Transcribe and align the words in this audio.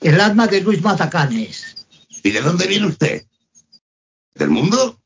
El 0.00 0.20
alma 0.20 0.46
de 0.46 0.60
Luis 0.60 0.82
Matacanes. 0.82 1.86
¿Y 2.22 2.30
de 2.30 2.40
dónde 2.42 2.66
viene 2.66 2.86
usted? 2.86 3.26
¿Del 4.34 4.50
mundo? 4.50 5.00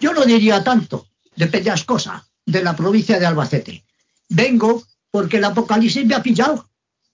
Yo 0.00 0.12
no 0.12 0.24
diría 0.24 0.62
tanto, 0.64 1.08
de 1.36 1.46
Peñascosa, 1.46 2.26
de 2.44 2.62
la 2.62 2.74
provincia 2.74 3.18
de 3.18 3.26
Albacete. 3.26 3.84
Vengo 4.28 4.84
porque 5.10 5.36
el 5.36 5.44
apocalipsis 5.44 6.04
me 6.04 6.14
ha 6.14 6.22
pillado. 6.22 6.68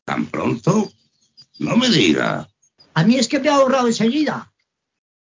¿Tan 0.05 0.27
pronto? 0.27 0.91
No 1.59 1.77
me 1.77 1.89
diga. 1.89 2.49
A 2.95 3.05
mí 3.05 3.17
es 3.17 3.29
que 3.29 3.39
me 3.39 3.49
ha 3.49 3.57
ahorrado 3.57 3.87
enseguida. 3.87 4.53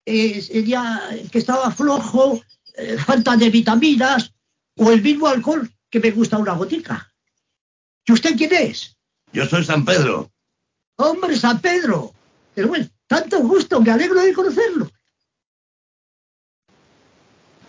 Es 0.04 0.50
el 0.50 0.64
día 0.64 1.02
que 1.30 1.38
estaba 1.38 1.70
flojo, 1.70 2.40
eh, 2.74 2.96
falta 2.98 3.36
de 3.36 3.50
vitaminas 3.50 4.32
o 4.76 4.92
el 4.92 5.02
mismo 5.02 5.26
alcohol 5.26 5.70
que 5.90 6.00
me 6.00 6.12
gusta 6.12 6.38
una 6.38 6.54
gotica. 6.54 7.12
¿Y 8.06 8.12
usted 8.12 8.36
quién 8.36 8.54
es? 8.54 8.97
Yo 9.32 9.45
soy 9.45 9.62
San 9.62 9.84
Pedro. 9.84 10.30
Hombre, 10.96 11.37
San 11.37 11.60
Pedro. 11.60 12.12
Pero 12.55 12.68
bueno, 12.68 12.87
tanto 13.06 13.41
gusto, 13.41 13.80
me 13.80 13.91
alegro 13.91 14.20
de 14.20 14.32
conocerlo. 14.32 14.88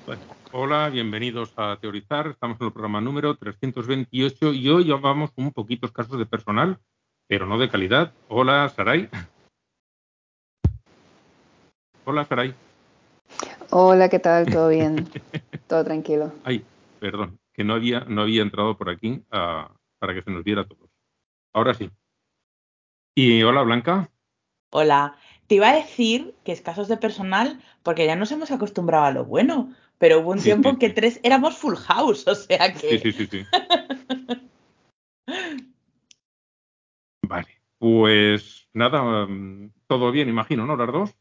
Bueno, 0.06 0.22
hola, 0.52 0.90
bienvenidos 0.90 1.52
a 1.58 1.78
Teorizar. 1.80 2.28
Estamos 2.28 2.60
en 2.62 2.68
el 2.68 2.74
programa 2.74 3.02
número 3.02 3.36
328 3.36 4.54
y 4.54 4.70
hoy 4.70 4.86
llevamos 4.86 5.32
un 5.36 5.52
poquitos 5.52 5.92
casos 5.92 6.18
de 6.18 6.26
personal, 6.26 6.80
pero 7.28 7.46
no 7.46 7.60
de 7.60 7.70
calidad. 7.70 8.14
Hola, 8.30 8.72
Saray. 8.74 9.10
Hola, 12.06 12.26
Saray. 12.26 12.56
Hola, 13.70 14.10
¿qué 14.10 14.20
tal? 14.20 14.48
¿Todo 14.48 14.70
bien? 14.70 15.08
Todo 15.68 15.84
tranquilo. 15.84 16.34
Ay, 16.46 16.66
perdón, 17.00 17.38
que 17.54 17.66
no 17.66 17.74
había, 17.74 18.06
no 18.06 18.22
había 18.22 18.42
entrado 18.42 18.78
por 18.78 18.90
aquí 18.90 19.24
ah, 19.30 19.70
para 20.00 20.14
que 20.14 20.24
se 20.24 20.32
nos 20.32 20.44
viera 20.44 20.62
a 20.62 20.66
todos. 20.66 20.89
Ahora 21.54 21.74
sí. 21.74 21.90
Y 23.16 23.42
hola, 23.44 23.64
Blanca. 23.64 24.12
Hola. 24.72 25.16
Te 25.48 25.56
iba 25.56 25.70
a 25.70 25.76
decir 25.76 26.36
que 26.44 26.52
escasos 26.52 26.88
de 26.88 26.98
personal, 26.98 27.60
porque 27.82 28.06
ya 28.06 28.16
nos 28.16 28.32
hemos 28.32 28.52
acostumbrado 28.52 29.06
a 29.06 29.12
lo 29.12 29.26
bueno, 29.26 29.74
pero 29.98 30.20
hubo 30.20 30.32
un 30.32 30.38
Sí, 30.38 30.46
tiempo 30.46 30.70
sí, 30.70 30.74
en 30.74 30.80
que 30.80 30.90
tres 30.92 31.20
éramos 31.24 31.58
full 31.58 31.76
house, 31.76 32.28
o 32.28 32.36
sea 32.36 32.72
que... 32.74 33.00
Sí, 33.00 33.12
sí, 33.12 33.12
sí, 33.12 33.28
sí. 33.28 33.46
Vale, 37.24 37.62
pues 37.80 38.70
nada, 38.74 39.26
mm, 39.26 39.72
todo 39.88 40.12
bien, 40.12 40.30
imagino, 40.30 40.68
¿no? 40.68 40.78
Las 40.78 40.92
dos. 40.92 41.16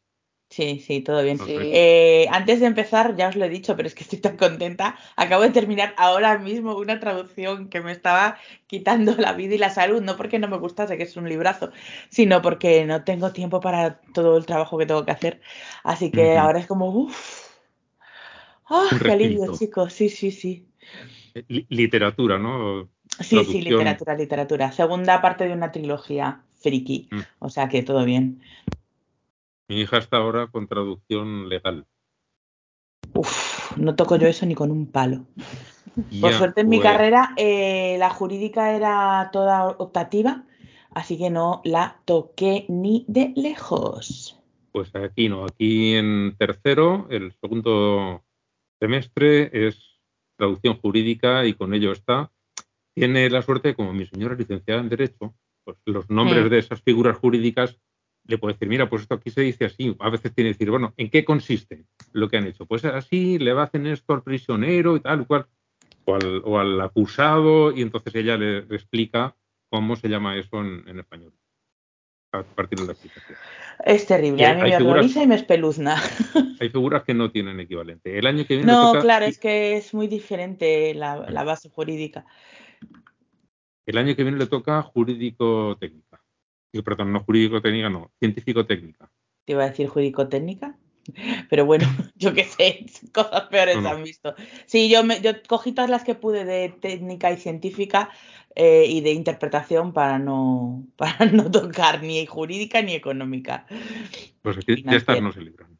Sí, 0.58 0.80
sí, 0.80 1.02
todo 1.02 1.22
bien. 1.22 1.38
Sí. 1.38 1.52
Eh, 1.56 2.26
antes 2.32 2.58
de 2.58 2.66
empezar, 2.66 3.14
ya 3.14 3.28
os 3.28 3.36
lo 3.36 3.44
he 3.44 3.48
dicho, 3.48 3.76
pero 3.76 3.86
es 3.86 3.94
que 3.94 4.02
estoy 4.02 4.18
tan 4.18 4.36
contenta. 4.36 4.96
Acabo 5.14 5.44
de 5.44 5.50
terminar 5.50 5.94
ahora 5.96 6.36
mismo 6.36 6.76
una 6.76 6.98
traducción 6.98 7.68
que 7.68 7.80
me 7.80 7.92
estaba 7.92 8.38
quitando 8.66 9.14
la 9.16 9.34
vida 9.34 9.54
y 9.54 9.58
la 9.58 9.70
salud, 9.70 10.02
no 10.02 10.16
porque 10.16 10.40
no 10.40 10.48
me 10.48 10.58
gustase, 10.58 10.96
que 10.96 11.04
es 11.04 11.16
un 11.16 11.28
librazo, 11.28 11.70
sino 12.08 12.42
porque 12.42 12.84
no 12.86 13.04
tengo 13.04 13.30
tiempo 13.30 13.60
para 13.60 14.00
todo 14.12 14.36
el 14.36 14.46
trabajo 14.46 14.76
que 14.78 14.86
tengo 14.86 15.04
que 15.04 15.12
hacer. 15.12 15.40
Así 15.84 16.10
que 16.10 16.36
ahora 16.36 16.58
es 16.58 16.66
como, 16.66 16.88
uff. 16.90 17.46
¡Ah, 18.68 18.88
Un 18.92 18.98
qué 18.98 19.12
alivio, 19.12 19.46
chicos! 19.56 19.92
Sí, 19.92 20.08
sí, 20.08 20.32
sí. 20.32 20.66
Eh, 21.36 21.44
li- 21.46 21.66
literatura, 21.68 22.36
¿no? 22.36 22.88
Sí, 23.20 23.44
sí, 23.44 23.60
literatura, 23.62 24.16
literatura. 24.16 24.72
Segunda 24.72 25.22
parte 25.22 25.46
de 25.46 25.52
una 25.52 25.70
trilogía 25.70 26.42
friki. 26.56 27.08
Mm. 27.12 27.20
O 27.38 27.48
sea 27.48 27.68
que 27.68 27.84
todo 27.84 28.04
bien. 28.04 28.42
Mi 29.68 29.82
hija 29.82 29.98
está 29.98 30.16
ahora 30.16 30.46
con 30.46 30.66
traducción 30.66 31.48
legal. 31.50 31.86
Uf, 33.12 33.76
no 33.76 33.94
toco 33.94 34.16
yo 34.16 34.26
eso 34.26 34.46
ni 34.46 34.54
con 34.54 34.70
un 34.70 34.90
palo. 34.90 35.26
Por 36.20 36.32
suerte 36.32 36.62
en 36.62 36.68
mi 36.68 36.78
pues, 36.78 36.88
carrera 36.88 37.34
eh, 37.36 37.96
la 37.98 38.08
jurídica 38.08 38.74
era 38.74 39.28
toda 39.32 39.68
optativa, 39.68 40.44
así 40.90 41.18
que 41.18 41.28
no 41.28 41.60
la 41.64 42.00
toqué 42.04 42.64
ni 42.68 43.04
de 43.08 43.32
lejos. 43.36 44.38
Pues 44.72 44.94
aquí 44.94 45.28
no, 45.28 45.44
aquí 45.44 45.94
en 45.94 46.34
tercero, 46.38 47.06
el 47.10 47.32
segundo 47.40 48.24
semestre 48.80 49.50
es 49.66 50.00
traducción 50.36 50.78
jurídica 50.78 51.44
y 51.44 51.54
con 51.54 51.74
ello 51.74 51.92
está. 51.92 52.30
Tiene 52.94 53.28
la 53.28 53.42
suerte, 53.42 53.74
como 53.74 53.92
mi 53.92 54.06
señora 54.06 54.34
es 54.34 54.40
licenciada 54.40 54.80
en 54.80 54.88
Derecho, 54.88 55.34
pues 55.64 55.76
los 55.84 56.08
nombres 56.08 56.48
de 56.48 56.58
esas 56.58 56.80
figuras 56.80 57.18
jurídicas 57.18 57.78
le 58.28 58.38
puede 58.38 58.52
decir, 58.54 58.68
mira, 58.68 58.88
pues 58.88 59.02
esto 59.02 59.14
aquí 59.14 59.30
se 59.30 59.40
dice 59.40 59.64
así. 59.64 59.96
A 59.98 60.10
veces 60.10 60.32
tiene 60.34 60.50
que 60.50 60.54
decir, 60.54 60.70
bueno, 60.70 60.94
¿en 60.96 61.10
qué 61.10 61.24
consiste 61.24 61.84
lo 62.12 62.28
que 62.28 62.36
han 62.36 62.46
hecho? 62.46 62.66
Pues 62.66 62.84
así, 62.84 63.38
le 63.38 63.50
hacen 63.52 63.86
esto 63.86 64.12
al 64.12 64.22
prisionero 64.22 64.96
y 64.96 65.00
tal, 65.00 65.26
cual, 65.26 65.46
o 66.04 66.14
al, 66.14 66.42
o 66.44 66.58
al 66.58 66.80
acusado, 66.80 67.72
y 67.72 67.82
entonces 67.82 68.14
ella 68.14 68.36
le, 68.36 68.64
le 68.66 68.76
explica 68.76 69.34
cómo 69.70 69.96
se 69.96 70.08
llama 70.08 70.36
eso 70.36 70.60
en, 70.60 70.86
en 70.88 70.98
español. 71.00 71.32
A 72.32 72.42
partir 72.42 72.78
de 72.78 72.86
la 72.86 72.92
explicación. 72.92 73.38
Es 73.84 74.06
terrible, 74.06 74.44
a 74.46 74.54
mí 74.54 74.60
me 74.62 74.76
horroriza 74.76 75.22
y 75.22 75.26
me 75.26 75.34
espeluzna. 75.34 75.96
Hay 76.60 76.68
figuras 76.68 77.04
que 77.04 77.14
no 77.14 77.30
tienen 77.30 77.58
equivalente. 77.60 78.18
El 78.18 78.26
año 78.26 78.44
que 78.46 78.56
viene 78.56 78.72
No, 78.72 78.88
toca- 78.92 79.00
claro, 79.00 79.24
es 79.24 79.38
que 79.38 79.76
es 79.76 79.94
muy 79.94 80.08
diferente 80.08 80.92
la, 80.94 81.30
la 81.30 81.44
base 81.44 81.70
jurídica. 81.70 82.26
El 83.86 83.96
año 83.96 84.14
que 84.14 84.22
viene 84.24 84.38
le 84.38 84.46
toca 84.46 84.82
jurídico-técnica. 84.82 86.07
Digo, 86.07 86.07
perdón, 86.84 87.12
no 87.12 87.20
jurídico-técnica, 87.24 87.88
no, 87.90 88.10
científico-técnica. 88.20 89.10
Te 89.44 89.52
iba 89.52 89.64
a 89.64 89.70
decir 89.70 89.88
jurídico-técnica, 89.88 90.76
pero 91.50 91.64
bueno, 91.66 91.86
yo 92.16 92.34
qué 92.34 92.44
sé, 92.44 92.86
cosas 93.12 93.42
peores 93.48 93.76
No, 93.76 93.82
no. 93.82 93.88
han 93.90 94.04
visto. 94.04 94.34
Sí, 94.66 94.88
yo, 94.90 95.04
me, 95.04 95.20
yo 95.20 95.32
cogí 95.48 95.72
todas 95.72 95.90
las 95.90 96.04
que 96.04 96.14
pude 96.14 96.44
de 96.44 96.68
técnica 96.68 97.30
y 97.32 97.36
científica 97.38 98.10
eh, 98.54 98.86
y 98.88 99.00
de 99.00 99.12
interpretación 99.12 99.92
para 99.92 100.18
no, 100.18 100.84
para 100.96 101.26
no 101.26 101.50
tocar 101.50 102.02
ni 102.02 102.26
jurídica 102.26 102.82
ni 102.82 102.94
económica. 102.94 103.66
Pues 104.42 104.58
aquí 104.58 104.74
Financiera. 104.76 104.96
estas 104.98 105.22
no 105.22 105.32
se 105.32 105.40
libran. 105.42 105.78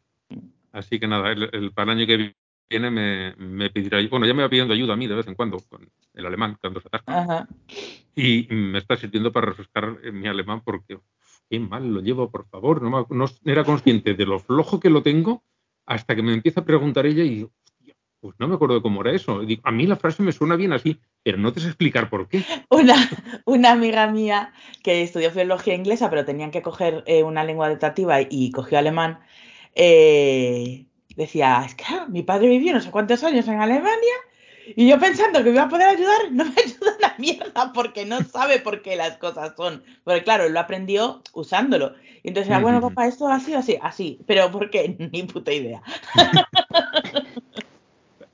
Así 0.73 1.01
que 1.01 1.07
nada, 1.09 1.33
el, 1.33 1.49
el- 1.53 1.73
para 1.73 1.93
el 1.93 1.99
año 1.99 2.07
que 2.07 2.35
viene 2.69 2.91
me, 2.91 3.35
me 3.37 3.71
pedirá, 3.71 3.99
bueno, 4.09 4.27
ya 4.27 4.35
me 4.35 4.43
va 4.43 4.49
pidiendo 4.49 4.75
ayuda 4.75 4.95
a 4.95 4.97
mí 4.97 5.07
de 5.07 5.15
vez 5.15 5.27
en 5.27 5.35
cuando 5.35 5.59
con 5.69 5.89
el 6.15 6.27
alemán, 6.27 6.57
cuando 6.61 6.81
se 6.81 6.89
atasca. 6.89 7.21
Ajá. 7.21 7.49
Y 8.15 8.47
me 8.51 8.79
está 8.79 8.97
sirviendo 8.97 9.33
para 9.33 9.47
refrescar 9.47 9.99
eh, 10.03 10.11
mi 10.13 10.27
alemán 10.27 10.63
porque 10.65 10.99
qué 11.49 11.59
mal 11.61 11.93
lo 11.93 12.01
llevo, 12.01 12.31
por 12.31 12.47
favor. 12.49 12.83
No, 12.83 12.91
me- 12.91 13.17
no 13.17 13.27
era 13.45 13.65
consciente 13.65 14.15
de 14.15 14.27
lo 14.27 14.39
flojo 14.39 14.81
que 14.81 14.91
lo 14.91 15.03
tengo 15.03 15.43
hasta 15.87 16.15
que 16.15 16.23
me 16.23 16.35
empieza 16.35 16.61
a 16.61 16.65
preguntar 16.65 17.07
ella 17.07 17.25
y 17.25 17.45
hostia, 17.45 17.95
pues 18.21 18.35
no 18.39 18.49
me 18.49 18.57
acuerdo 18.57 18.75
de 18.75 18.83
cómo 18.83 19.01
era 19.01 19.13
eso. 19.13 19.41
Digo, 19.41 19.63
a 19.65 19.71
mí 19.71 19.87
la 19.87 19.97
frase 19.97 20.23
me 20.23 20.33
suena 20.33 20.57
bien 20.57 20.73
así, 20.73 20.99
pero 21.23 21.39
no 21.39 21.53
te 21.53 21.61
sé 21.61 21.69
explicar 21.69 22.11
por 22.11 22.29
qué. 22.29 22.45
Una, 22.69 22.95
una 23.47 23.71
amiga 23.73 24.11
mía 24.11 24.53
que 24.83 25.03
estudió 25.03 25.31
filología 25.31 25.75
inglesa, 25.75 26.11
pero 26.11 26.25
tenían 26.27 26.51
que 26.51 26.61
coger 26.61 27.05
eh, 27.07 27.23
una 27.23 27.45
lengua 27.45 27.67
adaptativa 27.67 28.21
y 28.21 28.51
cogió 28.51 28.79
alemán, 28.79 29.21
eh, 29.75 30.87
decía, 31.19 31.63
es 31.67 31.75
que 31.75 31.85
ah, 31.89 32.07
mi 32.09 32.23
padre 32.23 32.49
vivió 32.49 32.73
no 32.73 32.81
sé 32.81 32.91
cuántos 32.91 33.23
años 33.25 33.47
en 33.49 33.61
Alemania 33.61 34.15
y 34.77 34.89
yo 34.89 34.99
pensando 34.99 35.39
que 35.39 35.47
me 35.47 35.51
iba 35.53 35.63
a 35.63 35.69
poder 35.69 35.89
ayudar, 35.89 36.31
no 36.31 36.45
me 36.45 36.51
ayuda 36.65 36.97
una 36.99 37.15
mierda 37.19 37.73
porque 37.73 38.05
no 38.05 38.23
sabe 38.23 38.61
por 38.61 38.83
qué 38.83 38.97
las 38.97 39.17
cosas 39.17 39.55
son. 39.57 39.83
Porque 40.05 40.23
claro, 40.23 40.45
él 40.45 40.53
lo 40.53 40.61
aprendió 40.61 41.23
usándolo. 41.33 41.95
Y 42.23 42.29
entonces 42.29 42.51
era, 42.51 42.61
bueno, 42.61 42.81
papá, 42.81 43.07
esto 43.07 43.29
ha 43.29 43.41
sido 43.41 43.59
así, 43.59 43.79
así. 43.81 44.21
Pero 44.27 44.51
¿por 44.51 44.71
qué? 44.71 44.97
Ni 45.13 45.23
puta 45.25 45.53
idea. 45.53 45.83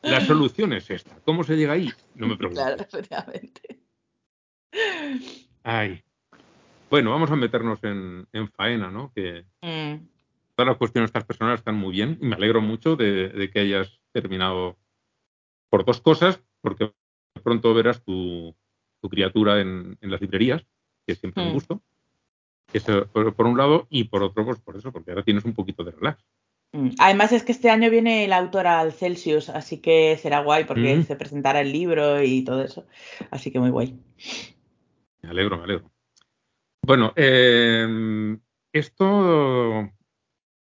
La 0.02 0.20
solución 0.20 0.74
es 0.74 0.90
esta. 0.90 1.16
¿Cómo 1.24 1.44
se 1.44 1.56
llega 1.56 1.72
ahí? 1.72 1.90
No 2.14 2.26
me 2.26 2.36
pregunto. 2.36 2.60
Claro, 2.60 2.82
efectivamente. 2.82 3.80
Ay. 5.62 6.02
Bueno, 6.90 7.10
vamos 7.10 7.30
a 7.30 7.36
meternos 7.36 7.82
en, 7.84 8.26
en 8.32 8.48
faena, 8.50 8.90
¿no? 8.90 9.12
Que 9.14 9.46
Mm. 9.62 10.13
Todas 10.54 10.68
las 10.68 10.78
cuestiones 10.78 11.08
estas 11.08 11.24
personales 11.24 11.60
están 11.60 11.74
muy 11.76 11.92
bien 11.92 12.18
y 12.20 12.26
me 12.26 12.36
alegro 12.36 12.60
mucho 12.60 12.96
de, 12.96 13.28
de 13.28 13.50
que 13.50 13.60
hayas 13.60 14.00
terminado 14.12 14.76
por 15.70 15.84
dos 15.84 16.00
cosas, 16.00 16.40
porque 16.60 16.92
pronto 17.42 17.74
verás 17.74 18.02
tu, 18.04 18.54
tu 19.00 19.08
criatura 19.08 19.60
en, 19.60 19.98
en 20.00 20.10
las 20.10 20.20
librerías, 20.20 20.62
que 21.06 21.12
es 21.12 21.18
siempre 21.18 21.42
un 21.42 21.50
Mm. 21.50 21.52
gusto. 21.54 21.82
Eso 22.72 23.06
por, 23.08 23.34
por 23.34 23.46
un 23.46 23.56
lado, 23.58 23.86
y 23.90 24.04
por 24.04 24.22
otro, 24.22 24.44
pues 24.44 24.60
por 24.60 24.76
eso, 24.76 24.90
porque 24.92 25.10
ahora 25.10 25.22
tienes 25.24 25.44
un 25.44 25.54
poquito 25.54 25.84
de 25.84 25.92
relax. 25.92 26.24
Mm. 26.72 26.90
Además 26.98 27.32
es 27.32 27.42
que 27.44 27.52
este 27.52 27.70
año 27.70 27.90
viene 27.90 28.26
la 28.26 28.38
autora 28.38 28.80
al 28.80 28.92
Celsius, 28.92 29.48
así 29.48 29.78
que 29.78 30.16
será 30.16 30.40
guay 30.40 30.64
porque 30.64 30.96
Mm. 30.96 31.02
se 31.04 31.16
presentará 31.16 31.60
el 31.60 31.72
libro 31.72 32.22
y 32.22 32.42
todo 32.44 32.62
eso. 32.62 32.86
Así 33.30 33.50
que 33.50 33.58
muy 33.60 33.70
guay. 33.70 33.98
Me 35.22 35.30
alegro, 35.30 35.56
me 35.56 35.64
alegro. 35.64 35.90
Bueno, 36.82 37.12
eh, 37.16 38.36
esto, 38.72 39.90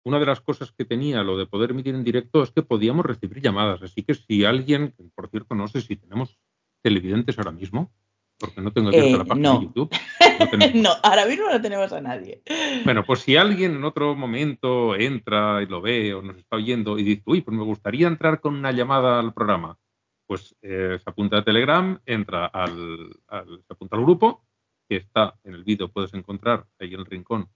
una 0.05 0.19
de 0.19 0.27
las 0.27 0.41
cosas 0.41 0.73
que 0.73 0.85
tenía 0.85 1.23
lo 1.23 1.37
de 1.37 1.47
poder 1.47 1.71
emitir 1.71 1.95
en 1.95 2.05
directo 2.05 2.43
es 2.43 2.51
que 2.51 2.63
podíamos 2.63 3.07
recibir 3.07 3.41
llamadas. 3.41 3.83
Así 3.83 4.03
que 4.03 4.15
si 4.15 4.45
alguien, 4.45 4.95
por 5.15 5.29
cierto, 5.29 5.55
no 5.55 5.69
sé 5.69 5.81
si 5.81 5.97
tenemos 5.97 6.39
televidentes 6.83 7.39
ahora 7.39 7.53
mismo, 7.53 7.93
porque 8.39 8.61
no 8.61 8.73
tengo 8.73 8.89
abierta 8.89 9.09
Eh, 9.09 9.19
la 9.19 9.25
página 9.25 9.53
no. 9.53 9.59
de 9.61 9.65
YouTube. 9.67 9.91
No, 10.75 10.91
ahora 11.05 11.27
mismo 11.27 11.49
no 11.49 11.61
tenemos 11.61 11.93
a 11.93 12.01
nadie. 12.01 12.43
Bueno, 12.85 13.05
pues 13.05 13.21
si 13.21 13.37
alguien 13.37 13.77
en 13.77 13.85
otro 13.85 14.17
momento 14.17 14.97
entra 14.97 15.63
y 15.63 15.67
lo 15.67 15.81
ve 15.81 16.13
o 16.15 16.23
nos 16.23 16.37
está 16.37 16.57
oyendo 16.57 16.99
y 16.99 17.05
dice, 17.05 17.23
uy, 17.27 17.41
pues 17.43 17.57
me 17.57 17.63
gustaría 17.63 18.09
entrar 18.09 18.41
con 18.41 18.57
una 18.57 18.73
llamada 18.73 19.21
al 19.21 19.33
programa, 19.33 19.79
pues 20.27 20.57
eh, 20.63 20.99
se 21.03 21.09
apunta 21.11 21.39
a 21.39 21.45
Telegram, 21.45 22.01
entra 22.07 22.47
al, 22.47 23.11
al- 23.29 23.59
se 23.67 23.73
apunta 23.73 23.97
al 23.97 24.03
grupo, 24.03 24.45
que 24.89 24.97
está 24.97 25.35
en 25.45 25.55
el 25.55 25.63
vídeo, 25.65 25.89
puedes 25.93 26.13
encontrar 26.15 26.67
ahí 26.81 26.93
en 26.95 27.01
el 27.01 27.07
rincón 27.07 27.49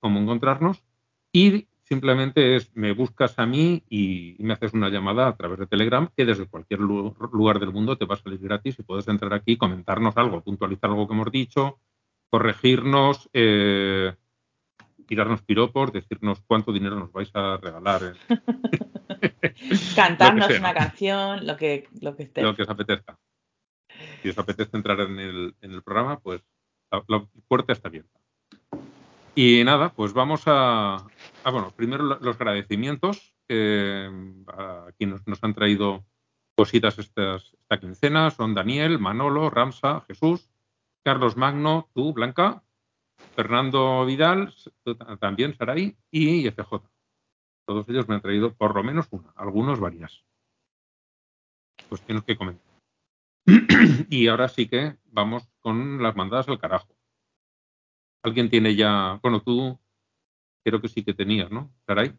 cómo 0.00 0.18
encontrarnos. 0.18 0.82
Y 1.32 1.68
simplemente 1.86 2.56
es, 2.56 2.74
me 2.74 2.92
buscas 2.92 3.38
a 3.38 3.46
mí 3.46 3.82
y, 3.88 4.36
me 4.40 4.52
haces 4.52 4.74
una 4.74 4.88
llamada 4.88 5.28
a 5.28 5.36
través 5.36 5.58
de 5.58 5.66
Telegram, 5.66 6.08
que 6.16 6.24
desde 6.24 6.46
cualquier 6.46 6.80
lugar 6.80 7.60
del 7.60 7.72
mundo 7.72 7.96
te 7.96 8.04
va 8.04 8.16
a 8.16 8.18
salir 8.18 8.40
gratis 8.40 8.78
y 8.78 8.82
puedes 8.82 9.08
entrar 9.08 9.32
aquí, 9.32 9.56
comentarnos 9.56 10.16
algo, 10.16 10.42
puntualizar 10.42 10.90
algo 10.90 11.06
que 11.06 11.14
hemos 11.14 11.30
dicho, 11.30 11.78
corregirnos, 12.28 13.30
eh, 13.32 14.14
tirarnos 15.06 15.42
piropos, 15.42 15.92
decirnos 15.92 16.42
cuánto 16.46 16.72
dinero 16.72 16.96
nos 16.96 17.12
vais 17.12 17.30
a 17.34 17.56
regalar. 17.56 18.14
Cantarnos 19.94 20.58
una 20.58 20.74
canción, 20.74 21.46
lo 21.46 21.56
que, 21.56 21.88
lo 22.00 22.16
que 22.16 22.24
esté. 22.24 22.42
Lo 22.42 22.54
que 22.54 22.62
os 22.62 22.68
apetezca. 22.68 23.16
Si 24.22 24.28
os 24.28 24.38
apetece 24.38 24.76
entrar 24.76 25.00
en 25.00 25.18
el, 25.18 25.54
en 25.60 25.72
el 25.72 25.82
programa, 25.82 26.18
pues 26.18 26.42
la, 26.90 27.24
puerta 27.48 27.72
está 27.72 27.88
abierta. 27.88 28.20
Y 29.34 29.62
nada, 29.64 29.90
pues 29.90 30.12
vamos 30.12 30.42
a, 30.46 31.06
bueno, 31.50 31.72
primero 31.76 32.02
los 32.02 32.36
agradecimientos 32.36 33.34
a 33.48 34.88
quienes 34.98 35.26
nos 35.26 35.42
han 35.44 35.54
traído 35.54 36.04
cositas 36.56 36.98
estas, 36.98 37.54
esta 37.54 37.78
quincena 37.78 38.30
son 38.30 38.54
Daniel, 38.54 38.98
Manolo, 38.98 39.50
Ramsa, 39.50 40.00
Jesús, 40.08 40.50
Carlos 41.04 41.36
Magno, 41.36 41.88
tú, 41.94 42.12
Blanca, 42.12 42.64
Fernando 43.34 44.04
Vidal, 44.04 44.52
también 45.20 45.54
Saray 45.54 45.96
y 46.10 46.50
FJ. 46.50 46.82
Todos 47.66 47.88
ellos 47.88 48.08
me 48.08 48.16
han 48.16 48.22
traído 48.22 48.54
por 48.54 48.74
lo 48.74 48.82
menos 48.82 49.06
una, 49.10 49.30
algunos 49.36 49.78
varias. 49.78 50.24
Cuestiones 51.88 52.24
que 52.24 52.36
comentar. 52.36 52.64
y 54.10 54.26
ahora 54.28 54.48
sí 54.48 54.66
que 54.68 54.96
vamos 55.04 55.48
con 55.60 56.02
las 56.02 56.16
mandadas 56.16 56.48
al 56.48 56.58
carajo. 56.58 56.96
¿Alguien 58.22 58.50
tiene 58.50 58.74
ya, 58.74 59.20
bueno, 59.22 59.40
tú 59.42 59.78
creo 60.66 60.80
que 60.82 60.88
sí 60.88 61.04
que 61.04 61.14
tenías, 61.14 61.48
¿no? 61.48 61.70
Saray. 61.86 62.12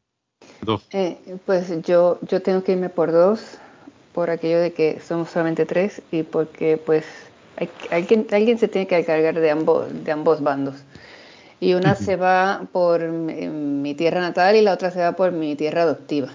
Dos. 0.61 0.87
Eh, 0.91 1.17
pues 1.45 1.69
yo, 1.81 2.17
yo 2.21 2.41
tengo 2.41 2.63
que 2.63 2.71
irme 2.71 2.87
por 2.87 3.11
dos, 3.11 3.57
por 4.13 4.29
aquello 4.29 4.61
de 4.61 4.71
que 4.71 5.01
somos 5.01 5.29
solamente 5.29 5.65
tres 5.65 6.01
y 6.11 6.23
porque 6.23 6.77
pues 6.77 7.05
hay, 7.57 7.69
alguien, 7.91 8.25
alguien 8.31 8.57
se 8.57 8.69
tiene 8.69 8.87
que 8.87 8.97
encargar 8.97 9.37
de 9.37 9.51
ambos, 9.51 9.87
de 9.91 10.11
ambos 10.13 10.41
bandos 10.41 10.75
y 11.59 11.73
una 11.73 11.95
se 11.95 12.15
va 12.15 12.67
por 12.71 13.09
mi 13.09 13.95
tierra 13.95 14.21
natal 14.21 14.55
y 14.55 14.61
la 14.61 14.73
otra 14.73 14.91
se 14.91 15.01
va 15.01 15.11
por 15.13 15.33
mi 15.33 15.57
tierra 15.57 15.81
adoptiva. 15.81 16.29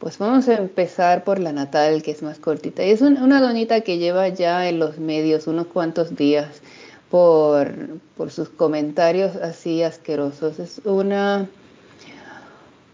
Pues 0.00 0.18
vamos 0.18 0.48
a 0.48 0.56
empezar 0.56 1.22
por 1.22 1.38
la 1.38 1.52
natal, 1.52 2.02
que 2.02 2.12
es 2.12 2.22
más 2.22 2.38
cortita. 2.38 2.84
Y 2.84 2.90
es 2.90 3.00
una 3.00 3.40
doñita 3.40 3.82
que 3.82 3.98
lleva 3.98 4.28
ya 4.28 4.68
en 4.68 4.78
los 4.78 4.98
medios 4.98 5.46
unos 5.46 5.66
cuantos 5.66 6.16
días 6.16 6.62
por, 7.10 7.72
por 8.16 8.30
sus 8.30 8.48
comentarios 8.48 9.36
así 9.36 9.82
asquerosos. 9.82 10.58
Es 10.58 10.80
una, 10.84 11.48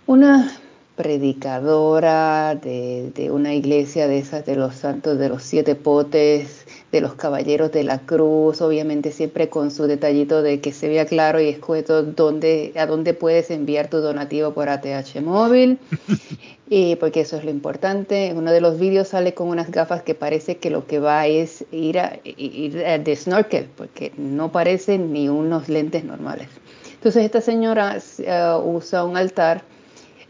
una 0.07 0.51
predicadora 0.97 2.55
de, 2.55 3.11
de, 3.15 3.31
una 3.31 3.55
iglesia 3.55 4.07
de 4.07 4.19
esas 4.19 4.47
de 4.47 4.55
los 4.55 4.77
santos 4.77 5.19
de 5.19 5.29
los 5.29 5.43
siete 5.43 5.75
potes, 5.75 6.67
de 6.93 7.01
los 7.01 7.15
caballeros 7.15 7.73
de 7.73 7.83
la 7.83 7.99
cruz, 7.99 8.61
obviamente 8.61 9.11
siempre 9.11 9.49
con 9.49 9.73
su 9.73 9.87
detallito 9.87 10.43
de 10.43 10.61
que 10.61 10.73
se 10.73 10.89
vea 10.89 11.07
claro 11.07 11.41
y 11.41 11.49
escueto 11.49 12.05
dónde, 12.05 12.73
a 12.77 12.87
dónde 12.87 13.15
puedes 13.15 13.51
enviar 13.51 13.91
tu 13.91 13.99
donativo 13.99 14.53
por 14.55 14.69
ATH 14.69 15.21
móvil, 15.21 15.79
y 16.69 16.97
porque 16.97 17.21
eso 17.21 17.37
es 17.37 17.45
lo 17.45 17.51
importante. 17.51 18.27
En 18.27 18.39
uno 18.39 18.53
de 18.53 18.61
los 18.61 18.79
vídeos 18.79 19.09
sale 19.09 19.35
con 19.35 19.49
unas 19.49 19.71
gafas 19.71 20.03
que 20.03 20.15
parece 20.15 20.57
que 20.57 20.71
lo 20.71 20.87
que 20.87 20.99
va 20.99 21.27
es 21.27 21.65
ir, 21.73 21.99
a, 21.99 22.19
ir 22.25 22.75
de 22.75 23.17
snorkel, 23.17 23.69
porque 23.77 24.13
no 24.17 24.51
parecen 24.53 25.13
ni 25.13 25.29
unos 25.29 25.69
lentes 25.69 26.05
normales. 26.05 26.49
Entonces 26.95 27.25
esta 27.25 27.41
señora 27.41 27.99
uh, 27.99 28.59
usa 28.67 29.05
un 29.05 29.17
altar 29.17 29.63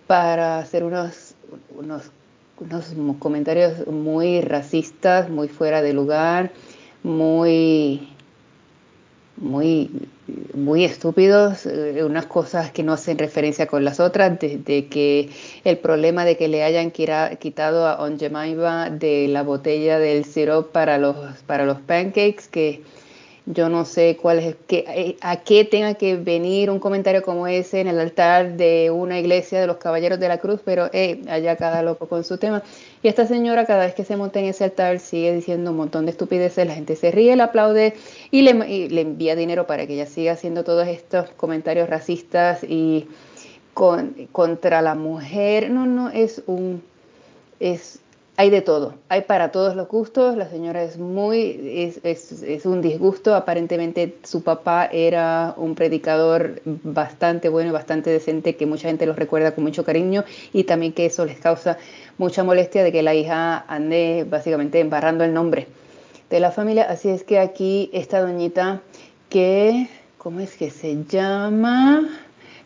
para 0.06 0.58
hacer 0.58 0.84
unos, 0.84 1.34
unos 1.76 2.10
unos 2.58 2.86
comentarios 3.18 3.86
muy 3.86 4.40
racistas, 4.40 5.28
muy 5.28 5.48
fuera 5.48 5.82
de 5.82 5.92
lugar, 5.92 6.52
muy, 7.02 8.08
muy, 9.36 9.90
muy 10.54 10.84
estúpidos, 10.84 11.66
eh, 11.66 12.04
unas 12.04 12.26
cosas 12.26 12.70
que 12.70 12.82
no 12.82 12.92
hacen 12.92 13.18
referencia 13.18 13.66
con 13.66 13.84
las 13.84 14.00
otras, 14.00 14.38
desde 14.38 14.86
que 14.86 15.30
el 15.64 15.78
problema 15.78 16.24
de 16.24 16.36
que 16.36 16.48
le 16.48 16.62
hayan 16.62 16.90
quitado 16.90 17.86
a 17.86 18.02
Onjemaiba 18.02 18.90
de 18.90 19.28
la 19.28 19.42
botella 19.42 19.98
del 19.98 20.24
sirope 20.24 20.72
para 20.72 20.98
los, 20.98 21.16
para 21.46 21.66
los 21.66 21.80
pancakes, 21.80 22.48
que 22.50 22.82
yo 23.46 23.68
no 23.68 23.84
sé 23.84 24.16
cuál 24.20 24.38
es, 24.38 24.56
que, 24.66 24.84
eh, 24.88 25.16
a 25.20 25.42
qué 25.42 25.64
tenga 25.64 25.94
que 25.94 26.16
venir 26.16 26.70
un 26.70 26.78
comentario 26.78 27.22
como 27.22 27.46
ese 27.46 27.80
en 27.80 27.88
el 27.88 27.98
altar 28.00 28.56
de 28.56 28.90
una 28.90 29.18
iglesia 29.18 29.60
de 29.60 29.66
los 29.66 29.76
Caballeros 29.76 30.18
de 30.18 30.28
la 30.28 30.38
Cruz, 30.38 30.60
pero 30.64 30.90
allá 31.28 31.56
cada 31.56 31.82
loco 31.82 32.08
con 32.08 32.24
su 32.24 32.38
tema. 32.38 32.62
Y 33.02 33.08
esta 33.08 33.26
señora 33.26 33.66
cada 33.66 33.84
vez 33.84 33.94
que 33.94 34.04
se 34.04 34.16
monta 34.16 34.40
en 34.40 34.46
ese 34.46 34.64
altar 34.64 34.98
sigue 34.98 35.34
diciendo 35.34 35.72
un 35.72 35.76
montón 35.76 36.06
de 36.06 36.12
estupideces, 36.12 36.66
la 36.66 36.74
gente 36.74 36.96
se 36.96 37.10
ríe, 37.10 37.36
le 37.36 37.42
aplaude 37.42 37.94
y 38.30 38.42
le, 38.42 38.54
le 38.88 39.00
envía 39.02 39.36
dinero 39.36 39.66
para 39.66 39.86
que 39.86 39.92
ella 39.92 40.06
siga 40.06 40.32
haciendo 40.32 40.64
todos 40.64 40.88
estos 40.88 41.28
comentarios 41.30 41.90
racistas 41.90 42.64
y 42.64 43.08
con, 43.74 44.28
contra 44.32 44.80
la 44.80 44.94
mujer. 44.94 45.70
No, 45.70 45.84
no, 45.84 46.08
es 46.08 46.42
un... 46.46 46.82
Es, 47.60 48.00
hay 48.36 48.50
de 48.50 48.62
todo, 48.62 48.94
hay 49.08 49.22
para 49.22 49.52
todos 49.52 49.76
los 49.76 49.86
gustos, 49.86 50.36
la 50.36 50.48
señora 50.48 50.82
es 50.82 50.98
muy, 50.98 52.00
es, 52.02 52.66
un 52.66 52.82
disgusto, 52.82 53.34
aparentemente 53.34 54.16
su 54.24 54.42
papá 54.42 54.86
era 54.86 55.54
un 55.56 55.76
predicador 55.76 56.60
bastante 56.64 57.48
bueno, 57.48 57.72
bastante 57.72 58.10
decente, 58.10 58.56
que 58.56 58.66
mucha 58.66 58.88
gente 58.88 59.06
lo 59.06 59.12
recuerda 59.12 59.54
con 59.54 59.62
mucho 59.62 59.84
cariño 59.84 60.24
y 60.52 60.64
también 60.64 60.92
que 60.92 61.06
eso 61.06 61.24
les 61.24 61.38
causa 61.38 61.78
mucha 62.18 62.42
molestia 62.42 62.82
de 62.82 62.90
que 62.90 63.02
la 63.02 63.14
hija 63.14 63.64
ande 63.68 64.26
básicamente 64.28 64.80
embarrando 64.80 65.22
el 65.22 65.32
nombre 65.32 65.68
de 66.28 66.40
la 66.40 66.50
familia, 66.50 66.84
así 66.90 67.10
es 67.10 67.22
que 67.22 67.38
aquí 67.38 67.88
esta 67.92 68.20
doñita 68.20 68.82
que, 69.28 69.88
¿cómo 70.18 70.40
es 70.40 70.56
que 70.56 70.70
se 70.70 71.04
llama? 71.04 72.08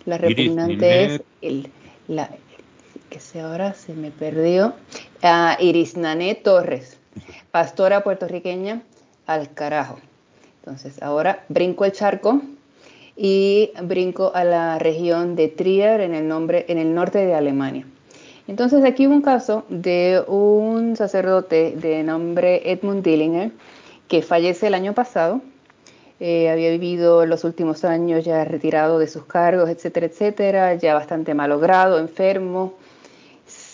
La 0.07 0.17
repugnante 0.17 1.05
es 1.05 1.23
el, 1.43 1.69
la, 2.07 2.31
que 3.09 3.21
se 3.21 3.41
ahora 3.41 3.75
se 3.75 3.95
me 3.95 4.11
perdió, 4.11 4.75
a 5.23 5.57
Iris 5.61 5.97
Nané 5.97 6.35
Torres, 6.35 6.99
pastora 7.51 8.03
puertorriqueña 8.03 8.83
al 9.27 9.53
carajo. 9.53 9.99
Entonces, 10.61 11.03
ahora 11.03 11.45
brinco 11.49 11.85
el 11.85 11.93
charco 11.93 12.41
y 13.17 13.71
brinco 13.83 14.33
a 14.35 14.45
la 14.45 14.79
región 14.79 15.35
de 15.35 15.49
Trier 15.49 16.01
en 16.01 16.15
el, 16.15 16.29
nombre, 16.29 16.67
en 16.69 16.79
el 16.79 16.95
norte 16.95 17.25
de 17.25 17.35
Alemania. 17.35 17.87
Entonces, 18.47 18.85
aquí 18.85 19.07
hubo 19.07 19.15
un 19.15 19.23
caso 19.23 19.65
de 19.69 20.23
un 20.27 20.97
sacerdote 20.97 21.75
de 21.77 22.03
nombre 22.03 22.71
Edmund 22.71 23.03
Dillinger 23.03 23.51
que 24.09 24.23
fallece 24.23 24.69
el 24.69 24.75
año 24.75 24.95
pasado. 24.95 25.41
Eh, 26.21 26.51
había 26.51 26.71
vivido 26.71 27.27
los 27.27 27.45
últimos 27.45 27.85
años 27.85 28.25
ya 28.25 28.45
retirado 28.45 28.99
de 28.99 29.07
sus 29.07 29.25
cargos, 29.25 29.69
etcétera, 29.69 30.07
etcétera, 30.07 30.75
ya 30.75 30.95
bastante 30.95 31.35
malogrado, 31.35 31.99
enfermo 31.99 32.75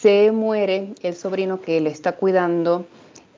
se 0.05 0.33
muere 0.33 0.89
el 1.03 1.15
sobrino 1.15 1.63
que 1.63 1.81
le 1.81 1.89
está 1.89 2.13
cuidando, 2.13 2.85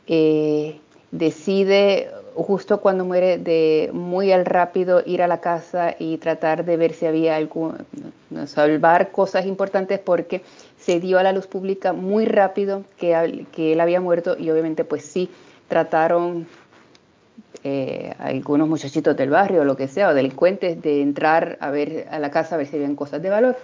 eh, 0.08 0.80
decide 1.12 2.10
justo 2.34 2.80
cuando 2.80 3.04
muere 3.04 3.38
de 3.38 3.90
muy 3.92 4.32
al 4.32 4.44
rápido 4.44 5.00
ir 5.06 5.22
a 5.22 5.28
la 5.28 5.38
casa 5.38 5.94
y 5.96 6.18
tratar 6.18 6.64
de 6.64 6.76
ver 6.76 6.92
si 6.92 7.06
había 7.06 7.36
algún, 7.36 7.76
salvar 8.46 9.12
cosas 9.12 9.46
importantes 9.46 10.00
porque 10.00 10.42
se 10.76 10.98
dio 10.98 11.20
a 11.20 11.22
la 11.22 11.30
luz 11.30 11.46
pública 11.46 11.92
muy 11.92 12.24
rápido 12.24 12.82
que, 12.98 13.14
él 13.56 13.80
había 13.80 14.00
muerto 14.00 14.36
y 14.36 14.50
obviamente 14.50 14.82
pues 14.82 15.04
sí 15.04 15.30
trataron 15.68 16.48
eh, 17.62 18.12
algunos 18.18 18.66
muchachitos 18.66 19.16
del 19.16 19.30
barrio 19.30 19.60
o 19.60 19.64
lo 19.64 19.76
que 19.76 19.86
sea 19.86 20.08
o 20.08 20.14
delincuentes 20.14 20.82
de 20.82 21.00
entrar 21.00 21.58
a 21.60 21.70
ver 21.70 22.08
a 22.10 22.18
la 22.18 22.32
casa 22.32 22.56
a 22.56 22.58
ver 22.58 22.66
si 22.66 22.74
habían 22.74 22.96
cosas 22.96 23.22
de 23.22 23.30
valor 23.30 23.56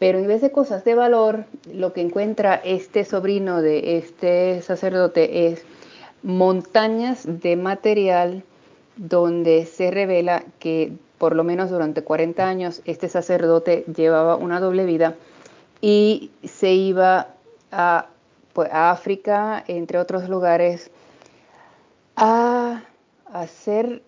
pero 0.00 0.18
en 0.18 0.26
vez 0.26 0.40
de 0.40 0.50
cosas 0.50 0.82
de 0.82 0.94
valor, 0.94 1.44
lo 1.70 1.92
que 1.92 2.00
encuentra 2.00 2.54
este 2.54 3.04
sobrino 3.04 3.60
de 3.60 3.98
este 3.98 4.62
sacerdote 4.62 5.48
es 5.48 5.62
montañas 6.22 7.24
de 7.26 7.54
material 7.56 8.42
donde 8.96 9.66
se 9.66 9.90
revela 9.90 10.42
que 10.58 10.94
por 11.18 11.36
lo 11.36 11.44
menos 11.44 11.68
durante 11.68 12.02
40 12.02 12.48
años 12.48 12.80
este 12.86 13.10
sacerdote 13.10 13.84
llevaba 13.94 14.36
una 14.36 14.58
doble 14.58 14.86
vida 14.86 15.16
y 15.82 16.30
se 16.44 16.72
iba 16.72 17.34
a, 17.70 18.06
pues, 18.54 18.70
África, 18.72 19.62
entre 19.68 19.98
otros 19.98 20.30
lugares, 20.30 20.90
a 22.16 22.84
hacer, 23.34 24.02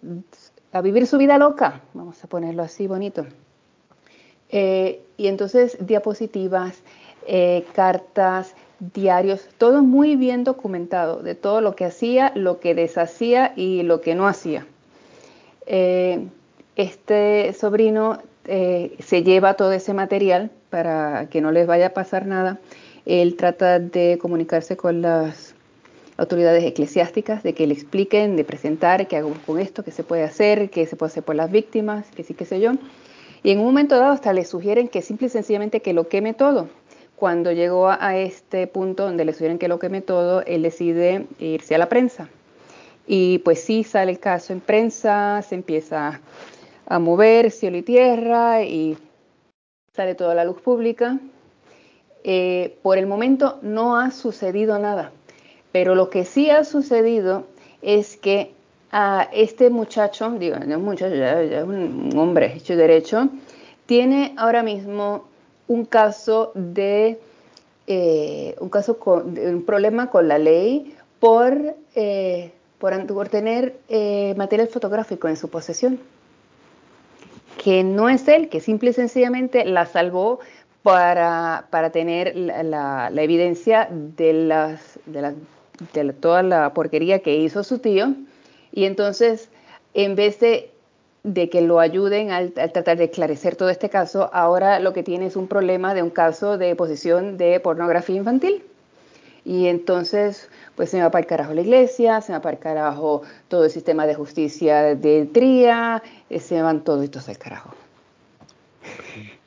a 0.73 0.81
vivir 0.81 1.07
su 1.07 1.19
vida 1.19 1.37
loca, 1.37 1.83
vamos 1.93 2.25
a 2.25 2.29
ponerlo 2.29 2.63
así 2.63 2.87
bonito. 2.87 3.27
Eh, 4.53 5.01
y 5.17 5.27
entonces 5.29 5.79
diapositivas, 5.81 6.83
eh, 7.27 7.65
cartas, 7.75 8.55
diarios, 8.95 9.49
todo 9.59 9.83
muy 9.83 10.17
bien 10.17 10.45
documentado 10.45 11.23
de 11.23 11.35
todo 11.35 11.61
lo 11.61 11.75
que 11.75 11.87
hacía, 11.87 12.33
lo 12.35 12.61
que 12.61 12.75
deshacía 12.75 13.55
y 13.57 13.83
lo 13.83 14.01
que 14.01 14.15
no 14.15 14.27
hacía. 14.27 14.67
eh, 15.67 16.27
este 16.75 17.53
sobrino 17.53 18.19
se 18.45 19.23
lleva 19.23 19.55
todo 19.55 19.73
ese 19.73 19.93
material 19.93 20.51
para 20.71 21.29
que 21.31 21.41
no 21.43 21.53
les 21.53 21.67
vaya 21.67 21.89
a 21.89 21.91
pasar 21.91 22.27
nada. 22.27 22.59
Él 23.05 23.37
trata 23.37 23.79
de 23.79 24.19
comunicarse 24.21 24.77
con 24.77 25.03
las 25.03 25.55
autoridades 26.17 26.65
eclesiásticas, 26.65 27.43
de 27.43 27.53
que 27.53 27.67
le 27.67 27.75
expliquen, 27.75 28.37
de 28.37 28.45
presentar 28.45 29.07
qué 29.07 29.19
hago 29.19 29.35
con 29.47 29.59
esto, 29.59 29.85
qué 29.85 29.91
se 29.91 30.03
puede 30.03 30.23
hacer, 30.23 30.71
qué 30.71 30.87
se 30.87 30.97
puede 30.97 31.11
hacer 31.11 31.23
por 31.23 31.37
las 31.37 31.51
víctimas, 31.51 32.07
qué 32.17 32.25
sí, 32.25 32.35
qué 32.35 32.47
sé 32.47 32.59
yo. 32.61 32.73
Y 33.43 33.51
en 33.51 33.59
un 33.59 33.67
momento 33.67 33.99
dado 33.99 34.13
hasta 34.13 34.33
le 34.33 34.45
sugieren 34.45 34.89
que 34.89 35.03
simple 35.03 35.27
y 35.27 35.31
sencillamente 35.31 35.83
que 35.83 35.93
lo 35.93 36.09
queme 36.09 36.35
todo. 36.35 36.69
Cuando 37.17 37.53
llegó 37.53 37.89
a 37.89 38.17
este 38.17 38.67
punto 38.67 39.05
donde 39.05 39.25
le 39.25 39.33
sugieren 39.33 39.59
que 39.59 39.69
lo 39.69 39.79
queme 39.79 40.01
todo, 40.01 40.43
él 40.43 40.63
decide 40.63 41.27
irse 41.39 41.75
a 41.75 41.79
la 41.79 41.89
prensa. 41.89 42.29
Y 43.07 43.39
pues 43.39 43.63
sí, 43.63 43.85
sale 43.85 44.13
el 44.13 44.21
caso 44.21 44.53
en 44.53 44.61
prensa, 44.61 45.43
se 45.43 45.55
empieza 45.55 46.21
a 46.87 46.99
mover 46.99 47.51
cielo 47.51 47.77
y 47.77 47.83
tierra 47.83 48.63
y 48.63 48.97
sale 49.95 50.15
toda 50.15 50.35
la 50.35 50.45
luz 50.45 50.61
pública. 50.61 51.19
Eh, 52.25 52.79
por 52.83 52.99
el 52.99 53.07
momento 53.07 53.59
no 53.63 53.97
ha 53.97 54.13
sucedido 54.13 54.79
nada, 54.79 55.11
pero 55.73 55.97
lo 55.97 56.09
que 56.11 56.25
sí 56.25 56.51
ha 56.51 56.63
sucedido 56.63 57.47
es 57.83 58.17
que 58.17 58.55
a 58.93 59.29
este 59.33 59.71
muchacho, 59.71 60.31
digo, 60.39 60.57
no 60.59 60.93
es 60.93 61.01
ya, 61.01 61.41
es 61.41 61.65
un 61.65 62.13
hombre 62.17 62.55
hecho 62.57 62.77
derecho, 62.77 63.31
tiene 63.87 64.35
ahora 64.37 64.63
mismo 64.63 65.25
un 65.67 65.87
caso 65.87 66.53
de 66.55 67.19
eh, 67.87 68.55
un 68.61 68.69
caso 68.69 68.99
con, 68.99 69.39
un 69.39 69.65
problema 69.65 70.11
con 70.11 70.29
la 70.29 70.39
ley 70.39 70.95
por, 71.19 71.75
eh, 71.95 72.53
por, 72.79 73.29
tener 73.29 73.81
eh, 73.89 74.35
material 74.37 74.69
fotográfico 74.69 75.27
en 75.27 75.37
su 75.37 75.49
posesión 75.49 75.99
que 77.63 77.85
no 77.85 78.09
es 78.09 78.29
él, 78.29 78.49
que 78.49 78.61
simple 78.61 78.91
y 78.91 78.93
sencillamente 78.93 79.65
la 79.65 79.87
salvó 79.87 80.41
para, 80.83 81.67
para 81.71 81.91
tener 81.91 82.35
la, 82.37 83.09
la, 83.11 83.23
evidencia 83.23 83.89
de, 83.91 84.33
las, 84.33 84.99
de, 85.07 85.23
la, 85.23 85.35
de 85.93 86.13
toda 86.13 86.43
la 86.43 86.75
porquería 86.75 87.21
que 87.21 87.37
hizo 87.37 87.63
su 87.63 87.79
tío 87.79 88.15
y 88.73 88.85
entonces, 88.87 89.51
en 89.95 90.17
vez 90.17 90.41
de, 90.41 90.71
que 91.51 91.61
lo 91.61 91.79
ayuden 91.79 92.31
al, 92.31 92.53
tratar 92.53 92.97
de 92.97 93.05
esclarecer 93.05 93.55
todo 93.57 93.69
este 93.69 93.91
caso, 93.91 94.31
ahora 94.33 94.81
lo 94.81 94.93
que 94.93 95.03
tiene 95.03 95.27
es 95.27 95.37
un 95.37 95.47
problema 95.47 95.95
de 95.95 96.03
un 96.03 96.11
caso 96.11 96.59
de 96.59 96.75
posición 96.75 97.37
de 97.37 97.61
pornografía 97.61 98.17
infantil. 98.17 98.63
Y 99.45 99.67
entonces, 99.67 100.49
pues 100.77 100.91
se 100.91 100.97
me 100.97 101.03
va 101.03 101.11
para 101.11 101.23
el 101.23 101.27
carajo 101.27 101.53
la 101.53 101.63
iglesia, 101.63 102.21
se 102.21 102.33
me 102.33 102.39
va 102.39 102.43
para 102.43 102.57
el 102.57 102.63
carajo 102.63 103.23
todo 103.49 103.65
el 103.65 103.71
sistema 103.71 104.07
de 104.07 104.15
justicia 104.15 104.95
de 104.95 105.27
TRIA, 105.27 106.03
eh, 106.31 106.41
se 106.41 106.63
van 106.63 106.85
todos 106.85 107.03
estos 107.03 107.29
al 107.29 107.39
carajo. 107.39 107.75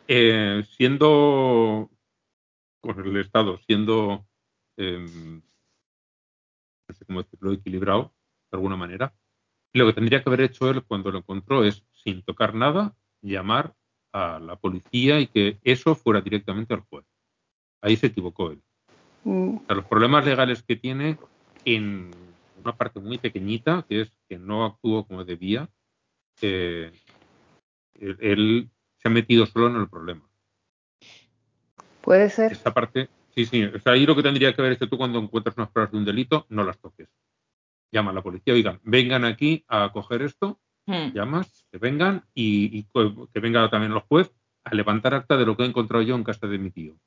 Eh, 0.07 0.63
siendo 0.77 1.89
con 2.81 2.99
el 3.07 3.17
Estado, 3.17 3.57
siendo, 3.65 4.25
em, 4.77 5.41
no 6.87 6.95
sé 6.95 7.05
cómo 7.05 7.23
decirlo, 7.23 7.53
equilibrado, 7.53 8.14
de 8.55 8.59
alguna 8.59 8.77
manera. 8.77 9.13
Y 9.73 9.79
lo 9.79 9.85
que 9.85 9.93
tendría 9.93 10.23
que 10.23 10.29
haber 10.29 10.41
hecho 10.41 10.69
él 10.69 10.83
cuando 10.83 11.11
lo 11.11 11.19
encontró 11.19 11.63
es, 11.65 11.83
sin 11.91 12.23
tocar 12.23 12.55
nada, 12.55 12.95
llamar 13.21 13.73
a 14.13 14.39
la 14.39 14.55
policía 14.55 15.19
y 15.19 15.27
que 15.27 15.59
eso 15.63 15.95
fuera 15.95 16.21
directamente 16.21 16.73
al 16.73 16.81
juez. 16.81 17.05
Ahí 17.81 17.97
se 17.97 18.07
equivocó 18.07 18.51
él. 18.51 18.61
Mm. 19.25 19.57
los 19.69 19.85
problemas 19.85 20.23
legales 20.23 20.61
que 20.61 20.75
tiene 20.75 21.17
en 21.65 22.11
una 22.63 22.75
parte 22.75 22.99
muy 22.99 23.17
pequeñita, 23.17 23.83
que 23.89 24.01
es 24.01 24.13
que 24.29 24.37
no 24.37 24.65
actuó 24.65 25.03
como 25.05 25.25
debía, 25.25 25.67
eh, 26.41 26.91
él, 27.95 28.69
se 28.97 29.07
ha 29.07 29.11
metido 29.11 29.47
solo 29.47 29.67
en 29.67 29.77
el 29.77 29.89
problema. 29.89 30.21
Puede 32.01 32.29
ser. 32.29 32.51
Esta 32.51 32.71
parte, 32.71 33.09
sí, 33.33 33.45
sí. 33.45 33.67
ahí 33.85 34.05
lo 34.05 34.15
que 34.15 34.21
tendría 34.21 34.53
que 34.53 34.61
haber 34.61 34.73
hecho 34.73 34.87
tú 34.87 34.97
cuando 34.97 35.17
encuentras 35.17 35.57
unas 35.57 35.71
pruebas 35.71 35.91
de 35.91 35.97
un 35.97 36.05
delito, 36.05 36.45
no 36.49 36.63
las 36.63 36.77
toques 36.77 37.09
llama 37.91 38.11
a 38.11 38.13
la 38.13 38.23
policía, 38.23 38.53
oigan, 38.53 38.79
vengan 38.83 39.25
aquí 39.25 39.63
a 39.67 39.91
coger 39.91 40.21
esto, 40.21 40.59
hmm. 40.85 41.13
llamas, 41.13 41.65
que 41.71 41.77
vengan 41.77 42.25
y, 42.33 42.83
que 42.83 43.39
venga 43.39 43.69
también 43.69 43.93
los 43.93 44.03
juez 44.03 44.31
a 44.63 44.73
levantar 44.73 45.13
acta 45.13 45.37
de 45.37 45.45
lo 45.45 45.55
que 45.55 45.63
he 45.63 45.67
encontrado 45.67 46.03
yo 46.03 46.15
en 46.15 46.23
casa 46.23 46.47
de 46.47 46.57
mi 46.57 46.71
tío. 46.71 46.97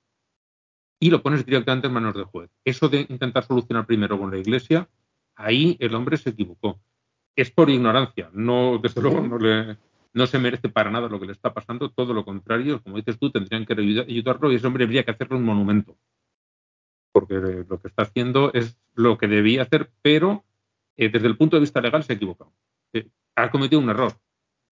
Y 1.01 1.11
lo 1.11 1.23
pones 1.23 1.45
directamente 1.45 1.87
en 1.87 1.93
manos 1.93 2.15
del 2.15 2.25
juez. 2.25 2.51
Eso 2.65 2.89
de 2.89 3.07
intentar 3.09 3.45
solucionar 3.45 3.87
primero 3.87 4.19
con 4.19 4.31
la 4.31 4.39
iglesia, 4.39 4.89
ahí 5.37 5.77
el 5.81 5.95
hombre 5.95 6.17
se 6.17 6.31
equivocó. 6.31 6.81
Es 7.37 7.51
por 7.51 7.71
ignorancia, 7.71 8.31
no, 8.33 8.79
desde 8.83 9.01
luego 9.01 9.21
no, 9.21 9.39
le, 9.39 9.77
no 10.13 10.27
se 10.27 10.39
merece 10.39 10.69
para 10.69 10.91
nada 10.91 11.09
lo 11.09 11.21
que 11.21 11.27
le 11.27 11.33
está 11.33 11.55
pasando, 11.55 11.91
todo 11.91 12.13
lo 12.13 12.25
contrario, 12.25 12.83
como 12.83 12.97
dices 12.97 13.19
tú, 13.19 13.31
tendrían 13.31 13.65
que 13.65 13.75
ayudarlo 13.75 14.51
y 14.51 14.57
ese 14.57 14.67
hombre 14.67 14.85
habría 14.85 15.05
que 15.05 15.13
hacerle 15.13 15.37
un 15.37 15.45
monumento. 15.45 15.97
Porque 17.13 17.65
lo 17.69 17.81
que 17.81 17.89
está 17.89 18.03
haciendo 18.03 18.53
es 18.53 18.79
lo 18.95 19.19
que 19.19 19.29
debía 19.29 19.63
hacer, 19.63 19.91
pero 20.03 20.45
eh, 20.99 21.09
desde 21.09 21.29
el 21.29 21.37
punto 21.37 21.57
de 21.57 21.61
vista 21.61 21.81
legal 21.81 22.03
se 22.03 22.13
ha 22.13 22.17
equivocado. 22.17 22.53
Eh, 22.93 23.09
ha 23.37 23.51
cometido 23.51 23.81
un 23.81 23.89
error. 23.89 24.13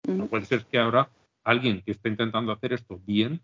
No 0.08 0.28
puede 0.28 0.46
ser 0.46 0.66
que 0.66 0.78
ahora 0.78 1.10
alguien 1.44 1.82
que 1.82 1.92
está 1.92 2.10
intentando 2.10 2.52
hacer 2.52 2.74
esto 2.74 3.02
bien, 3.06 3.42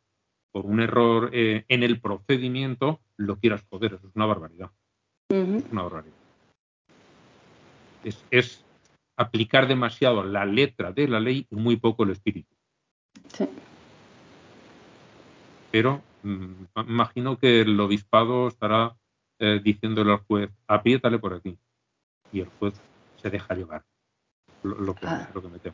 por 0.51 0.65
un 0.65 0.79
error 0.79 1.31
eh, 1.34 1.65
en 1.67 1.81
el 1.81 2.00
procedimiento, 2.00 3.01
lo 3.17 3.38
quieras 3.39 3.65
joder. 3.69 3.96
Eso 3.96 4.07
es 4.07 4.15
una 4.15 4.27
barbaridad. 4.27 4.72
Es 5.29 5.72
una 5.72 5.84
barbaridad. 5.84 6.15
Es, 8.31 8.63
aplicar 9.19 9.67
demasiado 9.67 10.24
la 10.24 10.46
letra 10.46 10.91
de 10.91 11.07
la 11.07 11.19
ley 11.19 11.48
y 11.50 11.55
muy 11.55 11.77
poco 11.77 12.03
el 12.03 12.12
espíritu. 12.12 12.55
Sí. 13.34 13.50
Pero 15.72 16.03
mm, 16.22 16.65
imagino 16.88 17.39
que 17.39 17.62
el 17.62 17.79
obispado 17.79 18.48
estará 18.48 18.96
diciéndole 19.63 20.13
al 20.13 20.17
juez, 20.19 20.50
apriétale 20.67 21.19
por 21.19 21.36
aquí 21.36 21.60
y 22.31 22.41
el 22.41 22.50
juez 22.60 22.74
se 23.22 23.29
deja 23.29 23.53
llevar 23.55 23.84
lo, 24.63 24.96
que, 24.96 25.07
ah. 25.07 25.29
lo 25.34 25.41
que 25.41 25.72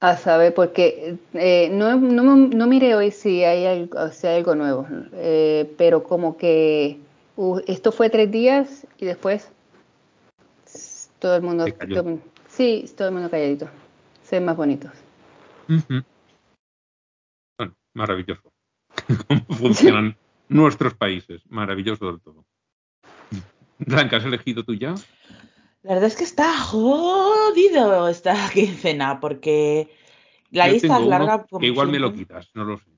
A 0.00 0.16
saber, 0.16 0.54
porque 0.54 1.18
eh, 1.34 1.68
no, 1.70 1.96
no, 1.96 2.36
no 2.36 2.66
miré 2.66 2.94
hoy 2.94 3.10
si 3.10 3.44
hay 3.44 3.66
algo, 3.66 4.08
si 4.08 4.26
hay 4.26 4.38
algo 4.38 4.54
nuevo, 4.54 4.86
eh, 5.12 5.72
pero 5.78 6.02
como 6.02 6.36
que 6.36 6.98
uh, 7.36 7.60
esto 7.66 7.92
fue 7.92 8.10
tres 8.10 8.30
días 8.30 8.86
y 8.98 9.04
después 9.04 9.50
todo 11.18 11.36
el 11.36 11.42
mundo, 11.42 11.66
sí, 12.48 12.84
todo 12.96 13.08
el 13.08 13.14
mundo 13.14 13.30
calladito, 13.30 13.68
se 14.24 14.36
ven 14.36 14.44
más 14.44 14.56
bonitos. 14.56 14.90
Bueno, 17.56 17.74
maravilloso. 17.94 18.52
Cómo 19.28 19.44
funcionan 19.46 20.16
nuestros 20.48 20.94
países, 20.94 21.42
maravilloso 21.48 22.06
del 22.06 22.20
todo. 22.20 22.44
Blanca, 23.78 24.16
¿has 24.16 24.24
elegido 24.24 24.64
tú 24.64 24.74
ya? 24.74 24.94
La 25.82 25.94
verdad 25.94 26.08
es 26.08 26.16
que 26.16 26.24
está 26.24 26.56
jodido 26.58 28.08
esta 28.08 28.34
quincena 28.54 29.18
porque 29.20 29.90
la 30.50 30.68
lista 30.68 30.98
es 30.98 31.06
larga. 31.06 31.46
Que 31.58 31.66
igual 31.66 31.88
me 31.88 31.98
lo 31.98 32.12
quitas, 32.12 32.50
no 32.54 32.64
lo 32.64 32.78
sé. 32.78 32.90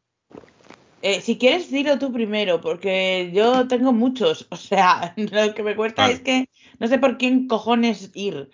Eh, 1.00 1.20
si 1.20 1.36
quieres, 1.36 1.70
dilo 1.70 1.98
tú 1.98 2.12
primero, 2.12 2.62
porque 2.62 3.30
yo 3.34 3.68
tengo 3.68 3.92
muchos. 3.92 4.46
O 4.50 4.56
sea, 4.56 5.14
lo 5.16 5.54
que 5.54 5.62
me 5.62 5.76
cuesta 5.76 6.10
es 6.10 6.20
que 6.20 6.48
no 6.78 6.86
sé 6.86 6.98
por 6.98 7.18
quién 7.18 7.46
cojones 7.46 8.10
ir. 8.14 8.50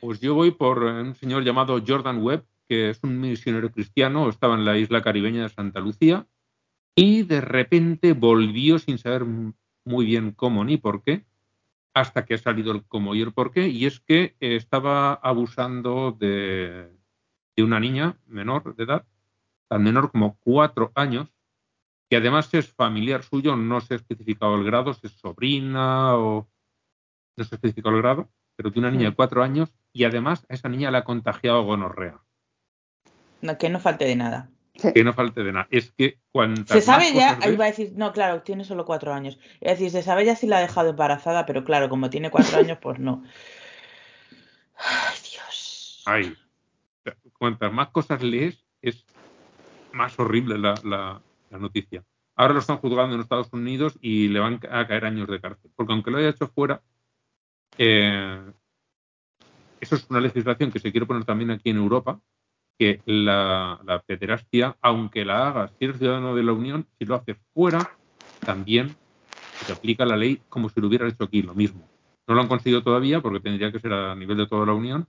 Pues 0.00 0.20
yo 0.20 0.34
voy 0.34 0.50
por 0.50 0.82
un 0.82 1.14
señor 1.14 1.44
llamado 1.44 1.82
Jordan 1.86 2.22
Webb, 2.22 2.44
que 2.68 2.90
es 2.90 3.00
un 3.02 3.20
misionero 3.20 3.70
cristiano, 3.70 4.28
estaba 4.28 4.54
en 4.54 4.64
la 4.64 4.76
isla 4.76 5.02
caribeña 5.02 5.44
de 5.44 5.48
Santa 5.48 5.80
Lucía 5.80 6.26
y 6.94 7.22
de 7.22 7.40
repente 7.40 8.12
volvió 8.12 8.78
sin 8.78 8.98
saber 8.98 9.24
muy 9.84 10.06
bien 10.06 10.32
cómo 10.32 10.64
ni 10.64 10.76
por 10.76 11.02
qué 11.02 11.24
hasta 11.94 12.24
que 12.24 12.34
ha 12.34 12.38
salido 12.38 12.72
el 12.72 12.84
cómo 12.84 13.14
y 13.14 13.22
el 13.22 13.32
por 13.32 13.52
qué, 13.52 13.68
y 13.68 13.86
es 13.86 14.00
que 14.00 14.36
eh, 14.40 14.56
estaba 14.56 15.14
abusando 15.14 16.12
de, 16.12 16.90
una 17.56 17.78
niña 17.78 18.18
menor 18.26 18.74
de 18.74 18.84
edad, 18.84 19.06
tan 19.68 19.84
menor 19.84 20.10
como 20.10 20.36
cuatro 20.40 20.90
años, 20.96 21.32
que 22.10 22.16
además 22.16 22.52
es 22.52 22.72
familiar 22.72 23.22
suyo, 23.22 23.56
no 23.56 23.80
se 23.80 23.94
ha 23.94 23.96
especificado 23.96 24.56
el 24.56 24.64
grado, 24.64 24.92
si 24.92 25.06
es 25.06 25.12
sobrina 25.12 26.16
o 26.16 26.48
no 27.36 27.44
se 27.44 27.54
ha 27.54 27.56
especificado 27.56 27.94
el 27.94 28.02
grado, 28.02 28.28
pero 28.56 28.70
de 28.70 28.78
una 28.80 28.90
niña 28.90 29.04
de 29.04 29.10
mm. 29.12 29.16
cuatro 29.16 29.42
años, 29.42 29.72
y 29.92 30.04
además 30.04 30.44
a 30.48 30.54
esa 30.54 30.68
niña 30.68 30.90
le 30.90 30.98
ha 30.98 31.04
contagiado 31.04 31.62
gonorrea. 31.62 32.20
No, 33.40 33.56
que 33.56 33.70
no 33.70 33.78
falte 33.78 34.04
de 34.04 34.16
nada. 34.16 34.50
Que 34.92 35.04
no 35.04 35.12
falte 35.12 35.42
de 35.42 35.52
nada. 35.52 35.68
Es 35.70 35.92
que 35.92 36.18
cuando. 36.30 36.64
Se 36.66 36.80
sabe 36.80 37.12
ya, 37.12 37.38
iba 37.50 37.64
a 37.64 37.68
decir, 37.68 37.92
no, 37.96 38.12
claro, 38.12 38.42
tiene 38.42 38.64
solo 38.64 38.84
cuatro 38.84 39.12
años. 39.12 39.38
Es 39.60 39.78
decir, 39.78 39.90
se 39.90 40.02
sabe 40.02 40.24
ya 40.24 40.36
si 40.36 40.46
la 40.46 40.58
ha 40.58 40.60
dejado 40.60 40.90
embarazada, 40.90 41.46
pero 41.46 41.64
claro, 41.64 41.88
como 41.88 42.10
tiene 42.10 42.30
cuatro 42.30 42.58
años, 42.58 42.78
pues 42.80 42.98
no. 42.98 43.24
Ay, 44.76 45.16
Dios. 45.30 46.02
Ay. 46.06 46.36
Cuantas 47.38 47.72
más 47.72 47.88
cosas 47.88 48.22
lees, 48.22 48.64
es 48.80 49.04
más 49.92 50.18
horrible 50.18 50.58
la, 50.58 50.74
la, 50.84 51.58
noticia. 51.58 52.02
Ahora 52.36 52.54
lo 52.54 52.60
están 52.60 52.78
juzgando 52.78 53.14
en 53.14 53.20
Estados 53.20 53.52
Unidos 53.52 53.96
y 54.00 54.28
le 54.28 54.40
van 54.40 54.60
a 54.68 54.86
caer 54.88 55.04
años 55.04 55.28
de 55.28 55.40
cárcel. 55.40 55.70
Porque 55.76 55.92
aunque 55.92 56.10
lo 56.10 56.18
haya 56.18 56.30
hecho 56.30 56.48
fuera, 56.48 56.82
eh, 57.78 58.42
eso 59.80 59.96
es 59.96 60.06
una 60.10 60.20
legislación 60.20 60.72
que 60.72 60.80
se 60.80 60.90
quiere 60.90 61.06
poner 61.06 61.24
también 61.24 61.50
aquí 61.50 61.70
en 61.70 61.76
Europa, 61.76 62.20
que 62.78 63.00
la, 63.06 63.80
la 63.84 64.00
pederastia, 64.00 64.76
aunque 64.80 65.24
la 65.24 65.48
haga 65.48 65.68
si 65.68 65.84
eres 65.84 65.98
ciudadano 65.98 66.34
de 66.34 66.42
la 66.42 66.52
Unión, 66.52 66.86
si 66.98 67.04
lo 67.04 67.14
hace 67.14 67.36
fuera, 67.52 67.96
también 68.44 68.96
se 69.64 69.72
aplica 69.72 70.04
la 70.04 70.16
ley 70.16 70.40
como 70.48 70.68
si 70.68 70.80
lo 70.80 70.88
hubieras 70.88 71.12
hecho 71.12 71.24
aquí, 71.24 71.42
lo 71.42 71.54
mismo. 71.54 71.82
No 72.26 72.34
lo 72.34 72.40
han 72.40 72.48
conseguido 72.48 72.82
todavía 72.82 73.20
porque 73.20 73.40
tendría 73.40 73.70
que 73.70 73.80
ser 73.80 73.92
a 73.92 74.14
nivel 74.14 74.36
de 74.36 74.46
toda 74.46 74.66
la 74.66 74.72
Unión. 74.72 75.06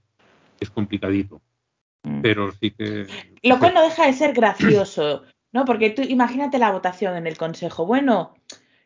Es 0.60 0.70
complicadito. 0.70 1.42
Mm. 2.04 2.22
Pero 2.22 2.52
sí 2.52 2.72
que. 2.72 3.08
Lo 3.44 3.60
cual 3.60 3.74
no 3.74 3.82
deja 3.82 4.06
de 4.06 4.14
ser 4.14 4.34
gracioso, 4.34 5.24
¿no? 5.52 5.66
Porque 5.66 5.90
tú 5.90 6.02
imagínate 6.02 6.60
la 6.60 6.72
votación 6.72 7.16
en 7.16 7.28
el 7.28 7.38
Consejo. 7.38 7.86
Bueno, 7.86 8.36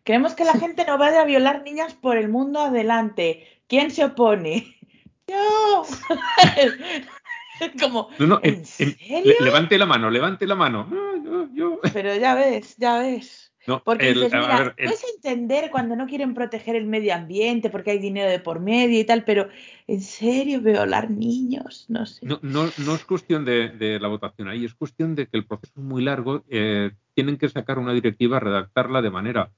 queremos 0.03 0.35
que 0.35 0.45
la 0.45 0.53
gente 0.53 0.85
no 0.85 0.97
vaya 0.97 1.21
a 1.21 1.25
violar 1.25 1.63
niñas 1.63 1.93
por 1.93 2.17
el 2.17 2.29
mundo 2.29 2.61
adelante. 2.61 3.47
¿Quién 3.67 3.91
se 3.91 4.05
opone? 4.05 4.75
Yo. 5.27 5.83
Como, 7.81 8.09
No, 8.19 8.27
no, 8.27 8.39
¿en 8.43 8.65
serio? 8.65 8.95
le- 9.23 9.35
levante 9.45 9.77
la 9.77 9.85
mano, 9.85 10.09
levante 10.09 10.45
la 10.47 10.55
mano. 10.55 10.87
No, 10.89 11.23
yo, 11.23 11.49
yo. 11.53 11.79
Pero 11.93 12.15
ya 12.15 12.35
ves, 12.35 12.75
ya 12.77 12.99
ves. 12.99 13.53
No, 13.67 13.83
Porque 13.83 14.09
el- 14.09 14.15
dices, 14.15 14.33
mira, 14.33 14.57
ver, 14.59 14.73
el- 14.77 14.85
puedes 14.85 15.05
entender 15.15 15.69
cuando 15.69 15.95
no 15.95 16.07
quieren 16.07 16.33
proteger 16.33 16.75
el 16.75 16.85
medio 16.85 17.13
ambiente 17.13 17.69
porque 17.69 17.91
hay 17.91 17.99
dinero 17.99 18.29
de 18.29 18.39
por 18.39 18.59
medio 18.59 18.99
y 18.99 19.03
tal, 19.03 19.23
pero 19.25 19.49
¿en 19.87 20.01
serio 20.01 20.61
violar 20.61 21.11
niños? 21.11 21.85
No 21.89 22.05
sé. 22.05 22.25
No, 22.25 22.39
no, 22.41 22.69
no 22.77 22.95
es 22.95 23.05
cuestión 23.05 23.45
de, 23.45 23.69
de 23.69 23.99
la 23.99 24.07
votación 24.07 24.47
ahí, 24.47 24.65
es 24.65 24.73
cuestión 24.73 25.13
de 25.15 25.27
que 25.27 25.37
el 25.37 25.45
proceso 25.45 25.73
es 25.77 25.83
muy 25.83 26.01
largo. 26.03 26.43
eh, 26.49 26.91
tienen 27.13 27.37
que 27.37 27.49
sacar 27.49 27.77
una 27.79 27.93
directiva, 27.93 28.39
redactarla 28.39 29.01
de 29.01 29.09
manera 29.11 29.51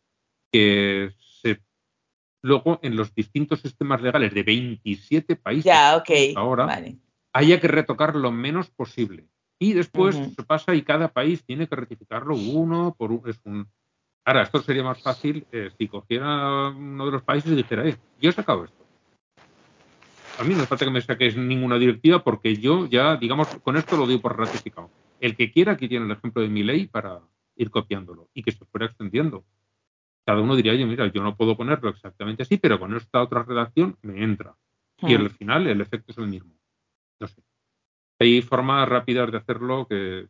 que 0.51 1.11
se 1.41 1.59
luego 2.41 2.79
en 2.81 2.95
los 2.95 3.13
distintos 3.13 3.61
sistemas 3.61 4.01
legales 4.01 4.33
de 4.33 4.41
27 4.43 5.35
países 5.35 5.65
ya, 5.65 5.95
ok. 5.95 6.09
ahora 6.35 6.65
Vale. 6.65 6.97
Haya 7.33 7.59
que 7.59 7.67
retocar 7.67 8.15
lo 8.15 8.31
menos 8.31 8.69
posible. 8.69 9.27
Y 9.59 9.73
después 9.73 10.15
Ujú. 10.15 10.31
se 10.35 10.43
pasa 10.43 10.73
y 10.73 10.81
cada 10.81 11.09
país 11.09 11.43
tiene 11.45 11.67
que 11.67 11.75
ratificarlo 11.75 12.35
uno 12.35 12.95
por 12.97 13.11
uno. 13.11 13.27
Es 13.27 13.39
un... 13.45 13.67
Ahora, 14.25 14.43
esto 14.43 14.61
sería 14.61 14.83
más 14.83 15.01
fácil 15.01 15.45
eh, 15.51 15.69
si 15.77 15.87
cogiera 15.87 16.69
uno 16.69 17.05
de 17.05 17.11
los 17.11 17.23
países 17.23 17.51
y 17.51 17.55
dijera, 17.55 17.87
eh, 17.87 17.97
yo 18.19 18.29
he 18.29 18.33
sacado 18.33 18.65
esto. 18.65 18.81
A 20.39 20.43
mí 20.43 20.55
no 20.55 20.65
falta 20.65 20.85
que 20.85 20.91
me 20.91 21.01
saques 21.01 21.37
ninguna 21.37 21.77
directiva 21.77 22.23
porque 22.23 22.55
yo 22.55 22.87
ya, 22.87 23.15
digamos, 23.17 23.47
con 23.63 23.77
esto 23.77 23.95
lo 23.97 24.07
doy 24.07 24.17
por 24.17 24.37
ratificado. 24.37 24.89
El 25.19 25.35
que 25.35 25.51
quiera, 25.51 25.73
aquí 25.73 25.87
tiene 25.87 26.05
el 26.05 26.11
ejemplo 26.11 26.41
de 26.41 26.49
mi 26.49 26.63
ley 26.63 26.87
para 26.87 27.19
ir 27.55 27.69
copiándolo 27.69 28.29
y 28.33 28.41
que 28.41 28.51
se 28.51 28.65
fuera 28.65 28.87
extendiendo. 28.87 29.45
Cada 30.25 30.41
uno 30.41 30.55
diría, 30.55 30.71
oye, 30.71 30.85
mira, 30.85 31.05
yo 31.11 31.21
no 31.21 31.35
puedo 31.35 31.55
ponerlo 31.55 31.89
exactamente 31.89 32.43
así, 32.43 32.57
pero 32.57 32.79
con 32.79 32.95
esta 32.95 33.21
otra 33.21 33.43
redacción 33.43 33.97
me 34.01 34.23
entra. 34.23 34.55
Y 34.97 35.15
al 35.15 35.29
final 35.31 35.67
el 35.67 35.81
efecto 35.81 36.11
es 36.11 36.17
el 36.17 36.27
mismo. 36.27 36.53
No 37.21 37.27
sé. 37.27 37.41
Hay 38.19 38.41
formas 38.41 38.89
rápidas 38.89 39.31
de 39.31 39.37
hacerlo 39.37 39.87
que. 39.87 40.27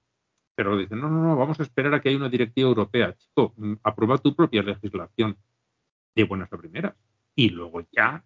Pero 0.53 0.77
dicen, 0.77 0.99
no, 0.99 1.09
no, 1.09 1.23
no, 1.23 1.35
vamos 1.37 1.59
a 1.59 1.63
esperar 1.63 1.93
a 1.93 2.01
que 2.01 2.09
haya 2.09 2.17
una 2.17 2.29
directiva 2.29 2.67
europea. 2.67 3.15
Chico, 3.15 3.53
mm, 3.55 3.75
aprueba 3.83 4.17
tu 4.17 4.35
propia 4.35 4.61
legislación 4.61 5.37
de 6.13 6.23
buenas 6.25 6.51
a 6.51 6.57
primeras. 6.57 6.93
Y 7.35 7.49
luego 7.49 7.81
ya, 7.91 8.23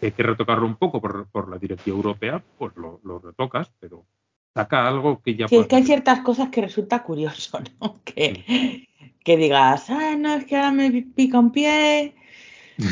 hay 0.00 0.12
que 0.12 0.22
retocarlo 0.22 0.64
un 0.64 0.76
poco 0.76 1.00
por, 1.00 1.28
por 1.28 1.50
la 1.50 1.58
directiva 1.58 1.96
europea, 1.96 2.42
pues 2.56 2.74
lo, 2.76 3.00
lo 3.02 3.18
retocas, 3.18 3.72
pero 3.80 4.06
saca 4.54 4.86
algo 4.86 5.20
que 5.20 5.34
ya 5.34 5.48
Sí, 5.48 5.56
es 5.56 5.66
que 5.66 5.76
hay 5.76 5.84
ciertas 5.84 6.20
cosas 6.20 6.48
que 6.50 6.62
resulta 6.62 7.02
curioso, 7.02 7.58
¿no? 7.80 8.00
Que, 8.04 8.86
que 9.24 9.36
digas, 9.36 9.90
ah, 9.90 10.14
no, 10.16 10.34
es 10.34 10.44
que 10.44 10.56
ahora 10.56 10.70
me 10.70 10.90
pica 11.02 11.38
un 11.38 11.50
pie, 11.50 12.14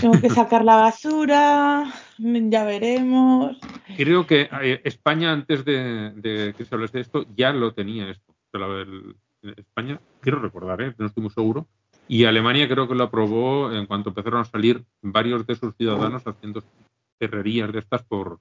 tengo 0.01 0.21
que 0.21 0.31
sacar 0.31 0.65
la 0.65 0.77
basura, 0.77 1.93
ya 2.19 2.65
veremos. 2.65 3.57
Creo 3.97 4.27
que 4.27 4.49
eh, 4.63 4.81
España, 4.85 5.33
antes 5.33 5.65
de, 5.65 6.13
de 6.17 6.55
que 6.57 6.65
se 6.65 6.75
hablase 6.75 6.99
de 6.99 7.03
esto, 7.03 7.27
ya 7.37 7.53
lo 7.53 7.73
tenía 7.75 8.11
esto. 8.11 8.35
El- 8.53 9.17
España, 9.57 10.01
quiero 10.21 10.39
recordar, 10.39 10.81
¿eh? 10.81 10.95
no 10.97 11.07
estoy 11.07 11.23
muy 11.23 11.31
seguro. 11.31 11.67
Y 12.09 12.25
Alemania 12.25 12.67
creo 12.69 12.89
que 12.89 12.95
lo 12.95 13.05
aprobó 13.05 13.73
en 13.73 13.87
cuanto 13.87 14.09
empezaron 14.11 14.41
a 14.41 14.45
salir 14.45 14.85
varios 15.03 15.47
de 15.47 15.55
sus 15.55 15.75
ciudadanos 15.77 16.27
haciendo 16.27 16.63
ferrerías 17.19 17.73
de 17.73 17.79
estas 17.81 18.03
por, 18.05 18.41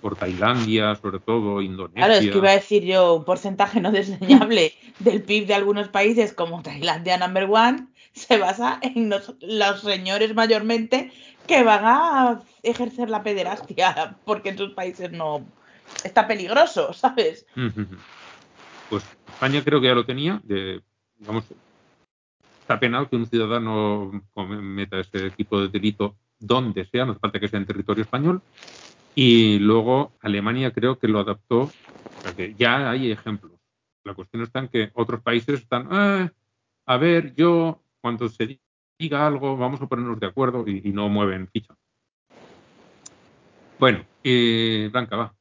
por 0.00 0.16
Tailandia, 0.16 0.94
sobre 0.96 1.18
todo, 1.20 1.62
Indonesia. 1.62 2.06
Claro, 2.06 2.14
es 2.14 2.30
que 2.30 2.38
iba 2.38 2.50
a 2.50 2.54
decir 2.54 2.84
yo 2.84 3.14
un 3.14 3.24
porcentaje 3.24 3.80
no 3.80 3.90
desdeñable 3.92 4.72
del 5.00 5.22
PIB 5.22 5.46
de 5.46 5.54
algunos 5.54 5.88
países 5.88 6.32
como 6.32 6.62
Tailandia 6.62 7.16
number 7.18 7.48
one 7.50 7.86
se 8.12 8.38
basa 8.38 8.78
en 8.82 9.10
los, 9.10 9.80
señores 9.80 10.34
mayormente 10.34 11.12
que 11.46 11.62
van 11.62 11.84
a 11.84 12.40
ejercer 12.62 13.10
la 13.10 13.22
pederastia 13.22 14.16
porque 14.24 14.50
en 14.50 14.58
sus 14.58 14.72
países 14.72 15.10
no 15.12 15.46
está 16.04 16.26
peligroso, 16.26 16.92
¿sabes? 16.92 17.46
Pues 18.88 19.04
España 19.28 19.62
creo 19.64 19.80
que 19.80 19.88
ya 19.88 19.94
lo 19.94 20.04
tenía. 20.04 20.40
Digamos, 21.18 21.44
está 22.60 22.78
penado 22.78 23.08
que 23.08 23.16
un 23.16 23.26
ciudadano 23.26 24.22
cometa 24.32 25.00
ese 25.00 25.30
tipo 25.30 25.60
de 25.60 25.68
delito 25.68 26.16
donde 26.38 26.86
sea, 26.86 27.04
no 27.04 27.12
hace 27.12 27.20
falta 27.20 27.40
que 27.40 27.48
sea 27.48 27.58
en 27.58 27.66
territorio 27.66 28.04
español. 28.04 28.42
Y 29.14 29.58
luego 29.58 30.12
Alemania 30.20 30.70
creo 30.72 30.98
que 30.98 31.08
lo 31.08 31.18
adaptó, 31.18 31.62
o 31.62 32.22
sea 32.22 32.34
que 32.34 32.54
ya 32.54 32.90
hay 32.90 33.10
ejemplos. 33.10 33.52
La 34.04 34.14
cuestión 34.14 34.42
está 34.42 34.60
en 34.60 34.68
que 34.68 34.90
otros 34.94 35.20
países 35.20 35.60
están, 35.60 35.88
"Ah, 35.90 36.32
a 36.86 36.96
ver, 36.96 37.34
yo, 37.34 37.82
cuando 38.00 38.28
se 38.28 38.60
diga 38.98 39.26
algo, 39.26 39.56
vamos 39.56 39.80
a 39.80 39.86
ponernos 39.86 40.20
de 40.20 40.26
acuerdo 40.26 40.64
y, 40.66 40.82
y 40.84 40.92
no 40.92 41.08
mueven 41.08 41.48
ficha. 41.48 41.74
Bueno, 43.78 44.04
eh, 44.22 44.88
Blanca, 44.92 45.16
va. 45.16 45.34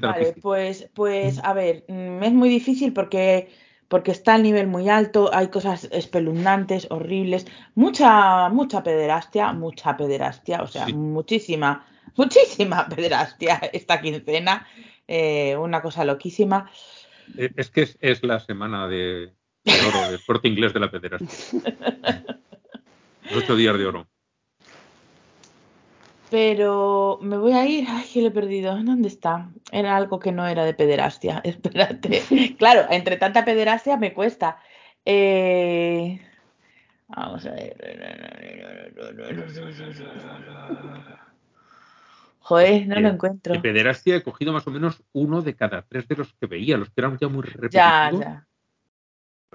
Vale, 0.00 0.34
pues, 0.40 0.88
pues 0.94 1.38
a 1.42 1.52
ver, 1.52 1.84
mm, 1.88 2.22
es 2.22 2.32
muy 2.32 2.48
difícil 2.48 2.92
porque, 2.92 3.50
porque 3.88 4.12
está 4.12 4.36
el 4.36 4.42
nivel 4.42 4.66
muy 4.66 4.88
alto, 4.88 5.30
hay 5.32 5.48
cosas 5.48 5.88
espeluznantes, 5.90 6.86
horribles, 6.90 7.46
mucha, 7.74 8.48
mucha 8.50 8.82
pederastia, 8.82 9.52
mucha 9.52 9.96
pederastia, 9.96 10.62
o 10.62 10.66
sea, 10.66 10.86
Sí. 10.86 10.92
muchísima, 10.92 11.84
muchísima 12.16 12.86
pederastia 12.96 13.56
esta 13.72 14.00
quincena, 14.00 14.66
eh, 15.08 15.56
una 15.56 15.82
cosa 15.82 16.04
loquísima. 16.04 16.70
Eh, 17.36 17.50
Es 17.56 17.70
que 17.70 17.82
es, 17.82 17.98
es 18.00 18.22
la 18.22 18.38
semana 18.38 18.86
de, 18.86 19.32
de 19.64 19.72
oro, 19.86 20.06
de 20.06 20.12
deporte 20.12 20.48
inglés 20.48 20.72
de 20.72 20.80
la 20.80 20.90
pederastia. 20.90 21.60
Los 23.30 23.44
ocho 23.44 23.56
días 23.56 23.78
de 23.78 23.86
oro. 23.86 24.06
Pero 26.30 27.18
me 27.22 27.36
voy 27.38 27.52
a 27.52 27.66
ir, 27.66 27.86
ay, 27.88 28.04
que 28.12 28.20
lo 28.22 28.28
he 28.28 28.30
perdido, 28.30 28.72
¿dónde 28.82 29.08
está? 29.08 29.50
Era 29.72 29.96
algo 29.96 30.20
que 30.20 30.30
no 30.32 30.46
era 30.46 30.64
de 30.64 30.74
pederastia, 30.74 31.40
espérate. 31.44 32.54
Claro, 32.58 32.86
entre 32.90 33.16
tanta 33.16 33.44
pederastia 33.44 33.96
me 33.96 34.12
cuesta. 34.14 34.58
Eh, 35.04 36.20
Vamos 37.08 37.44
a 37.46 37.50
ver. 37.50 37.76
Joder, 42.40 42.86
no 42.86 42.94
lo 43.00 43.08
De- 43.08 43.14
encuentro. 43.14 43.54
De 43.54 43.60
pederastia 43.60 44.16
he 44.16 44.22
cogido 44.22 44.52
más 44.52 44.66
o 44.66 44.70
menos 44.70 45.02
uno 45.12 45.42
de 45.42 45.54
cada 45.56 45.82
tres 45.82 46.06
de 46.08 46.16
los 46.16 46.32
que 46.34 46.46
veía, 46.46 46.76
los 46.76 46.88
que 46.90 47.00
eran 47.00 47.18
ya 47.18 47.28
muy 47.28 47.42
repetitivos. 47.42 47.72
Ya, 47.72 48.10
ya. 48.12 48.46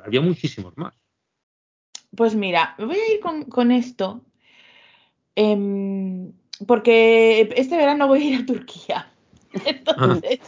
Había 0.03 0.21
muchísimos 0.21 0.77
más. 0.77 0.93
Pues 2.15 2.35
mira, 2.35 2.75
me 2.77 2.85
voy 2.85 2.97
a 2.97 3.13
ir 3.13 3.19
con, 3.19 3.45
con 3.45 3.71
esto. 3.71 4.21
em, 5.35 6.31
porque 6.67 7.49
este 7.55 7.77
verano 7.77 8.07
voy 8.07 8.21
a 8.21 8.25
ir 8.25 8.41
a 8.41 8.45
Turquía. 8.45 9.11
Entonces. 9.65 10.39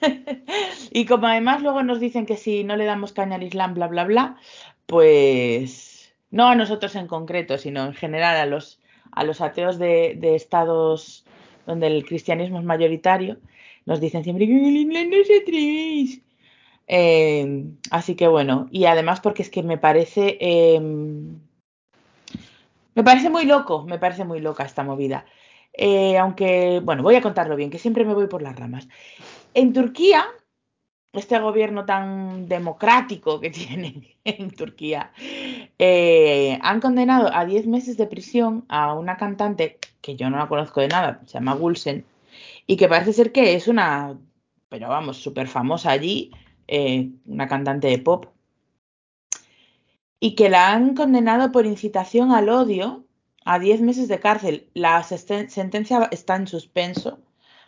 y 0.92 1.04
como 1.06 1.26
además 1.26 1.62
luego 1.62 1.82
nos 1.82 2.00
dicen 2.00 2.26
que 2.26 2.36
si 2.36 2.64
no 2.64 2.76
le 2.76 2.84
damos 2.84 3.12
caña 3.12 3.36
al 3.36 3.42
Islam, 3.42 3.74
bla, 3.74 3.88
bla, 3.88 4.04
bla, 4.04 4.36
pues 4.86 6.14
no 6.30 6.48
a 6.48 6.54
nosotros 6.54 6.94
en 6.96 7.06
concreto, 7.06 7.58
sino 7.58 7.84
en 7.84 7.94
general 7.94 8.36
a 8.36 8.46
los, 8.46 8.80
a 9.12 9.24
los 9.24 9.40
ateos 9.40 9.78
de, 9.78 10.16
de 10.18 10.34
estados 10.34 11.24
donde 11.66 11.86
el 11.86 12.04
cristianismo 12.04 12.58
es 12.58 12.64
mayoritario, 12.64 13.38
nos 13.86 14.00
dicen 14.00 14.24
siempre 14.24 14.46
que 14.46 14.68
el 14.68 14.76
Islam 14.76 15.10
no 15.10 15.24
se 15.24 15.36
atrevéis. 15.36 16.22
Eh, 16.92 17.66
así 17.92 18.16
que 18.16 18.26
bueno, 18.26 18.66
y 18.72 18.86
además 18.86 19.20
porque 19.20 19.42
es 19.42 19.50
que 19.50 19.62
me 19.62 19.78
parece. 19.78 20.36
eh, 20.40 20.80
me 22.94 23.04
parece 23.04 23.30
muy 23.30 23.44
loco, 23.44 23.84
me 23.84 23.98
parece 23.98 24.24
muy 24.24 24.40
loca 24.40 24.64
esta 24.64 24.82
movida. 24.82 25.24
Eh, 25.72 26.18
aunque, 26.18 26.80
bueno, 26.82 27.04
voy 27.04 27.14
a 27.14 27.22
contarlo 27.22 27.54
bien, 27.54 27.70
que 27.70 27.78
siempre 27.78 28.04
me 28.04 28.14
voy 28.14 28.26
por 28.26 28.42
las 28.42 28.56
ramas. 28.56 28.88
En 29.54 29.72
Turquía, 29.72 30.26
este 31.12 31.38
gobierno 31.38 31.84
tan 31.84 32.48
democrático 32.48 33.40
que 33.40 33.50
tienen 33.50 34.08
en 34.24 34.50
Turquía, 34.50 35.12
eh, 35.78 36.58
han 36.60 36.80
condenado 36.80 37.30
a 37.32 37.44
10 37.44 37.68
meses 37.68 37.96
de 37.96 38.06
prisión 38.06 38.64
a 38.68 38.94
una 38.94 39.16
cantante 39.16 39.78
que 40.00 40.16
yo 40.16 40.28
no 40.28 40.38
la 40.38 40.48
conozco 40.48 40.80
de 40.80 40.88
nada, 40.88 41.20
se 41.26 41.34
llama 41.34 41.54
Gulsen, 41.54 42.04
y 42.66 42.76
que 42.76 42.88
parece 42.88 43.12
ser 43.12 43.30
que 43.30 43.54
es 43.54 43.68
una, 43.68 44.18
pero 44.68 44.88
vamos, 44.88 45.18
súper 45.18 45.46
famosa 45.46 45.90
allí, 45.92 46.32
eh, 46.70 47.10
una 47.26 47.48
cantante 47.48 47.88
de 47.88 47.98
pop, 47.98 48.26
y 50.20 50.34
que 50.34 50.48
la 50.48 50.72
han 50.72 50.94
condenado 50.94 51.50
por 51.50 51.66
incitación 51.66 52.30
al 52.32 52.48
odio 52.48 53.04
a 53.44 53.58
10 53.58 53.80
meses 53.80 54.06
de 54.08 54.20
cárcel. 54.20 54.68
La 54.74 55.02
sen- 55.02 55.48
sentencia 55.48 56.08
está 56.10 56.36
en 56.36 56.46
suspenso, 56.46 57.18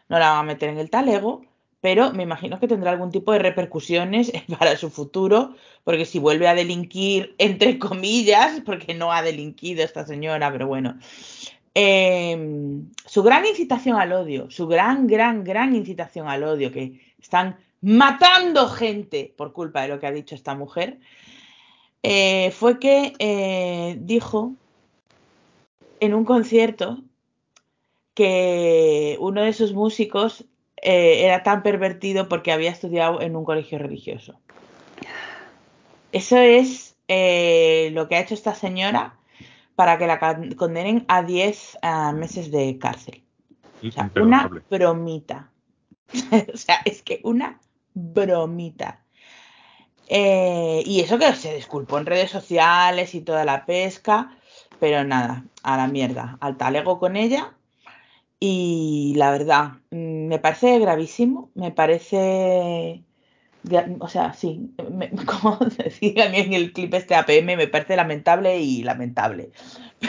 no 0.08 0.18
la 0.18 0.30
van 0.30 0.40
a 0.40 0.42
meter 0.42 0.68
en 0.68 0.78
el 0.78 0.90
talego, 0.90 1.42
pero 1.80 2.12
me 2.12 2.22
imagino 2.22 2.60
que 2.60 2.68
tendrá 2.68 2.90
algún 2.90 3.10
tipo 3.10 3.32
de 3.32 3.38
repercusiones 3.40 4.30
para 4.58 4.76
su 4.76 4.90
futuro, 4.90 5.56
porque 5.82 6.04
si 6.04 6.18
vuelve 6.18 6.46
a 6.46 6.54
delinquir, 6.54 7.34
entre 7.38 7.78
comillas, 7.78 8.60
porque 8.64 8.94
no 8.94 9.12
ha 9.12 9.22
delinquido 9.22 9.82
esta 9.82 10.06
señora, 10.06 10.52
pero 10.52 10.66
bueno, 10.68 10.98
eh, 11.74 12.82
su 13.06 13.22
gran 13.22 13.46
incitación 13.46 13.96
al 13.96 14.12
odio, 14.12 14.50
su 14.50 14.66
gran, 14.66 15.06
gran, 15.06 15.42
gran 15.42 15.74
incitación 15.74 16.28
al 16.28 16.44
odio, 16.44 16.70
que 16.70 17.00
están 17.18 17.56
matando 17.82 18.68
gente 18.68 19.34
por 19.36 19.52
culpa 19.52 19.82
de 19.82 19.88
lo 19.88 20.00
que 20.00 20.06
ha 20.06 20.12
dicho 20.12 20.34
esta 20.34 20.54
mujer, 20.54 20.98
eh, 22.02 22.50
fue 22.52 22.78
que 22.78 23.12
eh, 23.18 23.96
dijo 24.00 24.54
en 26.00 26.14
un 26.14 26.24
concierto 26.24 27.02
que 28.14 29.16
uno 29.20 29.42
de 29.42 29.52
sus 29.52 29.72
músicos 29.72 30.44
eh, 30.76 31.24
era 31.24 31.42
tan 31.42 31.62
pervertido 31.62 32.28
porque 32.28 32.52
había 32.52 32.70
estudiado 32.70 33.20
en 33.20 33.36
un 33.36 33.44
colegio 33.44 33.78
religioso. 33.78 34.38
Eso 36.12 36.38
es 36.38 36.96
lo 37.08 38.08
que 38.08 38.16
ha 38.16 38.20
hecho 38.20 38.34
esta 38.34 38.54
señora 38.54 39.18
para 39.74 39.98
que 39.98 40.06
la 40.06 40.18
condenen 40.56 41.04
a 41.08 41.22
10 41.22 41.78
uh, 41.82 42.12
meses 42.14 42.50
de 42.50 42.78
cárcel. 42.78 43.22
O 43.86 43.90
sea, 43.90 44.10
una 44.16 44.48
bromita. 44.70 45.50
o 46.54 46.56
sea, 46.56 46.80
es 46.84 47.02
que 47.02 47.20
una 47.24 47.60
bromita. 47.94 49.02
Eh, 50.08 50.82
y 50.84 51.00
eso 51.00 51.18
que 51.18 51.32
se 51.34 51.54
disculpó 51.54 51.98
en 51.98 52.06
redes 52.06 52.30
sociales 52.30 53.14
y 53.14 53.22
toda 53.22 53.44
la 53.44 53.64
pesca, 53.64 54.36
pero 54.78 55.04
nada, 55.04 55.44
a 55.62 55.76
la 55.76 55.86
mierda, 55.86 56.36
al 56.40 56.56
talego 56.56 56.98
con 56.98 57.16
ella. 57.16 57.54
Y 58.38 59.14
la 59.16 59.30
verdad, 59.30 59.74
mm, 59.90 60.26
me 60.26 60.38
parece 60.38 60.78
gravísimo, 60.80 61.50
me 61.54 61.70
parece, 61.70 63.04
o 64.00 64.08
sea, 64.08 64.34
sí, 64.34 64.74
me, 64.90 65.10
como 65.26 65.58
decía 65.78 66.26
en 66.26 66.52
el 66.52 66.72
clip 66.72 66.92
este 66.94 67.14
APM, 67.14 67.56
me 67.56 67.68
parece 67.68 67.96
lamentable 67.96 68.58
y 68.60 68.82
lamentable. 68.82 69.52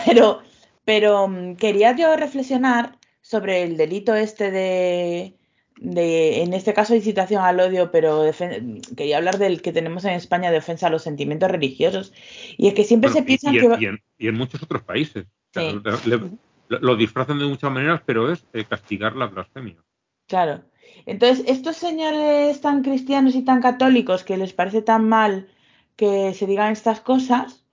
Pero, 0.06 0.42
pero 0.86 1.28
mm, 1.28 1.56
quería 1.56 1.96
yo 1.96 2.16
reflexionar 2.16 2.98
sobre 3.22 3.64
el 3.64 3.78
delito 3.78 4.16
este 4.16 4.52
de, 4.52 5.36
de, 5.84 6.42
en 6.42 6.54
este 6.54 6.74
caso, 6.74 6.96
incitación 6.96 7.44
al 7.44 7.60
odio, 7.60 7.92
pero 7.92 8.24
quería 8.96 9.18
hablar 9.18 9.38
del 9.38 9.62
que 9.62 9.74
tenemos 9.74 10.06
en 10.06 10.14
España 10.14 10.50
de 10.50 10.58
ofensa 10.58 10.88
a 10.88 10.90
los 10.90 11.04
sentimientos 11.04 11.52
religiosos. 11.52 12.14
Y 12.58 12.68
es 12.68 12.74
que 12.74 12.86
siempre 12.86 13.10
bueno, 13.10 13.20
se 13.20 13.26
piensa 13.26 13.52
que. 13.52 13.84
Y 13.84 13.86
en, 13.88 14.00
y 14.18 14.28
en, 14.30 14.36
muchos 14.36 14.64
otros 14.64 14.82
países. 14.84 15.26
Sí. 15.54 15.60
O 15.60 15.82
sea, 15.82 16.00
le, 16.06 16.20
lo 16.70 16.96
disfrazan 16.96 17.38
de 17.38 17.46
muchas 17.46 17.70
maneras, 17.70 18.02
pero 18.06 18.32
es 18.32 18.46
eh, 18.54 18.64
castigar 18.64 19.16
la 19.18 19.28
blasfemia. 19.28 19.76
Claro. 20.28 20.62
Entonces, 21.06 21.44
estos 21.48 21.76
señores 21.76 22.62
tan 22.62 22.82
cristianos 22.82 23.36
y 23.36 23.44
tan 23.44 23.62
católicos 23.62 24.24
que 24.24 24.38
les 24.38 24.54
parece 24.54 24.82
tan 24.82 25.08
mal 25.08 25.50
que 25.98 26.34
se 26.34 26.48
digan 26.48 26.72
estas 26.72 27.02
cosas 27.02 27.66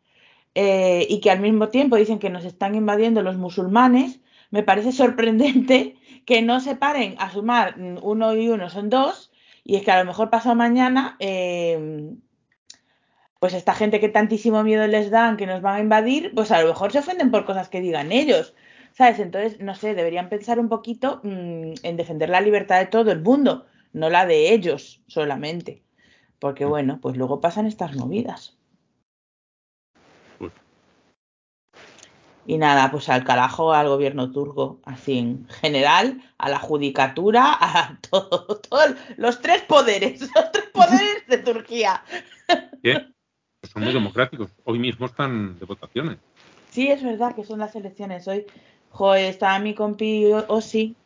eh, 0.57 1.07
y 1.09 1.20
que 1.20 1.31
al 1.31 1.40
mismo 1.40 1.68
tiempo 1.68 1.94
dicen 1.94 2.18
que 2.18 2.29
nos 2.29 2.44
están 2.44 2.75
invadiendo 2.75 3.23
los 3.23 3.37
musulmanes, 3.37 4.20
me 4.50 4.62
parece 4.62 4.92
sorprendente 4.92 5.96
que 6.26 6.42
no 6.42 6.60
se 6.60 6.76
paren 6.76 7.14
a 7.18 7.30
sumar 7.30 7.76
uno 8.02 8.36
y 8.36 8.48
uno 8.48 8.70
son 8.70 8.90
dos 8.90 9.32
y 9.64 9.76
es 9.76 9.82
que 9.82 9.90
a 9.90 9.98
lo 9.98 10.04
mejor 10.04 10.30
pasado 10.30 10.54
mañana 10.54 11.16
eh, 11.18 12.14
pues 13.40 13.54
esta 13.54 13.74
gente 13.74 14.00
que 14.00 14.10
tantísimo 14.10 14.62
miedo 14.62 14.86
les 14.86 15.10
dan 15.10 15.38
que 15.38 15.46
nos 15.46 15.62
van 15.62 15.76
a 15.76 15.80
invadir, 15.80 16.32
pues 16.34 16.52
a 16.52 16.60
lo 16.60 16.68
mejor 16.68 16.92
se 16.92 16.98
ofenden 16.98 17.30
por 17.30 17.46
cosas 17.46 17.70
que 17.70 17.80
digan 17.80 18.12
ellos. 18.12 18.54
¿Sabes? 18.92 19.18
Entonces, 19.18 19.60
no 19.60 19.74
sé, 19.74 19.94
deberían 19.94 20.28
pensar 20.28 20.58
un 20.60 20.68
poquito 20.68 21.20
mmm, 21.24 21.72
en 21.82 21.96
defender 21.96 22.28
la 22.28 22.42
libertad 22.42 22.78
de 22.78 22.86
todo 22.86 23.10
el 23.12 23.22
mundo, 23.22 23.66
no 23.92 24.10
la 24.10 24.26
de 24.26 24.52
ellos 24.52 25.02
solamente. 25.06 25.82
Porque 26.38 26.66
bueno, 26.66 26.98
pues 27.00 27.16
luego 27.16 27.40
pasan 27.40 27.66
estas 27.66 27.96
movidas. 27.96 28.58
Y 32.50 32.58
nada, 32.58 32.90
pues 32.90 33.08
al 33.08 33.22
carajo 33.22 33.72
al 33.72 33.86
gobierno 33.86 34.32
turco, 34.32 34.80
así 34.84 35.18
en 35.18 35.46
general, 35.60 36.20
a 36.36 36.48
la 36.48 36.58
judicatura, 36.58 37.56
a 37.60 37.96
todo, 38.10 38.56
todo 38.56 38.80
los 39.18 39.40
tres 39.40 39.62
poderes, 39.62 40.20
los 40.34 40.50
tres 40.50 40.64
poderes 40.72 41.28
de 41.28 41.38
Turquía. 41.38 42.02
¿Qué? 42.82 43.06
Pues 43.60 43.72
son 43.72 43.84
muy 43.84 43.92
democráticos. 43.92 44.50
Hoy 44.64 44.80
mismo 44.80 45.06
están 45.06 45.60
de 45.60 45.64
votaciones. 45.64 46.18
Sí, 46.70 46.88
es 46.88 47.04
verdad 47.04 47.36
que 47.36 47.44
son 47.44 47.60
las 47.60 47.76
elecciones 47.76 48.26
hoy. 48.26 48.44
Joder, 48.88 49.26
está 49.26 49.56
mi 49.60 49.72
compi 49.72 50.32
Osi, 50.48 50.96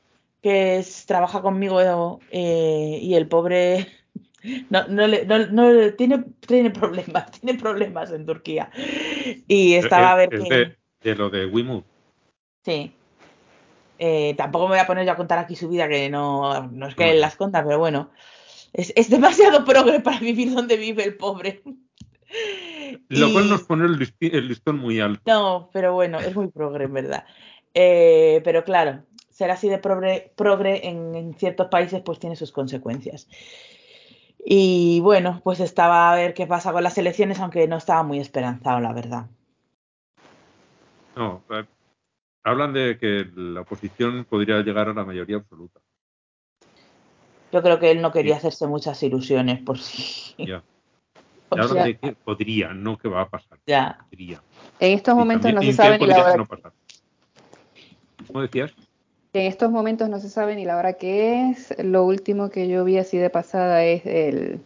que 0.41 0.79
es, 0.79 1.05
trabaja 1.05 1.43
conmigo 1.43 2.21
eh, 2.31 3.01
y 3.03 3.17
el 3.17 3.29
pobre 3.29 3.87
no, 4.71 4.89
no, 4.89 5.07
le, 5.07 5.27
no, 5.27 5.47
no 5.49 5.93
tiene, 5.93 6.25
tiene 6.47 6.71
problemas, 6.71 7.33
tiene 7.33 7.59
problemas 7.59 8.11
en 8.13 8.25
Turquía. 8.25 8.71
Y 9.47 9.75
estaba 9.75 10.07
es, 10.07 10.11
a 10.11 10.15
ver 10.15 10.35
es 10.35 10.43
que... 10.43 10.55
de, 10.55 10.84
de, 11.05 11.15
lo 11.15 11.31
de 11.31 11.47
Wimut. 11.47 11.85
Sí. 12.65 12.93
Eh, 13.99 14.35
tampoco 14.37 14.65
me 14.67 14.71
voy 14.75 14.81
a 14.81 14.87
poner 14.87 15.07
yo 15.07 15.13
a 15.13 15.17
contar 15.17 15.39
aquí 15.39 15.55
su 15.55 15.69
vida, 15.69 15.89
que 15.89 16.11
no, 16.11 16.67
no 16.69 16.89
es 16.89 16.95
que 16.97 17.11
él 17.13 17.21
las 17.21 17.37
conta, 17.37 17.63
pero 17.65 17.79
bueno. 17.79 18.11
Es, 18.73 18.93
es 18.97 19.09
demasiado 19.09 19.65
progre 19.67 20.01
para 20.01 20.19
vivir 20.19 20.53
donde 20.53 20.77
vive 20.77 21.05
el 21.05 21.17
pobre. 21.17 21.63
Lo 23.09 23.29
Y- 23.29 23.33
cual 23.33 23.49
nos 23.49 23.63
pone 23.63 23.85
el 23.87 24.49
listón 24.49 24.79
muy 24.79 24.99
alto. 25.01 25.23
No, 25.27 25.71
pero 25.73 25.93
bueno, 25.95 26.19
es 26.19 26.35
muy 26.35 26.49
progre, 26.49 26.85
en 26.87 26.93
verdad. 26.93 27.25
Eh, 27.75 28.41
pero 28.45 28.65
claro, 28.65 29.03
ser 29.31 29.51
así 29.51 29.69
de 29.69 29.79
progre, 29.79 30.33
progre 30.37 30.89
en, 30.89 31.15
en 31.15 31.35
ciertos 31.35 31.69
países 31.69 32.03
pues 32.05 32.19
tiene 32.19 32.35
sus 32.37 32.51
consecuencias. 32.51 33.29
Y 34.47 35.01
bueno, 35.01 35.41
pues 35.45 35.61
estaba 35.61 36.13
a 36.13 36.17
ver 36.17 36.35
qué 36.35 36.47
pasa 36.47 36.73
con 36.73 36.83
las 36.83 36.99
elecciones, 36.99 37.41
aunque 37.41 37.67
no 37.69 37.77
estaba 37.77 38.03
muy 38.03 38.19
esperanzado, 38.21 38.81
la 38.81 38.93
verdad. 38.93 39.27
No, 41.17 41.43
eh, 41.51 41.65
hablan 42.43 42.73
de 42.73 42.99
que 42.99 43.27
la 43.35 43.63
oposición 43.63 44.25
podría 44.25 44.61
llegar 44.63 44.89
a 44.89 44.95
la 44.95 45.05
mayoría 45.05 45.37
absoluta. 45.37 45.81
Yo 47.53 47.63
creo 47.63 47.79
que 47.79 47.91
él 47.93 48.03
no 48.03 48.11
quería 48.11 48.35
Sí. 48.35 48.39
hacerse 48.39 48.67
muchas 48.67 49.03
ilusiones 49.03 49.61
por 49.63 49.79
si. 49.79 50.35
Ya. 50.49 50.63
hablan 51.51 51.85
de 51.85 51.99
que 51.99 52.13
podría, 52.25 52.75
no 52.75 52.99
que 52.99 53.09
va 53.09 53.23
a 53.23 53.29
pasar. 53.29 53.59
ya. 53.67 53.99
Podría. 54.11 54.43
En 54.81 54.93
estos 54.93 55.15
momentos 55.15 55.53
no 55.55 55.63
se 55.63 55.73
sabe 55.73 55.99
ni 55.99 56.07
la 56.07 56.21
hora. 56.21 56.37
no 56.37 56.47
pasar. 56.47 56.73
¿Cómo 58.27 58.41
decías? 58.43 58.75
En 59.33 59.47
estos 59.47 59.71
momentos 59.71 60.09
no 60.09 60.19
se 60.19 60.29
sabe 60.29 60.57
ni 60.57 60.65
la 60.65 60.77
hora 60.77 60.95
que 60.95 61.51
es. 61.51 61.75
Lo 61.79 62.05
último 62.05 62.51
que 62.51 62.69
yo 62.69 62.85
vi 62.85 62.99
así 62.99 63.19
de 63.19 63.31
pasada 63.31 63.85
es 63.85 64.05
el, 64.07 64.61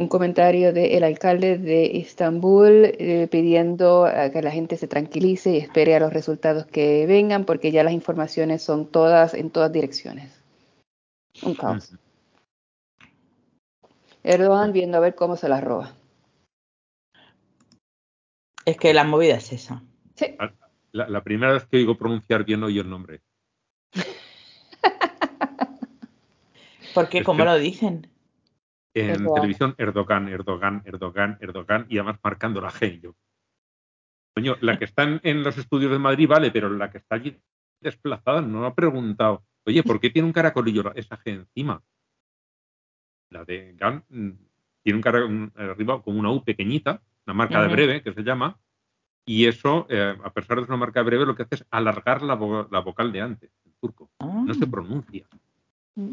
un 0.00 0.08
comentario 0.08 0.72
del 0.72 1.04
alcalde 1.04 1.58
de 1.58 1.98
Estambul 1.98 2.86
eh, 2.98 3.28
pidiendo 3.30 4.06
a 4.06 4.30
que 4.30 4.40
la 4.40 4.50
gente 4.50 4.78
se 4.78 4.88
tranquilice 4.88 5.50
y 5.52 5.58
espere 5.58 5.94
a 5.94 6.00
los 6.00 6.10
resultados 6.12 6.64
que 6.64 7.04
vengan 7.06 7.44
porque 7.44 7.70
ya 7.70 7.84
las 7.84 7.92
informaciones 7.92 8.62
son 8.62 8.86
todas 8.86 9.34
en 9.34 9.50
todas 9.50 9.70
direcciones. 9.70 10.32
Un 11.42 11.54
caos. 11.54 11.92
Erdogan 14.22 14.72
viendo 14.72 14.96
a 14.96 15.00
ver 15.00 15.14
cómo 15.14 15.36
se 15.36 15.50
las 15.50 15.62
roba. 15.62 15.94
Es 18.64 18.78
que 18.78 18.94
la 18.94 19.04
movida 19.04 19.34
es 19.36 19.52
esa. 19.52 19.82
Sí. 20.14 20.34
La, 20.92 21.08
la 21.08 21.22
primera 21.22 21.52
vez 21.52 21.66
que 21.66 21.76
oigo 21.76 21.98
pronunciar 21.98 22.44
bien 22.44 22.62
hoy 22.62 22.78
el 22.78 22.88
nombre. 22.88 23.20
Porque, 26.94 27.18
Es 27.18 27.24
como 27.24 27.38
que- 27.40 27.44
lo 27.44 27.58
dicen? 27.58 28.06
En 28.94 29.10
Erdogan. 29.10 29.34
televisión, 29.34 29.74
Erdogan, 29.78 30.28
Erdogan, 30.28 30.82
Erdogan, 30.84 31.38
Erdogan, 31.40 31.86
y 31.88 31.98
además 31.98 32.18
marcando 32.22 32.60
la 32.60 32.70
G. 32.70 32.96
y 32.96 33.00
yo. 33.00 33.14
Coño, 34.34 34.56
la 34.60 34.78
que 34.78 34.84
está 34.84 35.02
en, 35.04 35.20
en 35.22 35.42
los 35.42 35.56
estudios 35.58 35.90
de 35.92 35.98
Madrid, 35.98 36.28
vale, 36.28 36.50
pero 36.50 36.68
la 36.70 36.90
que 36.90 36.98
está 36.98 37.16
allí 37.16 37.36
desplazada 37.80 38.40
no 38.40 38.64
ha 38.66 38.74
preguntado, 38.74 39.44
oye, 39.64 39.82
¿por 39.82 40.00
qué 40.00 40.10
tiene 40.10 40.26
un 40.26 40.32
caracolillo 40.32 40.92
esa 40.94 41.16
G 41.18 41.30
encima? 41.32 41.82
La 43.30 43.44
de 43.44 43.74
Gan 43.76 44.04
mm, 44.08 44.30
tiene 44.82 44.96
un 44.96 45.02
cara 45.02 45.24
un- 45.24 45.52
arriba 45.56 46.02
como 46.02 46.18
una 46.18 46.30
U 46.30 46.42
pequeñita, 46.42 47.00
una 47.26 47.34
marca 47.34 47.58
de 47.62 47.68
breve 47.74 48.02
que 48.02 48.12
se 48.12 48.22
llama, 48.22 48.58
y 49.24 49.46
eso, 49.46 49.86
eh, 49.88 50.16
a 50.24 50.32
pesar 50.32 50.56
de 50.56 50.62
ser 50.64 50.70
una 50.70 50.78
marca 50.78 51.00
de 51.00 51.06
breve, 51.06 51.26
lo 51.26 51.36
que 51.36 51.42
hace 51.44 51.56
es 51.56 51.66
alargar 51.70 52.22
la, 52.22 52.36
vo- 52.36 52.68
la 52.70 52.80
vocal 52.80 53.12
de 53.12 53.20
antes, 53.20 53.50
en 53.64 53.72
turco. 53.80 54.10
Ah, 54.18 54.42
No 54.46 54.54
se 54.54 54.66
pronuncia. 54.66 55.26
Mm. 55.94 56.12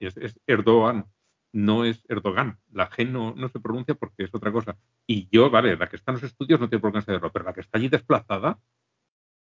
Es, 0.00 0.16
es 0.16 0.38
Erdogan, 0.46 1.06
no 1.52 1.84
es 1.84 2.02
Erdogan. 2.08 2.58
La 2.72 2.88
G 2.90 3.08
no, 3.08 3.34
no 3.36 3.48
se 3.48 3.60
pronuncia 3.60 3.94
porque 3.94 4.24
es 4.24 4.34
otra 4.34 4.50
cosa. 4.50 4.76
Y 5.06 5.28
yo, 5.30 5.50
vale, 5.50 5.76
la 5.76 5.88
que 5.88 5.96
está 5.96 6.12
en 6.12 6.16
los 6.16 6.24
estudios 6.24 6.58
no 6.60 6.68
tiene 6.68 6.80
por 6.80 6.92
qué 6.92 7.02
saberlo, 7.02 7.30
pero 7.30 7.44
la 7.44 7.52
que 7.52 7.60
está 7.60 7.78
allí 7.78 7.88
desplazada, 7.88 8.58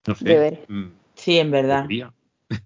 no 0.06 0.14
sé. 0.14 0.64
Mm, 0.68 0.84
sí, 1.14 1.38
en 1.38 1.50
verdad. 1.50 1.82
debería. 1.82 2.12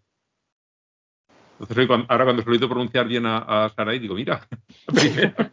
Entonces, 1.52 1.78
hoy 1.78 1.86
cuando- 1.86 2.06
ahora 2.08 2.24
cuando 2.24 2.42
se 2.42 2.48
lo 2.48 2.52
he 2.54 2.56
oído 2.58 2.68
pronunciar 2.68 3.06
bien 3.08 3.26
a, 3.26 3.38
a 3.64 3.68
Sarai, 3.70 3.98
digo, 3.98 4.14
mira, 4.14 4.46
la 4.86 4.94
primera. 5.00 5.34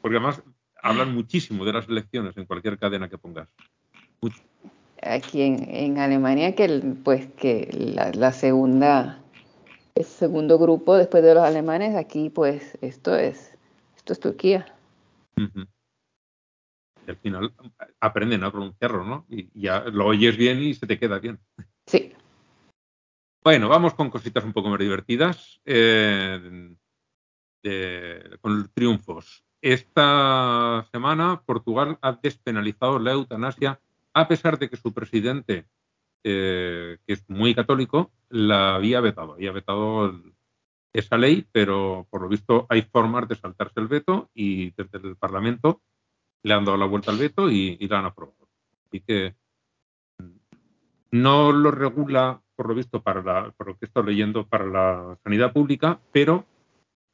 Porque 0.00 0.16
además 0.16 0.42
hablan 0.82 1.14
muchísimo 1.14 1.64
de 1.64 1.72
las 1.72 1.88
elecciones 1.88 2.36
en 2.36 2.44
cualquier 2.46 2.78
cadena 2.78 3.08
que 3.08 3.18
pongas. 3.18 3.48
Aquí 5.02 5.42
en, 5.42 5.62
en 5.68 5.98
Alemania 5.98 6.54
que 6.54 6.64
el- 6.64 6.96
pues 7.04 7.26
que 7.36 7.68
la, 7.72 8.10
la 8.12 8.32
segunda 8.32 9.22
el 9.98 10.04
segundo 10.04 10.58
grupo 10.58 10.96
después 10.96 11.22
de 11.22 11.34
los 11.34 11.42
alemanes, 11.42 11.96
aquí 11.96 12.30
pues 12.30 12.78
esto 12.80 13.16
es, 13.16 13.56
esto 13.96 14.12
es 14.12 14.20
Turquía. 14.20 14.74
Y 15.36 17.10
al 17.10 17.16
final 17.16 17.52
aprenden 18.00 18.44
a 18.44 18.50
pronunciarlo, 18.50 19.04
¿no? 19.04 19.26
Y 19.28 19.48
ya 19.58 19.80
lo 19.84 20.06
oyes 20.06 20.36
bien 20.36 20.62
y 20.62 20.74
se 20.74 20.86
te 20.86 20.98
queda 20.98 21.18
bien. 21.18 21.38
Sí. 21.86 22.12
Bueno, 23.42 23.68
vamos 23.68 23.94
con 23.94 24.10
cositas 24.10 24.44
un 24.44 24.52
poco 24.52 24.68
más 24.68 24.78
divertidas. 24.78 25.60
eh, 25.64 26.74
de- 27.62 28.38
con 28.40 28.70
triunfos. 28.72 29.44
Esta 29.60 30.86
semana 30.92 31.42
Portugal 31.44 31.98
ha 32.02 32.12
despenalizado 32.12 33.00
la 33.00 33.12
eutanasia 33.12 33.80
a 34.14 34.28
pesar 34.28 34.58
de 34.58 34.70
que 34.70 34.76
su 34.76 34.92
presidente, 34.92 35.66
eh, 36.24 36.98
que 37.06 37.12
es 37.12 37.24
muy 37.28 37.54
católico, 37.54 38.12
la 38.28 38.74
había 38.74 39.00
vetado. 39.00 39.34
Había 39.34 39.52
vetado 39.52 40.12
esa 40.92 41.16
ley, 41.16 41.46
pero 41.52 42.06
por 42.10 42.22
lo 42.22 42.28
visto 42.28 42.66
hay 42.68 42.82
formas 42.82 43.28
de 43.28 43.36
saltarse 43.36 43.80
el 43.80 43.88
veto 43.88 44.30
y 44.34 44.70
desde 44.70 44.98
el 45.08 45.16
Parlamento 45.16 45.82
le 46.42 46.54
han 46.54 46.64
dado 46.64 46.76
la 46.76 46.86
vuelta 46.86 47.10
al 47.10 47.18
veto 47.18 47.50
y, 47.50 47.76
y 47.78 47.88
la 47.88 48.00
han 48.00 48.06
aprobado. 48.06 48.48
Así 48.86 49.00
que 49.00 49.34
no 51.10 51.52
lo 51.52 51.70
regula, 51.70 52.42
por 52.54 52.68
lo 52.68 52.74
visto, 52.74 53.02
para 53.02 53.22
la, 53.22 53.50
por 53.52 53.68
lo 53.68 53.76
que 53.76 53.86
estado 53.86 54.06
leyendo, 54.06 54.46
para 54.46 54.66
la 54.66 55.18
sanidad 55.22 55.52
pública, 55.52 56.00
pero 56.12 56.44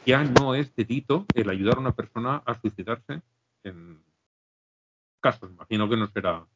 ya 0.04 0.24
no 0.24 0.54
es 0.54 0.74
delito 0.74 1.26
el 1.34 1.48
ayudar 1.48 1.76
a 1.76 1.80
una 1.80 1.94
persona 1.94 2.42
a 2.44 2.60
suicidarse 2.60 3.22
en 3.62 4.02
casos. 5.20 5.50
Imagino 5.50 5.88
que 5.88 5.96
no 5.96 6.06
será. 6.08 6.46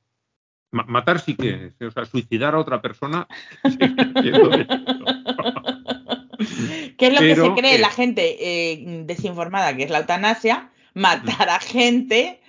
Ma- 0.71 0.85
matar 0.85 1.21
sí 1.21 1.35
que 1.35 1.73
es, 1.79 1.83
o 1.87 1.91
sea, 1.91 2.05
suicidar 2.05 2.55
a 2.55 2.59
otra 2.59 2.83
persona. 2.83 3.27
¿Qué 6.99 7.07
es 7.07 7.13
lo 7.13 7.21
que 7.21 7.37
se 7.37 7.55
cree 7.55 7.77
eh, 7.77 7.79
la 7.79 7.91
gente 7.91 8.37
eh, 8.73 9.03
desinformada, 9.05 9.77
que 9.77 9.85
es 9.85 9.91
la 9.91 10.01
eutanasia? 10.01 10.71
Matar 10.95 11.49
a 11.49 11.61
gente. 11.61 12.41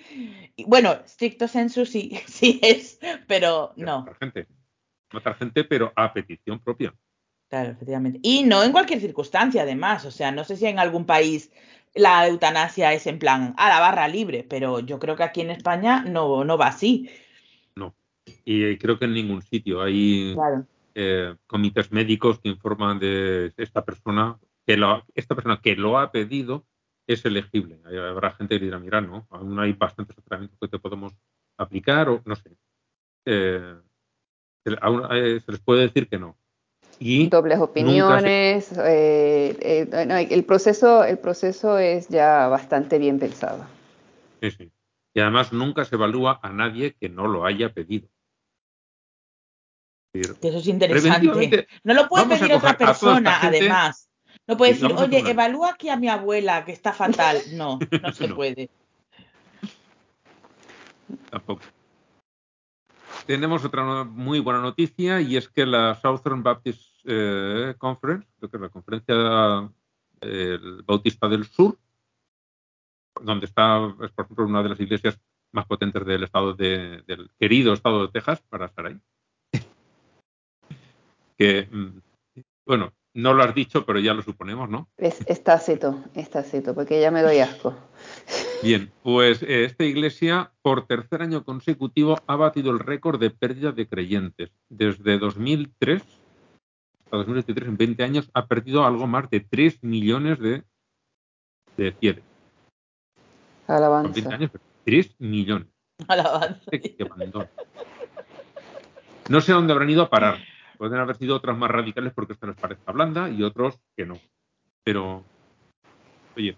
Bueno, 0.66 0.96
stricto 1.06 1.48
sensu 1.48 1.86
sí, 1.86 2.20
sí 2.26 2.58
es, 2.62 2.98
pero 3.26 3.72
no. 3.76 4.00
Matar 4.00 4.16
gente. 4.18 4.46
Matar 5.12 5.34
gente, 5.36 5.64
pero 5.64 5.92
a 5.96 6.12
petición 6.12 6.60
propia. 6.60 6.94
Claro, 7.48 7.70
efectivamente. 7.70 8.20
Y 8.22 8.44
no 8.44 8.62
en 8.62 8.72
cualquier 8.72 9.00
circunstancia, 9.00 9.62
además. 9.62 10.04
O 10.04 10.10
sea, 10.10 10.30
no 10.30 10.44
sé 10.44 10.56
si 10.56 10.66
en 10.66 10.78
algún 10.78 11.04
país 11.04 11.50
la 11.94 12.26
eutanasia 12.28 12.92
es 12.92 13.06
en 13.06 13.18
plan 13.18 13.54
a 13.56 13.68
la 13.68 13.80
barra 13.80 14.06
libre, 14.06 14.46
pero 14.48 14.78
yo 14.80 14.98
creo 15.00 15.16
que 15.16 15.24
aquí 15.24 15.40
en 15.40 15.50
España 15.50 16.04
no, 16.06 16.44
no 16.44 16.56
va 16.56 16.68
así. 16.68 17.10
Y 18.44 18.76
creo 18.78 18.98
que 18.98 19.04
en 19.06 19.14
ningún 19.14 19.42
sitio 19.42 19.82
hay 19.82 20.34
Claro. 20.34 20.66
eh, 20.94 21.36
comités 21.46 21.90
médicos 21.92 22.38
que 22.40 22.48
informan 22.48 22.98
de 22.98 23.52
esta 23.56 23.84
persona 23.84 24.38
que 24.66 24.76
lo, 24.76 25.04
esta 25.14 25.34
persona 25.34 25.60
que 25.62 25.76
lo 25.76 25.98
ha 25.98 26.10
pedido 26.12 26.64
es 27.06 27.24
elegible. 27.24 27.80
Habrá 27.84 28.32
gente 28.32 28.58
que 28.58 28.64
dirá, 28.66 28.78
mira, 28.78 29.00
no, 29.00 29.26
aún 29.30 29.58
hay 29.58 29.72
bastantes 29.72 30.14
tratamientos 30.16 30.58
que 30.60 30.68
te 30.68 30.78
podemos 30.78 31.12
aplicar 31.56 32.08
o 32.08 32.22
no 32.24 32.36
sé. 32.36 32.50
Eh, 33.24 33.74
se, 34.64 34.76
aún, 34.80 35.02
eh, 35.12 35.40
se 35.44 35.52
les 35.52 35.60
puede 35.60 35.82
decir 35.82 36.08
que 36.08 36.18
no. 36.18 36.36
Y 36.98 37.28
Dobles 37.28 37.56
se- 37.58 37.64
opiniones. 37.64 38.72
eh, 38.78 39.56
eh, 39.60 40.06
no, 40.06 40.16
el, 40.16 40.44
proceso, 40.44 41.02
el 41.04 41.18
proceso 41.18 41.78
es 41.78 42.08
ya 42.08 42.46
bastante 42.48 42.98
bien 42.98 43.18
pensado. 43.18 43.64
sí, 44.40 44.50
sí. 44.50 44.70
Y 45.14 45.20
además 45.20 45.52
nunca 45.52 45.84
se 45.84 45.96
evalúa 45.96 46.38
a 46.42 46.52
nadie 46.52 46.94
que 46.94 47.08
no 47.08 47.26
lo 47.26 47.44
haya 47.44 47.72
pedido. 47.72 48.08
Que 50.12 50.48
eso 50.48 50.58
es 50.58 50.66
interesante. 50.66 51.66
No 51.84 51.94
lo 51.94 52.08
puede 52.08 52.24
a 52.24 52.28
pedir 52.28 52.52
otra 52.54 52.70
a 52.70 52.76
persona, 52.76 53.38
además. 53.42 54.08
No 54.46 54.56
puede 54.56 54.72
decir, 54.72 54.92
oye, 54.92 55.18
evalúa 55.30 55.70
aquí 55.70 55.88
a 55.88 55.96
mi 55.96 56.08
abuela, 56.08 56.64
que 56.64 56.72
está 56.72 56.92
fatal. 56.92 57.38
No, 57.52 57.78
no 58.02 58.12
se 58.12 58.26
No. 58.28 58.34
puede. 58.34 58.70
Tampoco. 61.30 61.62
Tenemos 63.26 63.64
otra 63.64 64.02
muy 64.04 64.40
buena 64.40 64.60
noticia 64.60 65.20
y 65.20 65.36
es 65.36 65.48
que 65.48 65.64
la 65.66 65.94
Southern 66.00 66.42
Baptist 66.42 66.82
eh, 67.04 67.74
Conference, 67.78 68.26
creo 68.38 68.50
que 68.50 68.56
es 68.56 68.60
la 68.62 68.68
conferencia 68.68 69.70
bautista 70.84 71.28
del 71.28 71.44
sur, 71.46 71.78
donde 73.22 73.46
está, 73.46 73.78
es 74.02 74.10
por 74.10 74.24
ejemplo, 74.24 74.44
una 74.46 74.62
de 74.62 74.68
las 74.70 74.80
iglesias 74.80 75.18
más 75.52 75.66
potentes 75.66 76.04
del 76.04 76.24
estado 76.24 76.52
de- 76.54 77.02
del 77.06 77.30
querido 77.38 77.72
estado 77.72 78.02
de 78.06 78.12
Texas, 78.12 78.42
para 78.48 78.66
estar 78.66 78.86
ahí. 78.86 78.98
Que, 81.40 81.66
mm, 81.70 82.42
bueno, 82.66 82.92
no 83.14 83.32
lo 83.32 83.42
has 83.42 83.54
dicho, 83.54 83.86
pero 83.86 83.98
ya 83.98 84.12
lo 84.12 84.20
suponemos, 84.20 84.68
¿no? 84.68 84.88
Es, 84.98 85.26
es 85.26 85.42
tácito, 85.42 86.04
es 86.14 86.28
tácito, 86.28 86.74
porque 86.74 87.00
ya 87.00 87.10
me 87.10 87.22
doy 87.22 87.38
asco. 87.38 87.74
Bien, 88.62 88.92
pues 89.02 89.42
eh, 89.42 89.64
esta 89.64 89.84
iglesia 89.84 90.52
por 90.60 90.86
tercer 90.86 91.22
año 91.22 91.42
consecutivo 91.42 92.18
ha 92.26 92.36
batido 92.36 92.70
el 92.70 92.78
récord 92.78 93.18
de 93.18 93.30
pérdida 93.30 93.72
de 93.72 93.88
creyentes. 93.88 94.50
Desde 94.68 95.18
2003 95.18 96.02
hasta 97.04 97.16
2023, 97.16 97.68
en 97.70 97.76
20 97.78 98.02
años, 98.04 98.30
ha 98.34 98.46
perdido 98.46 98.84
algo 98.84 99.06
más 99.06 99.30
de 99.30 99.40
3 99.40 99.82
millones 99.82 100.38
de, 100.38 100.62
de 101.78 101.92
fieles. 101.92 102.22
En 103.66 103.76
20 103.76 103.82
Alabanza. 103.82 104.34
años, 104.34 104.50
3 104.84 105.16
millones. 105.18 105.68
Alabanza. 106.06 106.70
No 109.30 109.40
sé 109.40 109.52
a 109.52 109.54
dónde 109.54 109.72
habrán 109.72 109.88
ido 109.88 110.02
a 110.02 110.10
parar. 110.10 110.49
Pueden 110.80 110.98
haber 110.98 111.14
sido 111.18 111.36
otras 111.36 111.58
más 111.58 111.70
radicales 111.70 112.10
porque 112.14 112.32
esta 112.32 112.46
les 112.46 112.56
parezca 112.56 112.90
blanda 112.90 113.28
y 113.28 113.42
otros 113.42 113.78
que 113.94 114.06
no. 114.06 114.14
Pero, 114.82 115.22
oye, 116.34 116.56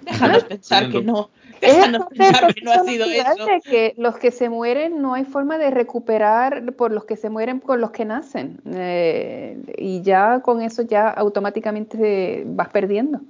Déjanos 0.00 0.42
pensar 0.42 0.88
que 0.88 1.02
no. 1.04 1.30
Déjanos 1.60 2.08
pensar 2.08 2.52
que 2.52 2.62
no 2.62 2.72
ha 2.72 2.78
sido 2.80 3.06
eso. 3.06 3.46
que 3.62 3.94
los 3.96 4.16
que 4.18 4.32
se 4.32 4.48
mueren 4.48 5.00
no 5.00 5.14
hay 5.14 5.24
forma 5.24 5.56
de 5.56 5.70
recuperar 5.70 6.72
por 6.72 6.90
los 6.90 7.04
que 7.04 7.14
se 7.14 7.30
mueren 7.30 7.60
por 7.60 7.78
los 7.78 7.92
que 7.92 8.04
nacen. 8.04 8.60
Eh, 8.74 9.62
y 9.78 10.02
ya 10.02 10.40
con 10.40 10.62
eso 10.62 10.82
ya 10.82 11.08
automáticamente 11.08 12.42
vas 12.46 12.70
perdiendo. 12.70 13.20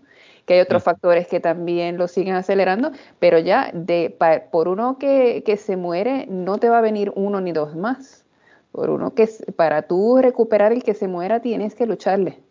Que 0.47 0.55
hay 0.55 0.61
otros 0.61 0.83
Sí. 0.83 0.87
factores 0.87 1.27
que 1.29 1.41
también 1.41 1.99
lo 1.99 2.09
siguen 2.09 2.35
acelerando, 2.37 2.93
pero 3.19 3.39
ya 3.39 3.71
de, 3.75 4.09
pa- 4.19 4.45
por 4.51 4.69
uno 4.69 4.97
que, 4.99 5.43
que 5.45 5.59
se 5.59 5.77
muere 5.77 6.25
no 6.31 6.57
te 6.57 6.71
va 6.71 6.79
a 6.79 6.81
venir 6.81 7.13
uno 7.15 7.43
ni 7.43 7.53
dos 7.53 7.77
más. 7.77 8.20
Por 8.73 8.91
uno 8.91 9.15
que 9.15 9.29
para 9.57 9.83
tú 9.89 10.19
recuperar 10.21 10.73
el 10.73 10.83
que 10.83 10.95
se 10.95 11.09
muera 11.09 11.41
tienes 11.41 11.75
que 11.75 11.87
lucharle. 11.87 12.43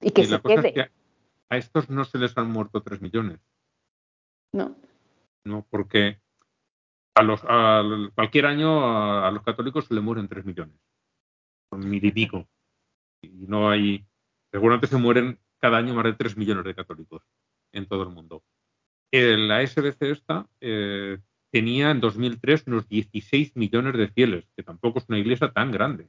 Y 0.00 0.10
que 0.10 0.22
y 0.22 0.26
se 0.26 0.40
quede. 0.40 0.68
es 0.68 0.74
que 0.74 0.90
a 1.50 1.56
estos 1.56 1.90
no 1.90 2.04
se 2.04 2.18
les 2.18 2.36
han 2.38 2.50
muerto 2.50 2.82
3 2.82 3.00
millones. 3.00 3.40
No. 4.52 4.76
¿no? 5.44 5.66
Porque 5.68 6.20
a 7.14 7.22
los, 7.22 7.40
a 7.44 7.82
cualquier 8.14 8.46
año 8.46 8.84
a, 8.84 9.26
a 9.26 9.30
los 9.30 9.42
católicos 9.42 9.86
se 9.86 9.94
le 9.94 10.00
mueren 10.00 10.28
3 10.28 10.44
millones. 10.44 10.76
Son 11.70 11.88
mil 11.88 12.04
y 12.04 12.12
pico. 12.12 12.48
Y 13.22 13.46
no 13.46 13.68
hay. 13.68 14.06
Seguramente 14.52 14.86
se 14.86 14.96
mueren 14.96 15.40
cada 15.58 15.78
año 15.78 15.94
más 15.94 16.04
de 16.04 16.12
3 16.14 16.36
millones 16.36 16.64
de 16.64 16.74
católicos 16.74 17.22
en 17.72 17.86
todo 17.86 18.04
el 18.04 18.10
mundo. 18.10 18.44
Eh, 19.10 19.36
la 19.36 19.66
SBC 19.66 20.02
esta 20.02 20.46
eh, 20.60 21.18
tenía 21.50 21.90
en 21.90 22.00
2003 22.00 22.64
unos 22.66 22.88
16 22.88 23.56
millones 23.56 23.94
de 23.94 24.08
fieles, 24.08 24.44
que 24.56 24.62
tampoco 24.62 24.98
es 24.98 25.06
una 25.08 25.18
iglesia 25.18 25.50
tan 25.52 25.72
grande. 25.72 26.08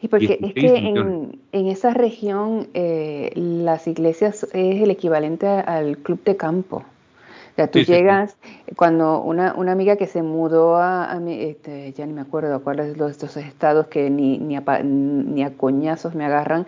Y 0.00 0.08
porque 0.08 0.34
es 0.34 0.38
16 0.40 0.54
que 0.54 0.76
en, 0.88 1.40
en 1.52 1.66
esa 1.68 1.94
región 1.94 2.68
eh, 2.74 3.32
las 3.36 3.86
iglesias 3.86 4.44
es 4.52 4.82
el 4.82 4.90
equivalente 4.90 5.46
al 5.46 5.98
club 5.98 6.22
de 6.24 6.36
campo. 6.36 6.78
O 6.78 7.54
sea, 7.56 7.70
tú 7.70 7.78
Sí, 7.80 7.84
sí, 7.84 7.92
sí. 7.92 7.92
llegas, 7.92 8.36
cuando 8.76 9.20
una, 9.22 9.54
una 9.54 9.72
amiga 9.72 9.96
que 9.96 10.06
se 10.08 10.22
mudó 10.22 10.76
a, 10.76 11.10
a 11.10 11.20
mi- 11.20 11.40
este, 11.40 11.92
ya 11.92 12.04
ni 12.04 12.12
me 12.12 12.20
acuerdo 12.22 12.62
cuáles 12.62 12.92
de 12.92 12.96
los 12.96 13.12
estos 13.12 13.36
estados 13.36 13.86
que 13.86 14.10
ni, 14.10 14.38
ni, 14.38 14.56
a, 14.56 14.62
ni 14.82 15.44
a 15.44 15.56
coñazos 15.56 16.14
me 16.16 16.24
agarran, 16.24 16.66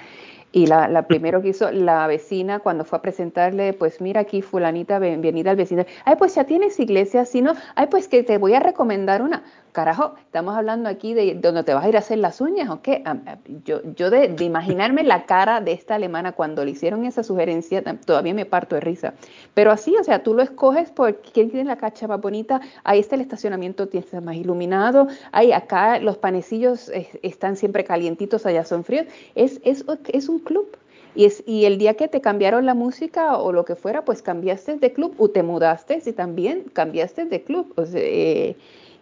y 0.57 0.66
la, 0.66 0.88
la 0.88 1.07
primero 1.07 1.42
que 1.42 1.49
hizo 1.49 1.71
la 1.71 2.07
vecina 2.07 2.61
cuando 2.61 2.85
fue 2.85 2.99
a 2.99 3.03
presentarle, 3.03 3.73
pues 3.75 4.01
mira 4.01 4.21
aquí 4.23 4.40
fulanita, 4.42 4.99
ven- 4.99 5.21
bienvenida 5.21 5.51
al 5.51 5.57
vecino, 5.57 5.85
ay 6.05 6.16
pues 6.16 6.35
ya 6.35 6.45
tienes 6.45 6.79
iglesia, 6.81 7.25
si 7.27 7.42
no, 7.42 7.53
ay 7.75 7.87
pues 7.88 8.09
que 8.09 8.23
te 8.23 8.38
voy 8.38 8.55
a 8.55 8.61
recomendar 8.61 9.23
una. 9.23 9.42
Carajo, 9.77 10.15
estamos 10.25 10.57
hablando 10.57 10.89
aquí 10.89 11.12
de 11.12 11.35
donde 11.35 11.62
te 11.62 11.75
vas 11.75 11.85
a 11.85 11.89
ir 11.91 11.97
a 11.97 11.99
hacer 11.99 12.17
las 12.17 12.41
uñas 12.41 12.71
o 12.71 12.81
qué. 12.81 13.03
Am- 13.05 13.25
am- 13.27 13.39
Yo, 13.62 13.83
yo 13.95 14.09
de, 14.09 14.35
imaginarme 14.43 15.05
la 15.05 15.27
cara 15.27 15.61
de 15.61 15.73
esta 15.73 15.97
alemana 15.97 16.33
cuando 16.33 16.65
le 16.65 16.71
hicieron 16.71 17.05
esa 17.05 17.23
sugerencia, 17.23 17.85
todavía 18.07 18.33
me 18.33 18.47
parto 18.47 18.75
de 18.77 18.81
risa. 18.81 19.12
Pero 19.53 19.71
así, 19.71 19.95
o 20.01 20.03
sea, 20.03 20.23
tú 20.23 20.33
lo 20.33 20.41
escoges 20.43 20.89
por 20.91 21.17
quién 21.21 21.51
tiene 21.51 21.67
la 21.67 21.77
cacha 21.77 22.09
más 22.09 22.23
bonita, 22.23 22.62
ahí 22.85 23.01
está 23.01 23.17
el 23.17 23.21
estacionamiento, 23.21 23.87
estar 23.93 24.23
más 24.23 24.37
iluminado, 24.37 25.09
ahí 25.31 25.53
acá 25.53 25.99
los 25.99 26.17
panecillos 26.17 26.91
están 27.23 27.59
siempre 27.59 27.85
calientitos, 27.85 28.47
allá 28.47 28.65
son 28.65 28.83
fríos. 28.83 29.05
Es, 29.35 29.61
es, 29.62 29.85
es 30.09 30.31
un 30.31 30.39
club. 30.39 30.75
Y, 31.15 31.27
es, 31.27 31.43
y 31.47 31.67
el 31.67 31.77
día 31.77 31.95
que 31.95 32.09
te 32.09 32.23
cambiaron 32.23 32.65
la 32.65 32.75
música 32.75 33.37
o 33.39 33.53
lo 33.53 33.67
que 33.67 33.75
fuera, 33.75 34.07
pues 34.07 34.23
cambiaste 34.23 34.77
de 34.77 34.93
club 34.95 35.15
o 35.19 35.29
te 35.29 35.43
mudaste 35.43 36.03
y 36.05 36.12
también 36.12 36.65
cambiaste 36.73 37.27
de 37.27 37.43
club. 37.43 37.75
O 37.77 37.85
sea, 37.87 38.01
eh, 38.03 38.57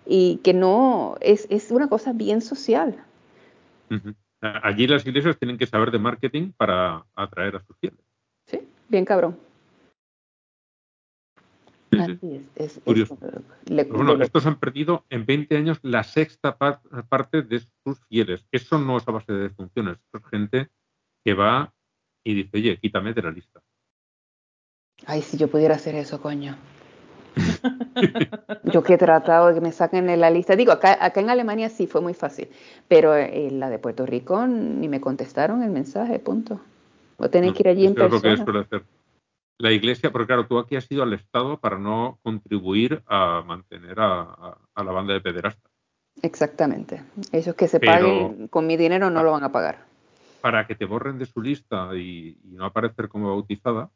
y 0.07 0.38
que 0.45 0.53
no, 0.55 1.17
es, 1.21 1.47
es 1.51 1.71
una 1.71 1.88
cosa 1.88 2.12
bien 2.12 2.40
social. 2.40 3.05
Allí 4.40 4.87
las 4.87 5.07
iglesias 5.07 5.38
tienen 5.38 5.57
que 5.57 5.67
saber 5.67 5.90
de 5.90 5.99
marketing 5.99 6.53
para 6.57 7.05
atraer 7.14 7.57
a 7.57 7.64
sus 7.64 7.77
fieles. 7.79 8.01
Sí, 8.47 8.61
bien 8.88 9.05
cabrón. 9.05 9.38
Sí, 11.90 11.99
sí. 11.99 12.01
Así 12.01 12.35
es. 12.35 12.43
es- 12.57 12.77
es- 12.77 12.83
Curioso. 12.83 13.19
le- 13.67 13.85
Pero 13.85 13.97
bueno, 13.97 14.17
le- 14.17 14.25
estos 14.25 14.45
han 14.47 14.59
perdido 14.59 15.05
en 15.11 15.25
20 15.25 15.57
años 15.57 15.79
la 15.83 16.03
sexta 16.03 16.57
par- 16.59 16.81
parte 17.09 17.43
de 17.43 17.61
sus 17.85 18.01
fieles. 18.09 18.45
Eso 18.51 18.79
no 18.79 18.97
es 18.97 19.07
a 19.09 19.12
base 19.12 19.33
de 19.33 19.43
defunciones. 19.49 19.99
Eso 20.12 20.19
es 20.25 20.31
gente 20.31 20.69
que 21.25 21.35
va 21.35 21.73
y 22.25 22.35
dice, 22.35 22.51
oye, 22.59 22.79
quítame 22.79 23.14
de 23.14 23.23
la 23.23 23.31
lista. 23.31 23.62
Ay, 25.07 25.23
si 25.23 25.37
yo 25.37 25.49
pudiera 25.49 25.77
hacer 25.77 25.95
eso, 25.95 26.21
coño. 26.21 26.57
Yo 28.64 28.83
que 28.83 28.94
he 28.94 28.99
tratado 28.99 29.49
de 29.49 29.55
que 29.55 29.61
me 29.61 29.73
saquen 29.73 30.07
de 30.07 30.16
la 30.16 30.31
lista. 30.31 30.57
Digo, 30.57 30.73
acá, 30.73 30.97
acá 31.05 31.20
en 31.20 31.31
Alemania 31.31 31.68
sí 31.68 31.87
fue 31.87 32.01
muy 32.01 32.14
fácil, 32.14 32.49
pero 32.88 33.14
eh, 33.16 33.51
la 33.51 33.68
de 33.70 33.79
Puerto 33.79 34.07
Rico 34.07 34.47
ni 34.47 34.88
me 34.88 35.01
contestaron 35.01 35.62
el 35.62 35.70
mensaje, 35.70 36.18
punto. 36.18 36.61
A 37.18 37.29
tener 37.29 37.51
No, 37.51 37.55
que 37.55 37.62
ir 37.62 37.68
allí 37.68 37.87
en 37.87 37.94
lo 37.94 38.11
que 38.11 38.20
persona. 38.20 38.61
hacer 38.61 38.85
la 39.59 39.70
iglesia, 39.70 40.11
porque 40.11 40.27
claro, 40.27 40.47
tú 40.47 40.59
aquí 40.59 40.75
has 40.77 40.90
ido 40.90 41.03
al 41.05 41.12
Estado 41.12 41.59
para 41.59 41.79
no 41.79 42.18
contribuir 42.23 43.03
a 43.07 43.42
mantener 43.47 44.01
a, 44.01 44.23
a- 44.23 44.59
a 44.75 44.85
la 44.85 44.92
banda 44.92 45.14
de 45.14 45.20
pederastas. 45.20 45.70
Exactamente. 46.23 47.03
Ellos 47.33 47.55
que 47.55 47.68
se 47.68 47.79
Pero- 47.81 47.92
paguen 47.92 48.49
con 48.49 48.66
mi 48.66 48.77
dinero 48.77 49.11
no 49.11 49.23
lo 49.23 49.33
van 49.33 49.44
a 49.44 49.53
pagar. 49.53 49.79
Para 50.40 50.66
que 50.66 50.75
te 50.75 50.85
borren 50.85 51.18
de 51.18 51.27
su 51.27 51.40
lista 51.40 51.88
y, 51.94 52.37
y 52.44 52.55
no 52.57 52.64
aparecer 52.66 53.09
como 53.09 53.29
bautizada, 53.29 53.90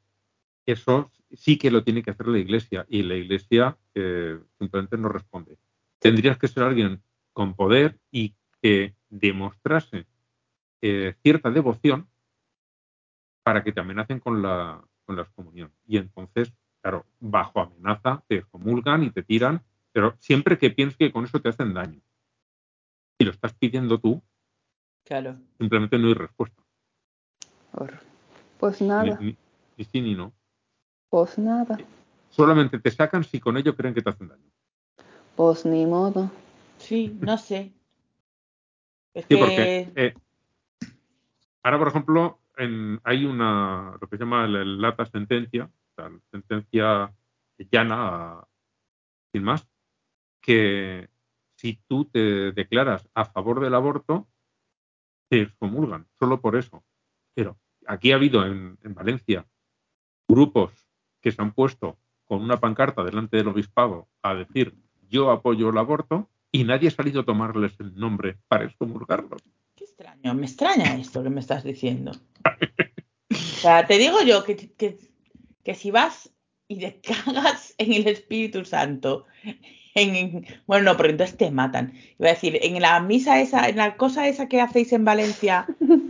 eso 0.72 1.10
sí 1.32 1.56
que 1.58 1.70
lo 1.70 1.82
tiene 1.82 2.02
que 2.02 2.10
hacer 2.10 2.28
la 2.28 2.38
iglesia 2.38 2.84
y 2.88 3.02
la 3.02 3.14
iglesia 3.14 3.76
eh, 3.94 4.38
simplemente 4.58 4.96
no 4.98 5.08
responde. 5.08 5.56
Tendrías 5.98 6.36
que 6.38 6.48
ser 6.48 6.62
alguien 6.62 7.02
con 7.32 7.54
poder 7.54 7.98
y 8.10 8.34
que 8.62 8.94
demostrase 9.08 10.06
eh, 10.82 11.14
cierta 11.22 11.50
devoción 11.50 12.06
para 13.42 13.64
que 13.64 13.72
te 13.72 13.80
amenacen 13.80 14.20
con 14.20 14.42
la, 14.42 14.82
con 15.06 15.16
la 15.16 15.22
excomunión. 15.22 15.72
Y 15.86 15.96
entonces, 15.96 16.52
claro, 16.82 17.06
bajo 17.18 17.60
amenaza 17.60 18.22
te 18.28 18.36
excomulgan 18.36 19.04
y 19.04 19.10
te 19.10 19.22
tiran, 19.22 19.62
pero 19.92 20.16
siempre 20.18 20.58
que 20.58 20.70
pienses 20.70 20.98
que 20.98 21.10
con 21.12 21.24
eso 21.24 21.40
te 21.40 21.48
hacen 21.48 21.72
daño. 21.72 22.00
Si 23.18 23.24
lo 23.24 23.30
estás 23.30 23.54
pidiendo 23.54 23.98
tú, 23.98 24.22
Claro. 25.04 25.38
simplemente 25.58 25.98
no 25.98 26.08
hay 26.08 26.14
respuesta. 26.14 26.62
Pues 28.58 28.80
Ni, 28.82 28.88
nada, 28.88 29.18
ni- 29.20 29.36
ni 29.76 29.84
sí 29.84 30.00
ni 30.00 30.14
no. 30.14 30.32
Pues 31.10 31.38
nada, 31.38 31.78
Solamente 32.30 32.78
te 32.78 32.90
sacan 32.90 33.24
si 33.24 33.40
con 33.40 33.56
ello 33.56 33.74
creen 33.74 33.94
que 33.94 34.02
te 34.02 34.10
hacen 34.10 34.28
daño. 34.28 34.50
pues 35.34 35.64
ni 35.64 35.86
modo. 35.86 36.30
Sí, 36.78 37.16
no 37.20 37.36
sé. 37.38 37.72
Es 39.14 39.24
Sí, 39.24 39.34
que 39.34 39.38
porque 39.38 39.92
eh, 39.96 40.14
ahora, 41.62 41.78
por 41.78 41.88
ejemplo, 41.88 42.38
en- 42.56 43.00
hay 43.04 43.24
una, 43.24 43.96
lo 44.00 44.08
que 44.08 44.16
se 44.16 44.24
llama 44.24 44.46
la 44.46 44.64
lata 44.64 45.06
sentencia, 45.06 45.70
la 45.96 46.10
sentencia 46.30 47.12
llana, 47.70 47.96
a- 48.40 48.48
sin 49.32 49.42
más, 49.44 49.66
que 50.40 51.08
si 51.56 51.80
tú 51.88 52.04
te 52.04 52.52
declaras 52.52 53.08
a 53.14 53.24
favor 53.24 53.60
del 53.60 53.74
aborto, 53.74 54.28
te 55.28 55.42
excomulgan, 55.42 56.06
solo 56.18 56.40
por 56.40 56.56
eso. 56.56 56.84
Pero 57.34 57.58
aquí 57.86 58.12
ha 58.12 58.16
habido 58.16 58.44
en, 58.46 58.78
en 58.82 58.94
Valencia 58.94 59.46
grupos 60.28 60.87
que 61.20 61.32
se 61.32 61.40
han 61.42 61.52
puesto 61.52 61.98
con 62.24 62.42
una 62.42 62.58
pancarta 62.58 63.02
delante 63.04 63.36
del 63.38 63.48
obispado 63.48 64.08
a 64.22 64.34
decir 64.34 64.74
yo 65.08 65.30
apoyo 65.30 65.70
el 65.70 65.78
aborto 65.78 66.28
y 66.52 66.64
nadie 66.64 66.88
ha 66.88 66.92
salido 66.92 67.22
a 67.22 67.24
tomarles 67.24 67.78
el 67.80 67.94
nombre 67.94 68.36
para 68.48 68.64
excomulgarlos. 68.64 69.42
Qué 69.74 69.84
extraño, 69.84 70.34
me 70.34 70.46
extraña 70.46 70.96
esto 70.96 71.22
que 71.22 71.30
me 71.30 71.40
estás 71.40 71.64
diciendo. 71.64 72.12
O 73.30 73.34
sea, 73.34 73.86
te 73.86 73.98
digo 73.98 74.22
yo 74.22 74.44
que, 74.44 74.56
que, 74.56 74.98
que 75.64 75.74
si 75.74 75.90
vas 75.90 76.30
y 76.68 76.78
te 76.78 77.00
cagas 77.24 77.74
en 77.78 77.92
el 77.92 78.06
Espíritu 78.08 78.64
Santo, 78.64 79.24
en, 79.94 80.14
en- 80.14 80.46
bueno, 80.66 80.92
no, 80.92 80.96
porque 80.96 81.12
entonces 81.12 81.36
te 81.36 81.50
matan. 81.50 81.94
Iba 82.18 82.28
a 82.28 82.32
decir, 82.34 82.58
en 82.62 82.80
la 82.80 83.00
misa 83.00 83.40
esa, 83.40 83.68
en 83.68 83.76
la 83.76 83.96
cosa 83.96 84.28
esa 84.28 84.48
que 84.48 84.60
hacéis 84.60 84.92
en 84.92 85.04
Valencia, 85.04 85.66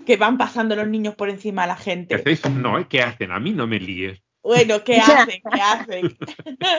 que 0.07 0.16
van 0.16 0.37
pasando 0.38 0.77
los 0.77 0.88
niños 0.88 1.14
por 1.14 1.31
encima 1.31 1.62
de 1.62 1.68
la 1.68 1.77
¿Qué 1.77 1.83
gente. 1.83 2.14
hacéis? 2.16 2.49
No, 2.51 2.79
¿eh? 2.79 2.87
¿qué 2.88 3.03
hacen? 3.03 3.31
A 3.33 3.40
mí 3.40 3.53
no 3.53 3.66
me 3.66 3.79
líes. 3.81 4.21
Bueno, 4.49 4.83
¿qué 4.83 4.97
hacen? 5.01 5.43
¿Qué 5.53 5.61
hacen? 5.61 6.17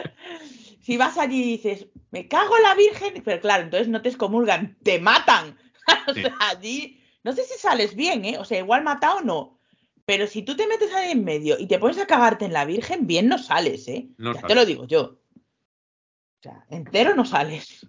si 0.82 0.98
vas 0.98 1.20
allí 1.20 1.40
y 1.44 1.52
dices, 1.58 1.86
me 2.10 2.28
cago 2.28 2.58
en 2.58 2.64
la 2.64 2.74
Virgen, 2.74 3.22
pero 3.24 3.40
claro, 3.40 3.62
entonces 3.64 3.88
no 3.90 4.02
te 4.02 4.10
excomulgan, 4.10 4.76
te 4.82 5.00
matan. 5.00 5.56
o 6.08 6.14
Sí. 6.16 6.24
sea, 6.24 6.36
allí, 6.40 7.00
no 7.24 7.32
sé 7.32 7.44
si 7.44 7.60
sales 7.60 7.94
bien, 7.96 8.26
¿eh? 8.26 8.40
O 8.40 8.44
sea, 8.44 8.58
igual 8.58 8.84
matado 8.84 9.18
o 9.18 9.22
no. 9.22 9.60
Pero 10.08 10.26
si 10.26 10.42
tú 10.42 10.56
te 10.56 10.66
metes 10.66 10.92
ahí 10.96 11.12
en 11.12 11.24
medio 11.24 11.58
y 11.60 11.68
te 11.68 11.78
pones 11.78 12.00
a 12.00 12.08
cagarte 12.08 12.44
en 12.46 12.54
la 12.54 12.66
Virgen, 12.66 13.06
bien 13.06 13.28
no 13.28 13.38
sales, 13.38 13.88
¿eh? 13.88 14.10
No 14.18 14.34
ya 14.34 14.42
te 14.42 14.56
lo 14.56 14.66
digo 14.66 14.88
yo. 14.88 15.20
O 15.36 16.42
sea, 16.42 16.66
entero 16.72 17.14
no 17.14 17.24
sales. 17.24 17.86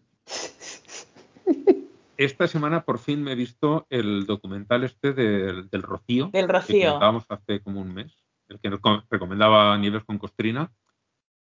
Esta 2.18 2.46
semana 2.46 2.84
por 2.84 2.98
fin 2.98 3.22
me 3.22 3.32
he 3.32 3.34
visto 3.34 3.86
el 3.88 4.26
documental 4.26 4.84
este 4.84 5.14
del, 5.14 5.70
del 5.70 5.82
Rocío, 5.82 6.28
Del 6.30 6.46
que 6.46 6.52
Rocío. 6.52 6.86
comentábamos 6.88 7.24
hace 7.30 7.62
como 7.62 7.80
un 7.80 7.94
mes, 7.94 8.12
el 8.50 8.60
que 8.60 8.70
nos 8.70 8.80
co- 8.80 9.04
recomendaba 9.10 9.76
Nieves 9.78 10.04
con 10.04 10.18
Costrina, 10.18 10.70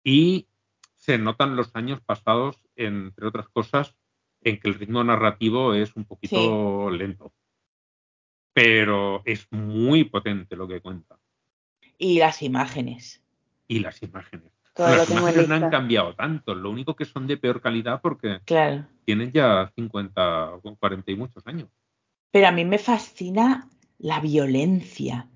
y 0.02 0.46
se 0.96 1.18
notan 1.18 1.56
los 1.56 1.74
años 1.74 2.00
pasados, 2.00 2.56
entre 2.76 3.26
otras 3.26 3.48
cosas, 3.48 3.96
en 4.42 4.58
que 4.58 4.68
el 4.68 4.74
ritmo 4.74 5.04
narrativo 5.04 5.74
es 5.74 5.94
un 5.96 6.04
poquito 6.04 6.90
lento. 6.90 7.32
Pero 8.52 9.22
es 9.24 9.46
muy 9.50 10.04
potente 10.04 10.56
lo 10.56 10.66
que 10.66 10.80
cuenta. 10.80 11.18
Y 11.98 12.18
las 12.18 12.42
imágenes. 12.42 13.22
Y 13.68 13.80
las 13.80 14.02
imágenes. 14.02 14.52
Todo 14.74 14.88
las 14.96 15.10
imágenes 15.10 15.48
no 15.48 15.54
han 15.56 15.70
cambiado 15.70 16.14
tanto, 16.14 16.54
lo 16.54 16.70
único 16.70 16.96
que 16.96 17.04
son 17.04 17.26
de 17.26 17.36
peor 17.36 17.60
calidad 17.60 18.00
porque 18.00 18.40
Claro. 18.44 18.86
tienen 19.04 19.32
ya 19.32 19.70
50 19.74 20.54
o 20.54 20.76
40 20.76 21.10
y 21.10 21.16
muchos 21.16 21.46
años. 21.46 21.68
Pero 22.30 22.48
a 22.48 22.52
mí 22.52 22.64
me 22.64 22.78
fascina 22.78 23.68
la 23.98 24.20
violencia, 24.20 25.28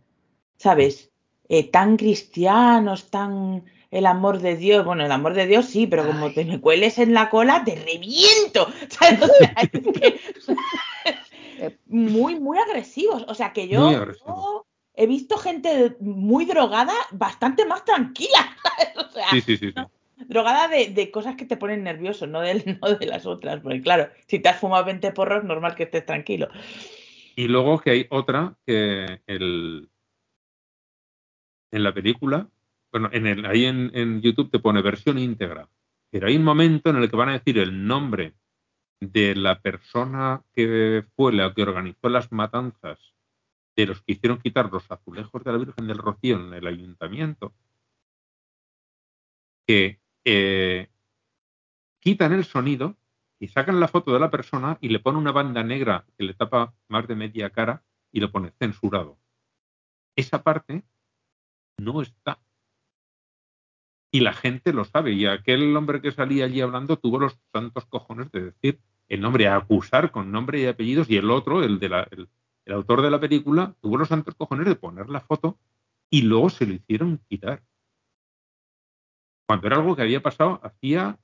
¿sabes? 0.57 1.13
Eh, 1.49 1.71
tan 1.71 1.97
cristianos, 1.97 3.11
tan 3.11 3.65
el 3.91 4.07
amor 4.07 4.41
de 4.41 4.57
Dios. 4.57 4.85
Bueno, 4.85 5.05
el 5.05 5.13
amor 5.13 5.35
de 5.35 5.47
Dios 5.47 5.67
sí, 5.67 5.87
pero 5.87 6.07
como 6.07 6.27
Ay. 6.27 6.35
te 6.35 6.45
me 6.45 6.61
cueles 6.61 6.99
en 6.99 7.15
la 7.15 7.31
cola, 7.31 7.63
te 7.65 7.75
reviento. 7.77 8.69
¿sabes? 8.89 9.23
O 9.23 9.27
sea, 9.27 9.55
es 9.63 9.71
que- 9.71 10.21
muy, 11.87 12.39
muy 12.41 12.59
agresivos. 12.59 13.25
O 13.29 13.35
sea, 13.35 13.53
que 13.53 13.69
yo, 13.69 14.15
he 14.95 15.07
visto 15.07 15.37
gente 15.37 15.97
muy 16.01 16.45
drogada 16.45 16.95
bastante 17.13 17.65
más 17.67 17.85
tranquila. 17.85 18.57
¿sabes? 18.63 19.07
O 19.07 19.13
sea, 19.13 19.27
Sí, 19.31 19.41
sí, 19.41 19.57
sí. 19.57 19.73
sí. 19.73 19.83
drogada 20.27 20.69
de, 20.69 20.89
de 20.89 21.11
cosas 21.11 21.37
que 21.37 21.45
te 21.45 21.57
ponen 21.57 21.85
nervioso, 21.85 22.27
no 22.27 22.41
de, 22.41 22.79
no 22.83 22.89
de 22.95 23.07
las 23.07 23.27
otras. 23.27 23.61
Porque 23.61 23.83
claro, 23.83 24.09
si 24.27 24.39
te 24.39 24.49
has 24.49 24.59
fumado 24.59 24.85
20 24.85 25.13
porros, 25.13 25.45
normal 25.45 25.75
que 25.75 25.85
estés 25.85 26.05
tranquilo. 26.07 26.49
Y 27.37 27.49
luego 27.49 27.81
que 27.81 27.91
hay 27.91 28.07
otra 28.11 28.57
que 28.67 29.21
el, 29.27 29.89
en 31.75 31.83
la 31.83 31.93
película, 31.93 32.49
bueno, 32.93 33.11
en 33.13 33.27
el, 33.27 33.45
ahí 33.47 33.65
en, 33.65 34.23
YouTube 34.23 34.51
te 34.51 34.61
pone 34.61 34.81
versión 34.81 35.19
íntegra, 35.19 35.69
pero 36.09 36.29
hay 36.29 36.37
un 36.37 36.45
momento 36.45 36.91
en 36.91 36.97
el 36.97 37.11
que 37.11 37.17
van 37.17 37.31
a 37.31 37.33
decir 37.33 37.59
el 37.59 37.85
nombre 37.85 38.35
de 39.01 39.35
la 39.35 39.61
persona 39.61 40.45
que 40.53 41.05
fue 41.17 41.33
la 41.33 41.53
que 41.53 41.63
organizó 41.63 42.09
las 42.09 42.31
matanzas 42.31 43.01
de 43.75 43.87
los 43.87 44.03
que 44.03 44.13
hicieron 44.13 44.39
quitar 44.39 44.71
los 44.73 44.89
azulejos 44.89 45.43
de 45.43 45.51
la 45.51 45.59
Virgen 45.59 45.89
del 45.89 45.99
Rocío 45.99 46.37
en 46.37 46.55
el 46.55 46.65
ayuntamiento, 46.65 47.53
que 49.67 49.99
eh, 50.25 50.91
quitan 51.99 52.33
el 52.33 52.45
sonido 52.45 52.97
y 53.41 53.49
sacan 53.49 53.81
la 53.81 53.89
foto 53.89 54.13
de 54.13 54.21
la 54.21 54.31
persona 54.31 54.79
y 54.81 54.91
le 54.91 55.01
ponen 55.01 55.23
una 55.23 55.33
banda 55.33 55.65
negra 55.65 56.07
que 56.17 56.23
le 56.23 56.35
tapa 56.35 56.73
más 56.87 57.09
de 57.09 57.17
media 57.17 57.51
cara 57.51 57.83
y 58.13 58.21
lo 58.21 58.31
pone 58.31 58.53
censurado. 58.61 59.19
Esa 60.15 60.45
parte 60.45 60.85
no 61.79 62.03
está. 62.03 62.41
Y 64.13 64.21
la 64.21 64.33
gente 64.33 64.73
lo 64.73 64.85
sabe. 64.85 65.13
Y 65.13 65.27
aquel 65.27 65.77
hombre 65.77 66.01
que 66.01 66.13
salía 66.13 66.45
allí 66.45 66.61
hablando 66.61 66.99
tuvo 66.99 67.19
los 67.19 67.39
santos 67.53 67.85
cojones 67.87 68.31
de 68.31 68.53
decir 68.53 68.81
el 69.09 69.21
nombre, 69.21 69.49
acusar 69.49 70.11
con 70.11 70.33
nombre 70.33 70.61
y 70.61 70.67
apellidos, 70.67 71.11
y 71.11 71.17
el 71.17 71.31
otro, 71.31 71.63
el, 71.63 71.79
de 71.79 71.89
la, 71.89 72.09
el, 72.11 72.29
autor 72.73 73.03
de 73.03 73.11
la 73.11 73.21
película, 73.21 73.75
tuvo 73.81 73.99
los 73.99 74.09
santos 74.09 74.35
cojones 74.35 74.67
de 74.67 74.77
poner 74.77 75.11
la 75.11 75.21
foto 75.21 75.59
y 76.09 76.23
luego 76.23 76.49
se 76.49 76.67
lo 76.67 76.75
hicieron 76.75 77.21
quitar. 77.29 77.63
Cuando 79.47 79.67
era 79.67 79.77
algo 79.77 79.95
que 79.95 80.03
había 80.03 80.23
pasado 80.23 80.59
hacía 80.63 81.19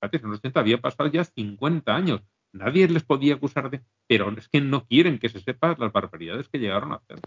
fíjate, 0.00 0.16
en 0.18 0.30
los 0.30 0.38
80 0.38 0.60
había 0.60 0.80
pasado 0.80 1.10
ya 1.10 1.24
50 1.24 1.94
años. 1.94 2.22
Nadie 2.52 2.88
les 2.88 3.04
podía 3.04 3.34
acusar 3.34 3.70
de. 3.70 3.82
Pero 4.08 4.30
es 4.36 4.48
que 4.48 4.60
no 4.60 4.86
quieren 4.86 5.18
que 5.18 5.28
se 5.28 5.40
sepa 5.40 5.76
las 5.78 5.92
barbaridades 5.92 6.48
que 6.48 6.58
llegaron 6.58 6.92
a 6.92 6.96
hacer. 6.96 7.20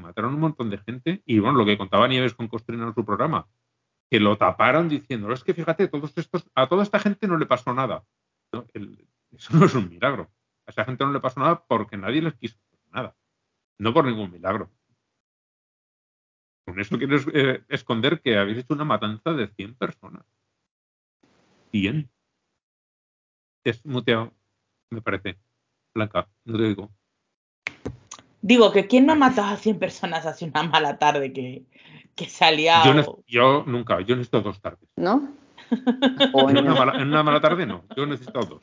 Mataron 0.00 0.34
un 0.34 0.40
montón 0.40 0.70
de 0.70 0.78
gente. 0.78 1.22
Y 1.26 1.38
bueno, 1.38 1.58
lo 1.58 1.66
que 1.66 1.78
contaba 1.78 2.08
Nieves 2.08 2.34
con 2.34 2.48
Costrina 2.48 2.86
en 2.86 2.94
su 2.94 3.04
programa, 3.04 3.48
que 4.10 4.20
lo 4.20 4.36
taparon 4.36 4.88
diciendo: 4.88 5.32
es 5.32 5.44
que 5.44 5.54
fíjate, 5.54 5.88
todos 5.88 6.12
estos, 6.16 6.48
a 6.54 6.68
toda 6.68 6.82
esta 6.82 6.98
gente 6.98 7.26
no 7.26 7.36
le 7.36 7.46
pasó 7.46 7.72
nada. 7.74 8.04
eso 8.52 9.56
no 9.56 9.66
es 9.66 9.74
un 9.74 9.88
milagro. 9.88 10.30
A 10.66 10.70
esa 10.70 10.84
gente 10.84 11.04
no 11.04 11.12
le 11.12 11.20
pasó 11.20 11.40
nada 11.40 11.64
porque 11.66 11.96
nadie 11.96 12.22
les 12.22 12.34
quiso 12.34 12.58
nada. 12.92 13.16
No 13.78 13.92
por 13.94 14.04
ningún 14.04 14.30
milagro. 14.30 14.70
Con 16.66 16.78
eso 16.80 16.98
quieres 16.98 17.26
eh, 17.32 17.64
esconder 17.68 18.20
que 18.20 18.36
habéis 18.36 18.58
hecho 18.58 18.74
una 18.74 18.84
matanza 18.84 19.32
de 19.32 19.48
100 19.48 19.74
personas. 19.76 20.26
100. 21.70 22.10
Es 23.64 23.84
muteado, 23.86 24.34
me 24.90 25.00
parece. 25.00 25.38
Blanca, 25.94 26.28
no 26.44 26.58
te 26.58 26.64
digo. 26.64 26.97
Digo 28.40 28.72
que 28.72 28.86
quién 28.86 29.06
no 29.06 29.12
ha 29.12 29.16
matado 29.16 29.48
a 29.48 29.56
100 29.56 29.78
personas 29.78 30.24
hace 30.26 30.44
una 30.44 30.62
mala 30.62 30.98
tarde 30.98 31.32
que, 31.32 31.64
que 32.14 32.26
salía. 32.28 32.82
Yo, 32.84 32.94
no- 32.94 33.18
yo 33.26 33.64
nunca, 33.66 34.00
yo 34.00 34.14
necesito 34.16 34.40
dos 34.40 34.60
tardes. 34.60 34.88
¿No? 34.96 35.32
En 35.70 36.56
una, 36.58 36.74
mala, 36.74 36.92
en 37.02 37.08
una 37.08 37.22
mala 37.22 37.40
tarde 37.40 37.66
no, 37.66 37.84
yo 37.96 38.06
necesito 38.06 38.40
dos. 38.40 38.62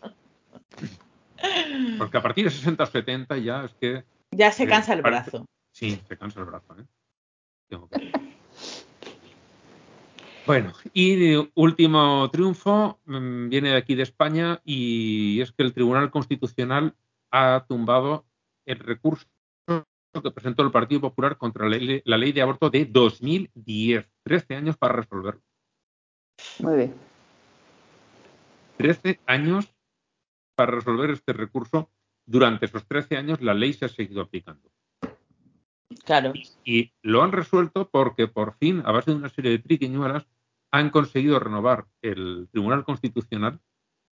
Porque 1.99 2.17
a 2.17 2.21
partir 2.21 2.45
de 2.45 2.49
60 2.51 2.83
o 2.83 2.87
70 2.87 3.37
ya 3.37 3.65
es 3.65 3.73
que 3.75 4.03
Ya 4.31 4.51
se 4.51 4.63
Sí, 4.63 4.69
cansa 4.69 4.93
el 4.93 5.01
parece- 5.01 5.29
brazo. 5.31 5.45
Sí, 5.71 5.99
se 6.07 6.17
cansa 6.17 6.39
el 6.39 6.45
brazo. 6.45 6.75
¿eh? 6.79 6.85
Tengo 7.67 7.89
que- 7.89 8.11
Bueno, 10.47 10.73
y 10.93 11.35
último 11.55 12.29
triunfo 12.31 12.99
mm, 13.05 13.49
viene 13.49 13.69
de 13.69 13.77
aquí 13.77 13.95
de 13.95 14.03
España 14.03 14.61
y 14.63 15.41
es 15.41 15.51
que 15.51 15.63
el 15.63 15.73
Tribunal 15.73 16.11
Constitucional 16.11 16.95
ha 17.31 17.65
tumbado 17.67 18.25
el 18.65 18.79
recurso 18.79 19.25
que 20.21 20.31
presentó 20.31 20.63
el 20.63 20.71
Partido 20.71 21.01
Popular 21.01 21.37
contra 21.37 21.67
la 21.67 21.77
ley, 21.77 22.01
la 22.05 22.17
ley 22.17 22.31
de 22.31 22.41
aborto 22.41 22.69
de 22.69 22.85
2010. 22.85 24.09
13 24.23 24.55
años 24.55 24.77
para 24.77 24.93
resolverlo. 24.93 25.41
Muy 26.59 26.75
bien. 26.75 26.95
13 28.77 29.19
años 29.25 29.73
para 30.55 30.71
resolver 30.71 31.11
este 31.11 31.33
recurso. 31.33 31.89
Durante 32.25 32.65
esos 32.65 32.85
13 32.87 33.17
años 33.17 33.41
la 33.41 33.53
ley 33.53 33.73
se 33.73 33.85
ha 33.85 33.89
seguido 33.89 34.21
aplicando. 34.21 34.69
Claro. 36.03 36.33
Y 36.63 36.91
lo 37.01 37.23
han 37.23 37.31
resuelto 37.31 37.89
porque 37.89 38.27
por 38.27 38.57
fin, 38.57 38.81
a 38.85 38.91
base 38.91 39.11
de 39.11 39.17
una 39.17 39.29
serie 39.29 39.51
de 39.51 39.59
triquiñuelas, 39.59 40.27
han 40.71 40.89
conseguido 40.89 41.39
renovar 41.39 41.85
el 42.01 42.49
Tribunal 42.51 42.83
Constitucional 42.83 43.59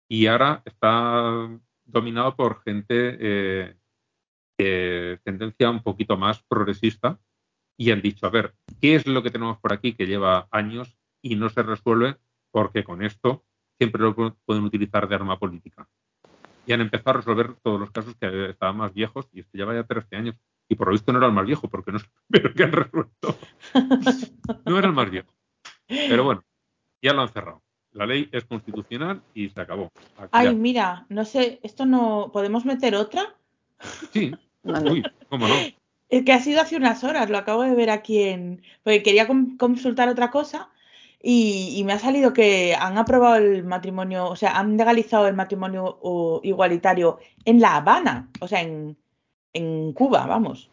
y 0.10 0.28
ahora 0.28 0.64
está 0.66 1.50
dominado 1.86 2.36
por 2.36 2.64
gente 2.64 3.18
eh, 3.20 3.76
de 4.58 5.20
tendencia 5.24 5.70
un 5.70 5.82
poquito 5.84 6.18
más 6.18 6.42
progresista 6.44 7.20
y 7.78 7.92
han 7.92 8.02
dicho, 8.02 8.26
a 8.26 8.30
ver, 8.30 8.56
¿qué 8.82 8.96
es 8.96 9.06
lo 9.06 9.22
que 9.22 9.30
tenemos 9.32 9.58
por 9.60 9.72
aquí 9.74 9.94
que 9.94 10.08
lleva 10.08 10.48
años 10.52 10.98
y 11.22 11.36
no 11.36 11.50
se 11.50 11.62
resuelve? 11.64 12.18
Porque 12.52 12.84
con 12.84 13.04
esto 13.04 13.46
siempre 13.78 14.02
lo 14.02 14.16
pu- 14.16 14.36
pueden 14.46 14.64
utilizar 14.64 15.08
de 15.08 15.16
arma 15.16 15.38
política. 15.38 15.88
Y 16.66 16.74
han 16.74 16.82
empezado 16.82 17.12
a 17.12 17.14
resolver 17.22 17.54
todos 17.62 17.80
los 17.80 17.92
casos 17.92 18.16
que 18.16 18.50
estaban 18.50 18.78
más 18.78 18.94
viejos 18.94 19.28
y 19.32 19.42
esto 19.42 19.58
lleva 19.58 19.74
ya 19.76 19.84
13 19.84 20.16
años. 20.16 20.36
Y 20.68 20.76
por 20.76 20.88
lo 20.88 20.94
visto 20.94 21.12
no 21.14 21.20
era 21.20 21.28
el 21.28 21.34
más 21.34 21.46
viejo, 21.46 21.70
porque 21.70 21.92
no 21.92 21.98
es 21.98 22.04
el 22.30 22.42
primero 22.42 22.54
que 22.56 22.64
han 22.64 22.72
resuelto. 22.74 23.38
No 24.66 24.78
era 24.78 24.88
el 24.88 24.94
más 24.94 25.10
viejo. 25.10 25.34
Pero 25.88 26.24
bueno, 26.24 26.44
ya 27.02 27.14
lo 27.14 27.22
han 27.22 27.30
cerrado. 27.30 27.62
La 27.92 28.06
ley 28.06 28.28
es 28.32 28.44
constitucional 28.46 29.22
y 29.34 29.50
se 29.50 29.62
acabó. 29.62 29.92
Aquí 30.18 30.30
Ay, 30.32 30.48
ya. 30.48 30.54
mira, 30.54 31.06
no 31.10 31.24
sé, 31.26 31.60
esto 31.64 31.86
no. 31.86 32.32
¿Podemos 32.34 32.66
meter 32.66 32.96
otra? 32.96 33.36
Sí. 34.12 34.32
Uy, 34.92 35.04
cómo 35.30 35.48
no. 35.48 35.56
Es 36.10 36.24
que 36.24 36.32
ha 36.34 36.40
sido 36.40 36.62
hace 36.62 36.78
unas 36.78 37.04
horas, 37.04 37.30
lo 37.30 37.38
acabo 37.38 37.64
de 37.64 37.76
ver 37.76 37.90
aquí 37.90 38.24
en. 38.24 38.62
Porque 38.84 39.04
quería 39.04 39.28
con- 39.28 39.58
consultar 39.58 40.08
otra 40.10 40.32
cosa 40.32 40.70
y, 41.22 41.74
y 41.76 41.84
me 41.84 41.94
ha 41.94 42.00
salido 42.00 42.32
que 42.34 42.76
han 42.80 42.98
aprobado 42.98 43.36
el 43.36 43.64
matrimonio, 43.64 44.28
o 44.28 44.36
sea, 44.36 44.58
han 44.58 44.78
legalizado 44.78 45.28
el 45.28 45.36
matrimonio 45.36 46.00
igualitario 46.44 47.20
en 47.44 47.60
La 47.60 47.76
Habana, 47.76 48.30
o 48.40 48.48
sea, 48.48 48.62
en, 48.62 48.96
en 49.54 49.92
Cuba, 49.94 50.26
vamos. 50.26 50.70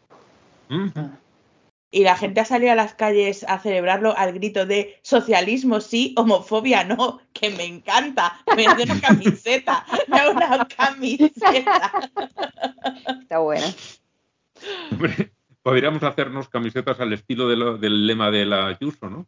Ujú. 0.69 0.91
Ah, 0.95 1.19
Y 1.95 2.03
la 2.03 2.17
gente 2.17 2.41
ha 2.41 2.45
salido 2.45 2.73
a 2.73 2.75
las 2.75 2.93
calles 2.93 3.45
a 3.47 3.57
celebrarlo 3.57 4.17
al 4.17 4.33
grito 4.33 4.65
de 4.65 4.99
socialismo 5.01 5.79
sí, 5.79 6.13
homofobia 6.17 6.83
no, 6.83 7.21
que 7.31 7.49
me 7.51 7.63
encanta. 7.63 8.43
Me 8.53 8.67
hace 8.67 8.83
una 8.83 8.99
camiseta, 8.99 9.85
me 10.09 10.17
hace 10.17 10.29
una 10.31 10.67
camiseta. 10.67 11.91
Está 13.21 13.39
buena. 13.39 13.67
Hombre, 14.91 15.31
podríamos 15.63 16.03
hacernos 16.03 16.49
camisetas 16.49 16.99
al 16.99 17.13
estilo 17.13 17.47
de 17.47 17.55
lo- 17.55 17.77
del 17.77 18.05
lema 18.05 18.29
de 18.29 18.45
la 18.45 18.67
Ayuso, 18.67 19.09
¿no? 19.09 19.25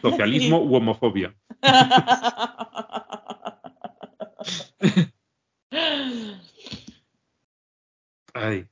Socialismo 0.00 0.62
u 0.62 0.76
homofobia. 0.76 1.34
Ay. 8.34 8.66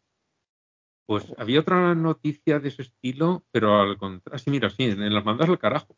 Pues 1.06 1.32
había 1.38 1.60
otra 1.60 1.94
noticia 1.94 2.58
de 2.58 2.68
ese 2.68 2.82
estilo, 2.82 3.44
pero 3.52 3.80
al 3.80 3.96
contrario. 3.96 4.38
Sí, 4.38 4.50
mira, 4.50 4.70
sí, 4.70 4.84
en 4.84 5.14
las 5.14 5.24
mandas 5.24 5.48
al 5.48 5.58
carajo. 5.58 5.96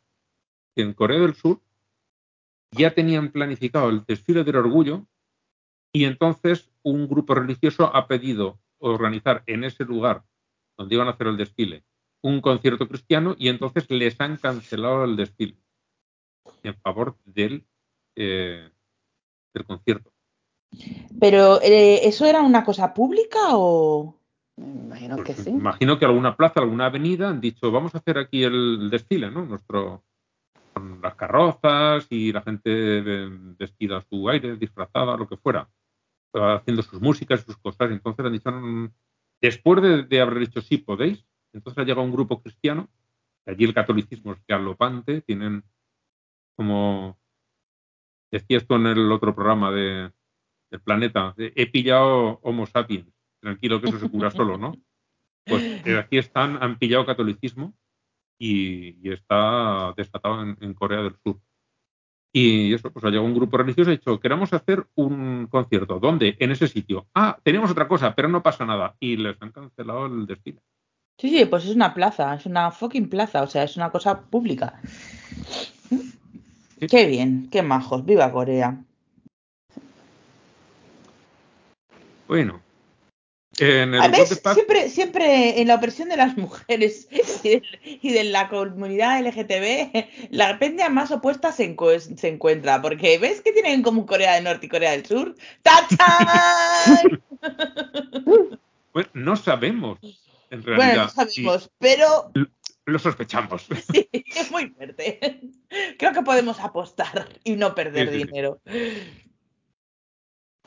Que 0.75 0.83
en 0.83 0.93
Corea 0.93 1.19
del 1.19 1.35
Sur 1.35 1.61
ya 2.71 2.93
tenían 2.93 3.31
planificado 3.31 3.89
el 3.89 4.05
desfile 4.05 4.43
del 4.43 4.57
orgullo 4.57 5.07
y 5.91 6.05
entonces 6.05 6.69
un 6.83 7.07
grupo 7.07 7.33
religioso 7.33 7.93
ha 7.95 8.07
pedido 8.07 8.59
organizar 8.77 9.43
en 9.47 9.63
ese 9.63 9.83
lugar 9.83 10.23
donde 10.77 10.95
iban 10.95 11.07
a 11.07 11.11
hacer 11.11 11.27
el 11.27 11.37
desfile 11.37 11.83
un 12.21 12.41
concierto 12.41 12.87
cristiano 12.87 13.35
y 13.37 13.49
entonces 13.49 13.89
les 13.89 14.19
han 14.19 14.37
cancelado 14.37 15.05
el 15.05 15.15
desfile 15.15 15.57
en 16.63 16.75
favor 16.75 17.17
del, 17.25 17.65
eh, 18.15 18.69
del 19.53 19.65
concierto. 19.65 20.11
Pero, 21.19 21.61
eh, 21.61 22.07
¿eso 22.07 22.25
era 22.25 22.41
una 22.41 22.63
cosa 22.63 22.93
pública 22.93 23.39
o...? 23.57 24.18
Me 24.59 24.85
imagino 24.85 25.15
Pues 25.15 25.27
que 25.27 25.33
sí. 25.33 25.49
Imagino 25.49 25.97
que 25.97 26.05
alguna 26.05 26.35
plaza, 26.35 26.59
alguna 26.59 26.87
avenida 26.87 27.29
han 27.29 27.41
dicho, 27.41 27.71
vamos 27.71 27.95
a 27.95 27.99
hacer 27.99 28.17
aquí 28.17 28.43
el 28.43 28.89
desfile, 28.89 29.31
¿no? 29.31 29.45
Nuestro 29.45 30.03
con 30.73 31.01
las 31.01 31.15
carrozas 31.15 32.07
y 32.09 32.31
la 32.31 32.41
gente 32.41 33.01
vestida 33.57 33.97
a 33.97 34.01
su 34.01 34.29
aire, 34.29 34.55
disfrazada, 34.55 35.17
lo 35.17 35.27
que 35.27 35.37
fuera, 35.37 35.69
haciendo 36.33 36.83
sus 36.83 37.01
músicas, 37.01 37.41
sus 37.41 37.57
cosas. 37.57 37.91
Entonces 37.91 38.25
han 38.25 38.33
dicho, 38.33 38.51
después 39.41 39.81
de, 39.81 40.03
de 40.03 40.21
haber 40.21 40.39
dicho 40.39 40.61
sí 40.61 40.77
podéis, 40.77 41.25
entonces 41.53 41.79
ha 41.79 41.85
llegado 41.85 42.05
un 42.05 42.11
grupo 42.11 42.41
cristiano, 42.41 42.87
allí 43.45 43.65
el 43.65 43.73
catolicismo 43.73 44.33
es 44.33 44.39
galopante, 44.47 45.21
tienen 45.21 45.63
como 46.55 47.17
decías 48.31 48.67
tú 48.67 48.75
en 48.75 48.87
el 48.87 49.11
otro 49.11 49.33
programa 49.33 49.71
de, 49.71 50.11
del 50.69 50.81
planeta, 50.81 51.33
he 51.37 51.67
pillado 51.71 52.39
Homo 52.43 52.65
sapiens, 52.65 53.07
tranquilo 53.39 53.81
que 53.81 53.89
eso 53.89 53.99
se 53.99 54.09
cura 54.09 54.31
solo, 54.31 54.57
¿no? 54.57 54.75
Pues 55.45 55.63
eh, 55.85 55.97
aquí 55.97 56.17
están, 56.17 56.61
han 56.61 56.77
pillado 56.77 57.05
catolicismo 57.05 57.73
y, 58.37 58.97
y 59.01 59.11
está 59.11 59.93
desatado 59.97 60.43
en, 60.43 60.57
en 60.61 60.73
Corea 60.73 61.01
del 61.01 61.15
Sur. 61.23 61.39
Y 62.31 62.73
eso, 62.73 62.91
pues 62.91 63.03
ha 63.03 63.09
llegado 63.09 63.25
un 63.25 63.33
grupo 63.33 63.57
religioso 63.57 63.89
y 63.89 63.93
ha 63.93 63.97
dicho, 63.97 64.19
queremos 64.19 64.53
hacer 64.53 64.85
un 64.95 65.47
concierto. 65.47 65.99
¿Dónde? 65.99 66.35
En 66.39 66.51
ese 66.51 66.67
sitio. 66.67 67.07
Ah, 67.15 67.39
tenemos 67.41 67.71
otra 67.71 67.87
cosa, 67.87 68.13
pero 68.13 68.27
no 68.27 68.43
pasa 68.43 68.65
nada. 68.65 68.95
Y 68.99 69.17
les 69.17 69.41
han 69.41 69.51
cancelado 69.51 70.05
el 70.05 70.27
desfile. 70.27 70.61
Sí, 71.17 71.29
sí, 71.29 71.45
pues 71.45 71.65
es 71.65 71.75
una 71.75 71.93
plaza, 71.93 72.35
es 72.35 72.45
una 72.45 72.71
fucking 72.71 73.09
plaza, 73.09 73.43
o 73.43 73.47
sea, 73.47 73.63
es 73.63 73.75
una 73.75 73.89
cosa 73.89 74.21
pública. 74.21 74.79
Qué 76.89 77.07
bien, 77.07 77.49
qué 77.51 77.61
majos, 77.61 78.05
viva 78.05 78.31
Corea. 78.31 78.81
Bueno. 82.25 82.61
En 83.59 83.93
el 83.95 84.01
siempre, 84.53 84.89
siempre 84.89 85.61
en 85.61 85.67
la 85.67 85.75
opresión 85.75 86.09
de 86.09 86.17
las 86.17 86.37
mujeres 86.37 87.07
y 87.11 87.49
de, 87.49 87.63
y 88.01 88.11
de 88.11 88.23
la 88.25 88.47
comunidad 88.49 89.19
LGTB, 89.25 90.29
la 90.31 90.57
peña 90.59 90.89
más 90.89 91.11
opuesta 91.11 91.51
se, 91.51 91.75
encu- 91.75 91.99
se 92.17 92.27
encuentra, 92.29 92.81
porque 92.81 93.17
¿ves 93.17 93.41
que 93.41 93.51
tienen 93.51 93.73
en 93.73 93.81
común 93.83 94.05
Corea 94.05 94.35
del 94.35 94.43
Norte 94.45 94.65
y 94.67 94.69
Corea 94.69 94.91
del 94.91 95.05
Sur? 95.05 95.35
¡Tachán! 95.61 97.21
Bueno, 98.91 99.09
no 99.13 99.35
sabemos, 99.35 99.99
en 100.49 100.63
Bueno, 100.63 100.77
realidad. 100.77 101.03
no 101.03 101.09
sabemos, 101.09 101.69
pero 101.77 102.31
lo 102.85 102.97
sospechamos. 102.99 103.67
sí, 103.93 104.09
es 104.11 104.49
muy 104.51 104.67
fuerte. 104.69 105.41
Creo 105.99 106.11
que 106.11 106.23
podemos 106.23 106.59
apostar 106.59 107.29
y 107.43 107.55
no 107.55 107.75
perder 107.75 108.07
Sí, 108.09 108.13
sí, 108.15 108.19
sí. 108.21 108.25
dinero. 108.27 108.59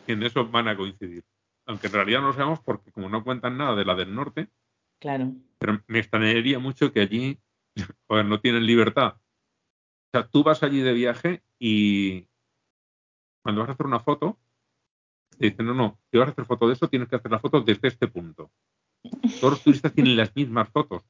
en 0.06 0.22
eso 0.22 0.46
van 0.46 0.68
a 0.68 0.76
coincidir. 0.76 1.24
Aunque 1.66 1.86
en 1.86 1.92
realidad 1.92 2.20
no 2.20 2.28
lo 2.28 2.32
sabemos 2.32 2.60
porque 2.60 2.90
como 2.92 3.08
no 3.08 3.22
cuentan 3.24 3.56
nada 3.56 3.74
de 3.76 3.84
la 3.84 3.94
del 3.94 4.14
norte, 4.14 4.48
Claro. 5.00 5.32
pero 5.58 5.82
me 5.88 5.98
extrañaría 5.98 6.58
mucho 6.58 6.92
que 6.92 7.00
allí 7.00 7.38
joder, 8.08 8.24
no 8.26 8.40
tienen 8.40 8.66
libertad. 8.66 9.14
O 9.16 10.10
sea, 10.12 10.26
tú 10.28 10.42
vas 10.44 10.62
allí 10.62 10.80
de 10.80 10.92
viaje 10.92 11.42
y 11.58 12.26
cuando 13.42 13.60
vas 13.62 13.70
a 13.70 13.72
hacer 13.72 13.86
una 13.86 14.00
foto, 14.00 14.38
te 15.38 15.46
dicen, 15.50 15.66
no, 15.66 15.74
no, 15.74 15.98
si 16.10 16.18
vas 16.18 16.28
a 16.28 16.32
hacer 16.32 16.44
foto 16.44 16.66
de 16.68 16.74
eso, 16.74 16.88
tienes 16.88 17.08
que 17.08 17.16
hacer 17.16 17.30
la 17.30 17.38
foto 17.38 17.60
desde 17.62 17.88
este 17.88 18.06
punto. 18.08 18.50
Todos 19.40 19.54
los 19.54 19.62
turistas 19.62 19.92
tienen 19.94 20.16
las 20.16 20.34
mismas 20.36 20.68
fotos. 20.68 21.02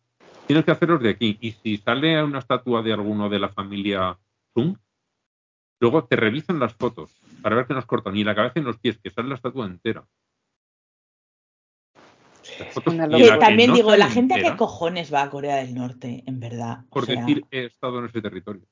Tienes 0.46 0.64
que 0.64 0.70
hacerlos 0.70 1.03
de 1.03 1.11
aquí. 1.11 1.36
Y 1.40 1.53
si 1.53 1.76
sale 1.78 2.22
una 2.22 2.38
estatua 2.38 2.82
de 2.82 2.92
alguno 2.92 3.28
de 3.28 3.38
la 3.38 3.48
familia 3.48 4.18
Zoom, 4.55 4.76
luego 5.80 6.05
te 6.05 6.16
revisan 6.16 6.59
las 6.61 6.74
fotos 6.74 7.11
para 7.42 7.57
ver 7.57 7.66
que 7.66 7.74
no 7.74 7.80
es 7.80 7.86
cortan 7.86 8.14
ni 8.14 8.22
la 8.24 8.34
cabeza 8.34 8.61
ni 8.61 8.66
los 8.66 8.78
pies, 8.78 8.98
que 8.98 9.11
sale 9.11 9.28
la 9.28 9.34
estatua 9.34 9.66
entera. 9.66 10.07
Las 11.94 12.00
fotos 12.00 12.00
Una 12.00 12.00
y 12.00 12.00
locura. 12.00 12.50
la 12.50 12.51
Que 12.64 13.38
también 13.38 13.70
no 13.70 13.74
digo, 13.76 13.96
la 13.96 14.06
gente 14.08 14.34
a 14.34 14.38
qué 14.38 14.56
cojones 14.56 15.12
va 15.12 15.22
a 15.22 15.30
Corea 15.30 15.56
del 15.56 15.74
Norte, 15.74 16.22
en 16.26 16.40
verdad. 16.40 16.80
O 16.88 16.94
Por 16.94 17.06
sea, 17.06 17.16
decir, 17.16 17.44
he 17.50 17.64
estado 17.66 17.98
en 17.98 18.06
ese 18.06 18.20
territorio. 18.22 18.62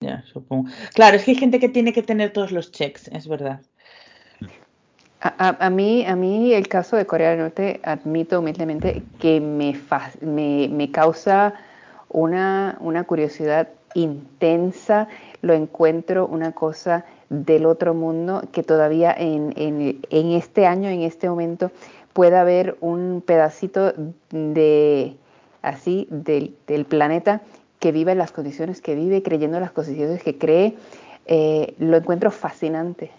ya, 0.00 0.22
supongo. 0.32 0.68
Claro, 0.94 1.16
es 1.16 1.24
que 1.24 1.30
hay 1.32 1.36
gente 1.36 1.60
que 1.60 1.68
tiene 1.68 1.92
que 1.92 2.02
tener 2.02 2.32
todos 2.32 2.50
los 2.52 2.72
checks, 2.72 3.08
es 3.08 3.28
verdad. 3.28 3.60
A, 5.20 5.48
a- 5.48 5.66
a 5.66 5.70
mí, 5.70 6.04
a 6.04 6.16
mí 6.16 6.52
el 6.52 6.66
caso 6.66 6.96
de 6.96 7.06
Corea 7.06 7.30
del 7.30 7.38
Norte, 7.38 7.80
admito 7.84 8.40
humildemente 8.40 9.02
que 9.20 9.40
me, 9.40 9.74
fa- 9.74 10.10
me, 10.20 10.68
me 10.68 10.90
causa 10.90 11.54
una, 12.08 12.76
una 12.80 13.04
curiosidad 13.04 13.68
intensa, 13.94 15.06
lo 15.42 15.54
encuentro 15.54 16.26
una 16.26 16.52
cosa 16.52 17.04
del 17.28 17.66
otro 17.66 17.94
mundo 17.94 18.42
que 18.52 18.62
todavía 18.64 19.12
en, 19.16 19.52
en- 19.56 20.00
en 20.10 20.32
este 20.32 20.66
año, 20.66 20.88
en 20.90 21.02
este 21.02 21.28
momento, 21.28 21.70
pueda 22.12 22.40
haber 22.40 22.76
un 22.80 23.22
pedacito 23.24 23.92
de 24.30 25.16
así 25.62 26.08
del, 26.10 26.56
del 26.66 26.84
planeta 26.84 27.42
que 27.78 27.92
vive 27.92 28.12
en 28.12 28.18
las 28.18 28.32
condiciones 28.32 28.80
que 28.80 28.94
vive, 28.94 29.22
creyendo 29.22 29.56
en 29.56 29.62
las 29.62 29.72
condiciones 29.72 30.22
que 30.22 30.38
cree, 30.38 30.76
eh, 31.26 31.74
lo 31.78 31.96
encuentro 31.96 32.30
fascinante. 32.30 33.10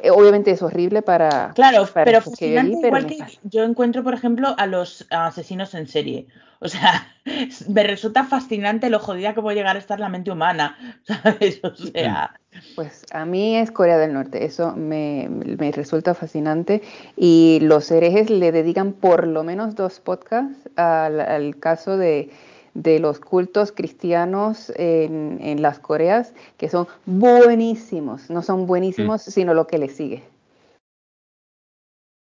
Eh, 0.00 0.10
Obviamente 0.10 0.50
es 0.50 0.62
horrible 0.62 1.02
para, 1.02 1.52
Claro, 1.54 1.86
para 1.86 2.04
pero 2.04 2.20
fascinante 2.22 2.76
pero 2.80 2.98
igual 2.98 3.06
que 3.06 3.18
yo 3.44 3.64
encuentro, 3.64 4.02
por 4.02 4.14
ejemplo, 4.14 4.54
a 4.56 4.66
los 4.66 5.06
asesinos 5.10 5.74
en 5.74 5.86
serie. 5.88 6.26
O 6.60 6.68
sea, 6.68 7.06
me 7.68 7.84
resulta 7.84 8.24
fascinante 8.24 8.90
lo 8.90 8.98
jodida 8.98 9.34
que 9.34 9.42
puede 9.42 9.56
llegar 9.56 9.76
a 9.76 9.78
estar 9.78 10.00
la 10.00 10.08
mente 10.08 10.30
humana, 10.30 10.76
¿sabes? 11.04 11.60
O 11.62 11.74
sea, 11.74 12.34
Pues 12.74 13.04
a 13.12 13.24
mí 13.24 13.56
es 13.56 13.70
Corea 13.70 13.98
del 13.98 14.12
Norte, 14.12 14.44
eso 14.44 14.74
me, 14.74 15.28
me 15.30 15.70
resulta 15.70 16.14
fascinante 16.14 16.82
y 17.16 17.58
los 17.62 17.90
herejes 17.90 18.30
le 18.30 18.50
dedican 18.52 18.92
por 18.92 19.26
lo 19.26 19.44
menos 19.44 19.76
dos 19.76 20.00
podcasts 20.00 20.68
al, 20.76 21.20
al 21.20 21.56
caso 21.58 21.96
de, 21.96 22.30
de 22.78 23.00
los 23.00 23.18
cultos 23.18 23.72
cristianos 23.72 24.72
en, 24.76 25.38
en 25.42 25.62
las 25.62 25.80
Coreas, 25.80 26.32
que 26.56 26.68
son 26.68 26.86
buenísimos, 27.06 28.30
no 28.30 28.42
son 28.42 28.66
buenísimos, 28.66 29.22
sino 29.22 29.52
lo 29.52 29.66
que 29.66 29.78
le 29.78 29.88
sigue. 29.88 30.22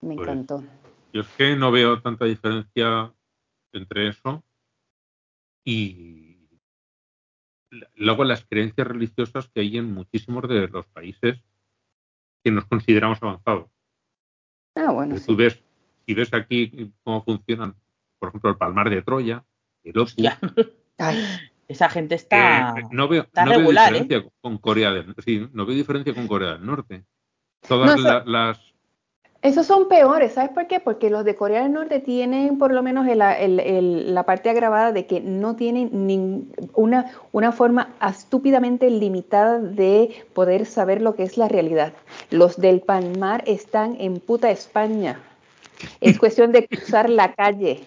Me 0.00 0.14
Pues, 0.14 0.28
encantó. 0.28 0.62
Yo 1.12 1.22
es 1.22 1.28
que 1.36 1.56
no 1.56 1.72
veo 1.72 2.00
tanta 2.00 2.24
diferencia 2.24 3.12
entre 3.72 4.08
eso 4.08 4.44
y 5.64 6.36
luego 7.96 8.22
las 8.22 8.46
creencias 8.46 8.86
religiosas 8.86 9.48
que 9.48 9.60
hay 9.60 9.76
en 9.76 9.92
muchísimos 9.92 10.48
de 10.48 10.68
los 10.68 10.86
países 10.86 11.42
que 12.44 12.52
nos 12.52 12.64
consideramos 12.66 13.20
avanzados. 13.20 13.68
Ah, 14.76 14.92
bueno, 14.92 15.16
sí. 15.16 15.34
ves, 15.34 15.60
si 16.06 16.14
ves 16.14 16.32
aquí 16.32 16.92
cómo 17.02 17.24
funcionan, 17.24 17.74
por 18.20 18.28
ejemplo, 18.28 18.50
el 18.50 18.56
Palmar 18.56 18.88
de 18.88 19.02
Troya, 19.02 19.44
hostia, 19.96 20.38
Ay, 20.98 21.22
esa 21.68 21.88
gente 21.88 22.14
eh, 22.14 22.18
está, 22.18 22.74
no 22.90 23.08
veo, 23.08 23.22
está 23.22 23.44
no 23.44 23.50
veo 23.50 23.58
regular, 23.60 23.88
¿eh? 23.94 24.00
diferencia 24.00 24.30
con 24.40 24.58
Corea 24.58 24.90
del 24.92 25.14
sí, 25.24 25.46
no 25.52 25.64
veo 25.66 25.76
diferencia 25.76 26.14
con 26.14 26.26
Corea 26.26 26.52
del 26.54 26.66
Norte. 26.66 27.04
Todas 27.66 28.00
No, 28.00 28.24
las 28.24 28.58
Esos 29.42 29.66
son 29.66 29.88
peores, 29.88 30.32
¿sabes 30.32 30.50
por 30.50 30.66
qué? 30.66 30.80
Porque 30.80 31.10
los 31.10 31.24
de 31.24 31.36
Corea 31.36 31.62
del 31.62 31.72
Norte 31.72 32.00
tienen 32.00 32.58
por 32.58 32.72
lo 32.72 32.82
menos 32.82 33.06
el- 33.06 33.22
el- 33.22 33.60
el- 33.60 34.14
la 34.14 34.24
parte 34.24 34.50
agravada 34.50 34.90
de 34.92 35.06
que 35.06 35.20
no 35.20 35.54
tienen 35.54 35.90
nin- 36.08 36.48
una, 36.74 37.12
una 37.30 37.52
forma 37.52 37.94
estúpidamente 38.04 38.90
limitada 38.90 39.60
de 39.60 40.24
poder 40.34 40.66
saber 40.66 41.00
lo 41.02 41.14
que 41.14 41.22
es 41.22 41.36
la 41.38 41.46
realidad. 41.46 41.92
Los 42.30 42.56
del 42.56 42.80
Palmar 42.80 43.44
están 43.46 43.96
en 44.00 44.18
puta 44.18 44.50
España. 44.50 45.20
Es 46.00 46.18
cuestión 46.18 46.50
de 46.50 46.66
cruzar 46.66 47.08
la 47.08 47.34
calle 47.34 47.84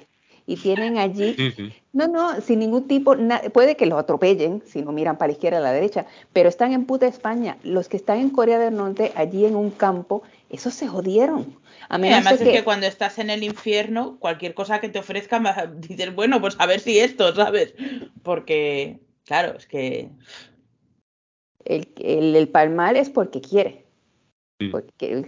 y 0.52 0.58
tienen 0.58 0.98
allí 0.98 1.36
sí, 1.38 1.52
sí. 1.52 1.74
no, 1.94 2.08
no, 2.08 2.40
sin 2.42 2.60
ningún 2.60 2.88
tipo, 2.88 3.16
na- 3.16 3.42
puede 3.54 3.76
que 3.76 3.86
los 3.86 4.00
atropellen 4.00 4.62
si 4.66 4.82
no 4.82 4.92
miran 4.92 5.18
para 5.18 5.28
la 5.28 5.34
izquierda 5.34 5.60
o 5.60 5.64
la 5.64 5.74
derecha, 5.74 6.06
pero 6.34 6.48
están 6.50 6.72
en 6.74 6.86
puta 6.86 7.08
España. 7.08 7.58
Los 7.64 7.90
que 7.90 7.98
están 7.98 8.20
en 8.20 8.30
Corea 8.30 8.60
del 8.60 8.76
Norte, 8.76 9.12
allí 9.16 9.46
en 9.46 9.56
un 9.56 9.72
campo, 9.72 10.24
esos 10.50 10.74
se 10.74 10.88
jodieron. 10.88 11.58
A 11.90 11.96
además 11.96 12.40
de 12.40 12.46
es 12.46 12.52
que, 12.52 12.58
que 12.58 12.64
cuando 12.64 12.88
estás 12.88 13.20
en 13.20 13.30
el 13.30 13.44
infierno, 13.44 14.18
cualquier 14.20 14.54
cosa 14.54 14.80
que 14.80 14.90
te 14.90 15.00
ofrezcan, 15.00 15.44
dices, 15.82 16.16
bueno, 16.16 16.40
pues 16.40 16.56
a 16.60 16.66
ver 16.66 16.80
si 16.80 17.00
esto, 17.00 17.34
¿sabes? 17.36 17.74
Porque, 18.24 19.00
claro, 19.26 19.58
es 19.58 19.68
que 19.68 20.10
el, 21.66 21.88
el, 21.98 22.36
el 22.36 22.50
palmar 22.50 22.96
es 22.96 23.10
porque 23.10 23.42
quiere. 23.42 23.86
sí. 24.60 24.70
Porque 24.70 25.24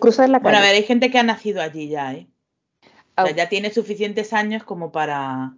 cruzar 0.00 0.28
la 0.28 0.40
Bueno, 0.40 0.58
a 0.58 0.60
calle. 0.60 0.72
ver, 0.72 0.76
hay 0.76 0.82
gente 0.84 1.10
que 1.10 1.18
ha 1.18 1.22
nacido 1.22 1.60
allí 1.60 1.88
ya, 1.88 2.14
¿eh? 2.14 2.26
O 3.18 3.26
sea, 3.26 3.34
ya 3.34 3.48
tiene 3.48 3.70
suficientes 3.70 4.32
años 4.32 4.62
como 4.64 4.92
para, 4.92 5.54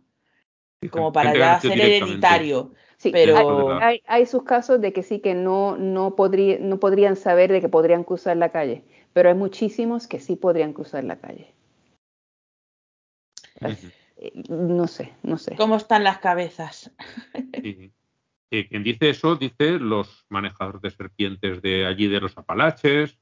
como 0.90 1.12
para 1.12 1.34
ya 1.36 1.60
ser 1.60 1.80
hereditario. 1.80 2.72
sí, 2.96 3.10
pero- 3.10 3.36
hay, 3.80 3.80
hay- 3.82 4.02
hay 4.06 4.26
sus 4.26 4.44
casos 4.44 4.80
de 4.80 4.92
que 4.92 5.02
sí 5.02 5.20
que 5.20 5.34
no, 5.34 5.76
no, 5.76 6.14
podría, 6.14 6.58
no 6.60 6.78
podrían 6.78 7.16
saber 7.16 7.50
de 7.50 7.60
que 7.60 7.68
podrían 7.68 8.04
cruzar 8.04 8.36
la 8.36 8.50
calle, 8.50 8.84
pero 9.12 9.28
hay 9.28 9.34
muchísimos 9.34 10.06
que 10.06 10.20
sí 10.20 10.36
podrían 10.36 10.72
cruzar 10.72 11.04
la 11.04 11.18
calle. 11.18 11.52
Eh, 13.60 14.32
No 14.48 14.86
sé, 14.86 15.12
no 15.22 15.38
sé. 15.38 15.54
¿Cómo 15.56 15.76
están 15.76 16.02
las 16.04 16.18
cabezas? 16.18 16.90
Sí. 17.62 17.92
Eh, 18.50 18.66
quien 18.68 18.82
dice 18.82 19.10
eso 19.10 19.36
dice 19.36 19.72
los 19.78 20.24
manejadores 20.30 20.80
de 20.80 20.90
serpientes 20.90 21.60
de 21.60 21.84
allí 21.86 22.08
de 22.08 22.20
los 22.20 22.36
Apalaches, 22.38 23.18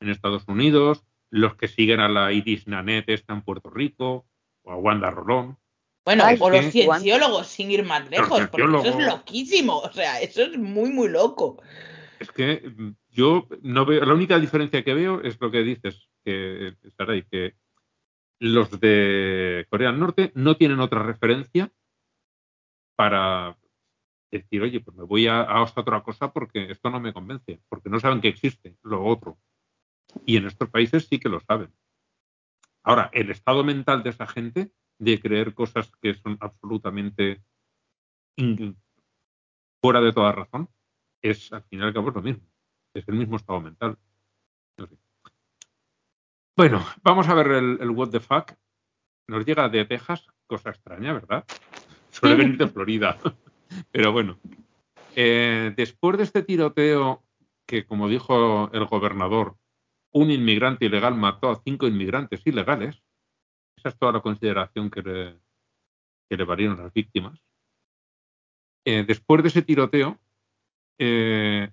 en 0.00 0.10
Estados 0.10 0.46
Unidos, 0.48 1.02
los 1.36 1.54
que 1.56 1.68
siguen 1.68 2.00
a 2.00 2.08
la 2.08 2.32
Iris 2.32 2.66
Nanette 2.66 3.10
esta 3.10 3.34
en 3.34 3.42
Puerto 3.42 3.70
Rico, 3.70 4.26
o 4.62 4.72
a 4.72 4.76
Wanda 4.76 5.10
Rolón. 5.10 5.58
Bueno, 6.04 6.24
Ay, 6.24 6.36
o 6.40 6.50
los 6.50 6.66
cienciólogos, 6.70 7.48
sin 7.48 7.70
ir 7.70 7.84
más 7.84 8.08
lejos, 8.08 8.46
porque 8.48 8.62
eso 8.62 8.98
es 8.98 9.06
loquísimo. 9.06 9.78
O 9.78 9.92
sea, 9.92 10.20
eso 10.20 10.42
es 10.42 10.56
muy, 10.56 10.90
muy 10.90 11.08
loco. 11.08 11.60
Es 12.20 12.30
que 12.30 12.62
mm, 12.64 12.94
yo 13.10 13.48
no 13.62 13.84
veo, 13.84 14.04
la 14.04 14.14
única 14.14 14.38
diferencia 14.38 14.84
que 14.84 14.94
veo 14.94 15.20
es 15.22 15.40
lo 15.40 15.50
que 15.50 15.62
dices, 15.62 16.08
que, 16.24 16.74
Saray, 16.96 17.24
que 17.24 17.54
los 18.38 18.78
de 18.80 19.66
Corea 19.68 19.90
del 19.90 20.00
Norte 20.00 20.32
no 20.34 20.56
tienen 20.56 20.80
otra 20.80 21.02
referencia 21.02 21.72
para 22.94 23.58
decir, 24.30 24.62
oye, 24.62 24.80
pues 24.80 24.96
me 24.96 25.04
voy 25.04 25.26
a, 25.26 25.42
a 25.42 25.62
otra 25.62 26.02
cosa 26.02 26.32
porque 26.32 26.70
esto 26.70 26.88
no 26.90 27.00
me 27.00 27.12
convence, 27.12 27.60
porque 27.68 27.90
no 27.90 28.00
saben 28.00 28.20
que 28.20 28.28
existe 28.28 28.76
lo 28.82 29.04
otro. 29.04 29.38
Y 30.24 30.36
en 30.36 30.46
estos 30.46 30.68
países 30.70 31.06
sí 31.06 31.18
que 31.18 31.28
lo 31.28 31.40
saben. 31.40 31.72
Ahora, 32.82 33.10
el 33.12 33.30
estado 33.30 33.64
mental 33.64 34.02
de 34.02 34.10
esa 34.10 34.26
gente 34.26 34.70
de 34.98 35.20
creer 35.20 35.54
cosas 35.54 35.90
que 36.00 36.14
son 36.14 36.38
absolutamente 36.40 37.42
fuera 39.80 40.00
de 40.00 40.12
toda 40.12 40.32
razón 40.32 40.68
es 41.22 41.52
al 41.52 41.62
final 41.64 41.86
y 41.86 41.88
al 41.88 41.94
cabo 41.94 42.08
es 42.08 42.14
lo 42.14 42.22
mismo. 42.22 42.46
Es 42.94 43.08
el 43.08 43.16
mismo 43.16 43.36
estado 43.36 43.60
mental. 43.60 43.98
No 44.78 44.86
sé. 44.86 44.96
Bueno, 46.56 46.84
vamos 47.02 47.28
a 47.28 47.34
ver 47.34 47.48
el, 47.48 47.78
el 47.80 47.90
What 47.90 48.10
the 48.10 48.20
Fuck. 48.20 48.52
Nos 49.28 49.44
llega 49.44 49.68
de 49.68 49.84
Texas, 49.84 50.26
cosa 50.46 50.70
extraña, 50.70 51.12
¿verdad? 51.12 51.44
Suele 52.10 52.36
venir 52.36 52.56
de 52.56 52.68
Florida. 52.68 53.18
Pero 53.90 54.12
bueno. 54.12 54.38
Eh, 55.16 55.72
después 55.76 56.18
de 56.18 56.24
este 56.24 56.42
tiroteo 56.42 57.24
que, 57.66 57.84
como 57.84 58.08
dijo 58.08 58.70
el 58.72 58.84
gobernador, 58.84 59.56
un 60.16 60.30
inmigrante 60.30 60.86
ilegal 60.86 61.14
mató 61.14 61.50
a 61.50 61.60
cinco 61.62 61.86
inmigrantes 61.86 62.40
ilegales, 62.46 63.02
esa 63.76 63.90
es 63.90 63.98
toda 63.98 64.12
la 64.12 64.20
consideración 64.20 64.90
que 64.90 65.02
le, 65.02 65.38
que 66.28 66.36
le 66.36 66.44
valieron 66.44 66.78
las 66.78 66.92
víctimas. 66.92 67.38
Eh, 68.86 69.04
después 69.06 69.42
de 69.42 69.48
ese 69.48 69.62
tiroteo, 69.62 70.18
eh, 70.98 71.70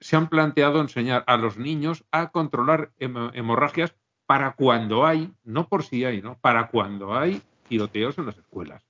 se 0.00 0.16
han 0.16 0.28
planteado 0.28 0.80
enseñar 0.80 1.24
a 1.26 1.36
los 1.38 1.56
niños 1.56 2.04
a 2.10 2.30
controlar 2.30 2.92
hem- 2.98 3.30
hemorragias 3.34 3.96
para 4.26 4.54
cuando 4.54 5.06
hay, 5.06 5.32
no 5.42 5.68
por 5.68 5.84
si 5.84 6.04
hay, 6.04 6.20
¿no? 6.20 6.38
Para 6.40 6.68
cuando 6.68 7.16
hay 7.16 7.40
tiroteos 7.68 8.18
en 8.18 8.26
las 8.26 8.36
escuelas. 8.36 8.86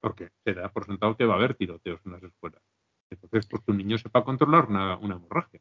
Porque 0.00 0.30
se 0.44 0.54
da 0.54 0.68
por 0.68 0.86
sentado 0.86 1.16
que 1.16 1.24
va 1.24 1.34
a 1.34 1.36
haber 1.38 1.54
tiroteos 1.54 2.00
en 2.04 2.12
las 2.12 2.22
escuelas. 2.22 2.62
Entonces, 3.10 3.46
pues 3.46 3.62
un 3.66 3.78
niño 3.78 3.98
sepa 3.98 4.22
controlar 4.22 4.66
una 4.66 4.94
hemorragia. 5.16 5.60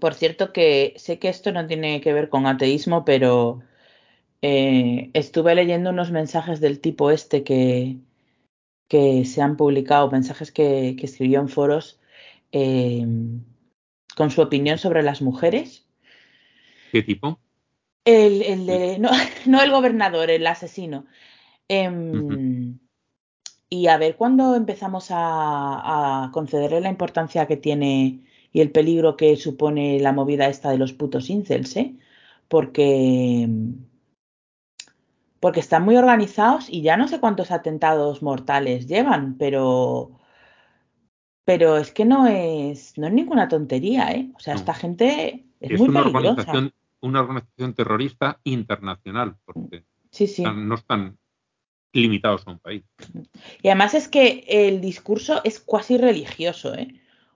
Por 0.00 0.14
cierto, 0.14 0.52
que 0.52 0.94
sé 0.96 1.18
que 1.18 1.28
esto 1.28 1.52
no 1.52 1.66
tiene 1.66 2.00
que 2.00 2.12
ver 2.12 2.28
con 2.28 2.46
ateísmo, 2.46 3.04
pero 3.04 3.60
eh, 4.42 5.10
estuve 5.14 5.54
leyendo 5.54 5.90
unos 5.90 6.10
mensajes 6.12 6.60
del 6.60 6.80
tipo 6.80 7.10
este 7.10 7.44
que, 7.44 7.98
que 8.88 9.24
se 9.24 9.42
han 9.42 9.56
publicado, 9.56 10.10
mensajes 10.10 10.52
que, 10.52 10.96
que 10.98 11.06
escribió 11.06 11.40
en 11.40 11.48
foros 11.48 12.00
eh, 12.52 13.06
con 14.16 14.30
su 14.30 14.42
opinión 14.42 14.78
sobre 14.78 15.02
las 15.02 15.22
mujeres. 15.22 15.88
¿Qué 16.90 17.02
tipo? 17.02 17.40
El, 18.04 18.42
el 18.42 18.66
de, 18.66 18.98
no, 19.00 19.10
no 19.46 19.62
el 19.62 19.70
gobernador, 19.70 20.30
el 20.30 20.46
asesino. 20.46 21.06
Em, 21.68 22.80
Y 23.68 23.88
a 23.88 23.98
ver 23.98 24.16
cuándo 24.16 24.54
empezamos 24.56 25.10
a, 25.10 26.24
a 26.26 26.32
concederle 26.32 26.80
la 26.80 26.90
importancia 26.90 27.46
que 27.46 27.56
tiene 27.56 28.24
y 28.56 28.62
el 28.62 28.70
peligro 28.70 29.18
que 29.18 29.36
supone 29.36 30.00
la 30.00 30.12
movida 30.12 30.48
esta 30.48 30.70
de 30.70 30.78
los 30.78 30.94
putos 30.94 31.28
incels, 31.28 31.76
¿eh? 31.76 31.94
Porque 32.48 33.46
porque 35.40 35.60
están 35.60 35.84
muy 35.84 35.96
organizados 35.96 36.70
y 36.70 36.80
ya 36.80 36.96
no 36.96 37.06
sé 37.06 37.20
cuántos 37.20 37.50
atentados 37.50 38.22
mortales 38.22 38.86
llevan, 38.86 39.36
pero 39.36 40.18
pero 41.44 41.76
es 41.76 41.92
que 41.92 42.06
no 42.06 42.26
es 42.28 42.96
no 42.96 43.06
es 43.08 43.12
ninguna 43.12 43.46
tontería, 43.46 44.10
¿eh? 44.12 44.30
O 44.34 44.40
sea, 44.40 44.54
No. 44.54 44.60
esta 44.60 44.72
gente 44.72 45.44
es, 45.60 45.72
Es 45.72 45.78
muy 45.78 45.90
una 45.90 46.00
peligrosa. 46.04 46.28
organización, 46.28 46.72
una 47.02 47.20
organización 47.20 47.74
terrorista 47.74 48.40
internacional, 48.44 49.36
porque 49.44 49.84
Sí, 50.10 50.26
sí. 50.26 50.42
están- 50.44 50.66
no 50.66 50.76
están 50.76 51.18
limitados 51.92 52.46
a 52.46 52.52
un 52.52 52.58
país. 52.58 52.84
Y 53.62 53.68
además 53.68 53.92
es 53.92 54.08
que 54.08 54.44
el 54.48 54.80
discurso 54.80 55.42
es 55.44 55.60
cuasi 55.60 55.98
religioso, 55.98 56.74
¿eh? 56.74 56.88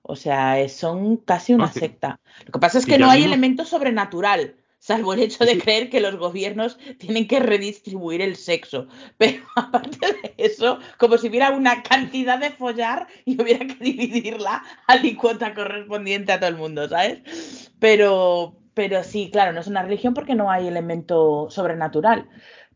O 0.02 0.16
sea, 0.16 0.58
es- 0.60 0.76
son 0.76 1.16
casi 1.18 1.54
una 1.54 1.70
secta. 1.72 2.18
Lo 2.46 2.52
que 2.52 2.58
pasa 2.58 2.78
es 2.78 2.86
que 2.86 2.98
no 2.98 3.10
hay 3.10 3.24
elemento 3.24 3.64
sobrenatural, 3.64 4.56
salvo 4.78 5.12
el 5.12 5.20
hecho 5.20 5.44
de 5.44 5.52
Sí. 5.52 5.60
creer 5.60 5.90
que 5.90 6.00
los 6.00 6.16
gobiernos 6.16 6.78
tienen 6.98 7.28
que 7.28 7.38
redistribuir 7.38 8.22
el 8.22 8.36
sexo. 8.36 8.86
Pero 9.18 9.42
aparte 9.56 9.98
de 10.00 10.34
eso, 10.38 10.78
como 10.98 11.18
si 11.18 11.28
hubiera 11.28 11.50
una 11.50 11.82
cantidad 11.82 12.38
de 12.38 12.50
follar 12.50 13.06
y 13.26 13.40
hubiera 13.40 13.66
que 13.66 13.74
dividirla 13.84 14.62
alícuota 14.86 15.54
correspondiente 15.54 16.32
a 16.32 16.40
todo 16.40 16.48
el 16.50 16.56
mundo, 16.56 16.88
¿sabes? 16.88 17.70
Pero, 17.78 18.56
pero 18.74 19.04
sí, 19.04 19.30
claro, 19.30 19.52
no 19.52 19.60
es 19.60 19.66
una 19.66 19.82
religión 19.82 20.14
porque 20.14 20.34
no 20.34 20.50
hay 20.50 20.66
elemento 20.66 21.48
sobrenatural 21.50 22.28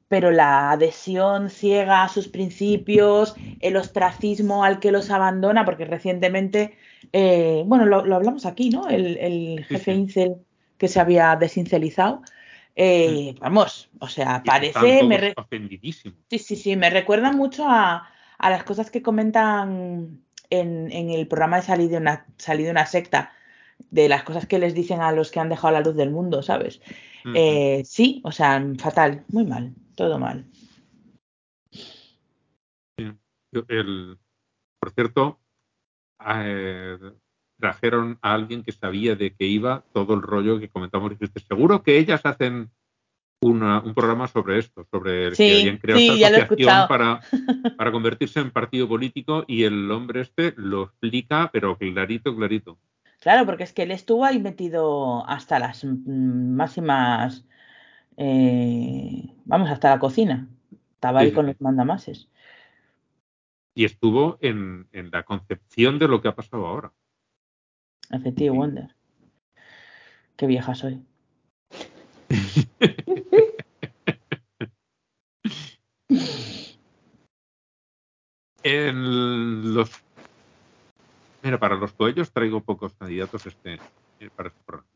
pero 0.07 0.31
la 0.31 0.71
adhesión 0.71 1.51
ciega 1.51 2.05
a 2.05 2.09
sus 2.09 2.29
principios, 2.29 3.35
el 3.61 3.77
ostracismo 3.77 4.63
al 4.63 4.79
que 4.79 4.93
los 4.93 5.11
abandona, 5.11 5.65
porque 5.65 5.87
recientemente, 5.87 6.77
eh, 7.13 7.63
bueno, 7.67 7.87
lo, 7.87 8.05
lo 8.05 8.17
hablamos 8.17 8.47
aquí, 8.47 8.71
¿no? 8.71 8.89
El, 8.89 9.65
jefe 9.65 9.93
sí. 9.93 9.99
incel 9.99 10.37
que 10.79 10.89
se 10.89 11.01
había 11.01 11.37
desincelizado. 11.37 12.23
Eh, 12.77 13.35
vamos, 13.41 13.91
o 14.01 14.09
sea, 14.09 14.43
Y 14.45 14.49
parece, 14.49 15.03
me 15.05 15.19
re- 15.19 15.35
sí, 16.29 16.39
sí, 16.39 16.57
sí, 16.57 16.77
me 16.77 16.91
recuerda 16.91 17.31
mucho 17.33 17.65
a, 17.69 18.09
a 18.39 18.51
las 18.51 18.65
cosas 18.65 18.91
que 18.91 19.03
comentan 19.03 20.25
en, 20.51 20.91
en 20.91 21.11
el 21.11 21.29
programa 21.29 21.57
de 21.57 21.63
salir 21.63 21.91
de 21.91 21.99
una, 21.99 22.27
salir 22.37 22.67
de 22.67 22.73
una 22.73 22.87
secta, 22.87 23.33
de 23.91 24.09
las 24.09 24.25
cosas 24.25 24.47
que 24.47 24.59
les 24.59 24.75
dicen 24.75 25.01
a 25.01 25.13
los 25.13 25.31
que 25.31 25.41
han 25.41 25.49
dejado 25.49 25.73
la 25.75 25.81
luz 25.81 25.95
del 25.95 26.11
mundo, 26.11 26.43
¿sabes? 26.43 26.81
Eh, 27.35 27.83
sí, 27.85 28.21
o 28.25 28.33
sea, 28.33 28.63
fatal, 28.79 29.25
muy 29.29 29.47
mal, 29.47 29.75
todo 29.95 30.19
mal. 30.19 30.47
El- 33.69 34.19
por 34.81 34.91
cierto, 34.93 35.41
eh, 36.21 36.99
trajeron 37.59 38.19
a 38.23 38.35
alguien 38.35 38.63
que 38.63 38.73
sabía 38.73 39.15
de 39.17 39.35
qué 39.35 39.47
iba 39.47 39.85
todo 39.93 40.15
el 40.15 40.23
rollo 40.23 40.59
que 40.59 40.69
comentamos. 40.69 41.11
Dijiste, 41.11 41.41
seguro 41.41 41.83
que 41.83 41.99
ellas 41.99 42.21
hacen 42.25 42.71
una- 43.41 43.81
un 43.81 43.95
programa 43.95 44.27
sobre 44.29 44.59
esto, 44.59 44.87
sobre 44.91 45.27
el 45.27 45.37
Sí, 45.37 45.47
que 45.47 45.61
habían 45.61 45.79
creado 45.79 46.01
sí, 46.01 46.09
esta 46.09 46.29
asociación 46.29 46.89
para, 46.89 47.21
para 47.79 47.93
convertirse 47.93 48.41
en 48.41 48.51
partido 48.51 48.89
político 48.89 49.45
y 49.47 49.65
el 49.65 49.91
hombre 49.91 50.23
este 50.23 50.55
lo 50.57 50.85
explica, 50.85 51.51
pero 51.53 51.77
clarito, 51.77 52.35
clarito. 52.35 52.79
Claro, 53.21 53.47
porque 53.47 53.65
es 53.65 53.73
que 53.73 53.83
él 53.85 53.91
estuvo 53.91 54.25
ahí 54.25 54.39
metido 54.39 55.27
hasta 55.29 55.59
las 55.59 55.85
mm, 55.85 56.55
máximas, 56.57 57.45
eh, 58.17 59.31
vamos, 59.45 59.71
hasta 59.71 59.91
la 59.91 59.99
cocina. 59.99 60.49
Estaba 60.95 61.21
ahí 61.21 61.29
sí, 61.29 61.35
con 61.35 61.47
los 61.47 61.61
mandamases. 61.61 62.29
Y 63.75 63.85
estuvo 63.85 64.39
en, 64.41 64.89
en 64.93 65.11
la 65.11 65.25
concepción 65.25 65.99
de 65.99 66.09
lo 66.09 66.23
que 66.23 66.29
ha 66.29 66.35
pasado 66.35 66.67
ahora. 66.67 66.93
Efectivo 68.11 68.55
Sí. 68.55 68.59
Wonder. 68.59 68.95
Qué 70.37 70.47
vieja 70.47 70.75
soy. 70.75 71.05
En 78.67 79.75
los 79.75 79.91
Mira, 81.43 81.61
para 81.61 81.77
los 81.77 81.93
coellos 81.93 82.33
traigo 82.33 82.63
pocos 82.63 82.95
candidatos 82.95 83.45
este, 83.45 83.79
eh, 84.19 84.31
para 84.35 84.49
este 84.49 84.63
programa. 84.65 84.89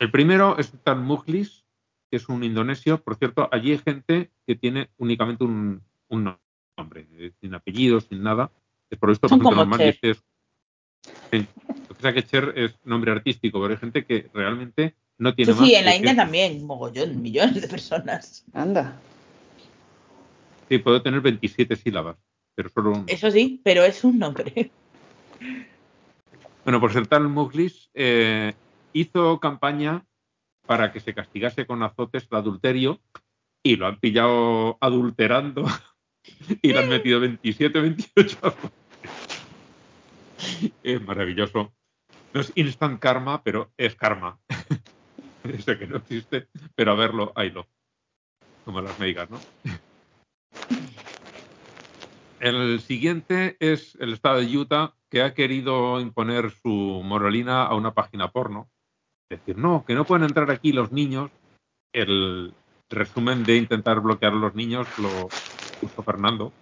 El 0.00 0.10
primero 0.10 0.58
es 0.58 0.72
Tan 0.82 1.04
Mujlis, 1.04 1.64
que 2.10 2.16
es 2.16 2.28
un 2.28 2.42
indonesio. 2.42 3.00
Por 3.00 3.14
cierto, 3.14 3.48
allí 3.52 3.70
hay 3.70 3.78
gente 3.78 4.32
que 4.44 4.56
tiene 4.56 4.90
únicamente 4.98 5.44
un, 5.44 5.82
un 6.08 6.36
nombre, 6.76 7.06
eh, 7.12 7.32
sin 7.40 7.54
apellido, 7.54 8.00
sin 8.00 8.22
nada. 8.22 8.50
Es 8.90 8.98
por 8.98 9.10
esto 9.10 9.28
bastante 9.28 9.54
normal. 9.54 9.80
y 9.80 9.92
Cher. 10.00 10.16
Sí. 11.30 11.46
Que 11.88 11.94
pasa 11.94 12.08
es 12.10 12.14
que 12.14 12.22
Cher 12.24 12.52
es 12.56 12.74
nombre 12.84 13.12
artístico, 13.12 13.60
pero 13.60 13.74
hay 13.74 13.80
gente 13.80 14.04
que 14.04 14.28
realmente 14.32 14.94
no 15.18 15.34
tiene 15.34 15.52
Sí, 15.52 15.58
más. 15.58 15.68
sí, 15.68 15.74
en 15.74 15.84
la 15.84 15.96
India 15.96 16.16
también, 16.16 16.64
mogollón, 16.66 17.20
millones 17.22 17.60
de 17.60 17.68
personas. 17.68 18.44
Anda. 18.52 19.00
Sí, 20.68 20.78
puede 20.78 21.00
tener 21.00 21.20
27 21.20 21.76
sílabas, 21.76 22.16
pero 22.54 22.68
solo 22.70 22.92
un. 22.92 23.04
Eso 23.06 23.30
sí, 23.30 23.60
pero 23.64 23.84
es 23.84 24.02
un 24.04 24.18
nombre. 24.18 24.70
Bueno, 26.64 26.80
pues 26.80 26.96
el 26.96 27.08
tal 27.08 27.28
Muglis 27.28 27.90
eh, 27.94 28.54
hizo 28.94 29.38
campaña 29.38 30.04
para 30.66 30.92
que 30.92 31.00
se 31.00 31.12
castigase 31.12 31.66
con 31.66 31.82
azotes 31.82 32.26
el 32.30 32.38
adulterio 32.38 33.00
y 33.62 33.76
lo 33.76 33.86
han 33.86 34.00
pillado 34.00 34.78
adulterando 34.80 35.66
y 36.62 36.72
le 36.72 36.78
han 36.78 36.88
metido 36.88 37.20
27, 37.20 37.80
28 37.80 38.38
azotes. 38.42 38.70
Es 40.82 41.02
maravilloso. 41.02 41.72
No 42.32 42.40
es 42.40 42.52
instant 42.54 43.00
karma, 43.00 43.42
pero 43.42 43.72
es 43.76 43.94
karma. 43.94 44.38
Eso 45.44 45.78
que 45.78 45.86
no 45.86 45.98
existe, 45.98 46.48
pero 46.74 46.92
a 46.92 46.94
verlo, 46.94 47.32
haylo. 47.36 47.66
Como 48.64 48.80
las 48.80 48.98
médicas, 48.98 49.28
¿no? 49.30 49.38
El 52.40 52.80
siguiente 52.80 53.56
es 53.60 53.96
el 54.00 54.14
estado 54.14 54.40
de 54.40 54.56
Utah, 54.56 54.94
que 55.10 55.22
ha 55.22 55.34
querido 55.34 56.00
imponer 56.00 56.50
su 56.50 57.02
moralina 57.04 57.64
a 57.64 57.74
una 57.74 57.94
página 57.94 58.32
porno. 58.32 58.68
Es 59.30 59.38
decir, 59.38 59.56
no, 59.56 59.84
que 59.86 59.94
no 59.94 60.04
pueden 60.04 60.24
entrar 60.24 60.50
aquí 60.50 60.72
los 60.72 60.92
niños. 60.92 61.30
El 61.92 62.52
resumen 62.90 63.44
de 63.44 63.56
intentar 63.56 64.00
bloquear 64.00 64.32
a 64.32 64.36
los 64.36 64.54
niños 64.54 64.86
lo 64.98 65.28
puso 65.80 66.02
Fernando 66.02 66.52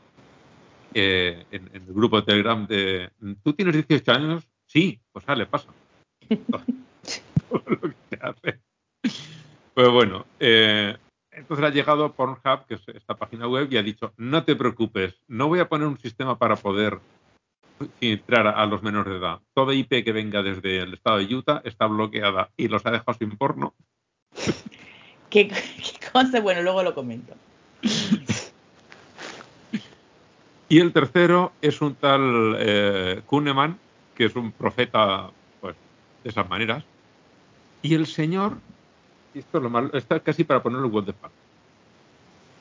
eh, 0.95 1.45
en, 1.51 1.71
en 1.73 1.83
el 1.83 1.93
grupo 1.95 2.17
de 2.17 2.27
Telegram 2.27 2.67
de 2.67 3.11
¿Tú 3.43 3.53
tienes 3.53 3.75
18 3.75 4.13
años? 4.13 4.49
Sí, 4.67 5.01
pues 5.13 5.25
sale, 5.25 5.47
pasa. 5.47 5.69
Todo 6.29 7.63
lo 7.67 7.81
que 7.81 7.97
se 8.11 8.19
hace. 8.21 8.61
Pues 9.75 9.89
bueno, 9.91 10.27
eh, 10.39 10.97
entonces 11.31 11.65
ha 11.65 11.71
llegado 11.71 12.13
Pornhub, 12.13 12.67
que 12.67 12.75
es 12.75 12.83
esta 12.89 13.17
página 13.17 13.49
web, 13.49 13.69
y 13.71 13.79
ha 13.79 13.83
dicho, 13.83 14.13
no 14.17 14.45
te 14.45 14.55
preocupes, 14.55 15.15
no 15.29 15.49
voy 15.49 15.61
a 15.61 15.69
poner 15.69 15.89
un 15.89 15.99
sistema 15.99 16.39
para 16.39 16.57
poder 16.57 17.01
filtrar 17.99 18.47
a 18.47 18.65
los 18.67 18.83
menores 18.83 19.15
de 19.15 19.19
edad. 19.19 19.41
Toda 19.55 19.75
IP 19.75 20.05
que 20.05 20.13
venga 20.13 20.43
desde 20.43 20.79
el 20.81 20.95
estado 20.95 21.19
de 21.19 21.35
Utah 21.35 21.63
está 21.65 21.87
bloqueada 21.87 22.51
y 22.57 22.69
los 22.69 22.85
ha 22.87 22.91
dejado 22.91 23.15
sin 23.19 23.31
porno. 23.37 23.75
Que, 25.31 25.49
que 25.49 26.11
conste, 26.13 26.41
bueno, 26.41 26.63
luego 26.63 26.83
lo 26.83 26.95
comento. 26.95 27.35
Y 30.73 30.81
el 30.81 30.95
tercero 30.95 31.53
es 31.61 31.83
un 31.83 31.97
tal 31.97 32.57
eh, 32.59 33.21
Kuhneman, 33.27 33.79
que 34.15 34.25
es 34.25 34.35
un 34.35 34.53
profeta 34.53 35.29
pues, 35.61 35.77
de 36.25 36.31
esas 36.31 36.49
maneras. 36.49 36.83
Y 37.83 37.93
el 37.93 38.07
señor, 38.07 38.57
esto 39.35 39.59
es 39.59 39.63
lo 39.65 39.69
malo, 39.69 39.91
está 39.93 40.21
casi 40.21 40.45
para 40.45 40.63
ponerlo 40.63 40.87
en 40.87 40.93
web 40.95 41.05
de 41.05 41.13
fan. 41.13 41.31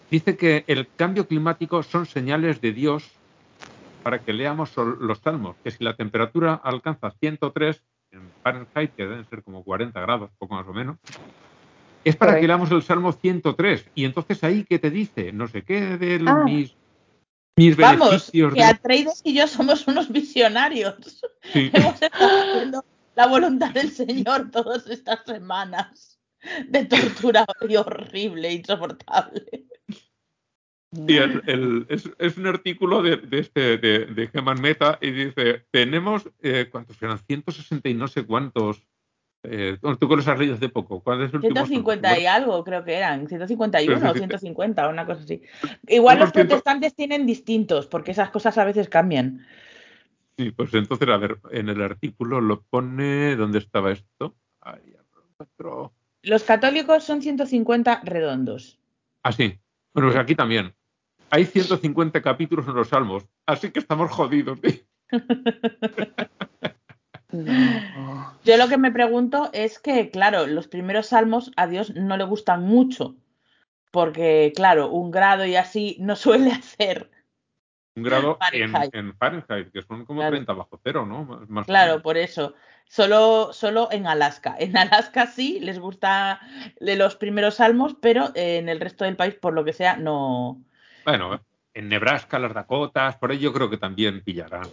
Dice 0.10 0.36
que 0.36 0.66
el 0.68 0.90
cambio 0.94 1.26
climático 1.26 1.84
son 1.84 2.06
señales 2.06 2.60
de 2.60 2.74
Dios 2.74 3.10
para 4.04 4.20
que 4.20 4.34
leamos 4.34 4.76
los 4.76 5.20
salmos, 5.20 5.56
que 5.64 5.72
si 5.72 5.82
la 5.82 5.96
temperatura 5.96 6.56
alcanza 6.56 7.12
103 7.12 7.82
en 8.12 8.24
Fahrenheit, 8.44 8.94
que 8.94 9.04
deben 9.04 9.24
ser 9.30 9.42
como 9.42 9.64
40 9.64 9.98
grados, 10.02 10.32
poco 10.38 10.56
más 10.56 10.68
o 10.68 10.74
menos, 10.74 10.98
es 12.04 12.18
para 12.18 12.38
que 12.42 12.46
leamos 12.46 12.72
el 12.72 12.82
salmo 12.82 13.14
103. 13.14 13.90
Y 13.96 14.04
entonces 14.04 14.44
ahí, 14.44 14.66
¿qué 14.66 14.80
te 14.80 14.90
dice? 14.90 15.32
No 15.32 15.48
sé 15.48 15.62
qué 15.62 15.98
de 15.98 16.22
Ah. 16.26 16.44
mis, 16.44 16.76
mis 17.56 17.76
Vamos, 17.78 18.10
beneficios. 18.10 18.54
que 18.54 18.60
de- 18.60 18.66
Atreides 18.66 19.22
y 19.24 19.34
yo 19.34 19.48
somos 19.48 19.88
unos 19.88 20.10
visionarios. 20.12 20.96
Sí. 21.54 21.70
Hemos 21.74 22.02
estado 22.02 22.52
haciendo 22.54 22.86
la 23.16 23.28
voluntad 23.28 23.72
del 23.72 23.92
Señor 23.92 24.52
todas 24.52 24.88
estas 24.88 25.20
semanas 25.26 26.20
de 26.68 26.86
tortura 26.86 27.46
y 27.68 27.76
horrible, 27.76 28.52
insoportable. 28.54 29.66
Y 31.08 31.18
el- 31.18 31.42
el- 31.46 31.86
es, 31.90 32.10
es 32.18 32.38
un 32.38 32.48
artículo 32.48 33.02
de, 33.02 33.16
de 33.18 33.40
este 33.40 33.78
de, 33.78 34.06
de 34.08 34.28
Geman 34.28 34.60
Meta 34.60 34.98
y 35.02 35.12
dice 35.12 35.66
tenemos 35.72 36.30
eh, 36.42 36.68
cuántos 36.70 37.02
eran 37.02 37.18
160 37.20 37.88
y 37.88 37.94
no 37.94 38.08
sé 38.10 38.24
cuántos 38.26 38.82
eh, 39.44 39.78
tú 39.82 40.08
que 40.08 40.16
los 40.16 40.28
has 40.28 40.38
leído 40.38 40.54
hace 40.54 40.70
poco 40.70 41.02
¿cuál 41.02 41.24
es 41.24 41.30
el 41.30 41.38
último 41.38 41.66
150 41.66 42.20
y 42.20 42.26
algo 42.28 42.64
creo 42.64 42.84
que 42.84 42.94
eran, 42.94 43.28
151 43.28 43.98
o 43.98 44.00
Pero 44.00 44.14
sí, 44.14 44.20
sí, 44.20 44.20
150, 44.20 44.88
una 44.88 45.06
cosa 45.06 45.24
así. 45.24 45.42
Igual 45.88 46.20
los 46.20 46.32
protestantes 46.32 46.96
tienen 46.96 47.26
distintos, 47.26 47.88
porque 47.88 48.12
esas 48.12 48.30
cosas 48.30 48.58
a 48.58 48.66
veces 48.66 48.88
cambian. 48.90 49.46
sí 50.38 50.52
pues 50.52 50.74
entonces 50.74 51.10
a 51.10 51.18
ver 51.18 51.40
en 51.52 51.70
el 51.70 51.82
artículo 51.82 52.40
lo 52.40 52.62
pone 52.62 53.36
¿dónde 53.36 53.60
estaba 53.60 53.92
esto? 53.92 54.36
Ahí. 54.62 54.96
Los 56.24 56.44
católicos 56.44 57.04
son 57.04 57.22
150 57.22 58.02
redondos 58.04 58.80
Así. 59.24 59.60
Bueno, 59.94 60.10
pues 60.10 60.20
aquí 60.20 60.36
también. 60.36 60.74
Hay 61.30 61.46
150 61.46 62.22
capítulos 62.22 62.68
en 62.68 62.76
los 62.76 62.90
Salmos, 62.90 63.26
así 63.46 63.72
que 63.72 63.80
estamos 63.80 64.12
jodidos. 64.12 64.60
Yo 68.44 68.58
lo 68.58 68.68
que 68.68 68.78
me 68.78 68.92
pregunto 68.92 69.50
es 69.54 69.80
que, 69.80 70.10
claro, 70.10 70.48
los 70.48 70.68
primeros 70.68 71.08
salmos 71.08 71.52
a 71.56 71.68
Dios 71.68 71.94
no 71.96 72.18
le 72.18 72.24
gustan 72.24 72.64
mucho, 72.64 73.16
porque, 73.92 74.52
claro, 74.56 74.90
un 74.90 75.12
grado 75.12 75.46
y 75.46 75.56
así 75.56 75.98
no 76.00 76.16
suele 76.16 76.52
hacer. 76.52 77.12
Un 77.96 78.04
grado 78.04 78.38
en, 78.54 78.72
Fahrenheit. 78.72 78.96
en 78.96 79.18
Fahrenheit, 79.18 79.72
que 79.72 79.82
son 79.82 80.06
como 80.06 80.22
Claro. 80.22 80.32
30 80.36 80.54
bajo 80.54 80.80
cero, 80.84 81.06
¿no? 81.06 81.46
Más- 81.50 81.66
Claro, 81.68 82.02
por 82.02 82.18
eso. 82.18 82.54
Solo, 82.86 83.54
solo 83.54 83.90
en 83.92 84.08
Alaska. 84.08 84.56
En 84.60 84.78
Alaska 84.78 85.28
sí 85.28 85.60
les 85.60 85.80
gusta 85.80 86.42
de 86.80 86.96
los 86.96 87.16
primeros 87.16 87.56
salmos, 87.56 87.96
pero 88.02 88.32
en 88.34 88.70
el 88.70 88.80
resto 88.80 89.06
del 89.06 89.16
país, 89.16 89.36
por 89.36 89.54
lo 89.54 89.64
que 89.64 89.74
sea, 89.74 89.96
no. 89.98 90.62
Bueno, 91.06 91.42
en 91.74 91.90
Nebraska, 91.90 92.40
las 92.40 92.54
Dakotas, 92.54 93.18
por 93.18 93.32
ahí 93.32 93.40
yo 93.40 93.54
creo 93.54 93.70
que 93.70 93.78
también 93.78 94.24
pillarán. 94.24 94.68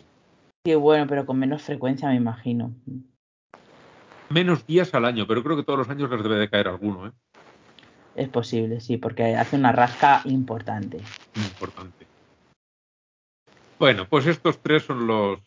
Sí, 0.69 0.75
bueno, 0.75 1.07
pero 1.07 1.25
con 1.25 1.39
menos 1.39 1.63
frecuencia, 1.63 2.11
me 2.11 2.17
imagino. 2.17 2.75
Menos 4.29 4.67
días 4.67 4.93
al 4.93 5.07
año, 5.07 5.27
pero 5.27 5.43
creo 5.43 5.57
que 5.57 5.63
todos 5.63 5.79
los 5.79 5.89
años 5.89 6.11
les 6.11 6.23
debe 6.23 6.37
de 6.37 6.51
caer 6.51 6.69
alguno, 6.69 7.07
¿eh? 7.07 7.13
Es 8.15 8.29
posible, 8.29 8.79
sí, 8.83 8.99
porque 8.99 9.35
hace 9.35 9.57
una 9.57 9.73
rasca 9.73 10.21
importante. 10.27 10.99
Importante. 11.37 12.07
Bueno, 13.79 14.07
pues 14.11 14.27
estos 14.27 14.59
tres 14.59 14.83
son 14.83 15.07
los, 15.07 15.41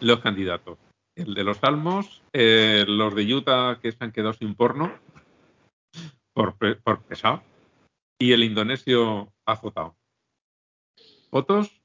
los 0.00 0.20
candidatos. 0.20 0.78
El 1.14 1.34
de 1.34 1.44
los 1.44 1.58
Salmos, 1.58 2.22
eh, 2.32 2.86
los 2.88 3.14
de 3.14 3.34
Utah 3.34 3.80
que 3.82 3.92
se 3.92 4.02
han 4.02 4.12
quedado 4.12 4.32
sin 4.32 4.54
porno 4.54 4.90
por, 6.32 6.56
por 6.56 7.02
pesado 7.02 7.42
y 8.18 8.32
el 8.32 8.44
indonesio 8.44 9.30
azotado. 9.44 9.94
¿Votos? 11.30 11.77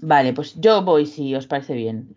Vale, 0.00 0.32
pues 0.32 0.54
yo 0.60 0.82
voy, 0.82 1.06
si 1.06 1.34
os 1.34 1.46
parece 1.46 1.74
bien. 1.74 2.16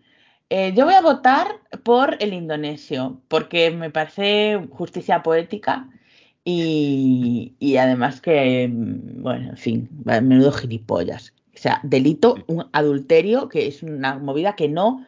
Eh, 0.50 0.72
yo 0.74 0.84
voy 0.84 0.94
a 0.94 1.00
votar 1.00 1.60
por 1.84 2.16
el 2.20 2.32
indonesio, 2.32 3.20
porque 3.28 3.70
me 3.70 3.90
parece 3.90 4.66
justicia 4.70 5.22
poética 5.22 5.88
y, 6.44 7.54
y 7.58 7.76
además 7.76 8.20
que, 8.20 8.68
mm, 8.68 9.22
bueno, 9.22 9.50
en 9.50 9.56
fin, 9.56 9.88
va- 10.08 10.20
menudo 10.20 10.52
gilipollas. 10.52 11.34
O 11.54 11.58
sea, 11.60 11.80
delito, 11.82 12.36
un 12.46 12.66
adulterio, 12.72 13.48
que 13.48 13.66
es 13.66 13.82
una 13.82 14.18
movida 14.18 14.54
que 14.56 14.68
no, 14.68 15.06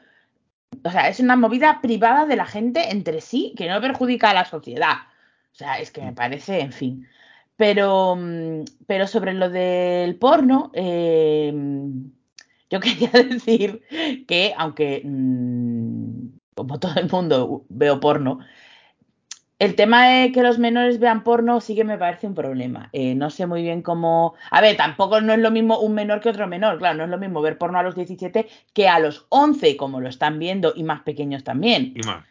o 0.84 0.90
sea, 0.90 1.08
es 1.08 1.20
una 1.20 1.36
movida 1.36 1.80
privada 1.82 2.26
de 2.26 2.36
la 2.36 2.46
gente 2.46 2.90
entre 2.90 3.20
sí, 3.20 3.54
que 3.56 3.68
no 3.68 3.80
perjudica 3.80 4.30
a 4.30 4.34
la 4.34 4.44
sociedad. 4.44 4.94
O 5.52 5.56
sea, 5.56 5.80
es 5.80 5.90
que 5.90 6.02
me 6.02 6.12
parece, 6.14 6.60
en 6.60 6.72
fin. 6.72 7.08
Pero, 7.56 8.16
mm, 8.16 8.64
pero 8.86 9.06
sobre 9.06 9.34
lo 9.34 9.50
del 9.50 10.16
porno, 10.16 10.70
eh, 10.74 11.52
yo 12.70 12.80
quería 12.80 13.10
decir 13.28 13.82
que, 14.26 14.54
aunque 14.56 15.02
mm, 15.04 16.38
como 16.54 16.78
todo 16.78 16.94
el 16.96 17.10
mundo 17.10 17.64
veo 17.68 18.00
porno, 18.00 18.40
el 19.58 19.74
tema 19.74 20.08
de 20.08 20.32
que 20.32 20.42
los 20.42 20.58
menores 20.58 20.98
vean 20.98 21.22
porno 21.22 21.60
sí 21.60 21.74
que 21.74 21.84
me 21.84 21.98
parece 21.98 22.26
un 22.26 22.34
problema. 22.34 22.88
Eh, 22.94 23.14
no 23.14 23.28
sé 23.28 23.46
muy 23.46 23.62
bien 23.62 23.82
cómo. 23.82 24.34
A 24.50 24.62
ver, 24.62 24.78
tampoco 24.78 25.20
no 25.20 25.34
es 25.34 25.38
lo 25.38 25.50
mismo 25.50 25.78
un 25.80 25.92
menor 25.92 26.20
que 26.20 26.30
otro 26.30 26.46
menor. 26.46 26.78
Claro, 26.78 26.96
no 26.96 27.04
es 27.04 27.10
lo 27.10 27.18
mismo 27.18 27.42
ver 27.42 27.58
porno 27.58 27.78
a 27.78 27.82
los 27.82 27.94
17 27.94 28.48
que 28.72 28.88
a 28.88 28.98
los 28.98 29.26
11, 29.28 29.76
como 29.76 30.00
lo 30.00 30.08
están 30.08 30.38
viendo, 30.38 30.72
y 30.74 30.82
más 30.82 31.02
pequeños 31.02 31.44
también. 31.44 31.92
Y 31.94 32.00
más. 32.06 32.24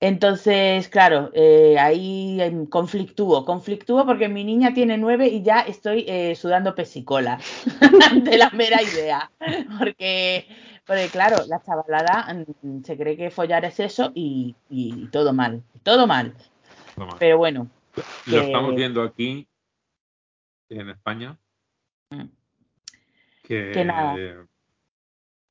Entonces, 0.00 0.88
claro, 0.88 1.30
eh, 1.34 1.76
ahí 1.78 2.38
conflictúo, 2.70 3.44
conflictúo 3.44 4.06
porque 4.06 4.28
mi 4.28 4.44
niña 4.44 4.72
tiene 4.72 4.96
nueve 4.96 5.26
y 5.26 5.42
ya 5.42 5.60
estoy 5.60 6.04
eh, 6.06 6.36
sudando 6.36 6.74
pesicola 6.76 7.38
de 8.22 8.38
la 8.38 8.50
mera 8.50 8.80
idea. 8.80 9.28
Porque, 9.78 10.46
porque, 10.86 11.08
claro, 11.10 11.38
la 11.48 11.60
chavalada 11.62 12.32
mm, 12.62 12.84
se 12.84 12.96
cree 12.96 13.16
que 13.16 13.30
follar 13.30 13.64
es 13.64 13.80
eso 13.80 14.12
y, 14.14 14.54
y 14.70 15.06
todo 15.06 15.32
mal, 15.32 15.62
todo 15.82 16.06
mal. 16.06 16.32
más. 16.96 17.16
Pero 17.18 17.38
bueno, 17.38 17.66
Lo 18.26 18.40
que- 18.40 18.46
estamos 18.46 18.76
viendo 18.76 19.02
aquí 19.02 19.48
en 20.68 20.90
España. 20.90 21.36
Mm. 22.10 22.24
Que, 23.42 23.70
Que 23.72 23.84
nada. 23.84 24.14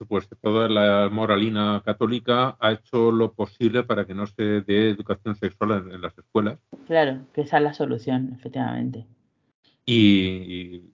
Pues 0.06 0.28
toda 0.42 0.70
la 0.70 1.10
moralina 1.10 1.82
católica 1.86 2.58
ha 2.60 2.72
hecho 2.72 3.12
lo 3.12 3.34
posible 3.34 3.84
para 3.84 4.06
que 4.06 4.14
no 4.14 4.28
se 4.28 4.62
dé 4.62 4.90
educación 4.90 5.36
sexual 5.36 5.72
en, 5.72 5.92
en 5.96 6.02
las 6.02 6.18
escuelas. 6.18 6.60
claro, 6.86 7.26
que 7.34 7.42
esa 7.42 7.58
es 7.58 7.64
la 7.64 7.74
solución, 7.74 8.34
efectivamente. 8.34 9.06
Y, 9.86 9.96
y 10.76 10.94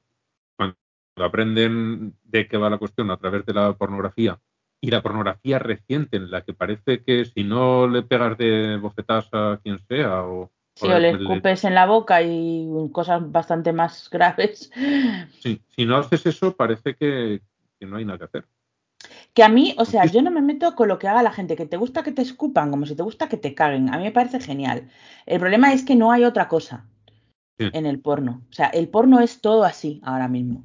cuando 0.56 0.78
aprenden 1.18 2.16
de 2.24 2.48
qué 2.48 2.58
va 2.58 2.70
la 2.70 2.78
cuestión 2.78 3.12
a 3.12 3.18
través 3.18 3.46
de 3.46 3.54
la 3.54 3.74
pornografía 3.76 4.40
y 4.82 4.92
la 4.92 5.02
pornografía 5.02 5.60
reciente 5.60 6.18
en 6.18 6.30
la 6.30 6.44
que 6.44 6.54
parece 6.54 7.04
que 7.04 7.26
si 7.26 7.44
no 7.44 7.88
le 7.88 8.04
pegas 8.04 8.38
de 8.38 8.78
bofetadas 8.78 9.30
a 9.34 9.60
quien 9.64 9.80
sea 9.88 10.24
o, 10.24 10.52
Si 10.76 10.86
o 10.86 10.90
le 10.90 11.00
le- 11.00 11.10
escupes 11.22 11.64
en 11.64 11.76
la 11.76 11.86
boca 11.86 12.22
y 12.22 12.68
cosas 12.92 13.32
bastante 13.32 13.74
más 13.74 14.10
graves, 14.12 14.72
si, 15.42 15.62
si 15.76 15.86
no 15.86 15.98
haces 15.98 16.26
eso 16.26 16.56
parece 16.56 16.96
que, 16.96 17.42
que 17.80 17.86
no 17.86 17.98
hay 17.98 18.06
nada 18.06 18.18
que 18.20 18.26
hacer. 18.26 18.46
Que 19.34 19.44
a 19.44 19.50
mí, 19.50 19.74
o 19.80 19.86
sea, 19.86 20.06
yo 20.06 20.22
no 20.22 20.30
me 20.30 20.42
meto 20.42 20.76
con 20.76 20.88
lo 20.88 21.00
que 21.00 21.08
haga 21.08 21.24
la 21.24 21.32
gente, 21.32 21.56
que 21.56 21.66
te 21.66 21.78
gusta 21.78 22.04
que 22.04 22.12
te 22.12 22.22
escupan, 22.22 22.70
como 22.70 22.86
si 22.86 22.96
te 22.96 23.02
gusta 23.04 23.28
que 23.30 23.38
te 23.38 23.56
caguen. 23.56 23.92
A 23.94 23.98
mí 23.98 24.04
me 24.04 24.12
parece 24.12 24.40
genial. 24.40 24.90
El 25.26 25.40
problema 25.40 25.74
es 25.74 25.84
que 25.84 25.96
no 25.96 26.12
hay 26.12 26.24
otra 26.24 26.48
cosa 26.48 26.86
Sí. 27.58 27.70
en 27.74 27.86
el 27.86 28.00
porno. 28.00 28.44
O 28.50 28.54
sea, 28.54 28.68
el 28.68 28.90
porno 28.90 29.20
es 29.20 29.42
todo 29.42 29.64
así 29.64 30.02
ahora 30.04 30.28
mismo. 30.28 30.64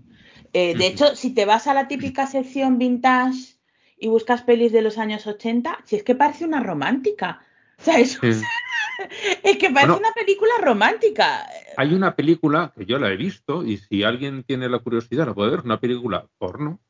Eh, 0.53 0.75
de 0.77 0.87
hecho, 0.87 1.15
si 1.17 1.35
te 1.35 1.45
vas 1.45 1.67
a 1.67 1.75
la 1.75 1.87
típica 1.89 2.27
sección 2.27 2.79
vintage 2.79 3.57
y 3.99 4.09
buscas 4.09 4.43
pelis 4.43 4.73
de 4.73 4.81
los 4.83 4.97
años 4.99 5.27
80, 5.27 5.79
si 5.85 5.97
es 5.97 6.03
que 6.03 6.15
parece 6.15 6.45
una 6.47 6.61
romántica. 6.63 7.41
O 7.79 7.83
sea, 7.83 7.99
es, 7.99 8.13
Sí. 8.21 8.21
es 9.45 9.57
que 9.59 9.71
parece 9.71 9.93
Bueno. 9.93 9.99
una 9.99 10.13
película 10.15 10.53
romántica. 10.63 11.47
Hay 11.77 11.93
una 11.95 12.17
película 12.17 12.73
que 12.77 12.87
yo 12.87 12.99
la 12.99 13.11
he 13.11 13.17
visto 13.17 13.65
y 13.65 13.77
si 13.79 14.03
alguien 14.03 14.43
tiene 14.45 14.69
la 14.69 14.79
curiosidad 14.79 15.27
la 15.27 15.35
puede 15.35 15.51
ver, 15.51 15.61
una 15.61 15.79
película 15.81 16.27
porno, 16.39 16.81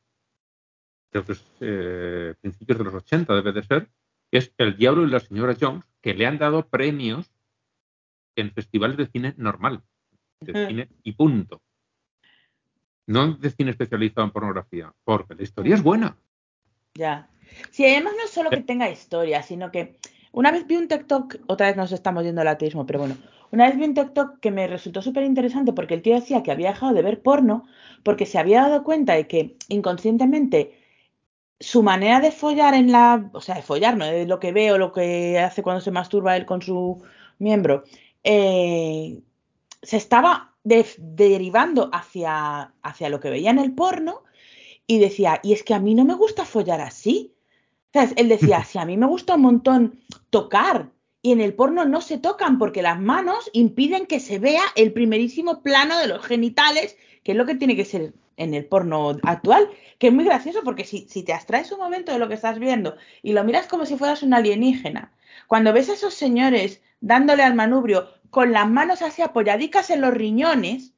creo 1.11 1.25
que 1.25 1.33
es 1.33 1.45
eh, 1.61 2.35
principios 2.41 2.79
de 2.79 2.85
los 2.85 2.95
80 2.95 3.35
debe 3.35 3.53
de 3.53 3.63
ser, 3.63 3.89
es 4.31 4.53
El 4.59 4.77
Diablo 4.77 5.07
y 5.07 5.11
la 5.11 5.21
Señora 5.21 5.57
Jones, 5.59 5.85
que 6.01 6.15
le 6.15 6.27
han 6.27 6.39
dado 6.39 6.69
premios 6.69 7.31
en 8.37 8.53
festivales 8.53 8.97
de 8.97 9.07
cine 9.07 9.35
normal, 9.37 9.83
de 10.41 10.67
cine 10.67 10.89
y 11.03 11.13
punto. 11.13 11.63
No 13.07 13.33
de 13.33 13.51
cine 13.51 13.71
especializado 13.71 14.27
en 14.27 14.33
pornografía, 14.33 14.93
porque 15.05 15.35
la 15.35 15.43
historia 15.43 15.75
es 15.75 15.83
buena. 15.83 16.17
Ya. 16.95 17.31
Sí, 17.71 17.87
además 17.87 18.13
no 18.17 18.25
es 18.25 18.31
solo 18.31 18.51
que 18.51 18.59
tenga 18.59 18.91
historia, 18.91 19.43
sino 19.43 19.71
que 19.71 19.97
una 20.33 20.53
vez 20.53 20.67
vi 20.67 20.77
un 20.77 20.89
TikTok, 20.89 21.37
otra 21.47 21.69
vez 21.69 21.77
nos 21.77 21.91
estamos 21.91 22.23
yendo 22.23 22.43
al 22.43 22.49
ateísmo, 22.49 22.87
pero 22.87 22.99
bueno, 22.99 23.17
una 23.51 23.67
vez 23.67 23.79
vi 23.79 23.85
un 23.85 23.95
TikTok 23.95 24.41
que 24.41 24.51
me 24.51 24.67
resultó 24.67 25.01
súper 25.01 25.25
interesante 25.25 25.73
porque 25.73 25.95
el 25.95 26.03
tío 26.03 26.15
decía 26.15 26.43
que 26.43 26.53
había 26.53 26.69
dejado 26.69 26.93
de 26.93 27.03
ver 27.03 27.23
porno 27.23 27.65
porque 28.03 28.27
se 28.27 28.39
había 28.39 28.61
dado 28.61 28.85
cuenta 28.85 29.15
de 29.15 29.27
que 29.27 29.57
inconscientemente 29.69 30.78
su 31.61 31.83
manera 31.83 32.21
de 32.21 32.31
follar 32.31 32.75
en 32.75 32.93
la, 32.93 33.31
o 33.33 33.41
sea, 33.41 33.57
de 33.57 33.63
follar, 33.63 33.97
no 33.97 34.07
lo 34.27 34.39
que 34.39 34.53
ve 34.53 34.73
o 34.73 34.79
lo 34.79 34.93
que 34.93 35.39
hace 35.39 35.63
cuando 35.63 35.81
se 35.81 35.91
masturba 35.91 36.37
él 36.37 36.47
con 36.47 36.63
su 36.63 37.03
miembro, 37.39 37.85
eh, 38.23 39.21
se 39.83 39.97
estaba 39.97 40.55
de- 40.65 40.87
derivando 40.99 41.91
hacia, 41.93 42.73
hacia 42.83 43.09
lo 43.09 43.21
que 43.21 43.31
veía 43.31 43.51
en 43.51 43.59
el 43.59 43.75
porno 43.75 44.23
y 44.87 44.99
decía, 44.99 45.41
y 45.43 45.53
es 45.53 45.63
que 45.63 45.75
a 45.75 45.81
mí 45.81 45.95
no 45.95 46.05
me 46.05 46.15
gusta 46.15 46.45
follar 46.45 46.81
así. 46.81 47.35
¿Sabes? 47.93 48.13
Él 48.17 48.29
decía, 48.29 48.65
si 48.65 48.79
a 48.79 48.85
mí 48.85 48.99
me 48.99 49.07
gusta 49.07 49.37
un 49.37 49.43
montón 49.43 50.01
tocar 50.29 50.91
y 51.23 51.33
en 51.33 51.41
el 51.41 51.55
porno 51.55 51.87
no 51.87 52.03
se 52.03 52.19
tocan 52.19 52.59
porque 52.59 52.83
las 52.83 53.01
manos 53.01 53.51
impiden 53.55 54.07
que 54.07 54.21
se 54.21 54.39
vea 54.39 54.63
el 54.77 54.93
primerísimo 54.93 55.63
plano 55.63 55.99
de 55.99 56.07
los 56.07 56.25
genitales, 56.25 56.99
que 57.25 57.33
es 57.33 57.39
lo 57.39 57.47
que 57.47 57.55
tiene 57.55 57.77
que 57.77 57.87
ser 57.87 58.13
en 58.39 58.55
el 58.55 58.65
porno 58.65 59.17
actual, 59.23 59.69
que 59.99 60.07
es 60.09 60.13
muy 60.13 60.25
gracioso 60.25 60.61
porque 60.65 60.85
si, 60.85 61.07
si 61.09 61.23
te 61.23 61.33
abstraes 61.35 61.71
un 61.73 61.79
momento 61.81 62.13
de 62.13 62.19
lo 62.19 62.29
que 62.29 62.35
estás 62.35 62.59
viendo 62.59 62.97
y 63.23 63.33
lo 63.33 63.45
miras 63.45 63.67
como 63.67 63.85
si 63.85 63.97
fueras 63.97 64.23
un 64.23 64.33
alienígena, 64.35 65.13
cuando 65.47 65.73
ves 65.73 65.91
a 65.91 65.95
esos 65.95 66.15
señores 66.15 66.83
dándole 67.01 67.43
al 67.43 67.55
manubrio 67.55 68.09
con 68.31 68.53
las 68.53 68.69
manos 68.69 69.03
así 69.03 69.23
apoyadicas 69.23 69.91
en 69.91 70.01
los 70.01 70.15
riñones, 70.15 70.95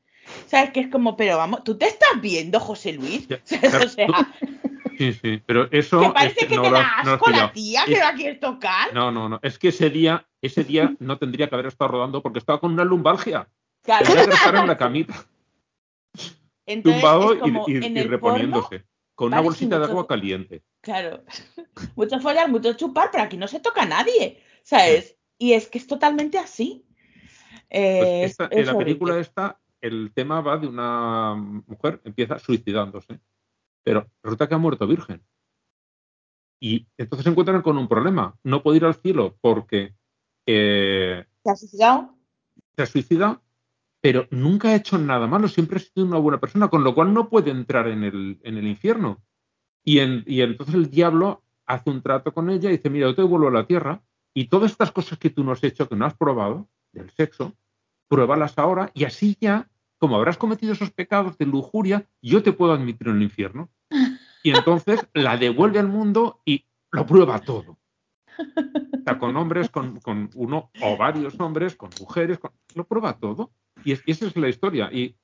¿sabes? 0.47 0.71
Que 0.71 0.81
es 0.81 0.89
como, 0.89 1.17
pero 1.17 1.37
vamos, 1.37 1.65
¿tú 1.65 1.77
te 1.79 1.87
estás 1.87 2.21
viendo, 2.21 2.61
José 2.61 2.93
Luis? 2.93 3.27
Ya, 3.29 3.41
¿Sabes? 3.45 3.75
O 3.87 3.89
sea, 3.89 4.07
Sí, 4.99 5.15
sí, 5.15 5.43
pero 5.47 5.67
eso... 5.71 5.99
que 6.01 6.07
es 6.09 6.13
parece 6.13 6.47
que 6.47 6.57
no 6.57 6.63
te 6.63 6.71
da 6.73 6.83
no 7.05 7.13
asco 7.13 7.31
la 7.31 7.51
pillado. 7.53 7.53
tía 7.55 7.81
Es- 7.85 7.87
que 7.95 7.99
la 8.01 8.13
quieres 8.15 8.39
tocar. 8.41 8.93
No, 8.93 9.11
no, 9.11 9.31
no. 9.31 9.39
Es 9.43 9.59
que 9.59 9.69
ese 9.69 9.89
día, 9.89 10.27
ese 10.43 10.63
día 10.63 10.95
no 10.99 11.17
tendría 11.17 11.49
que 11.49 11.55
haber 11.55 11.67
estado 11.69 11.93
rodando 11.93 12.21
porque 12.23 12.39
estaba 12.39 12.61
con 12.61 12.73
una 12.75 12.85
lumbalgia. 12.85 13.49
Claro. 13.83 14.05
Tendría 14.05 14.27
que 14.27 14.35
estar 14.35 14.55
en 14.57 14.67
la 14.67 14.77
camita, 14.77 15.15
Entonces, 16.73 17.01
tumbado 17.03 17.39
como 17.39 17.65
y, 17.69 17.73
y- 17.73 17.77
en 17.85 17.97
y 17.97 18.01
el 18.01 18.09
reponiéndose. 18.09 18.85
con 19.15 19.29
una 19.29 19.41
bolsita 19.41 19.79
de 19.79 19.85
agua 19.87 20.07
caliente. 20.07 20.63
Claro. 20.81 21.25
mucho 21.97 22.21
follar, 22.21 22.49
mucho 22.51 22.73
chupar, 22.75 23.11
pero 23.13 23.25
aquí 23.25 23.37
no 23.37 23.49
se 23.49 23.61
toca 23.61 23.83
a 23.83 23.87
nadie. 23.87 24.43
¿Sabes? 24.63 25.17
Y 25.39 25.53
es 25.55 25.69
que 25.69 25.79
es 25.79 25.87
totalmente 25.87 26.39
así. 26.39 26.85
Eh, 27.71 27.99
Pues 28.01 28.31
esta- 28.33 28.47
es 28.47 28.59
en 28.59 28.67
la 28.67 28.79
película 28.79 29.19
esta, 29.19 29.61
el 29.81 30.13
tema 30.15 30.41
va 30.41 30.59
de 30.59 30.67
una 30.67 31.35
mujer, 31.67 32.01
empieza 32.05 32.39
suicidándose, 32.39 33.21
pero 33.83 34.07
resulta 34.23 34.49
que 34.49 34.55
ha 34.55 34.59
muerto 34.59 34.87
virgen. 34.87 35.23
Y 36.61 36.87
entonces 36.99 37.25
se 37.25 37.31
encuentran 37.31 37.63
con 37.63 37.79
un 37.79 37.89
problema. 37.89 38.37
No 38.43 38.63
puede 38.63 38.77
ir 38.79 38.85
al 38.85 38.95
cielo 38.95 39.37
porque 39.41 39.95
eh, 40.47 41.25
¿Te 41.43 41.51
has 41.51 41.61
suicidado? 41.61 42.15
se 42.77 42.83
ha 42.83 42.87
suicidado, 42.87 43.43
pero 44.01 44.27
nunca 44.31 44.69
ha 44.69 44.75
hecho 44.75 44.99
nada 44.99 45.27
malo, 45.27 45.49
siempre 45.49 45.77
ha 45.77 45.81
sido 45.81 46.07
una 46.07 46.19
buena 46.19 46.41
persona, 46.41 46.69
con 46.69 46.83
lo 46.85 46.95
cual 46.95 47.13
no 47.13 47.29
puede 47.29 47.51
entrar 47.51 47.87
en 47.89 48.05
el, 48.05 48.67
infierno. 48.67 49.23
Y, 49.85 49.99
en- 49.99 50.25
y 50.27 50.41
entonces 50.43 50.75
el 50.75 50.91
diablo 50.91 51.43
hace 51.67 51.91
un 51.91 52.03
trato 52.03 52.33
con 52.33 52.51
ella 52.51 52.71
y 52.71 52.77
dice, 52.77 52.91
mira, 52.91 53.07
yo 53.09 53.15
te 53.15 53.23
devuelvo 53.23 53.49
a 53.49 53.53
la 53.53 53.67
tierra 53.67 54.03
y 54.35 54.47
todas 54.47 54.71
estas 54.73 54.91
cosas 54.93 55.19
que 55.19 55.31
tú 55.31 55.45
no 55.45 55.53
has 55.53 55.63
hecho, 55.65 55.89
que 55.89 55.97
no 55.97 56.07
has 56.07 56.15
probado, 56.17 56.69
del 56.93 57.11
sexo, 57.11 57.55
pruébalas 58.09 58.59
ahora 58.59 58.91
y 58.95 59.05
así 59.05 59.37
ya, 59.41 59.69
como 59.99 60.17
habrás 60.17 60.37
cometido 60.39 60.73
esos 60.73 60.91
pecados 60.91 61.37
de 61.39 61.47
lujuria, 61.47 62.09
yo 62.23 62.43
te 62.43 62.53
puedo 62.53 62.73
admitir 62.73 63.09
en 63.09 63.17
el 63.17 63.23
infierno. 63.23 63.69
Y 64.43 64.51
entonces 64.51 65.07
la 65.13 65.37
devuelve 65.37 65.79
al 65.79 65.89
mundo 65.89 66.41
y 66.47 66.65
lo 66.91 67.05
prueba 67.07 67.39
todo. 67.41 67.77
Con 69.19 69.37
hombres, 69.37 69.69
con, 69.71 69.99
con 70.01 70.31
uno 70.35 70.71
o 70.83 70.97
varios 70.97 71.39
hombres, 71.41 71.75
con 71.77 71.91
mujeres, 72.01 72.39
con- 72.39 72.53
lo 72.75 72.85
prueba 72.85 73.19
todo. 73.19 73.51
Y, 73.85 73.93
es- 73.93 74.03
y 74.07 74.11
esa 74.13 74.27
es 74.27 74.37
la 74.37 74.49
historia. 74.49 74.91
Y, 74.93 75.17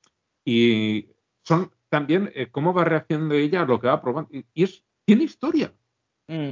y 0.45 1.09
son 1.43 1.71
también 1.89 2.31
eh, 2.35 2.47
cómo 2.51 2.73
va 2.73 2.83
reaccionando 2.83 3.35
ella 3.35 3.61
a 3.61 3.65
lo 3.65 3.79
que 3.79 3.87
va 3.87 4.01
probando. 4.01 4.29
Y, 4.35 4.45
y 4.53 4.63
es, 4.63 4.83
tiene 5.05 5.23
historia. 5.23 5.73
Mm. 6.27 6.49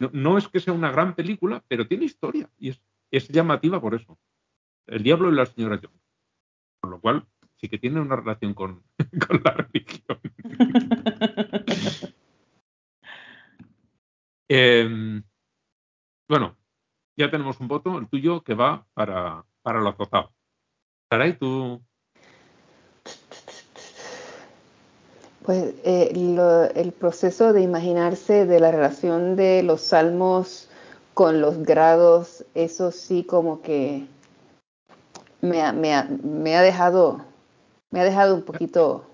No, 0.00 0.10
no 0.12 0.38
es 0.38 0.48
que 0.48 0.60
sea 0.60 0.72
una 0.72 0.90
gran 0.90 1.14
película, 1.14 1.62
pero 1.68 1.86
tiene 1.86 2.04
historia. 2.06 2.50
Y 2.58 2.70
es, 2.70 2.82
es 3.10 3.28
llamativa 3.28 3.80
por 3.80 3.94
eso. 3.94 4.18
El 4.86 5.02
diablo 5.02 5.30
y 5.30 5.34
la 5.34 5.46
señora 5.46 5.80
Jones. 5.82 6.00
Con 6.80 6.90
lo 6.90 7.00
cual, 7.00 7.26
sí 7.56 7.68
que 7.68 7.78
tiene 7.78 8.00
una 8.00 8.16
relación 8.16 8.52
con, 8.54 8.82
con 9.28 9.40
la 9.44 9.50
religión. 9.52 10.20
Eh, 14.48 15.22
bueno, 16.28 16.56
ya 17.16 17.30
tenemos 17.30 17.58
un 17.60 17.68
voto, 17.68 17.98
el 17.98 18.08
tuyo, 18.08 18.42
que 18.42 18.54
va 18.54 18.86
para, 18.94 19.44
para 19.62 19.80
lo 19.80 19.88
azotado. 19.88 20.32
Saray, 21.10 21.38
tú. 21.38 21.80
Pues 25.44 25.74
eh, 25.84 26.12
lo- 26.14 26.64
el 26.64 26.92
proceso 26.92 27.52
de 27.52 27.60
imaginarse 27.62 28.46
de 28.46 28.60
la 28.60 28.70
relación 28.70 29.36
de 29.36 29.62
los 29.62 29.82
salmos 29.82 30.68
con 31.12 31.40
los 31.40 31.58
grados, 31.62 32.44
eso 32.54 32.90
sí 32.90 33.24
como 33.24 33.60
que 33.60 34.06
me 35.42 35.60
ha 35.62 36.62
dejado, 36.62 37.20
me 37.90 38.00
ha 38.00 38.04
dejado 38.04 38.34
un 38.34 38.42
poquito, 38.42 39.04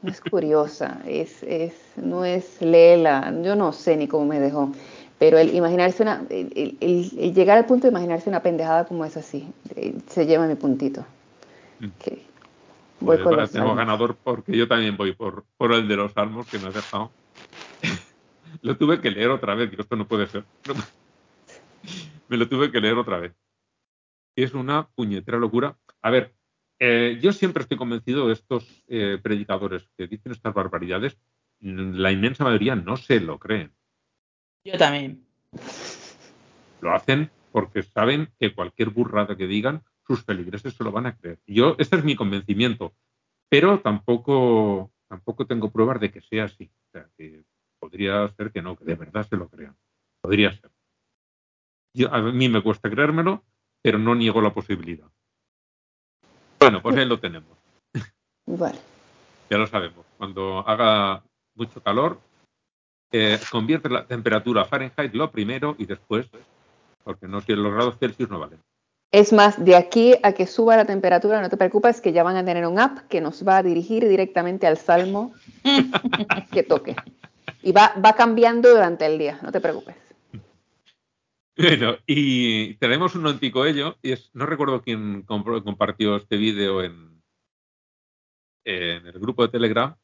no 0.00 0.10
es 0.10 0.20
curiosa, 0.22 1.02
es, 1.06 1.42
es, 1.42 1.74
no 1.96 2.24
es 2.24 2.62
lela, 2.62 3.32
yo 3.42 3.54
no 3.54 3.72
sé 3.74 3.96
ni 3.96 4.08
cómo 4.08 4.24
me 4.24 4.40
dejó, 4.40 4.72
pero 5.18 5.38
el 5.38 5.54
imaginarse 5.54 6.02
una, 6.02 6.24
el, 6.30 6.76
el- 6.80 7.34
llegar 7.34 7.58
al 7.58 7.66
punto 7.66 7.86
de 7.86 7.90
imaginarse 7.90 8.28
una 8.30 8.42
pendejada 8.42 8.86
como 8.86 9.04
es 9.04 9.16
así, 9.16 9.48
eh, 9.74 9.94
se 10.08 10.26
lleva 10.26 10.46
mi 10.46 10.54
puntito. 10.54 11.04
Mm. 11.80 11.86
Que 11.98 12.10
voy 13.00 13.16
Pues 13.16 13.20
con 13.20 13.36
los 13.36 13.50
tenemos 13.50 13.70
salmos. 13.70 13.76
ganador 13.76 14.16
porque 14.22 14.56
yo 14.56 14.68
también 14.68 14.96
voy 14.96 15.12
por, 15.12 15.44
por 15.56 15.72
el 15.72 15.88
de 15.88 15.96
los 15.96 16.12
salmos 16.12 16.46
que 16.48 16.58
me 16.58 16.68
has 16.68 16.74
dejado. 16.74 17.10
lo 18.62 18.76
tuve 18.76 19.00
que 19.00 19.10
leer 19.10 19.30
otra 19.30 19.54
vez, 19.54 19.70
digo, 19.70 19.82
esto 19.82 19.96
no 19.96 20.06
puede 20.06 20.26
ser. 20.26 20.44
me 22.28 22.36
lo 22.36 22.48
tuve 22.48 22.70
que 22.70 22.80
leer 22.80 22.96
otra 22.96 23.18
vez. 23.18 23.32
Es 24.36 24.54
una 24.54 24.88
puñetera 24.88 25.38
locura. 25.38 25.76
A 26.02 26.10
ver, 26.10 26.32
eh, 26.78 27.18
yo 27.20 27.32
siempre 27.32 27.62
estoy 27.62 27.76
convencido 27.76 28.28
de 28.28 28.34
estos 28.34 28.84
eh, 28.86 29.18
predicadores 29.20 29.88
que 29.96 30.06
dicen 30.06 30.30
estas 30.32 30.54
barbaridades. 30.54 31.18
La 31.60 32.12
inmensa 32.12 32.44
mayoría 32.44 32.76
no 32.76 32.96
se 32.96 33.18
lo 33.18 33.38
creen. 33.40 33.72
Yo 34.64 34.76
también. 34.76 35.24
Lo 36.80 36.94
hacen 36.94 37.30
porque 37.52 37.82
saben 37.82 38.30
que 38.38 38.54
cualquier 38.54 38.90
burrada 38.90 39.36
que 39.36 39.46
digan, 39.46 39.82
sus 40.06 40.24
feligreses 40.24 40.74
se 40.74 40.84
lo 40.84 40.92
van 40.92 41.06
a 41.06 41.16
creer. 41.16 41.38
Yo, 41.46 41.74
este 41.78 41.96
es 41.96 42.04
mi 42.04 42.16
convencimiento, 42.16 42.94
pero 43.48 43.80
tampoco, 43.80 44.90
tampoco 45.08 45.46
tengo 45.46 45.70
pruebas 45.70 46.00
de 46.00 46.10
que 46.10 46.20
sea 46.20 46.44
así. 46.44 46.70
O 46.88 46.90
sea, 46.92 47.08
que 47.16 47.44
podría 47.78 48.28
ser 48.28 48.50
que 48.52 48.62
no, 48.62 48.76
que 48.76 48.84
de 48.84 48.94
verdad 48.94 49.26
se 49.28 49.36
lo 49.36 49.48
crean. 49.48 49.76
Podría 50.20 50.52
ser. 50.52 50.70
Yo- 51.94 52.12
a 52.12 52.20
mí 52.20 52.48
me 52.48 52.62
cuesta 52.62 52.90
creérmelo, 52.90 53.44
pero 53.82 53.98
no 53.98 54.14
niego 54.14 54.40
la 54.40 54.52
posibilidad. 54.52 55.08
Bueno, 56.60 56.82
pues 56.82 56.96
ahí 56.96 57.06
lo 57.06 57.20
tenemos. 57.20 57.56
Vale. 58.46 58.78
Ya 59.50 59.58
lo 59.58 59.66
sabemos. 59.66 60.04
Cuando 60.16 60.66
haga 60.66 61.22
mucho 61.54 61.82
calor, 61.82 62.20
eh, 63.12 63.38
convierte 63.50 63.88
la 63.88 64.06
temperatura 64.06 64.62
a 64.62 64.64
Fahrenheit 64.66 65.14
lo 65.14 65.30
primero 65.30 65.74
y 65.78 65.86
después, 65.86 66.26
porque 67.04 67.26
no 67.26 67.40
si 67.40 67.54
los 67.54 67.72
grados 67.72 67.98
Celsius 67.98 68.28
no 68.30 68.38
valen. 68.38 68.60
Es 69.10 69.32
más, 69.32 69.64
de 69.64 69.74
aquí 69.74 70.14
a 70.22 70.32
que 70.32 70.46
suba 70.46 70.76
la 70.76 70.84
temperatura, 70.84 71.40
no 71.40 71.48
te 71.48 71.56
preocupes, 71.56 72.02
que 72.02 72.12
ya 72.12 72.22
van 72.22 72.36
a 72.36 72.44
tener 72.44 72.66
un 72.66 72.78
app 72.78 73.08
que 73.08 73.22
nos 73.22 73.46
va 73.46 73.56
a 73.56 73.62
dirigir 73.62 74.06
directamente 74.06 74.66
al 74.66 74.76
salmo 74.76 75.32
que 76.52 76.62
toque. 76.62 76.94
Y 77.62 77.72
va, 77.72 77.94
va 78.04 78.14
cambiando 78.14 78.68
durante 78.68 79.06
el 79.06 79.18
día, 79.18 79.38
no 79.42 79.50
te 79.50 79.60
preocupes. 79.60 79.96
Bueno, 81.56 81.96
y 82.06 82.74
tenemos 82.74 83.14
un 83.14 83.26
anticoello, 83.26 83.96
y 84.02 84.12
es, 84.12 84.30
no 84.34 84.44
recuerdo 84.46 84.82
quién 84.82 85.24
compro- 85.26 85.64
compartió 85.64 86.16
este 86.16 86.36
vídeo 86.36 86.82
en, 86.84 87.20
en 88.64 89.06
el 89.06 89.18
grupo 89.18 89.42
de 89.42 89.48
Telegram. 89.48 89.96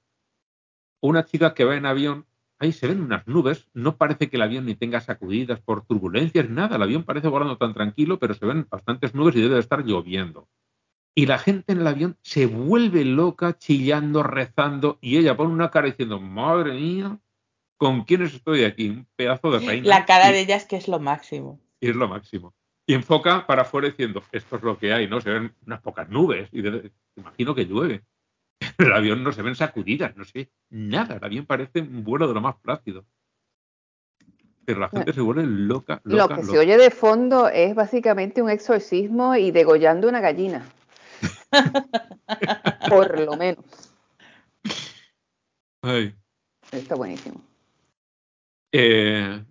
Una 1.00 1.24
chica 1.24 1.52
que 1.54 1.64
va 1.64 1.76
en 1.76 1.86
avión, 1.86 2.26
ahí 2.64 2.72
se 2.72 2.86
ven 2.88 3.00
unas 3.00 3.26
nubes, 3.26 3.68
no 3.74 3.96
parece 3.96 4.28
que 4.28 4.36
el 4.36 4.42
avión 4.42 4.66
ni 4.66 4.74
tenga 4.74 5.00
sacudidas 5.00 5.60
por 5.60 5.84
turbulencias, 5.86 6.48
nada, 6.50 6.76
el 6.76 6.82
avión 6.82 7.04
parece 7.04 7.28
volando 7.28 7.56
tan 7.56 7.72
tranquilo, 7.74 8.18
pero 8.18 8.34
se 8.34 8.44
ven 8.46 8.66
bastantes 8.70 9.14
nubes 9.14 9.36
y 9.36 9.40
debe 9.42 9.54
de 9.54 9.60
estar 9.60 9.84
lloviendo. 9.84 10.48
Y 11.16 11.26
la 11.26 11.38
gente 11.38 11.72
en 11.72 11.80
el 11.80 11.86
avión 11.86 12.16
se 12.22 12.46
vuelve 12.46 13.04
loca, 13.04 13.56
chillando, 13.56 14.22
rezando, 14.24 14.98
y 15.00 15.16
ella 15.18 15.36
pone 15.36 15.52
una 15.52 15.70
cara 15.70 15.86
diciendo, 15.86 16.20
madre 16.20 16.72
mía, 16.72 17.18
¿con 17.76 18.02
quiénes 18.04 18.34
estoy 18.34 18.64
aquí? 18.64 18.88
Un 18.90 19.06
pedazo 19.16 19.50
de 19.52 19.60
reina. 19.60 19.86
La 19.88 20.04
cara 20.06 20.32
de 20.32 20.40
ella 20.40 20.56
es 20.56 20.64
que 20.64 20.76
es 20.76 20.88
lo 20.88 20.98
máximo. 20.98 21.60
y 21.80 21.90
es 21.90 21.96
lo 21.96 22.08
máximo. 22.08 22.54
Y 22.86 22.94
enfoca 22.94 23.46
para 23.46 23.62
afuera 23.62 23.88
diciendo, 23.88 24.22
esto 24.32 24.56
es 24.56 24.62
lo 24.62 24.76
que 24.78 24.92
hay, 24.92 25.06
¿no? 25.08 25.20
Se 25.20 25.30
ven 25.30 25.54
unas 25.66 25.80
pocas 25.80 26.08
nubes 26.08 26.48
y 26.52 26.62
de- 26.62 26.90
imagino 27.16 27.54
que 27.54 27.64
llueve. 27.66 28.02
El 28.78 28.92
avión 28.92 29.22
no 29.22 29.32
se 29.32 29.42
ven 29.42 29.54
sacudidas, 29.54 30.16
no 30.16 30.24
sé, 30.24 30.50
nada. 30.70 31.16
El 31.16 31.24
avión 31.24 31.46
parece 31.46 31.80
un 31.80 32.04
vuelo 32.04 32.28
de 32.28 32.34
lo 32.34 32.40
más 32.40 32.56
plácido. 32.56 33.04
Pero 34.64 34.80
la 34.80 34.88
gente 34.88 35.12
se 35.12 35.20
vuelve 35.20 35.44
loca, 35.44 36.00
Lo 36.04 36.16
loca, 36.16 36.36
que 36.36 36.44
se 36.44 36.58
oye 36.58 36.78
de 36.78 36.90
fondo 36.90 37.48
es 37.48 37.74
básicamente 37.74 38.40
un 38.40 38.48
exorcismo 38.48 39.36
y 39.36 39.50
degollando 39.50 40.08
una 40.08 40.20
gallina. 40.20 40.66
Por 42.88 43.20
lo 43.20 43.36
menos. 43.36 43.92
Ay. 45.82 46.14
Está 46.72 46.94
buenísimo. 46.94 47.42
Eh, 48.72 49.44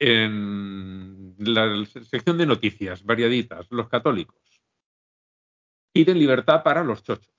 en 0.00 1.34
la 1.38 1.84
sección 1.86 2.38
de 2.38 2.46
noticias 2.46 3.04
variaditas, 3.04 3.66
los 3.70 3.88
católicos 3.88 4.36
piden 5.92 6.18
libertad 6.18 6.62
para 6.62 6.84
los 6.84 7.02
chochos. 7.02 7.37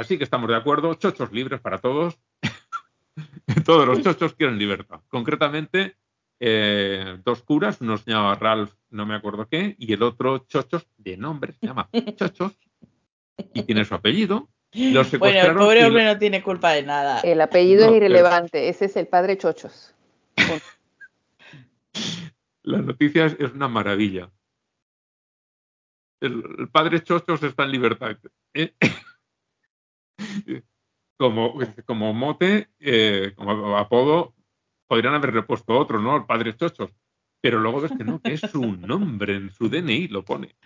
Así 0.00 0.16
que 0.16 0.24
estamos 0.24 0.48
de 0.48 0.56
acuerdo, 0.56 0.94
chochos 0.94 1.30
libres 1.30 1.60
para 1.60 1.76
todos. 1.78 2.18
todos 3.66 3.86
los 3.86 4.00
chochos 4.00 4.32
quieren 4.32 4.56
libertad. 4.58 5.00
Concretamente, 5.08 5.94
eh, 6.40 7.18
dos 7.22 7.42
curas, 7.42 7.82
uno 7.82 7.98
se 7.98 8.10
llama 8.10 8.34
Ralph, 8.34 8.72
no 8.88 9.04
me 9.04 9.14
acuerdo 9.14 9.46
qué, 9.46 9.76
y 9.78 9.92
el 9.92 10.02
otro 10.02 10.38
chochos, 10.48 10.86
de 10.96 11.18
nombre, 11.18 11.52
se 11.52 11.66
llama 11.66 11.90
chochos, 12.16 12.58
y 13.52 13.62
tiene 13.64 13.84
su 13.84 13.94
apellido. 13.94 14.48
Los 14.72 15.10
Bueno, 15.18 15.38
el 15.38 15.54
pobre 15.54 15.84
hombre 15.84 16.04
lo- 16.04 16.12
no 16.14 16.18
tiene 16.18 16.42
culpa 16.42 16.70
de 16.72 16.82
nada. 16.82 17.20
El 17.20 17.38
apellido 17.42 17.80
No, 17.82 17.86
es 17.88 17.92
pero- 17.92 18.06
irrelevante. 18.06 18.70
Ese 18.70 18.86
es 18.86 18.96
el 18.96 19.06
padre 19.06 19.36
Chochos. 19.36 19.94
La 22.62 22.78
noticia 22.78 23.26
es, 23.26 23.36
es 23.38 23.52
una 23.52 23.68
maravilla. 23.68 24.30
El, 26.20 26.42
el 26.58 26.68
padre 26.68 27.02
Chochos 27.02 27.42
está 27.42 27.64
en 27.64 27.72
libertad. 27.72 28.16
¿eh? 28.54 28.74
Como, 31.18 31.54
como 31.86 32.14
mote, 32.14 32.68
eh, 32.78 33.32
como 33.36 33.76
apodo, 33.76 34.34
podrían 34.88 35.14
haber 35.14 35.32
repuesto 35.32 35.78
otro, 35.78 36.00
¿no? 36.00 36.16
El 36.16 36.24
padre 36.24 36.56
Chochos. 36.56 36.90
Pero 37.42 37.58
luego 37.58 37.80
ves 37.80 37.92
que 37.92 38.04
no, 38.04 38.20
que 38.20 38.34
es 38.34 38.40
su 38.40 38.60
nombre, 38.76 39.36
en 39.36 39.50
su 39.50 39.68
DNI 39.68 40.08
lo 40.08 40.24
pone, 40.24 40.56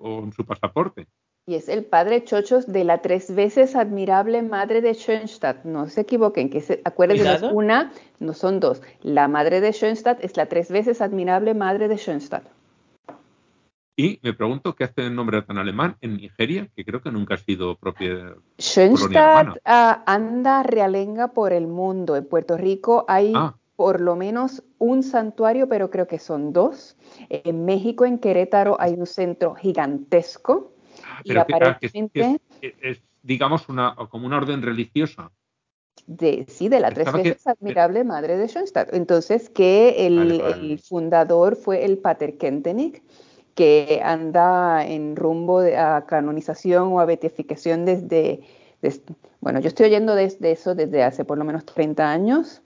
o 0.00 0.24
en 0.24 0.32
su 0.32 0.44
pasaporte. 0.44 1.06
Y 1.46 1.56
es 1.56 1.68
el 1.68 1.84
padre 1.84 2.24
Chochos 2.24 2.72
de 2.72 2.84
la 2.84 3.02
tres 3.02 3.34
veces 3.34 3.76
admirable 3.76 4.40
madre 4.42 4.80
de 4.80 4.94
Schoenstatt. 4.94 5.64
No 5.64 5.88
se 5.88 6.00
equivoquen, 6.00 6.48
que 6.48 6.60
se, 6.60 6.80
acuérdense, 6.84 7.34
es 7.34 7.42
una, 7.42 7.92
no 8.18 8.32
son 8.32 8.60
dos. 8.60 8.80
La 9.02 9.28
madre 9.28 9.60
de 9.60 9.72
Schoenstatt 9.72 10.24
es 10.24 10.36
la 10.36 10.46
tres 10.46 10.70
veces 10.70 11.02
admirable 11.02 11.52
madre 11.52 11.86
de 11.86 11.98
Schoenstatt. 11.98 12.53
Y 13.96 14.18
me 14.22 14.32
pregunto 14.32 14.74
qué 14.74 14.84
hace 14.84 15.06
el 15.06 15.14
nombre 15.14 15.42
tan 15.42 15.58
alemán 15.58 15.96
en 16.00 16.16
Nigeria, 16.16 16.68
que 16.74 16.84
creo 16.84 17.00
que 17.00 17.12
nunca 17.12 17.34
ha 17.34 17.38
sido 17.38 17.76
propia. 17.76 18.34
Schönstatt 18.58 19.56
uh, 19.64 20.02
anda 20.06 20.64
realenga 20.64 21.28
por 21.28 21.52
el 21.52 21.68
mundo. 21.68 22.16
En 22.16 22.26
Puerto 22.26 22.56
Rico 22.56 23.04
hay 23.06 23.32
ah. 23.36 23.54
por 23.76 24.00
lo 24.00 24.16
menos 24.16 24.64
un 24.78 25.04
santuario, 25.04 25.68
pero 25.68 25.90
creo 25.90 26.08
que 26.08 26.18
son 26.18 26.52
dos. 26.52 26.96
En 27.28 27.64
México, 27.64 28.04
en 28.04 28.18
Querétaro, 28.18 28.76
hay 28.80 28.94
un 28.94 29.06
centro 29.06 29.54
gigantesco. 29.54 30.72
Ah, 31.04 31.20
pero 31.24 31.38
y 31.38 31.42
aparentemente, 31.42 32.40
es, 32.60 33.00
digamos, 33.22 33.68
una, 33.68 33.94
como 34.10 34.26
una 34.26 34.38
orden 34.38 34.62
religiosa. 34.62 35.30
De, 36.06 36.44
sí, 36.48 36.68
de 36.68 36.80
la 36.80 36.90
tres 36.90 37.10
veces 37.12 37.46
admirable 37.46 38.02
madre 38.02 38.36
de 38.36 38.48
Schoenstatt. 38.48 38.92
Entonces, 38.92 39.48
que 39.48 40.06
el, 40.06 40.40
el, 40.40 40.78
fundador 40.80 41.56
fue 41.56 41.84
el 41.84 41.98
Pater 41.98 42.36
Kentenich, 42.36 43.02
que 43.54 44.00
anda 44.04 44.84
en 44.84 45.16
rumbo 45.16 45.60
a 45.60 46.04
canonización 46.06 46.92
o 46.92 47.00
a 47.00 47.04
beatificación 47.04 47.84
desde, 47.84 48.40
bueno, 49.40 49.60
yo 49.60 49.68
estoy 49.68 49.86
oyendo 49.86 50.14
de, 50.14 50.36
eso 50.42 50.74
desde 50.74 51.02
hace 51.02 51.24
por 51.24 51.38
lo 51.38 51.44
menos 51.44 51.64
30 51.64 52.10
años. 52.10 52.62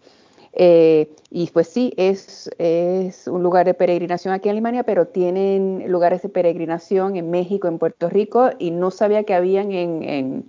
Eh, 0.55 1.15
y 1.31 1.51
pues 1.51 1.69
sí, 1.69 1.93
es, 1.97 2.51
es, 2.59 3.29
un 3.29 3.43
lugar 3.43 3.67
de 3.67 3.75
peregrinación 3.75 4.33
aquí 4.33 4.49
en 4.49 4.55
Alemania, 4.55 4.83
pero 4.83 5.07
tienen 5.07 5.85
lugares 5.89 6.23
de 6.23 6.31
peregrinación 6.31 7.17
en 7.17 7.31
México, 7.31 7.69
en 7.69 7.79
Puerto 7.79 8.09
Rico, 8.09 8.51
y 8.59 8.71
no 8.71 8.91
sabía 8.91 9.25
que 9.25 9.35
habían 9.35 9.71
en, 9.73 10.03
en, 10.03 10.45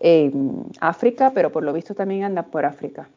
en 0.00 0.64
África, 0.80 1.30
pero 1.32 1.52
por 1.52 1.62
lo 1.62 1.72
visto 1.72 1.94
también 1.94 2.24
andan 2.24 2.50
por 2.50 2.64
África. 2.66 3.08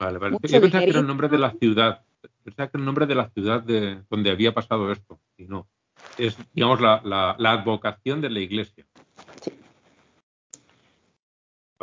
Vale, 0.00 0.18
vale. 0.18 0.36
Yo 0.42 0.60
pensaba 0.60 0.84
que 0.84 0.90
era 0.90 1.00
el 1.00 1.06
nombre 1.06 1.28
de 1.28 1.38
la 1.38 1.52
ciudad 1.52 2.02
pensaba 2.44 2.68
que 2.68 2.78
el 2.78 2.84
nombre 2.84 3.06
de 3.06 3.14
la 3.14 3.30
ciudad 3.30 3.62
de 3.62 4.02
donde 4.10 4.30
había 4.30 4.52
pasado 4.52 4.90
esto, 4.92 5.20
y 5.36 5.44
no. 5.44 5.68
Es, 6.16 6.36
digamos, 6.52 6.80
la, 6.80 7.02
la, 7.04 7.52
advocación 7.52 8.20
de 8.20 8.30
la 8.30 8.40
iglesia. 8.40 8.86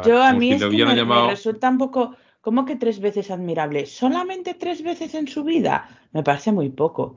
Yo 0.06 0.22
a 0.22 0.34
mí 0.34 0.54
es 0.54 0.64
que 0.64 1.06
me, 1.06 1.28
resulta 1.28 1.70
un 1.70 1.78
poco, 1.78 2.16
¿cómo 2.42 2.66
que 2.66 2.76
tres 2.76 3.00
veces 3.00 3.32
admirable? 3.32 3.86
¿Solamente 3.86 4.54
tres 4.54 4.84
veces 4.84 5.16
en 5.16 5.28
su 5.28 5.44
vida? 5.44 5.88
Me 6.12 6.24
parece 6.24 6.52
muy 6.52 6.70
poco. 6.70 7.16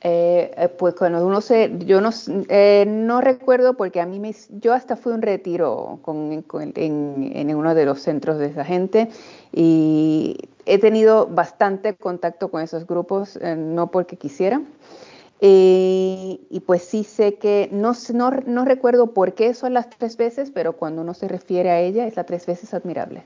Eh, 0.00 0.54
eh, 0.56 0.68
pues 0.68 0.94
cuando 0.94 1.26
uno 1.26 1.40
se, 1.40 1.72
yo 1.80 2.00
no, 2.00 2.10
eh, 2.48 2.84
no 2.86 3.20
recuerdo 3.20 3.76
porque 3.76 4.00
a 4.00 4.06
mí 4.06 4.20
me, 4.20 4.32
yo 4.50 4.72
hasta 4.72 4.94
fui 4.94 5.10
a 5.12 5.16
un 5.16 5.22
retiro 5.22 5.98
con, 6.02 6.44
en, 6.76 7.32
en, 7.34 7.54
uno 7.56 7.74
de 7.74 7.84
los 7.84 8.00
centros 8.00 8.38
de 8.38 8.46
esa 8.46 8.64
gente 8.64 9.08
y 9.52 10.36
he 10.66 10.78
tenido 10.78 11.26
bastante 11.26 11.96
contacto 11.96 12.50
con 12.50 12.62
esos 12.62 12.86
grupos, 12.86 13.36
eh, 13.36 13.56
no 13.56 13.90
porque 13.90 14.16
quisiera. 14.16 14.62
Eh, 15.40 16.40
y 16.50 16.60
pues 16.66 16.82
sí 16.82 17.04
sé 17.04 17.36
que, 17.36 17.68
no, 17.70 17.92
no, 18.12 18.30
no, 18.30 18.64
recuerdo 18.64 19.14
por 19.14 19.34
qué 19.34 19.54
son 19.54 19.72
las 19.72 19.88
tres 19.88 20.16
veces, 20.16 20.50
pero 20.50 20.72
cuando 20.72 21.02
uno 21.02 21.14
se 21.14 21.28
refiere 21.28 21.70
a 21.70 21.80
ella 21.80 22.06
es 22.06 22.16
la 22.16 22.24
tres 22.24 22.44
veces 22.44 22.74
admirable. 22.74 23.22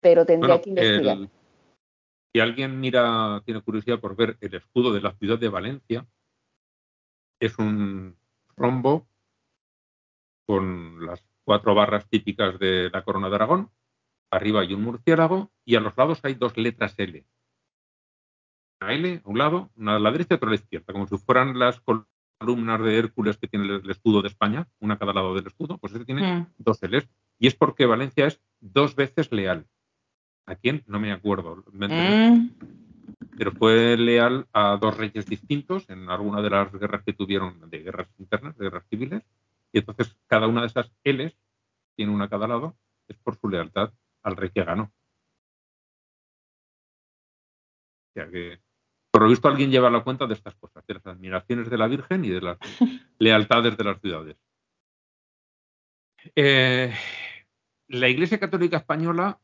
Pero 0.00 0.24
tendría 0.24 0.60
que 0.60 0.70
investigar. 0.70 1.18
si 2.32 2.40
alguien 2.40 2.78
mira, 2.78 3.42
tiene 3.44 3.60
curiosidad 3.60 3.98
por 3.98 4.14
ver 4.14 4.36
el 4.40 4.54
escudo 4.54 4.92
de 4.92 5.00
la 5.00 5.12
ciudad 5.14 5.38
de 5.38 5.48
Valencia, 5.48 6.06
es 7.40 7.58
un 7.58 8.16
rombo 8.56 9.08
con 10.46 11.04
las 11.04 11.26
cuatro 11.42 11.74
barras 11.74 12.08
típicas 12.08 12.58
de 12.58 12.88
la 12.90 13.02
corona 13.02 13.28
de 13.28 13.34
Aragón, 13.34 13.70
Arriba 14.30 14.60
hay 14.60 14.74
un 14.74 14.82
murciélago 14.82 15.52
y 15.64 15.76
a 15.76 15.80
los 15.80 15.96
lados 15.96 16.20
hay 16.22 16.34
dos 16.34 16.56
letras 16.56 16.94
L. 16.98 17.24
Una 18.80 18.92
L 18.92 19.22
a 19.24 19.28
un 19.28 19.38
lado, 19.38 19.70
una 19.76 19.96
a 19.96 19.98
la 19.98 20.10
derecha 20.10 20.34
y 20.34 20.36
otra 20.36 20.48
a 20.48 20.50
la 20.50 20.56
izquierda, 20.56 20.92
como 20.92 21.06
si 21.06 21.16
fueran 21.18 21.58
las 21.58 21.80
columnas 21.80 22.82
de 22.82 22.98
Hércules 22.98 23.38
que 23.38 23.48
tiene 23.48 23.66
el 23.66 23.90
escudo 23.90 24.22
de 24.22 24.28
España, 24.28 24.68
una 24.80 24.94
a 24.94 24.98
cada 24.98 25.12
lado 25.12 25.34
del 25.34 25.46
escudo, 25.46 25.78
pues 25.78 25.94
ese 25.94 26.04
tiene 26.04 26.40
mm. 26.40 26.46
dos 26.58 26.80
L's. 26.82 27.08
Y 27.38 27.46
es 27.46 27.54
porque 27.54 27.86
Valencia 27.86 28.26
es 28.26 28.40
dos 28.60 28.94
veces 28.94 29.32
leal. 29.32 29.66
¿A 30.46 30.56
quién? 30.56 30.84
No 30.86 31.00
me 31.00 31.12
acuerdo. 31.12 31.64
Mm. 31.72 32.50
Pero 33.36 33.52
fue 33.52 33.96
leal 33.96 34.46
a 34.52 34.76
dos 34.76 34.96
reyes 34.96 35.26
distintos 35.26 35.88
en 35.88 36.08
alguna 36.10 36.42
de 36.42 36.50
las 36.50 36.72
guerras 36.72 37.02
que 37.02 37.12
tuvieron, 37.12 37.70
de 37.70 37.78
guerras 37.78 38.08
internas, 38.18 38.56
de 38.56 38.64
guerras 38.64 38.86
civiles. 38.88 39.22
Y 39.72 39.78
entonces 39.78 40.16
cada 40.26 40.46
una 40.46 40.60
de 40.60 40.66
esas 40.68 40.92
L's, 41.02 41.36
tiene 41.96 42.12
una 42.12 42.26
a 42.26 42.28
cada 42.28 42.46
lado, 42.46 42.76
es 43.08 43.16
por 43.18 43.36
su 43.36 43.48
lealtad 43.48 43.92
al 44.24 44.36
rey 44.36 44.50
que 44.50 44.64
ganó. 44.64 44.92
O 48.10 48.12
sea 48.14 48.28
que, 48.28 48.60
por 49.10 49.22
lo 49.22 49.28
visto, 49.28 49.48
alguien 49.48 49.70
lleva 49.70 49.90
la 49.90 50.02
cuenta 50.02 50.26
de 50.26 50.34
estas 50.34 50.54
cosas, 50.56 50.84
de 50.86 50.94
las 50.94 51.06
admiraciones 51.06 51.70
de 51.70 51.78
la 51.78 51.86
Virgen 51.86 52.24
y 52.24 52.30
de 52.30 52.40
las 52.40 52.58
lealtades 53.18 53.76
de 53.76 53.84
las 53.84 54.00
ciudades. 54.00 54.36
Eh, 56.34 56.92
la 57.88 58.08
Iglesia 58.08 58.40
Católica 58.40 58.78
Española, 58.78 59.40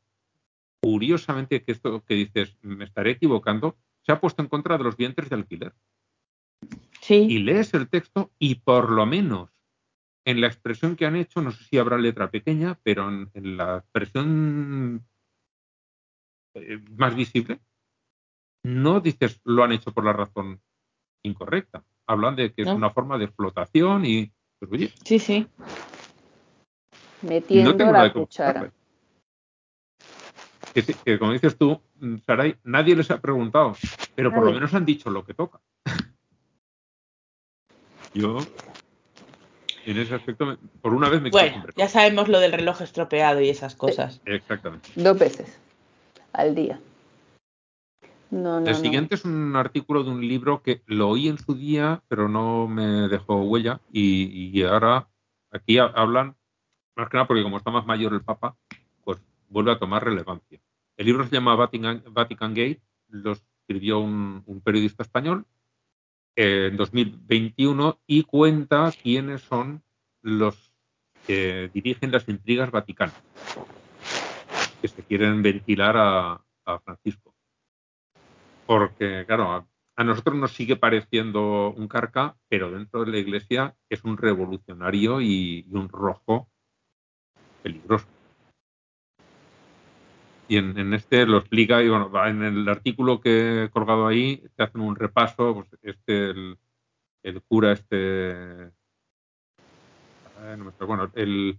curiosamente, 0.80 1.62
que 1.62 1.72
esto 1.72 2.02
que 2.04 2.14
dices, 2.14 2.56
me 2.62 2.84
estaré 2.84 3.12
equivocando, 3.12 3.76
se 4.02 4.12
ha 4.12 4.20
puesto 4.20 4.42
en 4.42 4.48
contra 4.48 4.78
de 4.78 4.84
los 4.84 4.96
vientres 4.96 5.28
de 5.28 5.36
alquiler. 5.36 5.74
Sí. 7.00 7.14
Y 7.14 7.38
lees 7.40 7.74
el 7.74 7.88
texto 7.88 8.30
y 8.38 8.56
por 8.56 8.90
lo 8.90 9.04
menos 9.04 9.50
en 10.24 10.40
la 10.40 10.46
expresión 10.46 10.96
que 10.96 11.06
han 11.06 11.16
hecho, 11.16 11.40
no 11.40 11.50
sé 11.50 11.64
si 11.64 11.78
habrá 11.78 11.98
letra 11.98 12.30
pequeña, 12.30 12.78
pero 12.82 13.08
en, 13.08 13.56
la 13.56 13.78
expresión 13.78 15.06
eh, 16.54 16.80
más 16.96 17.14
visible, 17.14 17.60
no 18.62 19.00
dices 19.00 19.40
lo 19.44 19.64
han 19.64 19.72
hecho 19.72 19.92
por 19.92 20.04
la 20.04 20.12
razón 20.12 20.60
incorrecta. 21.22 21.84
Hablan 22.06 22.36
de 22.36 22.52
que 22.52 22.62
es 22.62 22.68
una 22.68 22.90
forma 22.90 23.18
de 23.18 23.26
explotación 23.26 24.04
y. 24.04 24.32
Pues, 24.58 24.92
sí, 25.04 25.18
sí. 25.18 25.46
Metiendo 27.22 27.92
la 27.92 28.12
cuchara. 28.12 28.72
Que, 30.74 31.18
como 31.18 31.32
dices 31.32 31.56
tú, 31.56 31.80
Saray, 32.26 32.56
nadie 32.64 32.94
les 32.94 33.10
ha 33.10 33.20
preguntado, 33.20 33.74
pero 34.14 34.32
por 34.32 34.44
lo 34.44 34.52
menos 34.52 34.72
han 34.74 34.84
dicho 34.84 35.10
lo 35.10 35.24
que 35.24 35.34
toca. 35.34 35.60
Yo 38.14 38.38
en 39.86 39.98
ese 39.98 40.14
aspecto, 40.14 40.58
por 40.82 40.94
una 40.94 41.08
vez 41.08 41.20
me 41.20 41.30
Bueno, 41.30 41.64
ya 41.76 41.88
sabemos 41.88 42.28
lo 42.28 42.40
del 42.40 42.52
reloj 42.52 42.82
estropeado 42.82 43.40
y 43.40 43.48
esas 43.48 43.74
cosas. 43.74 44.20
Exactamente. 44.24 44.90
Dos 44.94 45.18
veces 45.18 45.58
al 46.32 46.54
día. 46.54 46.80
No, 48.30 48.60
no, 48.60 48.66
el 48.68 48.76
siguiente 48.76 49.16
es 49.16 49.24
un 49.24 49.56
artículo 49.56 50.04
de 50.04 50.10
un 50.10 50.20
libro 50.20 50.62
que 50.62 50.82
lo 50.86 51.08
oí 51.08 51.28
en 51.28 51.38
su 51.38 51.54
día, 51.54 52.02
pero 52.06 52.28
no 52.28 52.68
me 52.68 53.08
dejó 53.08 53.42
huella. 53.42 53.80
Y, 53.92 54.62
ahora 54.62 55.08
aquí 55.50 55.78
hablan, 55.78 56.36
más 56.94 57.08
que 57.08 57.16
nada 57.16 57.26
porque 57.26 57.42
como 57.42 57.56
está 57.56 57.72
más 57.72 57.86
mayor 57.86 58.12
el 58.12 58.22
Papa, 58.22 58.56
pues 59.02 59.18
vuelve 59.48 59.72
a 59.72 59.78
tomar 59.78 60.04
relevancia. 60.04 60.60
El 60.96 61.06
libro 61.06 61.24
se 61.24 61.30
llama 61.30 61.56
Vatican, 61.56 62.04
Vatican 62.10 62.54
Gate, 62.54 62.80
lo 63.08 63.32
escribió 63.32 63.98
un 63.98 64.60
periodista 64.62 65.02
español 65.02 65.44
en 66.36 66.76
2021 66.76 68.00
y 68.06 68.22
cuenta 68.24 68.92
quiénes 69.02 69.42
son 69.42 69.82
los 70.22 70.72
que 71.26 71.70
dirigen 71.72 72.12
las 72.12 72.28
intrigas 72.28 72.70
vaticanas 72.70 73.22
que 74.80 74.88
se 74.88 75.02
quieren 75.02 75.42
ventilar 75.42 75.96
a, 75.96 76.40
Francisco. 76.84 77.34
Porque, 78.64 79.24
claro, 79.26 79.66
a, 79.96 80.04
nosotros 80.04 80.36
nos 80.36 80.52
sigue 80.52 80.76
pareciendo 80.76 81.74
un 81.76 81.88
carca, 81.88 82.36
pero 82.48 82.70
dentro 82.70 83.04
de 83.04 83.10
la 83.10 83.18
iglesia 83.18 83.76
es 83.88 84.04
un 84.04 84.16
revolucionario 84.16 85.20
y 85.20 85.66
un 85.72 85.88
rojo 85.88 86.48
peligroso 87.62 88.06
y 90.50 90.56
en, 90.56 90.92
este 90.94 91.26
lo 91.26 91.38
explica 91.38 91.80
y 91.80 91.88
bueno, 91.88 92.10
en 92.26 92.42
el 92.42 92.68
artículo 92.68 93.20
que 93.20 93.62
he 93.62 93.70
colgado 93.70 94.08
ahí 94.08 94.42
te 94.56 94.64
hacen 94.64 94.80
un 94.80 94.96
repaso, 94.96 95.54
pues 95.54 95.68
este, 95.80 96.30
el, 97.22 97.42
cura 97.46 97.70
este, 97.70 98.72
bueno, 100.80 101.08
el, 101.14 101.56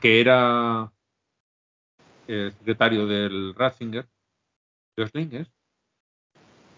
que 0.00 0.22
era 0.22 0.90
eh, 2.28 2.50
secretario 2.56 3.06
del 3.06 3.54
Ratzinger, 3.54 4.08
Gösling 4.96 5.34
es, 5.34 5.52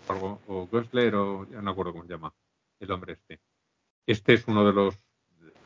algo, 0.08 0.40
o 0.48 0.66
Gösler, 0.66 1.14
o 1.14 1.46
ya 1.48 1.62
no 1.62 1.70
acuerdo 1.70 1.92
cómo 1.92 2.04
se 2.04 2.10
llama 2.10 2.34
el 2.80 2.90
hombre 2.90 3.12
este. 3.12 3.40
Este 4.04 4.34
es 4.34 4.48
uno 4.48 4.64
de 4.66 4.72
los 4.72 4.98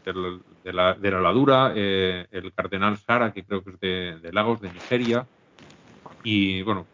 de, 0.04 0.72
la, 0.74 0.92
de 0.92 1.10
la 1.10 1.22
ladura, 1.22 1.72
eh, 1.74 2.26
el 2.32 2.52
cardenal 2.52 2.98
Sara, 2.98 3.32
que 3.32 3.44
creo 3.44 3.64
que 3.64 3.70
es 3.70 4.20
de 4.20 4.30
Lagos, 4.34 4.60
de 4.60 4.70
Nigeria, 4.70 5.26
y 6.26 6.60
bueno, 6.62 6.88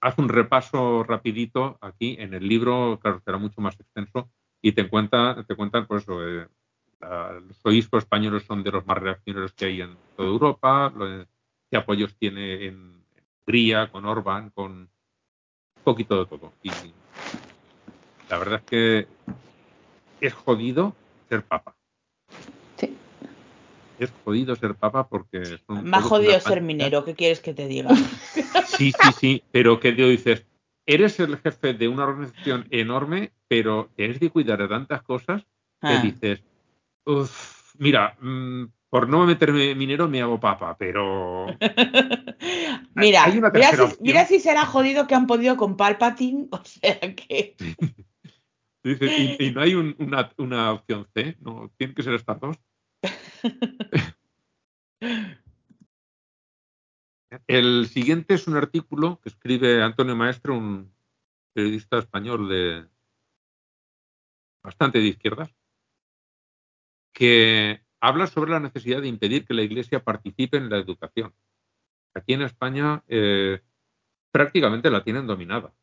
haz 0.00 0.18
un 0.18 0.28
repaso 0.28 1.04
rapidito 1.04 1.78
aquí 1.80 2.16
en 2.18 2.34
el 2.34 2.48
libro, 2.48 2.98
claro, 3.00 3.20
será 3.24 3.38
mucho 3.38 3.60
más 3.60 3.78
extenso, 3.78 4.28
y 4.60 4.72
te 4.72 4.88
cuenta, 4.88 5.44
te 5.46 5.54
cuentan, 5.54 5.86
pues 5.86 6.02
eso, 6.02 6.20
los 6.20 7.64
obispos 7.64 8.02
españoles 8.02 8.42
son 8.42 8.64
de 8.64 8.72
los 8.72 8.84
más 8.84 8.98
reaccionarios 8.98 9.52
que 9.52 9.66
hay 9.66 9.82
en 9.82 9.96
toda 10.16 10.28
Europa, 10.28 10.92
qué 11.70 11.76
apoyos 11.76 12.16
tiene 12.16 12.66
en 12.66 13.04
Hungría, 13.46 13.88
con 13.92 14.04
Orbán, 14.04 14.50
con 14.50 14.72
un 14.72 14.90
poquito 15.84 16.18
de 16.18 16.26
todo. 16.26 16.52
Y 16.64 16.70
la 18.28 18.38
verdad 18.38 18.62
es 18.64 18.64
que 18.64 19.06
es 20.20 20.34
jodido 20.34 20.96
ser 21.28 21.44
papa. 21.44 21.76
Es 24.02 24.12
jodido 24.24 24.56
ser 24.56 24.74
papa 24.74 25.08
porque 25.08 25.58
son 25.66 25.88
Más 25.88 26.04
jodido 26.04 26.38
ser 26.40 26.60
minero, 26.60 27.04
¿qué 27.04 27.14
quieres 27.14 27.40
que 27.40 27.54
te 27.54 27.68
diga? 27.68 27.90
Sí, 28.66 28.90
sí, 28.90 29.12
sí, 29.12 29.42
pero 29.52 29.78
que 29.78 29.92
te 29.92 30.08
dices, 30.08 30.46
eres 30.86 31.20
el 31.20 31.36
jefe 31.38 31.74
de 31.74 31.88
una 31.88 32.04
organización 32.04 32.66
enorme, 32.70 33.32
pero 33.48 33.90
tienes 33.94 34.18
que 34.18 34.30
cuidar 34.30 34.58
de 34.58 34.68
tantas 34.68 35.02
cosas 35.02 35.42
que 35.42 35.94
Ah. 35.94 36.00
dices, 36.02 36.42
"Uf, 37.04 37.74
mira, 37.78 38.16
mm, 38.20 38.64
por 38.88 39.08
no 39.08 39.24
meterme 39.26 39.74
minero 39.74 40.08
me 40.08 40.20
hago 40.22 40.40
papa, 40.40 40.76
pero 40.78 41.46
mira, 42.94 43.26
mira 43.26 43.70
si, 43.70 43.82
opción. 43.82 43.96
mira 44.00 44.26
si 44.26 44.40
será 44.40 44.64
jodido 44.66 45.06
que 45.06 45.14
han 45.14 45.26
podido 45.26 45.56
con 45.56 45.76
Palpatine, 45.76 46.48
o 46.50 46.64
sea 46.64 46.98
que... 47.14 47.56
y, 48.84 49.44
y 49.46 49.50
no 49.52 49.60
hay 49.60 49.74
un- 49.74 49.94
una, 49.98 50.30
una 50.38 50.72
opción 50.72 51.06
C, 51.14 51.36
no, 51.40 51.70
tienen 51.76 51.94
que 51.94 52.02
ser 52.02 52.14
estas 52.14 52.40
dos. 52.40 52.56
El 57.46 57.88
siguiente 57.88 58.34
es 58.34 58.46
un 58.46 58.56
artículo 58.56 59.20
que 59.22 59.30
escribe 59.30 59.82
Antonio 59.82 60.14
Maestre, 60.14 60.52
un 60.52 60.92
periodista 61.52 61.98
español 61.98 62.48
de 62.48 62.86
bastante 64.62 64.98
de 64.98 65.06
izquierdas, 65.06 65.50
que 67.12 67.84
habla 68.00 68.26
sobre 68.26 68.50
la 68.52 68.60
necesidad 68.60 69.00
de 69.00 69.08
impedir 69.08 69.44
que 69.46 69.54
la 69.54 69.62
Iglesia 69.62 70.04
participe 70.04 70.56
en 70.56 70.70
la 70.70 70.78
educación. 70.78 71.34
Aquí 72.14 72.34
en 72.34 72.42
España 72.42 73.02
eh, 73.08 73.62
prácticamente 74.30 74.90
la 74.90 75.02
tienen 75.02 75.26
dominada. 75.26 75.74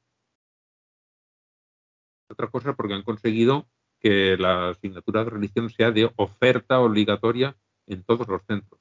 Otra 2.30 2.47
cosa 2.47 2.76
porque 2.76 2.93
han 2.93 3.03
conseguido 3.03 3.68
que 3.99 4.37
la 4.37 4.69
asignatura 4.69 5.23
de 5.23 5.29
religión 5.31 5.69
sea 5.69 5.91
de 5.91 6.11
oferta 6.15 6.79
obligatoria 6.79 7.55
en 7.87 8.03
todos 8.03 8.27
los 8.27 8.41
centros. 8.45 8.79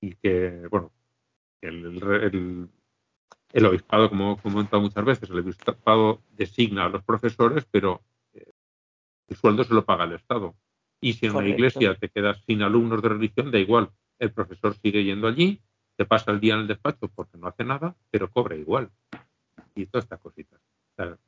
Y 0.00 0.14
que, 0.16 0.66
bueno, 0.70 0.92
el, 1.60 1.86
el- 2.02 2.68
el 3.52 3.66
obispado, 3.66 4.08
como 4.10 4.32
he 4.32 4.42
comentado 4.42 4.82
muchas 4.82 5.04
veces, 5.04 5.30
el 5.30 5.38
obispado 5.38 6.20
designa 6.32 6.86
a 6.86 6.88
los 6.88 7.04
profesores, 7.04 7.64
pero 7.70 8.02
eh, 8.32 8.50
el 9.28 9.36
sueldo 9.36 9.62
se 9.64 9.74
lo 9.74 9.84
paga 9.84 10.04
el 10.04 10.12
Estado. 10.12 10.54
Y 11.00 11.12
si 11.14 11.26
en 11.26 11.32
Correcto. 11.32 11.54
iglesia 11.54 11.94
te 11.94 12.08
quedas 12.08 12.42
sin 12.46 12.62
alumnos 12.62 13.00
de 13.00 13.10
religión, 13.10 13.50
da 13.50 13.58
igual. 13.58 13.90
El 14.18 14.32
profesor 14.32 14.74
sigue 14.76 15.04
yendo 15.04 15.28
allí, 15.28 15.60
te 15.96 16.04
pasa 16.04 16.32
el 16.32 16.40
día 16.40 16.54
en 16.54 16.60
el 16.60 16.66
despacho 16.66 17.08
porque 17.14 17.38
no 17.38 17.46
hace 17.46 17.64
nada, 17.64 17.94
pero 18.10 18.28
cobra 18.30 18.56
igual. 18.56 18.90
Y 19.74 19.86
todas 19.86 20.04
estas 20.04 20.20
cositas. 20.20 20.60
O 20.60 20.94
sea, 20.96 21.18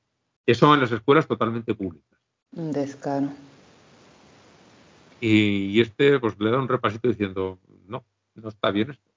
eso 0.47 0.73
en 0.73 0.81
las 0.81 0.93
escuelas 0.93 1.27
totalmente 1.27 1.75
públicas. 1.75 2.19
Descaro. 2.53 3.31
Y, 5.21 5.67
y 5.77 5.81
este 5.81 6.19
pues 6.21 6.39
le 6.39 6.51
da 6.51 6.59
un 6.59 6.69
repasito 6.69 7.09
diciendo, 7.09 7.59
no, 7.87 8.05
no 8.35 8.49
está 8.49 8.71
bien 8.71 8.91
esto. 8.91 9.11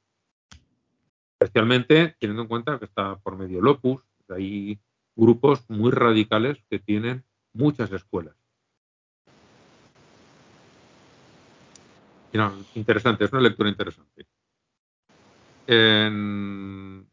Especialmente 1.40 2.16
teniendo 2.20 2.42
en 2.42 2.48
cuenta 2.48 2.80
que 2.80 2.86
está 2.86 3.18
por 3.18 3.38
medio 3.38 3.62
Locus, 3.62 4.02
hay 4.30 4.80
grupos 5.16 5.70
muy 5.70 5.92
radicales 5.92 6.58
que 6.70 6.80
tienen 6.80 7.24
muchas 7.54 7.92
escuelas. 7.92 8.36
No, 12.32 12.54
interesante, 12.76 13.26
es 13.26 13.32
una 13.32 13.42
lectura 13.42 13.70
interesante. 13.70 14.28
En, 15.66 17.08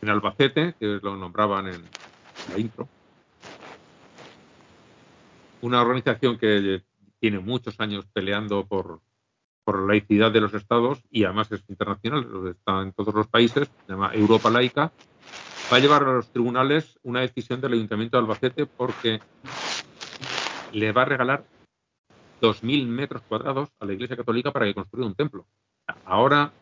en 0.00 0.08
Albacete, 0.08 0.74
que 0.78 0.98
lo 1.02 1.16
nombraban 1.16 1.68
en 1.68 1.82
la 2.50 2.58
intro, 2.58 2.88
una 5.62 5.80
organización 5.82 6.38
que 6.38 6.82
tiene 7.18 7.38
muchos 7.38 7.78
años 7.80 8.06
peleando 8.12 8.66
por, 8.66 9.00
la 9.66 9.86
laicidad 9.86 10.32
de 10.32 10.40
los 10.40 10.52
estados 10.52 11.00
y 11.12 11.22
además 11.22 11.52
es 11.52 11.62
internacional, 11.68 12.26
está 12.50 12.82
en 12.82 12.92
todos 12.92 13.14
los 13.14 13.28
países, 13.28 13.70
se 13.86 13.92
llama 13.92 14.10
Europa 14.12 14.50
Laica, 14.50 14.90
va 15.72 15.76
a 15.76 15.80
llevar 15.80 16.02
a 16.02 16.12
los 16.14 16.32
tribunales 16.32 16.98
una 17.04 17.20
decisión 17.20 17.60
del 17.60 17.74
Ayuntamiento 17.74 18.16
de 18.16 18.22
Albacete 18.22 18.66
porque 18.66 19.20
le 20.72 20.90
va 20.90 21.02
a 21.02 21.04
regalar 21.04 21.44
2.000 22.40 22.86
metros 22.88 23.22
cuadrados 23.28 23.68
a 23.78 23.84
la 23.84 23.92
Iglesia 23.92 24.16
Católica 24.16 24.50
para 24.50 24.66
que 24.66 24.74
construya 24.74 25.06
un 25.06 25.14
templo. 25.14 25.46
Ahora 26.04 26.52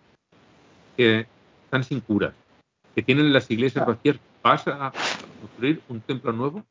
que 0.95 1.27
están 1.65 1.85
sin 1.85 2.01
curas, 2.01 2.35
que 2.95 3.03
tienen 3.03 3.33
las 3.33 3.51
iglesias 3.51 3.87
vacías, 3.87 4.19
¿vas 4.43 4.67
a 4.69 4.93
construir 5.41 5.83
un 5.89 6.01
templo 6.01 6.33
nuevo? 6.33 6.65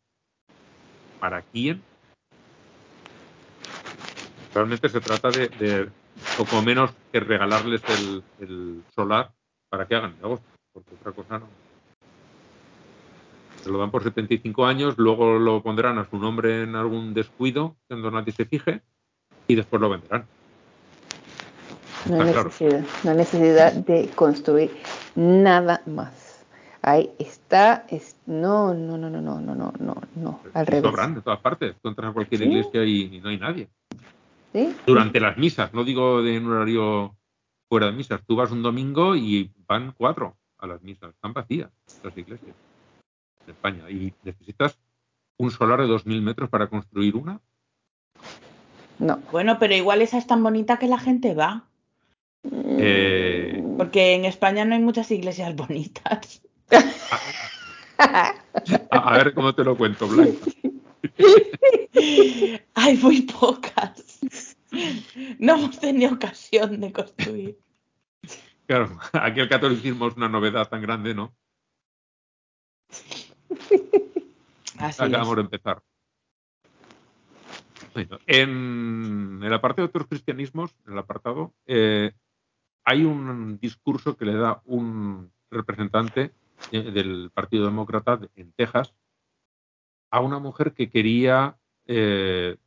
¿Para 1.19 1.41
quién? 1.41 1.81
Realmente 4.53 4.89
se 4.89 5.01
trata 5.01 5.29
de, 5.29 5.49
de 5.49 5.89
poco 6.37 6.61
menos 6.61 6.91
que 7.11 7.19
regalarles 7.19 7.81
el, 7.89 8.23
el 8.39 8.83
solar 8.95 9.31
para 9.69 9.87
que 9.87 9.95
hagan 9.95 10.15
negocio, 10.21 10.45
porque 10.73 10.95
otra 10.95 11.11
cosa 11.11 11.39
no. 11.39 11.47
Se 13.63 13.69
lo 13.69 13.79
dan 13.79 13.91
por 13.91 14.03
75 14.03 14.65
años, 14.65 14.97
luego 14.97 15.37
lo 15.37 15.61
pondrán 15.61 15.97
a 15.97 16.09
su 16.09 16.17
nombre 16.17 16.63
en 16.63 16.75
algún 16.75 17.13
descuido, 17.13 17.75
cuando 17.87 18.09
nadie 18.11 18.31
se 18.31 18.45
fije, 18.45 18.81
y 19.47 19.55
después 19.55 19.81
lo 19.81 19.89
venderán. 19.89 20.25
No 22.07 22.15
hay 22.15 22.21
Está 22.21 22.31
claro. 22.31 22.49
necesidad, 22.49 22.85
no 23.03 23.11
hay 23.11 23.17
necesidad 23.17 23.73
de 23.73 24.09
construir 24.15 24.71
nada 25.15 25.81
más. 25.85 26.26
Ahí 26.87 27.11
está, 27.19 27.85
es, 27.89 28.15
no, 28.27 28.73
no, 28.73 28.97
no, 28.97 29.09
no, 29.09 29.19
no, 29.19 29.41
no, 29.41 29.55
no, 29.55 29.73
no, 29.77 29.95
no, 30.15 30.39
al 30.53 30.65
revés. 30.65 30.89
Sobran 30.89 31.15
de 31.15 31.21
todas 31.21 31.39
partes. 31.41 31.75
Tú 31.81 31.89
entras 31.89 32.11
a 32.11 32.13
cualquier 32.13 32.39
Sí. 32.41 32.47
iglesia 32.47 32.85
y, 32.85 33.15
y 33.17 33.19
no 33.19 33.27
hay 33.27 33.37
nadie. 33.37 33.67
¿Sí? 34.53 34.73
Durante 34.85 35.19
las 35.19 35.35
misas, 35.37 35.73
no 35.73 35.83
digo 35.83 36.21
de 36.21 36.37
un 36.37 36.47
horario 36.49 37.13
fuera 37.67 37.87
de 37.87 37.91
misas. 37.91 38.21
Tú 38.25 38.37
vas 38.37 38.51
un 38.51 38.63
domingo 38.63 39.17
y 39.17 39.51
van 39.67 39.91
cuatro 39.97 40.37
a 40.59 40.65
las 40.67 40.81
misas. 40.81 41.09
Están 41.13 41.33
vacías 41.33 41.69
las 42.03 42.17
iglesias 42.17 42.55
de 43.45 43.51
España. 43.51 43.89
Y 43.89 44.13
necesitas 44.23 44.77
un 45.37 45.51
solar 45.51 45.81
de 45.81 45.87
2.000 45.87 46.21
metros 46.21 46.49
para 46.49 46.67
construir 46.67 47.17
una. 47.17 47.41
No. 48.97 49.19
Bueno, 49.33 49.57
pero 49.59 49.75
igual 49.75 50.01
esa 50.01 50.17
es 50.17 50.25
tan 50.25 50.41
bonita 50.41 50.79
que 50.79 50.87
la 50.87 50.99
gente 50.99 51.35
va. 51.35 51.65
Eh, 52.49 53.61
Porque 53.77 54.13
en 54.15 54.23
España 54.23 54.63
no 54.63 54.73
hay 54.75 54.81
muchas 54.81 55.11
iglesias 55.11 55.53
bonitas. 55.53 56.41
A, 57.97 58.33
a 58.91 59.17
ver 59.17 59.33
cómo 59.33 59.53
te 59.53 59.63
lo 59.63 59.77
cuento, 59.77 60.07
Blanca. 60.07 60.45
Hay 62.75 62.97
muy 62.97 63.21
pocas. 63.21 64.19
No 65.39 65.55
hemos 65.55 65.79
tenido 65.79 66.13
ocasión 66.13 66.79
de 66.79 66.91
construir. 66.91 67.57
Claro, 68.65 68.99
aquí 69.13 69.39
el 69.39 69.49
catolicismo 69.49 70.07
es 70.07 70.15
una 70.15 70.27
novedad 70.27 70.67
tan 70.69 70.81
grande, 70.81 71.13
¿no? 71.15 71.33
Así 74.77 75.03
Acabamos 75.03 75.29
es. 75.29 75.35
de 75.35 75.41
empezar. 75.41 75.81
Bueno, 77.93 78.19
en 78.27 79.39
el 79.41 79.53
apartado 79.53 79.87
de 79.87 79.89
otros 79.89 80.07
cristianismos, 80.07 80.75
en 80.85 80.93
el 80.93 80.99
apartado, 80.99 81.53
eh, 81.65 82.11
hay 82.83 83.03
un 83.03 83.57
discurso 83.59 84.15
que 84.17 84.25
le 84.25 84.35
da 84.35 84.61
un 84.65 85.31
representante 85.49 86.31
del 86.71 87.31
Partido 87.33 87.65
Demócrata 87.65 88.17
de- 88.17 88.29
en 88.35 88.51
Texas 88.53 88.93
a 90.11 90.19
una 90.21 90.39
mujer 90.39 90.73
que 90.73 90.89
quería, 90.89 91.57
eh, 91.85 92.57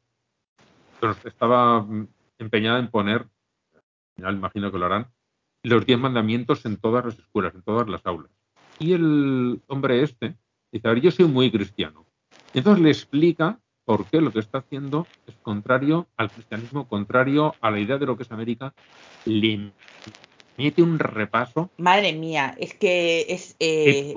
estaba 1.24 1.82
mm, 1.82 2.08
empeñada 2.38 2.78
en 2.78 2.90
poner, 2.90 3.26
al 4.22 4.36
imagino 4.36 4.70
que 4.70 4.78
lo 4.78 4.86
harán, 4.86 5.08
los 5.62 5.84
diez 5.86 5.98
mandamientos 5.98 6.64
en 6.64 6.76
todas 6.76 7.04
las 7.04 7.18
escuelas, 7.18 7.54
en 7.54 7.62
todas 7.62 7.88
las 7.88 8.04
aulas. 8.06 8.30
Y 8.78 8.92
el 8.94 9.60
hombre 9.66 10.02
este 10.02 10.36
dice, 10.72 10.88
a 10.88 10.92
ver, 10.92 11.02
yo 11.02 11.10
soy 11.10 11.26
muy 11.26 11.50
cristiano. 11.50 12.06
Entonces 12.54 12.82
le 12.82 12.90
explica 12.90 13.60
por 13.84 14.06
qué 14.06 14.20
lo 14.20 14.32
que 14.32 14.40
está 14.40 14.58
haciendo 14.58 15.06
es 15.26 15.34
contrario 15.42 16.06
al 16.16 16.30
cristianismo, 16.30 16.88
contrario 16.88 17.54
a 17.60 17.70
la 17.70 17.80
idea 17.80 17.98
de 17.98 18.06
lo 18.06 18.16
que 18.16 18.22
es 18.22 18.32
América. 18.32 18.72
Le 19.26 19.72
mete 20.64 20.82
un 20.82 20.98
repaso. 20.98 21.70
Madre 21.78 22.12
mía, 22.12 22.54
es 22.58 22.74
que 22.74 23.26
es, 23.28 23.56
eh, 23.60 24.14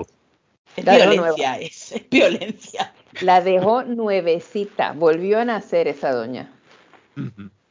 es 0.76 0.86
violencia, 0.86 1.60
es, 1.60 1.92
es 1.94 2.10
violencia. 2.10 2.94
La 3.22 3.42
dejó 3.42 3.84
nuevecita, 3.84 4.92
volvió 4.94 5.40
a 5.40 5.46
nacer 5.46 5.88
esa 5.88 6.12
doña. 6.12 6.52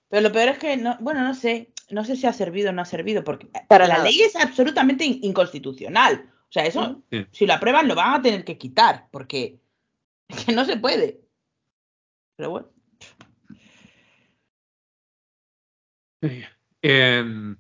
Pero 0.09 0.23
lo 0.23 0.33
peor 0.33 0.49
es 0.51 0.59
que, 0.59 0.77
no, 0.77 0.97
bueno, 1.01 1.23
no 1.23 1.35
sé, 1.35 1.71
no 1.91 2.05
sé 2.05 2.17
si 2.17 2.27
ha 2.27 2.33
servido 2.33 2.71
o 2.71 2.73
no 2.73 2.83
ha 2.83 2.85
servido, 2.87 3.25
porque 3.25 3.49
Para 3.69 3.87
la 3.87 3.95
nada. 3.95 4.05
ley 4.05 4.21
es 4.23 4.37
absolutamente 4.37 5.05
in- 5.05 5.19
inconstitucional. 5.23 6.31
O 6.49 6.53
sea, 6.53 6.65
eso, 6.67 7.03
Sí. 7.11 7.27
si 7.33 7.47
lo 7.47 7.55
aprueban, 7.55 7.89
lo 7.89 7.95
van 7.95 8.15
a 8.15 8.23
tener 8.23 8.45
que 8.45 8.59
quitar, 8.59 9.09
porque 9.11 9.59
es 10.29 10.45
que 10.45 10.53
no 10.53 10.65
se 10.65 10.77
puede. 10.77 11.21
Pero 12.37 12.51
bueno, 12.51 12.69
En, 16.83 17.59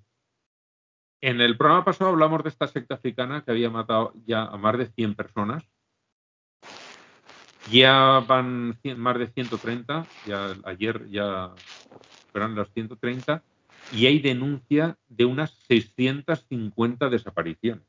en 1.22 1.40
el 1.40 1.56
programa 1.56 1.84
pasado 1.84 2.10
hablamos 2.10 2.42
de 2.42 2.50
esta 2.50 2.66
secta 2.66 2.96
africana 2.96 3.42
que 3.44 3.52
había 3.52 3.70
matado 3.70 4.12
ya 4.26 4.42
a 4.44 4.56
más 4.58 4.76
de 4.76 4.86
100 4.86 5.14
personas 5.14 5.64
Ya 7.70 8.20
van 8.26 8.76
más 8.96 9.18
de 9.18 9.28
130, 9.28 10.04
ya 10.26 10.56
ayer 10.64 11.08
ya 11.10 11.52
fueron 12.32 12.56
las 12.56 12.68
130, 12.72 13.42
y 13.92 14.06
hay 14.06 14.18
denuncia 14.18 14.98
de 15.08 15.24
unas 15.24 15.52
650 15.68 17.08
desapariciones. 17.08 17.84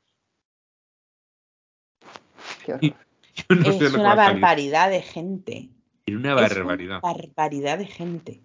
Yo 2.67 3.55
no 3.55 3.69
es 3.69 3.93
una 3.93 4.13
barbaridad 4.15 4.91
de 4.91 5.01
gente. 5.01 5.69
Es 6.05 6.15
una 6.15 6.35
Es 6.35 6.55
barbaridad. 6.55 6.99
una 7.03 7.13
barbaridad 7.13 7.77
de 7.79 7.85
gente. 7.87 8.41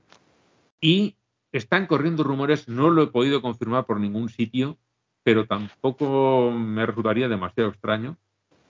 Y 0.81 1.18
están 1.53 1.87
corriendo 1.87 2.23
rumores, 2.25 2.69
no 2.69 2.91
lo 2.91 3.03
he 3.03 3.07
podido 3.09 3.41
confirmar 3.43 3.87
por 3.87 4.01
ningún 4.01 4.29
sitio, 4.29 4.79
pero 5.23 5.47
tampoco 5.47 6.51
me 6.51 6.87
resultaría 6.87 7.29
demasiado 7.29 7.71
extraño 7.71 8.17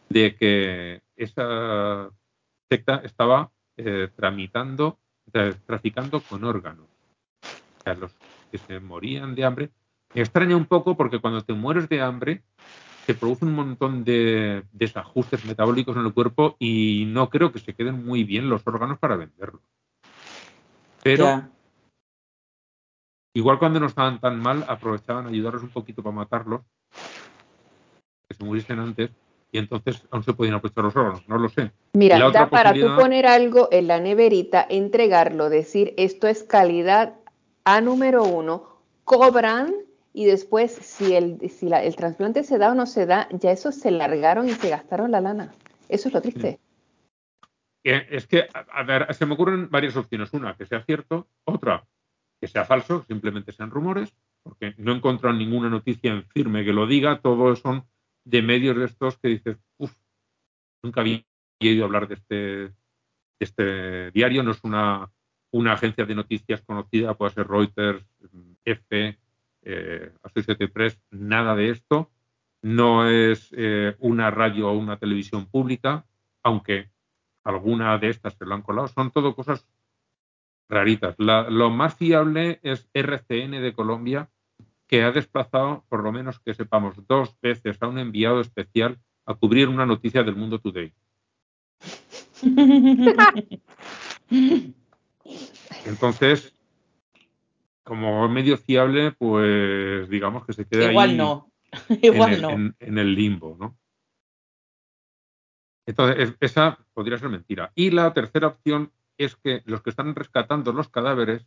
de 0.09 0.35
que 0.37 1.03
esa 1.17 2.11
secta 2.71 3.03
estaba 3.05 3.51
eh, 3.77 4.09
tramitando, 4.17 4.99
tra- 5.33 5.57
traficando 5.67 6.21
con 6.21 6.45
órganos. 6.45 6.87
O 6.87 7.83
sea, 7.85 7.95
los 7.95 8.13
que 8.51 8.59
se 8.59 8.81
morían 8.81 9.35
de 9.35 9.45
hambre. 9.45 9.71
Me 10.15 10.23
extraña 10.23 10.57
un 10.57 10.65
poco 10.67 10.97
porque 10.97 11.19
cuando 11.21 11.43
te 11.43 11.53
mueres 11.53 11.89
de 11.89 12.01
hambre 12.01 12.43
se 13.07 13.15
produce 13.15 13.45
un 13.45 13.55
montón 13.55 14.05
de 14.05 14.65
desajustes 14.73 15.45
metabólicos 15.45 15.97
en 15.97 16.07
el 16.07 16.13
cuerpo 16.13 16.57
y 16.59 17.05
no 17.07 17.29
creo 17.31 17.53
que 17.53 17.59
se 17.59 17.75
queden 17.75 18.05
muy 18.05 18.25
bien 18.25 18.49
los 18.49 18.67
órganos 18.67 18.99
para 18.99 19.17
venderlos. 19.17 19.63
Pero. 21.03 21.25
Igual 23.39 23.60
cuando 23.60 23.78
no 23.78 23.86
estaban 23.86 24.19
tan 24.19 24.40
mal, 24.40 24.65
aprovechaban 24.66 25.27
a 25.27 25.28
ayudarlos 25.28 25.62
un 25.62 25.69
poquito 25.69 26.02
para 26.02 26.16
matarlos, 26.16 26.62
que 28.28 28.35
se 28.35 28.43
muriesen 28.43 28.81
antes, 28.81 29.12
y 29.52 29.59
entonces 29.59 30.05
aún 30.10 30.24
se 30.24 30.32
podían 30.32 30.56
aprovechar 30.56 30.82
los 30.82 30.97
órganos, 30.97 31.28
no 31.28 31.39
lo 31.39 31.48
sé. 31.48 31.70
Mira, 31.93 32.19
para 32.51 32.74
tú 32.74 32.89
poner 32.97 33.28
algo 33.28 33.69
en 33.70 33.86
la 33.86 34.01
neverita, 34.01 34.66
entregarlo, 34.69 35.51
decir 35.51 35.94
esto 35.97 36.27
es 36.27 36.43
calidad 36.43 37.15
A 37.65 37.81
número 37.81 38.24
uno, 38.24 38.81
cobran 39.05 39.73
y 40.12 40.24
después 40.24 40.73
si 40.73 41.15
el, 41.15 41.39
si 41.48 41.69
la- 41.69 41.85
el 41.85 41.94
trasplante 41.94 42.43
se 42.43 42.59
da 42.59 42.73
o 42.73 42.74
no 42.74 42.86
se 42.86 43.06
da, 43.06 43.28
ya 43.31 43.52
eso 43.52 43.70
se 43.70 43.93
largaron 43.93 44.48
y 44.48 44.52
se 44.52 44.69
gastaron 44.69 45.12
la 45.12 45.20
lana. 45.20 45.52
Eso 45.89 46.09
es 46.09 46.15
lo 46.15 46.20
triste. 46.20 46.59
Eh, 47.85 48.05
Es 48.10 48.27
que, 48.27 48.48
a 48.52 48.82
ver, 48.82 49.15
se 49.15 49.27
me 49.27 49.35
ocurren 49.35 49.70
varias 49.70 49.97
opciones. 49.97 50.32
Una, 50.32 50.56
que 50.56 50.66
sea 50.66 50.82
cierto, 50.82 51.28
otra, 51.44 51.85
que 52.40 52.48
sea 52.48 52.65
falso, 52.65 53.05
simplemente 53.09 53.52
sean 53.52 53.70
rumores, 53.70 54.15
porque 54.43 54.74
no 54.78 54.93
he 54.93 54.97
encontrado 54.97 55.36
ninguna 55.36 55.69
noticia 55.69 56.12
en 56.12 56.24
firme 56.24 56.65
que 56.65 56.73
lo 56.73 56.86
diga, 56.86 57.20
todos 57.20 57.60
son 57.60 57.85
de 58.24 58.43
medios 58.43 58.77
de 58.77 58.85
estos 58.85 59.19
que 59.19 59.28
dices, 59.28 59.59
uff, 59.78 59.93
nunca 60.82 61.01
había 61.01 61.24
oído 61.60 61.85
hablar 61.85 62.09
de 62.09 62.15
este, 62.15 62.74
este 63.40 64.10
diario, 64.12 64.43
no 64.43 64.52
es 64.52 64.62
una, 64.62 65.10
una 65.51 65.73
agencia 65.73 66.05
de 66.05 66.15
noticias 66.15 66.62
conocida, 66.62 67.15
puede 67.15 67.32
ser 67.32 67.48
Reuters, 67.48 68.05
F, 68.65 69.19
eh, 69.62 70.12
Associated 70.23 70.73
Press, 70.73 70.98
nada 71.10 71.55
de 71.55 71.70
esto. 71.70 72.10
No 72.60 73.09
es 73.09 73.48
eh, 73.52 73.94
una 74.01 74.31
radio 74.31 74.69
o 74.69 74.77
una 74.77 74.98
televisión 74.98 75.47
pública, 75.47 76.06
aunque 76.43 76.90
alguna 77.44 77.97
de 77.98 78.10
estas 78.10 78.35
se 78.35 78.44
lo 78.44 78.55
han 78.55 78.62
colado. 78.62 78.89
Son 78.89 79.10
todo 79.10 79.35
cosas 79.35 79.66
raritas. 80.69 81.15
La- 81.19 81.49
lo 81.49 81.70
más 81.70 81.95
fiable 81.95 82.61
es 82.62 82.89
RCN 82.93 83.61
de 83.61 83.73
Colombia, 83.73 84.28
que 84.86 85.03
ha 85.03 85.11
desplazado, 85.12 85.85
por 85.89 86.03
lo 86.03 86.12
menos 86.12 86.40
que 86.40 86.55
sepamos, 86.55 87.07
dos 87.07 87.36
veces 87.40 87.82
a 87.82 87.89
un 87.89 87.99
enviado 87.99 88.40
especial 88.40 88.99
a 89.27 89.35
cubrir 89.35 89.69
una 89.69 89.85
noticia 89.86 90.23
del 90.23 90.36
Mundo 90.36 90.59
Today. 90.61 90.93
Entonces, 95.85 96.55
como 97.82 98.28
medio 98.28 98.57
fiable, 98.57 99.12
pues 99.12 100.09
digamos 100.09 100.45
que 100.45 100.53
se 100.53 100.66
queda 100.66 100.90
Igual 100.90 101.11
ahí 101.11 101.16
no. 101.16 101.51
en 101.89 101.99
Igual 102.03 102.32
el, 102.35 102.43
no. 102.43 102.51
en- 102.51 102.77
en 102.81 102.99
el 102.99 103.15
limbo, 103.15 103.57
¿no? 103.59 103.77
Entonces, 105.86 106.28
es- 106.31 106.36
esa 106.40 106.78
podría 106.93 107.19
ser 107.19 107.28
mentira. 107.31 107.73
Y 107.74 107.90
la 107.90 108.12
tercera 108.12 108.49
opción 108.49 108.93
es 109.19 109.36
que 109.36 109.62
los 109.66 109.82
que 109.82 109.90
están 109.90 110.15
rescatando 110.15 110.73
los 110.73 110.89
cadáveres, 110.89 111.45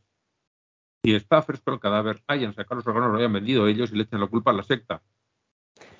si 1.04 1.16
está 1.16 1.42
fresco 1.42 1.72
el 1.74 1.80
cadáver, 1.80 2.22
hayan 2.28 2.54
sacado 2.54 2.76
los 2.76 2.88
órganos, 2.88 3.12
lo 3.12 3.18
hayan 3.18 3.34
vendido 3.34 3.68
ellos 3.68 3.92
y 3.92 3.96
le 3.96 4.04
echen 4.04 4.20
la 4.20 4.28
culpa 4.28 4.52
a 4.52 4.54
la 4.54 4.64
secta. 4.64 5.02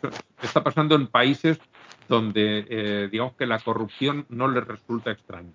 Eso 0.04 0.12
está 0.42 0.64
pasando 0.64 0.96
en 0.96 1.08
países 1.08 1.60
donde, 2.08 2.66
eh, 2.70 3.10
digamos 3.10 3.34
que 3.36 3.46
la 3.46 3.60
corrupción 3.60 4.26
no 4.30 4.48
les 4.48 4.68
resulta 4.68 5.12
extraña. 5.12 5.54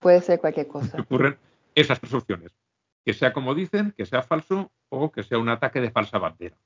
Puede 0.00 0.20
ser 0.20 0.40
cualquier 0.40 0.66
cosa. 0.68 1.00
Ocurren 1.00 1.38
esas 1.74 2.00
tres 2.00 2.12
opciones. 2.12 2.52
Que 3.04 3.14
sea 3.14 3.32
como 3.32 3.54
dicen, 3.54 3.92
que 3.96 4.06
sea 4.06 4.22
falso 4.22 4.72
o 4.88 5.12
que 5.12 5.22
sea 5.22 5.38
un 5.38 5.48
ataque 5.48 5.80
de 5.80 5.90
falsa 5.90 6.18
bandera. 6.18 6.56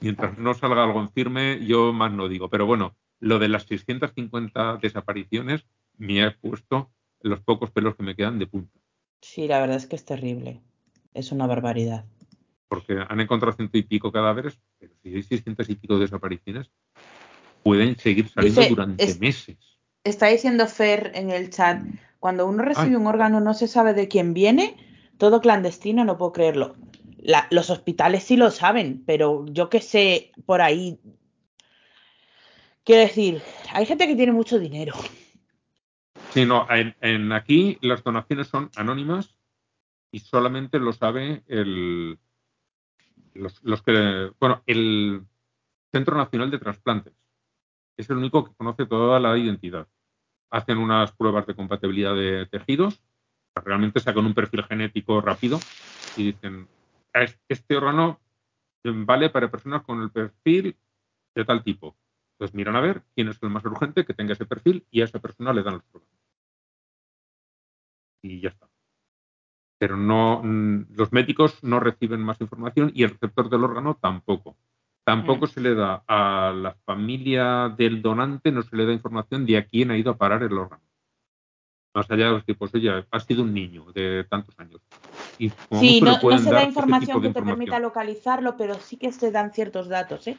Mientras 0.00 0.36
no 0.36 0.52
salga 0.54 0.84
algo 0.84 1.00
en 1.00 1.10
firme, 1.10 1.64
yo 1.64 1.92
más 1.92 2.12
no 2.12 2.28
digo. 2.28 2.48
Pero 2.48 2.66
bueno, 2.66 2.96
lo 3.22 3.38
de 3.38 3.48
las 3.48 3.62
650 3.62 4.78
desapariciones 4.78 5.64
me 5.96 6.24
ha 6.24 6.36
puesto 6.36 6.90
los 7.20 7.40
pocos 7.40 7.70
pelos 7.70 7.94
que 7.94 8.02
me 8.02 8.16
quedan 8.16 8.40
de 8.40 8.48
punta. 8.48 8.76
Sí, 9.20 9.46
la 9.46 9.60
verdad 9.60 9.76
es 9.76 9.86
que 9.86 9.94
es 9.94 10.04
terrible. 10.04 10.60
Es 11.14 11.30
una 11.30 11.46
barbaridad. 11.46 12.04
Porque 12.66 12.98
han 13.08 13.20
encontrado 13.20 13.52
ciento 13.56 13.78
y 13.78 13.82
pico 13.82 14.10
cadáveres, 14.10 14.58
pero 14.80 14.92
si 15.02 15.14
hay 15.14 15.22
600 15.22 15.70
y 15.70 15.76
pico 15.76 16.00
desapariciones, 16.00 16.68
pueden 17.62 17.96
seguir 17.96 18.28
saliendo 18.28 18.60
Dice, 18.62 18.70
durante 18.70 19.04
es- 19.04 19.20
meses. 19.20 19.56
Está 20.02 20.26
diciendo 20.26 20.66
Fer 20.66 21.12
en 21.14 21.30
el 21.30 21.50
chat, 21.50 21.80
cuando 22.18 22.48
uno 22.48 22.64
recibe 22.64 22.88
Ay. 22.88 22.96
un 22.96 23.06
órgano 23.06 23.38
no 23.38 23.54
se 23.54 23.68
sabe 23.68 23.94
de 23.94 24.08
quién 24.08 24.34
viene, 24.34 24.74
todo 25.16 25.40
clandestino, 25.40 26.04
no 26.04 26.18
puedo 26.18 26.32
creerlo. 26.32 26.74
La- 27.18 27.46
los 27.52 27.70
hospitales 27.70 28.24
sí 28.24 28.36
lo 28.36 28.50
saben, 28.50 29.04
pero 29.06 29.46
yo 29.46 29.70
que 29.70 29.80
sé, 29.80 30.32
por 30.44 30.60
ahí. 30.60 30.98
Quiero 32.84 33.02
decir, 33.02 33.40
hay 33.72 33.86
gente 33.86 34.06
que 34.06 34.16
tiene 34.16 34.32
mucho 34.32 34.58
dinero. 34.58 34.94
Sí, 36.30 36.44
no, 36.44 36.66
en, 36.70 37.32
aquí 37.32 37.78
las 37.80 38.02
donaciones 38.02 38.48
son 38.48 38.70
anónimas 38.76 39.36
y 40.10 40.18
solamente 40.18 40.78
lo 40.78 40.92
sabe 40.92 41.42
el, 41.46 42.18
los, 43.34 43.82
que, 43.82 44.30
bueno, 44.40 44.62
el 44.66 45.22
Centro 45.92 46.16
Nacional 46.16 46.50
de 46.50 46.58
Trasplantes. 46.58 47.12
Es 47.96 48.08
el 48.10 48.16
único 48.16 48.44
que 48.44 48.54
conoce 48.54 48.86
toda 48.86 49.20
la 49.20 49.36
identidad. 49.36 49.86
Hacen 50.50 50.78
unas 50.78 51.12
pruebas 51.12 51.46
de 51.46 51.54
compatibilidad 51.54 52.14
de 52.14 52.46
tejidos, 52.46 53.02
realmente 53.54 54.00
sacan 54.00 54.26
un 54.26 54.34
perfil 54.34 54.64
genético 54.64 55.20
rápido 55.20 55.60
y 56.16 56.32
dicen, 56.32 56.66
"Es- 57.12 57.38
este 57.48 57.76
órgano 57.76 58.20
vale 58.84 59.30
para 59.30 59.50
personas 59.50 59.82
con 59.82 60.02
el 60.02 60.10
perfil 60.10 60.76
de 61.34 61.44
tal 61.44 61.62
tipo. 61.62 61.94
Entonces 62.42 62.56
miran 62.56 62.74
a 62.74 62.80
ver 62.80 63.04
quién 63.14 63.28
es 63.28 63.40
el 63.40 63.50
más 63.50 63.64
urgente 63.64 64.04
que 64.04 64.14
tenga 64.14 64.32
ese 64.32 64.46
perfil 64.46 64.84
y 64.90 65.00
a 65.00 65.04
esa 65.04 65.20
persona 65.20 65.52
le 65.52 65.62
dan 65.62 65.74
los 65.74 65.84
órganos 65.92 66.18
y 68.20 68.40
ya 68.40 68.48
está. 68.48 68.68
Pero 69.78 69.96
no, 69.96 70.40
mm, 70.42 70.86
los 70.96 71.12
médicos 71.12 71.62
no 71.62 71.78
reciben 71.78 72.20
más 72.20 72.40
información 72.40 72.90
y 72.96 73.04
el 73.04 73.10
receptor 73.10 73.48
del 73.48 73.62
órgano 73.62 73.96
tampoco. 74.00 74.56
Tampoco 75.04 75.46
Mm. 75.46 75.48
se 75.48 75.60
le 75.60 75.74
da 75.76 76.02
a 76.08 76.52
la 76.52 76.74
familia 76.84 77.72
del 77.76 78.02
donante, 78.02 78.50
no 78.50 78.62
se 78.62 78.74
le 78.74 78.86
da 78.86 78.92
información 78.92 79.46
de 79.46 79.58
a 79.58 79.64
quién 79.64 79.92
ha 79.92 79.96
ido 79.96 80.10
a 80.10 80.16
parar 80.18 80.42
el 80.42 80.58
órgano. 80.58 80.82
Más 81.94 82.10
allá 82.10 82.26
de 82.26 82.32
los 82.32 82.44
tipos, 82.44 82.74
oye, 82.74 82.90
ha 83.08 83.20
sido 83.20 83.44
un 83.44 83.54
niño 83.54 83.92
de 83.92 84.24
tantos 84.24 84.58
años. 84.58 84.80
Y 85.38 85.50
Sí, 85.78 86.00
no, 86.00 86.18
se 86.18 86.50
da 86.50 86.64
información 86.64 87.22
que 87.22 87.28
te 87.28 87.42
permita 87.42 87.78
localizarlo, 87.78 88.56
pero 88.56 88.74
sí 88.74 88.96
que 88.96 89.12
se 89.12 89.30
dan 89.30 89.52
ciertos 89.52 89.88
datos, 89.88 90.26
¿eh? 90.26 90.36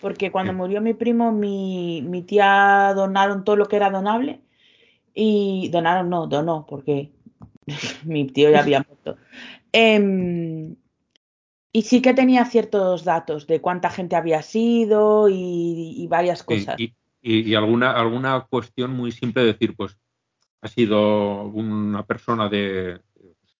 Porque 0.00 0.30
cuando 0.30 0.52
murió 0.52 0.80
mi 0.80 0.94
primo, 0.94 1.32
mi, 1.32 2.02
mi 2.02 2.22
tía 2.22 2.92
donaron 2.94 3.44
todo 3.44 3.56
lo 3.56 3.66
que 3.66 3.76
era 3.76 3.90
donable 3.90 4.40
y 5.14 5.68
donaron, 5.72 6.10
no, 6.10 6.26
donó, 6.26 6.66
porque 6.68 7.12
mi 8.04 8.26
tío 8.26 8.50
ya 8.50 8.60
había 8.60 8.84
muerto. 8.86 9.16
Em, 9.72 10.76
y 11.72 11.82
sí 11.82 12.00
que 12.02 12.14
tenía 12.14 12.44
ciertos 12.44 13.04
datos 13.04 13.46
de 13.46 13.60
cuánta 13.60 13.90
gente 13.90 14.16
había 14.16 14.42
sido 14.42 15.28
y, 15.28 15.94
y 15.96 16.06
varias 16.08 16.42
cosas. 16.42 16.78
y, 16.80 16.92
y- 17.22 17.40
y 17.50 17.54
alguna, 17.54 17.92
alguna 17.92 18.46
cuestión 18.48 18.92
muy 18.92 19.10
simple 19.12 19.42
de 19.42 19.48
decir, 19.52 19.74
pues, 19.76 19.98
ha 20.62 20.68
sido 20.68 21.42
una 21.44 22.04
persona 22.04 22.48
de 22.48 23.00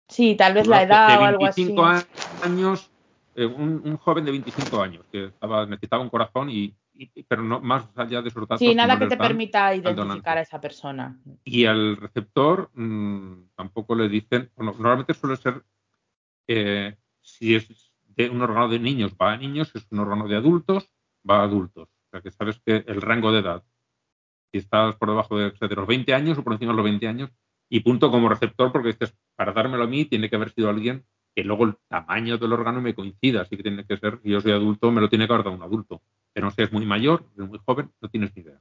Sí, 0.09 0.37
tal 0.37 0.55
vez 0.55 0.67
la 0.69 0.79
de 0.79 0.85
edad 0.85 1.21
o 1.21 1.25
algo 1.25 1.45
así. 1.47 1.63
25 1.75 2.45
años, 2.45 2.91
eh, 3.37 3.47
un, 3.47 3.83
un 3.85 3.97
joven 3.99 4.25
de 4.25 4.31
25 4.33 4.83
años 4.83 5.05
que 5.13 5.27
estaba, 5.27 5.65
necesitaba 5.67 6.03
un 6.03 6.09
corazón 6.11 6.51
y, 6.51 6.75
y- 6.95 7.23
pero 7.25 7.43
no 7.43 7.61
más 7.61 7.89
allá 7.97 8.23
de 8.23 8.29
esos 8.29 8.43
datos. 8.49 8.59
Sí, 8.59 8.75
nada 8.75 8.95
no 8.95 9.01
que 9.01 9.07
te 9.07 9.17
dan. 9.17 9.29
permita 9.29 9.75
identificar 9.75 10.39
a 10.39 10.41
esa 10.41 10.61
persona. 10.61 11.19
Y 11.45 11.65
al 11.67 11.97
receptor 11.97 12.71
mm, 12.75 13.51
tampoco 13.55 13.95
le 13.95 14.09
dicen, 14.09 14.51
bueno, 14.57 14.73
normalmente 14.73 15.15
suele 15.15 15.37
ser 15.37 15.63
eh, 16.49 16.97
si 17.21 17.55
es 17.55 17.69
de 18.17 18.31
un 18.31 18.41
órgano 18.41 18.69
de 18.69 18.79
niños 18.79 19.15
va 19.21 19.33
a 19.33 19.37
niños, 19.37 19.69
si 19.69 19.79
es 19.79 19.87
un 19.91 19.99
órgano 20.01 20.27
de 20.29 20.37
adultos 20.37 20.91
va 21.29 21.41
a 21.41 21.45
adultos. 21.45 21.89
O 21.89 22.09
sea 22.11 22.21
que 22.23 22.31
sabes 22.31 22.61
que 22.65 22.85
el 22.87 23.03
rango 23.03 23.33
de 23.33 23.41
edad 23.41 23.63
si 24.53 24.59
estás 24.59 24.95
por 24.97 25.09
debajo 25.11 25.37
de, 25.39 25.51
de 25.51 25.75
los 25.75 25.87
20 25.87 26.15
años 26.15 26.39
o 26.39 26.45
por 26.45 26.53
encima 26.53 26.73
de 26.73 26.77
los 26.77 26.85
20 26.85 27.09
años, 27.09 27.31
y 27.69 27.81
punto 27.81 28.11
como 28.13 28.29
receptor, 28.29 28.71
porque 28.71 28.89
dices, 28.93 29.13
para 29.35 29.53
dármelo 29.53 29.85
a 29.85 29.87
mí 29.89 30.05
tiene 30.05 30.31
que 30.31 30.37
haber 30.37 30.51
sido 30.53 30.71
alguien 30.71 31.05
que 31.37 31.45
luego 31.45 31.65
el 31.67 31.77
tamaño 31.87 32.39
del 32.39 32.55
órgano 32.55 32.81
me 32.81 32.95
coincida, 32.95 33.43
así 33.43 33.59
que 33.59 33.63
tiene 33.63 33.85
que 33.85 33.99
ser, 33.99 34.19
si 34.23 34.31
yo 34.31 34.41
soy 34.41 34.53
adulto, 34.53 34.91
me 34.91 35.03
lo 35.03 35.11
tiene 35.11 35.27
que 35.27 35.35
haber 35.35 35.45
dado 35.45 35.55
un 35.55 35.63
adulto. 35.63 36.01
Pero 36.33 36.51
sé, 36.51 36.63
es 36.63 36.73
muy 36.73 36.87
mayor, 36.87 37.27
es 37.37 37.47
muy 37.47 37.59
joven, 37.59 37.93
no 38.01 38.09
tienes 38.09 38.35
ni 38.35 38.41
idea. 38.41 38.59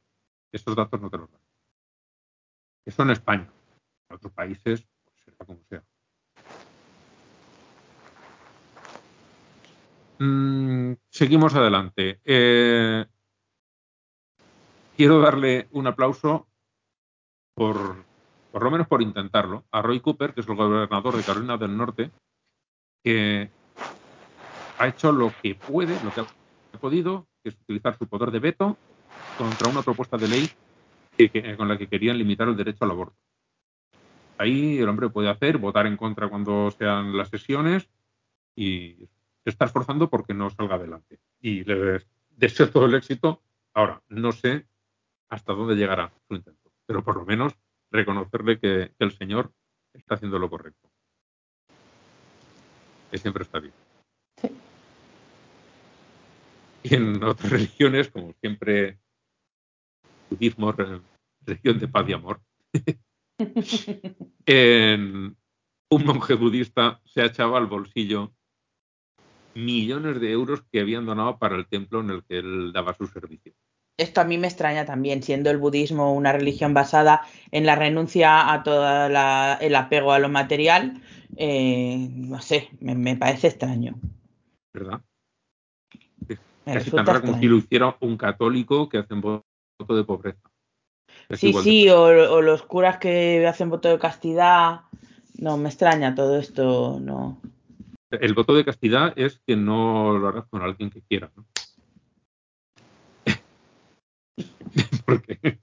Estos 0.51 0.75
datos 0.75 0.99
no 0.99 1.09
te 1.09 1.17
los 1.17 1.31
dan. 1.31 1.39
Eso 2.83 3.03
en 3.03 3.11
España. 3.11 3.49
En 4.09 4.15
otros 4.17 4.33
países, 4.33 4.85
pues 5.05 5.17
será 5.23 5.37
como 5.37 5.63
sea. 5.69 5.83
Mm, 10.19 10.95
seguimos 11.09 11.55
adelante. 11.55 12.19
Eh, 12.25 13.05
quiero 14.97 15.21
darle 15.21 15.69
un 15.71 15.87
aplauso 15.87 16.49
por, 17.53 18.03
por 18.51 18.63
lo 18.63 18.69
menos 18.69 18.87
por 18.87 19.01
intentarlo, 19.01 19.63
a 19.71 19.81
Roy 19.81 20.01
Cooper, 20.01 20.33
que 20.33 20.41
es 20.41 20.49
el 20.49 20.55
gobernador 20.55 21.15
de 21.15 21.23
Carolina 21.23 21.57
del 21.57 21.77
Norte, 21.77 22.11
que 23.05 23.51
ha 24.79 24.87
hecho 24.87 25.11
lo 25.11 25.31
que 25.43 25.53
puede, 25.53 26.03
lo 26.03 26.11
que 26.11 26.21
ha 26.21 26.79
podido, 26.79 27.27
que 27.43 27.49
es 27.49 27.55
utilizar 27.55 27.95
su 27.99 28.07
poder 28.07 28.31
de 28.31 28.39
veto 28.39 28.77
contra 29.37 29.69
una 29.69 29.83
propuesta 29.83 30.17
de 30.17 30.27
ley 30.27 30.49
con 31.55 31.67
la 31.67 31.77
que 31.77 31.87
querían 31.87 32.17
limitar 32.17 32.47
el 32.47 32.57
derecho 32.57 32.83
al 32.83 32.91
aborto. 32.91 33.15
Ahí 34.39 34.79
el 34.79 34.89
hombre 34.89 35.09
puede 35.09 35.29
hacer, 35.29 35.59
votar 35.59 35.85
en 35.85 35.97
contra 35.97 36.27
cuando 36.29 36.71
sean 36.71 37.15
las 37.15 37.29
sesiones 37.29 37.87
y 38.55 39.07
se 39.43 39.51
está 39.51 39.65
esforzando 39.65 40.09
porque 40.09 40.33
no 40.33 40.49
salga 40.49 40.75
adelante. 40.75 41.19
Y 41.39 41.63
le 41.63 42.03
deseo 42.31 42.71
todo 42.71 42.87
el 42.87 42.95
éxito. 42.95 43.43
Ahora, 43.75 44.01
no 44.09 44.31
sé 44.31 44.65
hasta 45.29 45.53
dónde 45.53 45.75
llegará 45.75 46.11
su 46.27 46.35
intento, 46.35 46.71
pero 46.87 47.03
por 47.03 47.17
lo 47.17 47.25
menos 47.25 47.53
reconocerle 47.91 48.59
que, 48.59 48.93
el 48.97 49.11
señor 49.11 49.53
está 49.93 50.15
haciendo 50.15 50.39
lo 50.39 50.49
correcto. 50.49 50.89
Que 53.15 53.19
siempre 53.19 53.43
está 53.43 53.61
bien. 53.61 53.73
Y 56.83 56.95
en 56.95 57.23
otras 57.23 57.49
religiones, 57.49 58.09
como 58.09 58.33
siempre, 58.41 58.99
budismo, 60.29 60.73
religión 60.73 61.79
de 61.79 61.87
paz 61.87 62.09
y 62.09 62.11
amor, 62.11 62.41
en 64.45 65.37
un 65.89 66.05
monje 66.05 66.33
budista 66.33 66.99
se 67.05 67.23
echaba 67.23 67.57
al 67.57 67.67
bolsillo 67.67 68.33
millones 69.53 70.19
de 70.19 70.33
euros 70.33 70.65
que 70.69 70.81
habían 70.81 71.05
donado 71.05 71.39
para 71.39 71.55
el 71.55 71.67
templo 71.67 72.01
en 72.01 72.09
el 72.09 72.25
que 72.25 72.39
él 72.39 72.73
daba 72.73 72.93
su 72.95 73.07
servicio. 73.07 73.53
Esto 73.97 74.19
a 74.19 74.25
mí 74.25 74.37
me 74.37 74.47
extraña 74.47 74.85
también, 74.85 75.23
siendo 75.23 75.49
el 75.49 75.57
budismo 75.57 76.13
una 76.13 76.33
religión 76.33 76.73
basada 76.73 77.21
en 77.51 77.65
la 77.65 77.75
renuncia 77.75 78.51
a 78.51 78.61
todo 78.61 79.07
el 79.07 79.75
apego 79.75 80.11
a 80.11 80.19
lo 80.19 80.27
material, 80.27 81.01
eh, 81.37 82.09
no 82.11 82.41
sé, 82.41 82.69
me, 82.81 83.15
parece 83.15 83.47
extraño. 83.47 83.95
¿Verdad? 84.73 85.01
casi 86.65 86.91
tan 86.91 87.05
raro 87.05 87.21
como 87.21 87.39
si 87.39 87.47
lo 87.47 87.57
hiciera 87.57 87.95
un 88.01 88.17
católico 88.17 88.89
que 88.89 88.97
hace 88.97 89.13
voto 89.13 89.45
de 89.87 90.03
pobreza. 90.03 90.49
sí, 91.29 91.53
sí, 91.53 91.89
o, 91.89 92.41
los 92.41 92.63
curas 92.63 92.97
que 92.97 93.47
hacen 93.47 93.69
voto 93.69 93.87
de 93.87 93.99
castidad. 93.99 94.81
No, 95.37 95.57
me 95.57 95.69
extraña 95.69 96.15
todo 96.15 96.37
esto, 96.37 96.99
no. 96.99 97.41
El 98.09 98.33
voto 98.33 98.55
de 98.55 98.65
castidad 98.65 99.13
es 99.15 99.41
que 99.45 99.55
no 99.55 100.17
lo 100.17 100.27
harás 100.27 100.45
con 100.47 100.61
alguien 100.61 100.89
que 100.89 101.01
quiera, 101.01 101.31
¿no? 101.35 101.45
Porque 105.05 105.59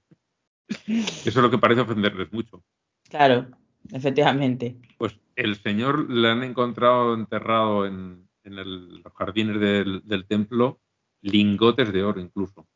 eso 0.87 1.29
es 1.29 1.35
lo 1.35 1.51
que 1.51 1.57
parece 1.57 1.81
ofenderles 1.81 2.31
mucho. 2.31 2.63
Claro, 3.09 3.47
efectivamente. 3.91 4.77
Pues 4.97 5.19
el 5.35 5.55
señor 5.61 6.09
le 6.09 6.29
han 6.29 6.43
encontrado 6.43 7.13
enterrado 7.13 7.85
en, 7.85 8.27
los 8.43 9.13
jardines 9.13 9.59
del, 9.59 10.25
templo 10.27 10.79
lingotes 11.21 11.93
de 11.93 12.03
oro 12.03 12.19
incluso. 12.19 12.67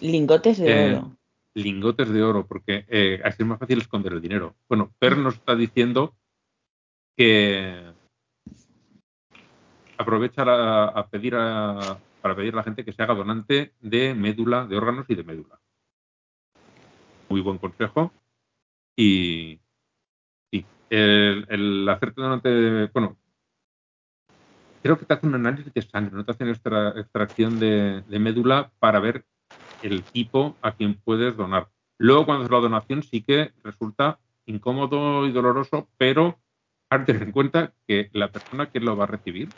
Lingotes 0.00 0.58
de 0.58 0.70
eh, 0.70 0.94
oro. 0.94 1.16
Lingotes 1.54 2.08
de 2.10 2.22
oro, 2.22 2.46
porque 2.46 2.84
eh, 2.88 3.20
así 3.24 3.42
es 3.42 3.48
más 3.48 3.58
fácil 3.58 3.80
esconder 3.80 4.12
el 4.12 4.20
dinero. 4.20 4.54
Bueno, 4.68 4.92
Per 4.98 5.16
nos 5.16 5.34
está 5.34 5.56
diciendo 5.56 6.14
que 7.16 7.82
aprovecha 9.98 10.42
a, 10.44 11.08
pedir 11.08 11.34
para 12.26 12.34
pedir 12.34 12.54
a 12.54 12.56
la 12.56 12.64
gente 12.64 12.84
que 12.84 12.92
se 12.92 13.00
haga 13.04 13.14
donante 13.14 13.72
de 13.80 14.12
médula, 14.12 14.66
de 14.66 14.76
órganos 14.76 15.06
y 15.08 15.14
de 15.14 15.22
médula. 15.22 15.60
Muy 17.28 17.40
buen 17.40 17.58
consejo. 17.58 18.12
Y, 18.96 19.60
el, 20.90 21.46
el 21.48 21.88
hacerte 21.88 22.20
donante, 22.20 22.90
bueno, 22.92 23.16
creo 24.82 24.98
que 24.98 25.04
te 25.04 25.14
hace 25.14 25.28
un 25.28 25.36
análisis 25.36 25.72
de 25.72 25.82
sangre, 25.82 26.16
no 26.16 26.24
te 26.24 26.32
hacen 26.32 26.48
extracción 26.48 27.60
de, 27.60 28.02
médula 28.18 28.72
para 28.80 28.98
ver 28.98 29.24
el 29.82 30.02
tipo 30.02 30.56
a 30.62 30.72
quien 30.72 30.94
puedes 30.94 31.36
donar. 31.36 31.68
Luego, 31.96 32.26
cuando 32.26 32.44
es 32.44 32.50
la 32.50 32.58
donación, 32.58 33.04
sí 33.04 33.22
que 33.22 33.52
resulta 33.62 34.18
incómodo 34.46 35.28
y 35.28 35.30
doloroso, 35.30 35.88
pero 35.96 36.40
hay 36.90 36.98
que 36.98 37.04
tener 37.04 37.22
en 37.22 37.32
cuenta 37.32 37.72
que 37.86 38.10
la 38.14 38.32
persona 38.32 38.66
que 38.66 38.80
lo 38.80 38.96
va 38.96 39.04
a 39.04 39.06
recibir, 39.06 39.48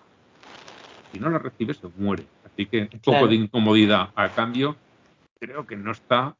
si 1.12 1.18
no 1.18 1.30
la 1.30 1.38
recibe, 1.38 1.72
se 1.72 1.88
muere. 1.96 2.26
Así 2.58 2.66
que 2.66 2.88
un 2.92 2.98
poco 2.98 3.28
de 3.28 3.36
incomodidad 3.36 4.08
a 4.16 4.30
cambio, 4.30 4.74
creo 5.38 5.64
que 5.64 5.76
no 5.76 5.92
está, 5.92 6.36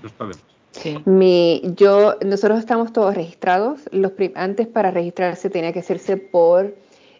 no 0.00 0.08
está 0.08 0.24
de 0.24 0.30
más. 0.30 1.06
Mi, 1.06 1.60
yo, 1.76 2.16
nosotros 2.24 2.58
estamos 2.58 2.90
todos 2.90 3.14
registrados. 3.14 3.80
Los, 3.92 4.12
antes 4.34 4.66
para 4.66 4.90
registrarse 4.90 5.50
tenía 5.50 5.74
que 5.74 5.80
hacerse 5.80 6.16
por 6.16 6.74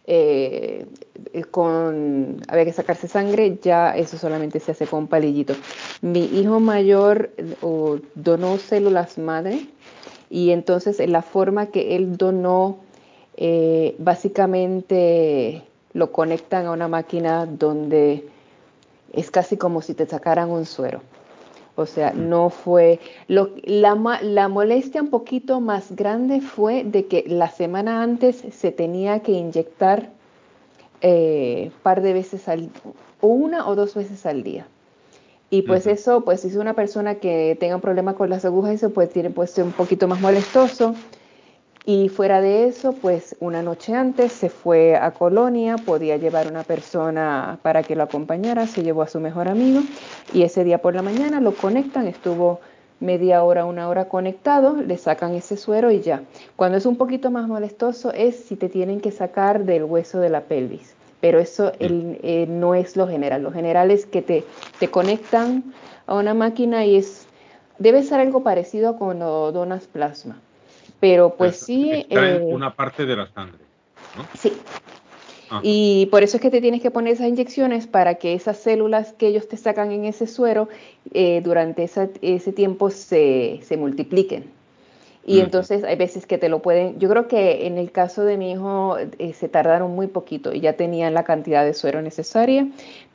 eh, 0.07 0.87
con 1.51 2.41
había 2.49 2.65
que 2.65 2.73
sacarse 2.73 3.07
sangre, 3.07 3.59
ya 3.61 3.95
eso 3.99 4.16
solamente 4.16 4.59
se 4.59 4.73
hace 4.73 4.87
con 4.87 5.07
palillito. 5.07 5.55
Mi 6.01 6.24
hijo 6.24 6.59
mayor 6.59 7.33
donó 8.15 8.57
células 8.57 9.19
madre 9.19 9.66
y 10.31 10.53
entonces 10.53 11.01
en 11.01 11.12
la 11.12 11.20
forma 11.20 11.66
que 11.66 11.97
él 11.97 12.16
donó, 12.16 12.79
eh, 13.37 13.95
básicamente 13.99 15.65
lo 15.94 16.12
conectan 16.12 16.66
a 16.66 16.73
una 16.73 16.89
máquina 16.89 17.47
donde 17.47 18.28
es 19.12 19.31
casi 19.31 19.56
como 19.56 19.82
si 19.82 19.94
te 19.94 20.06
sacaran 20.06 20.51
un 20.51 20.64
suero. 20.64 21.01
O 21.74 21.86
sea, 21.86 22.12
no 22.12 22.51
fue... 22.51 23.01
Lo, 23.28 23.51
la, 23.64 23.94
la, 24.23 24.48
molestia 24.48 25.01
un 25.01 25.09
poquito 25.09 25.60
más 25.60 25.97
grande 25.97 26.40
fue 26.40 26.85
de 26.85 27.06
que 27.06 27.24
la 27.27 27.51
semana 27.51 28.02
antes 28.02 28.44
se 28.51 28.73
tenía 28.73 29.20
que 29.20 29.32
inyectar 29.32 30.10
eh, 31.01 31.70
par 31.82 32.02
de 32.02 32.12
veces 32.12 32.47
al 32.48 32.70
o 33.20 33.28
una 33.28 33.66
o 33.69 33.74
dos 33.74 33.94
veces 33.94 34.27
al 34.27 34.43
día. 34.43 34.66
Y 35.48 35.62
pues 35.62 35.86
eso, 35.86 36.23
pues 36.23 36.40
si 36.40 36.48
es 36.48 36.56
una 36.56 36.74
persona 36.74 37.16
que 37.16 37.56
tenga 37.60 37.74
un 37.74 37.82
problema 37.82 38.14
con 38.14 38.31
las 38.31 38.44
agujas, 38.44 38.73
eso 38.73 38.90
pues 38.90 39.10
tiene 39.10 39.31
pues 39.31 39.51
ser 39.51 39.64
un 39.64 39.73
poquito 39.73 40.09
más 40.09 40.20
molestoso. 40.20 40.94
Y 41.85 42.11
fuera 42.11 42.41
de 42.41 42.69
eso, 42.69 42.93
pues 42.93 43.35
una 43.41 43.61
noche 43.61 43.93
antes 43.93 44.31
se 44.31 44.51
fue 44.51 44.95
a 44.95 45.11
Colonia, 45.11 45.75
podía 45.77 46.17
llevar 46.17 46.47
una 46.47 46.63
persona 46.63 47.59
para 47.63 47.83
que 47.83 47.97
lo 47.97 48.05
acompañara, 48.05 48.69
se 48.69 48.85
llevó 48.85 49.03
a 49.03 49.09
su 49.09 49.19
mejor 49.19 49.49
amigo 49.49 49.81
y 50.33 50.43
ese 50.43 50.63
día 50.63 50.79
por 50.79 50.95
la 50.95 51.03
mañana 51.03 51.41
lo 51.41 51.53
conectan, 51.57 52.07
estuvo 52.07 52.61
media 53.01 53.43
hora, 53.43 53.65
una 53.65 53.89
hora 53.89 54.09
conectado, 54.09 54.77
le 54.77 54.97
sacan 54.97 55.35
ese 55.35 55.57
suero 55.57 55.91
y 55.91 56.01
ya. 56.01 56.23
Cuando 56.55 56.79
es 56.79 56.87
un 56.87 56.95
poquito 56.95 57.33
más 57.33 57.49
molestoso 57.49 58.13
es 58.13 58.37
si 58.37 58.55
te 58.55 58.69
tienen 58.69 59.01
que 59.01 59.11
sacar 59.11 59.65
del 59.65 59.83
hueso 59.83 60.21
de 60.21 60.31
la 60.31 60.43
pelvis, 60.43 60.95
pero 61.21 61.41
eso 61.41 61.73
eh, 61.81 62.47
no 62.49 62.77
es 62.77 62.97
lo 62.97 63.09
general. 63.09 63.43
Lo 63.43 63.51
general 63.51 63.91
es 63.91 64.07
que 64.07 64.23
te, 64.23 64.45
te 64.79 64.87
conectan 64.87 65.75
a 66.07 66.15
una 66.15 66.33
máquina 66.33 66.85
y 66.85 66.95
es, 66.95 67.27
debe 67.81 68.05
ser 68.05 68.21
algo 68.21 68.45
parecido 68.45 68.91
a 68.91 68.97
cuando 68.97 69.51
donas 69.51 69.89
plasma 69.89 70.41
pero 71.03 71.35
pues, 71.35 71.57
sí... 71.57 72.07
Eh, 72.09 72.41
una 72.45 72.77
parte 72.77 73.05
de 73.05 73.16
la 73.16 73.27
sangre, 73.27 73.59
¿no? 74.16 74.24
Sí. 74.39 74.53
Ah. 75.51 75.59
Y 75.65 76.07
por 76.12 76.23
eso 76.23 76.37
es 76.37 76.41
que 76.41 76.49
te 76.49 76.61
tienes 76.61 76.81
que 76.81 76.93
poner 76.93 77.15
esas 77.15 77.27
inyecciones 77.27 77.89
para 77.89 78.15
que 78.15 78.35
esas 78.35 78.59
células 78.59 79.12
que 79.12 79.27
ellos 79.27 79.49
te 79.49 79.57
sacan 79.57 79.91
en 79.91 80.05
ese 80.05 80.29
suero 80.29 80.69
eh, 81.12 81.41
durante 81.43 81.83
ese 81.83 82.53
tiempo 82.53 82.91
se, 82.91 83.59
se 83.65 83.77
multipliquen. 83.77 84.45
Y 85.27 85.41
entonces 85.41 85.83
hay 85.83 85.97
veces 85.97 86.24
que 86.24 86.39
te 86.39 86.49
lo 86.49 86.62
pueden, 86.62 87.01
yo 87.01 87.09
creo 87.09 87.27
que 87.27 87.66
en 87.66 87.79
el 87.79 87.91
caso 87.91 88.23
de 88.23 88.37
mi 88.37 88.53
hijo 88.53 88.97
eh, 88.99 89.33
se 89.33 89.49
tardaron 89.49 89.93
muy 89.97 90.07
poquito 90.07 90.55
y 90.55 90.61
ya 90.61 90.74
tenían 90.74 91.15
la 91.15 91.24
cantidad 91.24 91.65
de 91.65 91.74
suero 91.74 92.01
necesaria, 92.01 92.69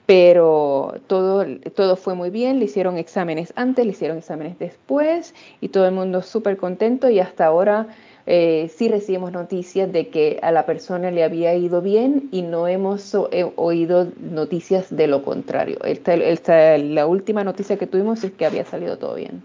pero 0.07 1.01
todo, 1.07 1.45
todo 1.75 1.97
fue 1.97 2.15
muy 2.15 2.29
bien, 2.29 2.59
le 2.59 2.65
hicieron 2.65 2.97
exámenes 2.97 3.51
antes, 3.57 3.85
le 3.85 3.91
hicieron 3.91 4.17
exámenes 4.17 4.57
después 4.57 5.35
y 5.59 5.67
todo 5.67 5.85
el 5.85 5.93
mundo 5.93 6.21
súper 6.21 6.55
contento 6.55 7.09
y 7.09 7.19
hasta 7.19 7.45
ahora 7.45 7.87
eh, 8.25 8.71
sí 8.73 8.87
recibimos 8.87 9.33
noticias 9.33 9.91
de 9.91 10.07
que 10.07 10.39
a 10.41 10.51
la 10.51 10.65
persona 10.65 11.11
le 11.11 11.25
había 11.25 11.53
ido 11.55 11.81
bien 11.81 12.29
y 12.31 12.41
no 12.41 12.69
hemos 12.69 13.13
eh, 13.31 13.51
oído 13.57 14.09
noticias 14.21 14.95
de 14.95 15.07
lo 15.07 15.23
contrario. 15.23 15.77
la 15.83 17.05
última 17.05 17.43
noticia 17.43 17.77
que 17.77 17.85
tuvimos 17.85 18.23
es 18.23 18.31
que 18.31 18.45
había 18.45 18.63
salido 18.63 18.97
todo 18.97 19.15
bien. 19.15 19.43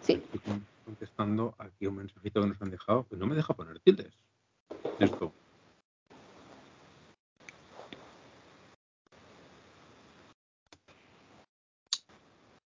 Sí. 0.00 0.22
Estoy 0.32 0.62
contestando 0.84 1.54
aquí 1.58 1.88
un 1.88 1.96
mensajito 1.96 2.40
que 2.40 2.46
nos 2.46 2.62
han 2.62 2.70
dejado, 2.70 3.02
pues 3.02 3.20
no 3.20 3.26
me 3.26 3.34
deja 3.34 3.52
poner 3.52 3.80
tildes. 3.80 4.14
Esto. 5.00 5.32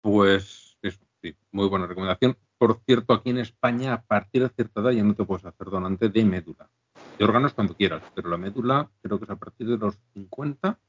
Pues 0.02 0.78
eso, 0.82 1.00
sí, 1.22 1.36
muy 1.52 1.68
buena 1.68 1.88
recomendación. 1.88 2.38
Por 2.58 2.80
cierto, 2.86 3.14
aquí 3.14 3.30
en 3.30 3.40
España, 3.40 3.94
a 3.94 4.02
partir 4.02 4.44
de 4.44 4.50
cierta 4.50 4.82
edad 4.82 4.92
ya 4.92 5.04
no 5.04 5.16
te 5.16 5.24
puedes 5.24 5.46
hacer 5.46 5.68
donante 5.68 6.10
de 6.10 6.26
médula. 6.26 6.70
De 7.18 7.26
órganos 7.26 7.54
cuando 7.54 7.76
quieras, 7.76 8.04
pero 8.14 8.30
la 8.30 8.38
médula 8.38 8.90
creo 9.02 9.18
que 9.20 9.26
es 9.26 9.32
a 9.32 9.36
partir 9.36 9.68
de 9.68 9.78
los 9.78 9.98
50 10.14 10.80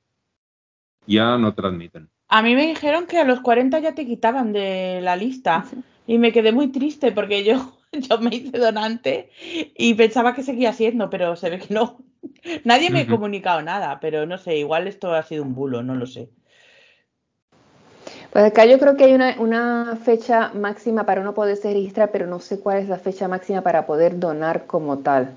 ya 1.06 1.36
no 1.36 1.55
te 1.55 1.62
la 1.62 1.68
admiten. 1.68 2.09
A 2.28 2.43
mí 2.43 2.55
me 2.55 2.66
dijeron 2.66 3.06
que 3.06 3.18
a 3.18 3.24
los 3.24 3.40
40 3.40 3.78
ya 3.80 3.94
te 3.94 4.06
quitaban 4.06 4.52
de 4.52 5.01
la 5.02 5.16
lista 5.16 5.66
y 6.06 6.18
me 6.18 6.32
quedé 6.32 6.52
muy 6.52 6.68
triste 6.68 7.12
porque 7.12 7.44
yo, 7.44 7.78
yo 7.93 8.18
me 8.18 8.34
hice 8.34 8.59
donante 8.59 9.30
y 9.76 9.94
pensaba 9.94 10.34
que 10.34 10.43
seguía 10.43 10.72
siendo, 10.72 11.10
pero 11.10 11.36
se 11.36 11.51
ve 11.51 11.59
que 11.59 11.74
no. 11.74 11.98
Nadie 12.64 12.90
me 12.90 13.01
ha 13.01 13.06
comunicado 13.06 13.62
nada, 13.62 13.98
pero 14.01 14.26
no 14.26 14.39
sé, 14.39 14.56
igual 14.56 14.86
esto 14.86 15.14
ha 15.14 15.22
sido 15.22 15.43
un 15.43 15.55
bulo, 15.55 15.82
no 15.82 15.94
lo 15.94 16.06
sé. 16.06 16.30
Pues 18.32 18.46
acá 18.46 18.64
yo 18.64 18.78
creo 18.78 18.96
que 18.96 19.04
hay 19.04 19.12
una, 19.12 19.98
fecha 20.02 20.52
máxima 20.54 21.04
para 21.04 21.20
uno 21.20 21.34
poder 21.34 21.56
ser 21.59 21.74
registrar, 21.74 22.10
pero 22.10 22.26
no 22.26 22.40
sé 22.40 22.59
cuál 22.60 22.78
es 22.78 22.88
la 22.88 22.98
fecha 22.98 23.28
máxima 23.28 23.60
para 23.60 23.84
poder 23.84 24.18
donar 24.18 24.66
como 24.66 24.98
tal. 25.00 25.34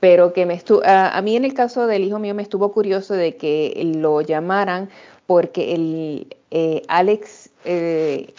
Pero 0.00 0.34
que 0.34 0.44
me 0.44 0.52
estuvo, 0.52 0.82
a, 0.84 1.18
mí 1.22 1.36
en 1.36 1.46
el 1.46 1.54
caso 1.54 1.86
del 1.86 2.04
hijo 2.04 2.18
mío 2.18 2.34
me 2.34 2.42
estuvo 2.42 2.72
curioso 2.72 3.14
de 3.14 3.36
que 3.36 3.90
lo 3.96 4.20
llamaran 4.20 4.90
porque 5.26 5.74
el 5.74 6.36
eh, 6.50 6.82
Alex, 6.88 7.48
eh, 7.64 8.34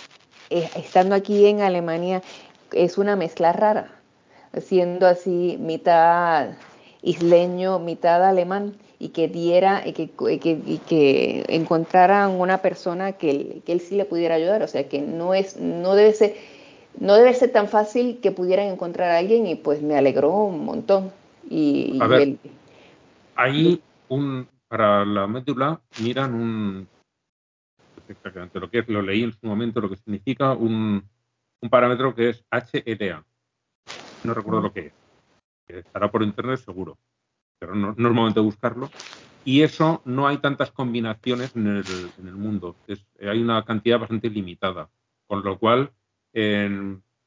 estando 0.51 1.15
aquí 1.15 1.47
en 1.47 1.61
Alemania, 1.61 2.21
es 2.73 2.99
una 2.99 3.15
mezcla 3.15 3.51
rara, 3.51 3.89
siendo 4.61 5.07
así 5.07 5.57
mitad 5.59 6.49
isleño, 7.01 7.79
mitad 7.79 8.23
alemán 8.23 8.75
y 8.99 9.09
que 9.09 9.27
diera 9.27 9.83
y 9.85 9.93
que, 9.93 10.09
y 10.29 10.79
que, 10.79 11.45
encontraran 11.49 12.31
una 12.31 12.59
persona 12.59 13.13
que, 13.13 13.61
él 13.65 13.79
sí 13.79 13.95
le 13.95 14.05
pudiera 14.05 14.35
ayudar. 14.35 14.63
O 14.63 14.67
sea 14.67 14.89
que 14.89 15.01
no 15.01 15.33
es, 15.33 15.57
no 15.57 15.95
debe 15.95 16.13
ser, 16.13 16.35
no 16.99 17.15
debe 17.15 17.33
ser 17.33 17.51
tan 17.51 17.67
fácil 17.67 18.19
que 18.21 18.31
pudieran 18.31 18.67
encontrar 18.67 19.11
a 19.11 19.19
alguien 19.19 19.45
y 19.45 19.55
pues 19.55 19.81
me 19.81 19.95
alegró 19.95 20.31
un 20.31 20.65
montón. 20.65 21.11
Y, 21.49 21.97
a 22.01 22.07
ver, 22.07 22.37
ahí 23.35 23.81
un 24.09 24.47
para 24.67 25.05
la 25.05 25.27
médula 25.27 25.79
miran 26.01 26.33
un 26.33 26.87
exactamente 28.09 28.59
lo 28.59 28.69
que 28.69 28.79
es, 28.79 28.87
lo 28.87 29.01
leí 29.01 29.23
en 29.23 29.33
su 29.33 29.45
momento, 29.45 29.81
lo 29.81 29.89
que 29.89 29.97
significa 29.97 30.53
un, 30.53 31.03
un 31.61 31.69
parámetro 31.69 32.15
que 32.15 32.29
es 32.29 32.43
HLA. 32.51 33.23
No 34.23 34.33
recuerdo 34.33 34.61
lo 34.61 34.73
que 34.73 34.87
es. 34.87 34.93
Estará 35.67 36.09
por 36.09 36.23
internet 36.23 36.59
seguro 36.59 36.97
pero 37.59 37.75
no, 37.75 37.91
es 37.91 37.97
momento 37.97 38.41
de 38.41 38.45
buscarlo. 38.45 38.89
Y 39.45 39.61
eso 39.61 40.01
no 40.05 40.27
hay 40.27 40.37
tantas 40.37 40.71
combinaciones 40.71 41.55
en 41.55 41.67
el, 41.67 41.83
en 42.19 42.27
el 42.27 42.35
mundo. 42.35 42.75
hay 43.21 43.41
una 43.41 43.63
cantidad 43.63 43.99
bastante 43.99 44.29
limitada. 44.29 44.89
Con 45.25 45.43
lo 45.43 45.57
cual, 45.57 45.91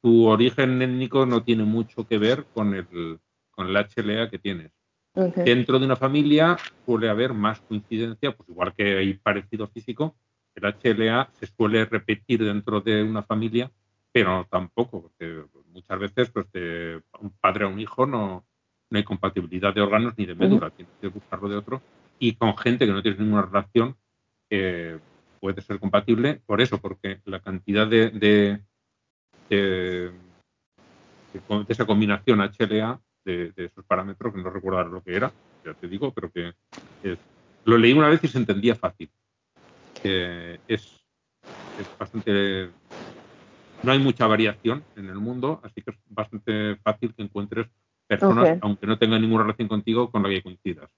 tu 0.01 0.27
origen 0.27 0.82
étnico 0.82 1.27
no 1.27 1.43
tiene 1.43 1.65
mucho 1.65 2.07
que 2.07 2.19
ver 2.19 2.47
con 2.55 2.74
el, 2.74 3.19
con 3.51 3.69
el 3.69 3.77
HLA 3.77 4.31
que 4.31 4.39
tienes. 4.39 4.73
Dentro 5.15 5.78
de 5.78 5.86
una 5.86 5.97
familia 5.97 6.57
suele 6.86 7.09
haber 7.09 7.35
más 7.35 7.61
coincidencia, 7.61 8.32
pues 8.32 8.48
igual 8.48 8.74
que 8.74 8.98
hay 8.98 9.15
parecido 9.15 9.66
físico, 9.66 10.16
el 10.55 10.65
HLA 10.65 11.31
se 11.39 11.47
suele 11.47 11.85
repetir 11.85 12.44
dentro 12.44 12.81
de 12.81 13.02
una 13.02 13.23
familia, 13.23 13.70
pero 14.12 14.47
tampoco, 14.51 15.02
porque 15.02 15.44
muchas 15.73 15.98
veces 15.98 16.31
pues, 16.31 16.51
de 16.52 17.02
un 17.20 17.31
padre 17.31 17.65
a 17.65 17.69
un 17.69 17.81
hijo 17.81 18.07
no, 18.07 18.44
no 18.90 18.98
hay 18.98 19.04
compatibilidad 19.04 19.72
de 19.72 19.80
órganos 19.80 20.14
ni 20.16 20.26
de 20.26 20.34
médula, 20.34 20.70
tienes 20.70 20.94
que 21.00 21.08
buscarlo 21.08 21.48
de 21.48 21.56
otro. 21.56 21.80
Y 22.18 22.34
con 22.34 22.56
gente 22.56 22.86
que 22.86 22.92
no 22.92 23.02
tiene 23.02 23.18
ninguna 23.18 23.42
relación 23.42 23.96
eh, 24.50 24.98
puede 25.40 25.62
ser 25.62 25.78
compatible 25.78 26.42
por 26.44 26.60
eso, 26.60 26.78
porque 26.78 27.20
la 27.24 27.40
cantidad 27.40 27.86
de, 27.86 28.10
de, 28.10 28.60
de, 29.48 30.12
esa 31.68 31.86
combinación 31.86 32.40
HLA 32.40 33.00
de, 33.24 33.52
esos 33.56 33.84
parámetros, 33.84 34.34
que 34.34 34.42
no 34.42 34.50
recuerdo 34.50 34.84
lo 34.84 35.02
que 35.02 35.14
era, 35.14 35.32
ya 35.64 35.72
te 35.74 35.86
digo, 35.86 36.12
pero 36.12 36.30
que 36.30 36.52
lo 37.64 37.78
leí 37.78 37.92
una 37.92 38.08
vez 38.08 38.22
y 38.24 38.28
se 38.28 38.38
entendía 38.38 38.74
fácil. 38.74 39.08
es, 40.02 40.58
es 40.68 41.98
bastante 41.98 42.70
no 43.82 43.92
hay 43.92 43.98
mucha 43.98 44.26
variación 44.26 44.84
en 44.96 45.08
el 45.08 45.16
mundo, 45.16 45.60
así 45.62 45.80
que 45.82 45.90
es 45.90 45.96
bastante 46.08 46.76
fácil 46.76 47.14
que 47.14 47.22
encuentres 47.22 47.68
personas, 48.11 48.59
aunque 48.61 48.89
no 48.89 48.99
tengan 48.99 49.23
ninguna 49.23 49.45
relación 49.45 49.69
contigo, 49.69 50.11
con 50.11 50.24
la 50.24 50.28
que 50.28 50.43
coincidas. 50.43 50.91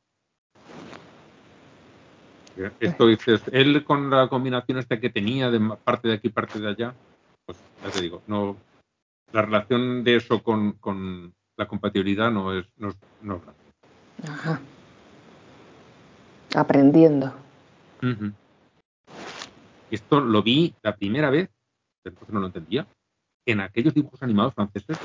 Esto 2.81 3.07
dices, 3.07 3.43
él 3.53 3.85
con 3.85 4.09
la 4.09 4.29
combinación 4.29 4.79
esta 4.79 4.99
que 4.99 5.11
tenía 5.11 5.51
de 5.51 5.61
parte 5.85 6.09
de 6.09 6.15
aquí, 6.15 6.31
parte 6.31 6.59
de 6.59 6.69
allá, 6.69 6.95
pues 7.45 7.59
ya 7.83 7.91
te 7.91 8.01
digo, 8.01 8.23
no, 8.27 8.57
la 9.33 9.43
relación 9.43 10.05
de 10.05 10.17
eso 10.17 10.43
con, 10.43 10.73
con 10.73 11.35
la 11.57 11.69
compatibilidad 11.69 12.31
no 12.31 12.59
es, 12.59 12.67
no, 12.77 12.95
no 13.21 13.43
Ajá. 14.27 14.61
Aprendiendo. 16.55 17.35
Esto 19.91 20.21
lo 20.21 20.43
vi 20.43 20.75
la 20.83 20.97
primera 20.97 21.29
vez, 21.29 21.51
después 22.05 22.31
no 22.31 22.41
lo 22.41 22.47
entendía, 22.47 22.87
en 23.47 23.61
aquellos 23.61 23.93
dibujos 23.93 24.23
animados 24.23 24.55
franceses 24.55 24.99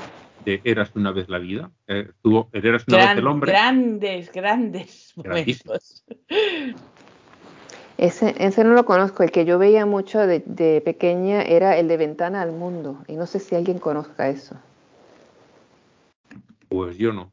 de 0.48 0.60
Eras 0.64 0.90
una 0.94 1.12
vez 1.12 1.28
la 1.28 1.38
vida. 1.38 1.70
Eh, 1.86 2.10
tuvo 2.22 2.48
Eras 2.52 2.84
una 2.88 2.98
vez 2.98 3.18
el 3.18 3.26
hombre. 3.26 3.52
Grandes, 3.52 4.32
grandes 4.32 5.12
momentos. 5.16 6.04
Ese, 7.98 8.32
ese 8.38 8.62
no 8.62 8.74
lo 8.74 8.84
conozco. 8.84 9.24
El 9.24 9.32
que 9.32 9.44
yo 9.44 9.58
veía 9.58 9.84
mucho 9.84 10.20
de, 10.20 10.40
de, 10.46 10.80
pequeña 10.80 11.42
era 11.42 11.76
el 11.78 11.88
de 11.88 11.96
Ventana 11.96 12.42
al 12.42 12.52
Mundo. 12.52 13.02
Y 13.08 13.16
no 13.16 13.26
sé 13.26 13.40
si 13.40 13.56
alguien 13.56 13.80
conozca 13.80 14.28
eso. 14.28 14.54
Pues 16.68 16.96
yo 16.96 17.12
no. 17.12 17.32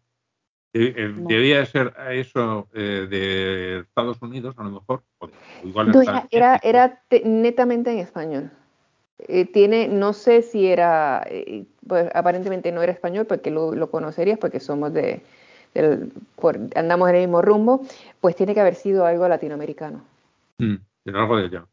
Debía 0.73 1.63
ser 1.67 1.93
eso 2.09 2.67
eh, 2.73 3.05
de 3.07 3.79
Estados 3.81 4.19
Unidos, 4.23 4.55
a 4.57 4.63
lo 4.63 4.71
mejor. 4.71 5.03
igual 5.63 5.91
era, 6.31 6.59
era 6.63 7.03
netamente 7.23 7.91
en 7.91 7.99
español. 7.99 8.51
Eh, 9.19 9.45
tiene, 9.45 9.87
no 9.87 10.11
sé 10.13 10.41
si 10.41 10.67
era, 10.67 11.25
eh, 11.29 11.65
pues 11.87 12.09
aparentemente 12.13 12.71
no 12.71 12.81
era 12.81 12.91
español 12.91 13.25
porque 13.25 13.49
lo, 13.49 13.89
conocerías 13.89 14.37
porque 14.37 14.59
somos 14.59 14.93
de, 14.93 15.21
andamos 16.75 17.09
en 17.09 17.15
el 17.15 17.21
mismo 17.21 17.41
rumbo, 17.41 17.85
pues 18.19 18.35
tiene 18.35 18.53
que 18.53 18.59
haber 18.59 18.75
sido 18.75 19.05
algo 19.05 19.27
latinoamericano. 19.27 20.03
Mm, 20.57 20.75
algo 21.13 21.37
de 21.37 21.45
allá. 21.45 21.65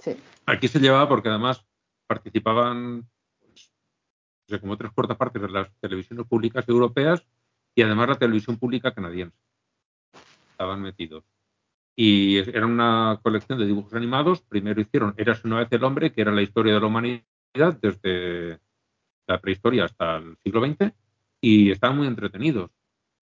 Sí. 0.00 0.16
Aquí 0.46 0.66
se 0.66 0.80
llevaba 0.80 1.08
porque 1.08 1.28
además 1.28 1.64
participaban 2.06 3.06
pues, 4.48 4.60
como 4.60 4.76
tres 4.76 4.90
cuartas 4.92 5.16
partes 5.16 5.40
de 5.40 5.48
las 5.48 5.72
televisiones 5.80 6.26
públicas 6.26 6.68
europeas 6.68 7.22
y 7.76 7.82
además 7.82 8.08
la 8.08 8.18
televisión 8.18 8.56
pública 8.56 8.92
canadiense. 8.92 9.36
Estaban 10.50 10.82
metidos 10.82 11.22
y 12.00 12.38
era 12.38 12.64
una 12.64 13.18
colección 13.24 13.58
de 13.58 13.66
dibujos 13.66 13.92
animados. 13.92 14.40
Primero 14.42 14.80
hicieron 14.80 15.14
Eras 15.16 15.44
una 15.44 15.58
vez 15.58 15.68
el 15.72 15.82
hombre, 15.82 16.12
que 16.12 16.20
era 16.20 16.30
la 16.30 16.42
historia 16.42 16.72
de 16.72 16.78
la 16.78 16.86
humanidad 16.86 17.24
desde 17.82 18.60
la 19.26 19.40
prehistoria 19.40 19.86
hasta 19.86 20.18
el 20.18 20.36
siglo 20.44 20.64
XX, 20.64 20.92
y 21.40 21.72
estaban 21.72 21.96
muy 21.96 22.06
entretenidos. 22.06 22.70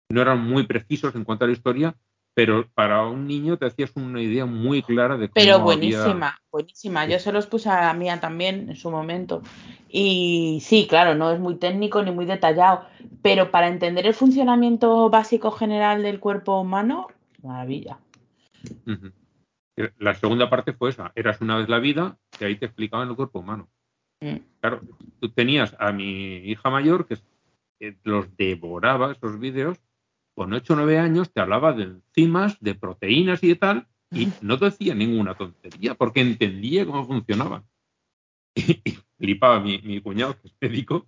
No 0.10 0.22
eran 0.22 0.44
muy 0.44 0.64
precisos 0.64 1.16
en 1.16 1.24
cuanto 1.24 1.46
a 1.46 1.48
la 1.48 1.54
historia, 1.54 1.96
pero 2.34 2.68
para 2.74 3.06
un 3.06 3.28
niño 3.28 3.56
te 3.56 3.66
hacías 3.66 3.96
una 3.96 4.22
idea 4.22 4.46
muy 4.46 4.84
clara 4.84 5.16
de 5.16 5.30
cómo 5.30 5.36
Pero 5.36 5.62
buenísima, 5.62 6.38
buenísima. 6.52 7.06
Yo 7.06 7.18
se 7.20 7.32
los 7.32 7.48
puse 7.48 7.70
a 7.70 7.86
la 7.86 7.94
mía 7.94 8.20
también 8.20 8.70
en 8.70 8.76
su 8.76 8.92
momento. 8.92 9.42
Y 9.88 10.60
sí, 10.66 10.86
claro, 10.86 11.16
no 11.16 11.32
es 11.32 11.40
muy 11.40 11.56
técnico 11.56 12.04
ni 12.04 12.12
muy 12.12 12.26
detallado, 12.26 12.82
pero 13.22 13.52
para 13.52 13.70
entender 13.70 14.06
el 14.06 14.14
funcionamiento 14.14 15.10
básico 15.10 15.50
general 15.50 16.04
del 16.04 16.20
cuerpo 16.20 16.60
humano, 16.60 17.08
maravilla. 17.42 18.00
La 19.98 20.14
segunda 20.16 20.50
parte 20.50 20.74
fue 20.74 20.90
esa, 20.90 21.12
eras 21.16 21.40
una 21.42 21.58
vez 21.58 21.70
la 21.70 21.80
vida, 21.80 22.18
que 22.38 22.46
ahí 22.46 22.56
te 22.56 22.66
explicaban 22.66 23.10
el 23.10 23.16
cuerpo 23.16 23.40
humano. 23.40 23.70
Mm. 24.20 24.38
Claro, 24.60 24.82
tú 25.20 25.30
tenías 25.30 25.76
a 25.80 25.92
mi 25.92 26.38
hija 26.38 26.70
mayor 26.70 27.08
que 27.08 27.18
los 28.04 28.36
devoraba 28.36 29.14
esos 29.14 29.40
vídeos, 29.40 29.80
con 30.36 30.54
8 30.54 30.74
o 30.74 30.76
9 30.76 31.00
años 31.00 31.32
te 31.32 31.42
hablaba 31.42 31.74
de 31.74 31.84
enzimas, 31.84 32.60
de 32.60 32.76
proteínas 32.76 33.44
y 33.44 33.50
de 33.50 33.56
tal, 33.56 33.88
y 34.12 34.30
no 34.42 34.58
decía 34.58 34.96
ninguna 34.96 35.36
tontería, 35.36 35.96
porque 35.96 36.22
entendía 36.22 36.86
cómo 36.86 37.06
funcionaban. 37.06 37.64
Y, 38.56 38.98
flipaba 39.18 39.60
mi, 39.60 39.80
mi 39.80 40.02
cuñado, 40.02 40.40
que 40.40 40.48
es 40.48 40.56
médico, 40.60 41.08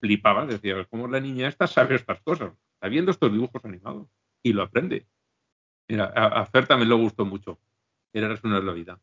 flipaba, 0.00 0.44
decía, 0.44 0.84
¿cómo 0.90 1.08
la 1.08 1.20
niña 1.20 1.48
esta 1.48 1.66
sabe 1.66 1.94
estas 1.94 2.20
cosas? 2.20 2.52
Está 2.74 2.88
viendo 2.88 3.10
estos 3.10 3.32
dibujos 3.32 3.64
animados 3.64 4.08
y 4.42 4.52
lo 4.52 4.62
aprende. 4.62 5.06
Mira, 5.88 6.06
a, 6.06 6.46
Fer 6.46 6.66
también 6.66 6.88
le 6.88 6.94
gustó 6.94 7.24
mucho. 7.24 7.58
Era 8.12 8.28
resonar 8.28 8.62
la 8.64 8.72
vida. 8.72 9.00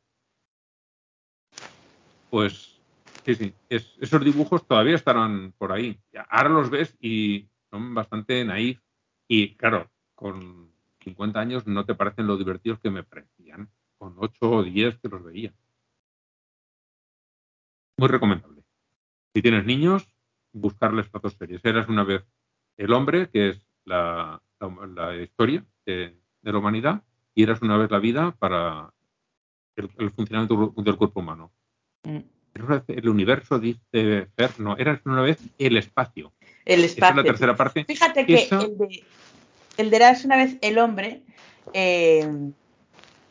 Pues 2.29 2.79
sí, 3.25 3.35
sí, 3.35 3.53
es- 3.69 3.97
esos 3.99 4.23
dibujos 4.23 4.65
todavía 4.67 4.95
estarán 4.95 5.53
por 5.57 5.71
ahí. 5.71 5.99
Ahora 6.29 6.49
los 6.49 6.69
ves 6.69 6.95
y 6.99 7.47
son 7.69 7.93
bastante 7.93 8.43
naif. 8.45 8.79
Y 9.27 9.55
claro, 9.55 9.89
con 10.15 10.71
50 11.01 11.39
años 11.39 11.67
no 11.67 11.85
te 11.85 11.95
parecen 11.95 12.27
lo 12.27 12.37
divertidos 12.37 12.79
que 12.79 12.89
me 12.89 13.03
parecían. 13.03 13.69
Con 13.97 14.15
8 14.17 14.49
o 14.49 14.63
10 14.63 14.97
que 14.99 15.09
los 15.09 15.23
veía. 15.23 15.53
Muy 17.97 18.07
recomendable. 18.07 18.63
Si 19.33 19.41
tienes 19.41 19.65
niños, 19.65 20.07
buscarles 20.53 21.05
estas 21.05 21.21
dos 21.21 21.33
series. 21.33 21.63
Eras 21.63 21.87
una 21.87 22.03
vez 22.03 22.23
el 22.77 22.91
hombre, 22.93 23.29
que 23.29 23.49
es 23.49 23.67
la, 23.85 24.41
la- 24.59 24.87
la 24.87 25.15
historia 25.21 25.65
de, 25.85 26.17
de 26.41 26.51
la 26.51 26.57
humanidad, 26.59 27.01
y 27.35 27.43
eras 27.43 27.61
una 27.61 27.77
vez 27.77 27.91
la 27.91 27.99
vida 27.99 28.35
para 28.37 28.93
el, 29.75 29.89
el 29.97 30.11
funcionamiento 30.11 30.73
del 30.77 30.97
cuerpo 30.97 31.19
humano. 31.19 31.51
Mm. 32.03 32.19
El 32.87 33.09
universo, 33.09 33.59
dice 33.59 34.27
Fer, 34.35 34.59
no, 34.59 34.77
eras 34.77 34.99
una 35.05 35.21
vez 35.21 35.39
el 35.57 35.77
espacio. 35.77 36.33
El 36.65 36.79
Esa 36.79 36.85
es 36.85 36.91
espacio. 36.93 37.15
la 37.15 37.23
tercera 37.23 37.55
parte. 37.55 37.85
Fíjate 37.85 38.25
que 38.25 38.47
el 38.51 38.77
de, 38.77 39.03
el 39.77 39.89
de 39.89 39.95
Eras 39.95 40.25
una 40.25 40.35
vez 40.35 40.57
el 40.61 40.77
hombre, 40.77 41.21
eh, 41.73 42.29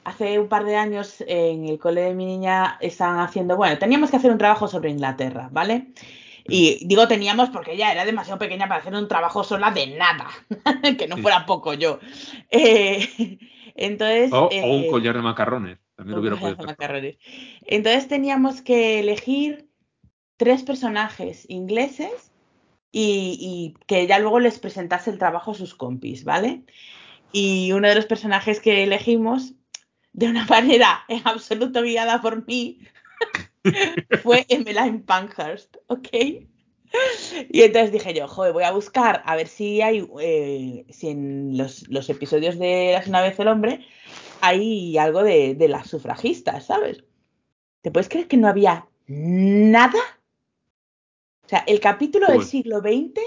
hace 0.05 0.39
un 0.39 0.49
par 0.49 0.65
de 0.65 0.77
años 0.77 1.23
en 1.27 1.67
el 1.67 1.79
cole 1.79 2.01
de 2.01 2.15
mi 2.15 2.25
niña 2.25 2.79
estaban 2.81 3.21
haciendo, 3.21 3.57
bueno, 3.57 3.79
teníamos 3.79 4.11
que 4.11 4.17
hacer 4.17 4.31
un 4.31 4.39
trabajo 4.39 4.69
sobre 4.69 4.91
Inglaterra, 4.91 5.49
¿vale? 5.53 5.89
Y 6.49 6.87
digo 6.87 7.09
teníamos 7.09 7.51
porque 7.51 7.73
ella 7.73 7.93
era 7.93 8.05
demasiado 8.05 8.39
pequeña 8.39 8.69
para 8.69 8.81
hacer 8.81 8.95
un 8.95 9.09
trabajo 9.09 9.45
sola 9.45 9.71
de 9.71 9.87
nada, 9.89 10.29
que 10.99 11.09
no 11.09 11.17
fuera 11.19 11.47
poco 11.47 11.75
yo. 11.75 11.99
Eh, 12.51 13.39
entonces... 13.75 14.33
O, 14.33 14.45
o 14.45 14.47
un 14.47 14.85
eh, 14.85 14.89
collar 14.91 15.17
de 15.17 15.23
macarrones. 15.23 15.79
También 15.97 16.15
lo 16.15 16.21
hubiera 16.21 16.37
un 16.37 16.41
podido 16.41 16.57
collar 16.57 16.77
de 16.77 16.83
macarrones. 16.83 17.19
Entonces 17.63 18.09
teníamos 18.09 18.63
que 18.63 19.01
elegir 19.01 19.69
tres 20.37 20.63
personajes 20.63 21.45
ingleses 21.49 22.33
y, 22.93 23.37
y 23.79 23.85
que 23.87 24.07
ya 24.07 24.19
luego 24.19 24.41
les 24.41 24.59
presentase 24.59 25.11
el 25.11 25.19
trabajo 25.19 25.53
a 25.53 25.55
sus 25.55 25.75
compis, 25.75 26.25
¿vale? 26.25 26.65
Y 27.33 27.73
uno 27.73 27.89
de 27.89 27.95
los 27.95 28.07
personajes 28.07 28.61
que 28.61 28.83
elegimos, 28.83 29.55
de 30.13 30.29
una 30.29 30.45
manera 30.49 31.05
en 31.09 31.23
absoluto 31.25 31.83
guiada 31.83 32.21
por 32.21 32.47
mí, 32.47 32.81
fue 34.23 34.47
Emmeline 34.49 35.03
Pankhurst, 35.03 35.77
¿ok? 35.89 36.09
Y 37.51 37.63
entonces 37.63 37.93
dije 37.93 38.15
yo, 38.15 38.27
joder, 38.27 38.53
voy 38.53 38.65
a 38.65 38.73
buscar 38.73 39.23
a 39.25 39.37
ver 39.37 39.47
si 39.49 39.81
hay, 39.81 40.09
eh, 40.21 40.85
si 40.91 41.09
en 41.09 41.57
los, 41.57 41.89
los 41.89 42.09
episodios 42.11 42.59
de 42.59 42.91
Las 42.95 43.07
una 43.07 43.23
vez 43.23 43.39
el 43.39 43.49
hombre 43.49 43.87
hay 44.41 44.99
algo 44.99 45.23
de, 45.23 45.55
de 45.55 45.69
las 45.69 45.89
sufragistas, 45.89 46.67
¿sabes? 46.67 47.05
¿Te 47.83 47.91
puedes 47.91 48.09
creer 48.09 48.27
que 48.27 48.37
no 48.37 48.49
había 48.49 48.89
nada? 49.07 50.01
O 51.45 51.49
sea, 51.49 51.65
el 51.67 51.81
capítulo 51.81 52.27
del 52.29 52.43
siglo 52.45 52.81
XX 52.81 53.21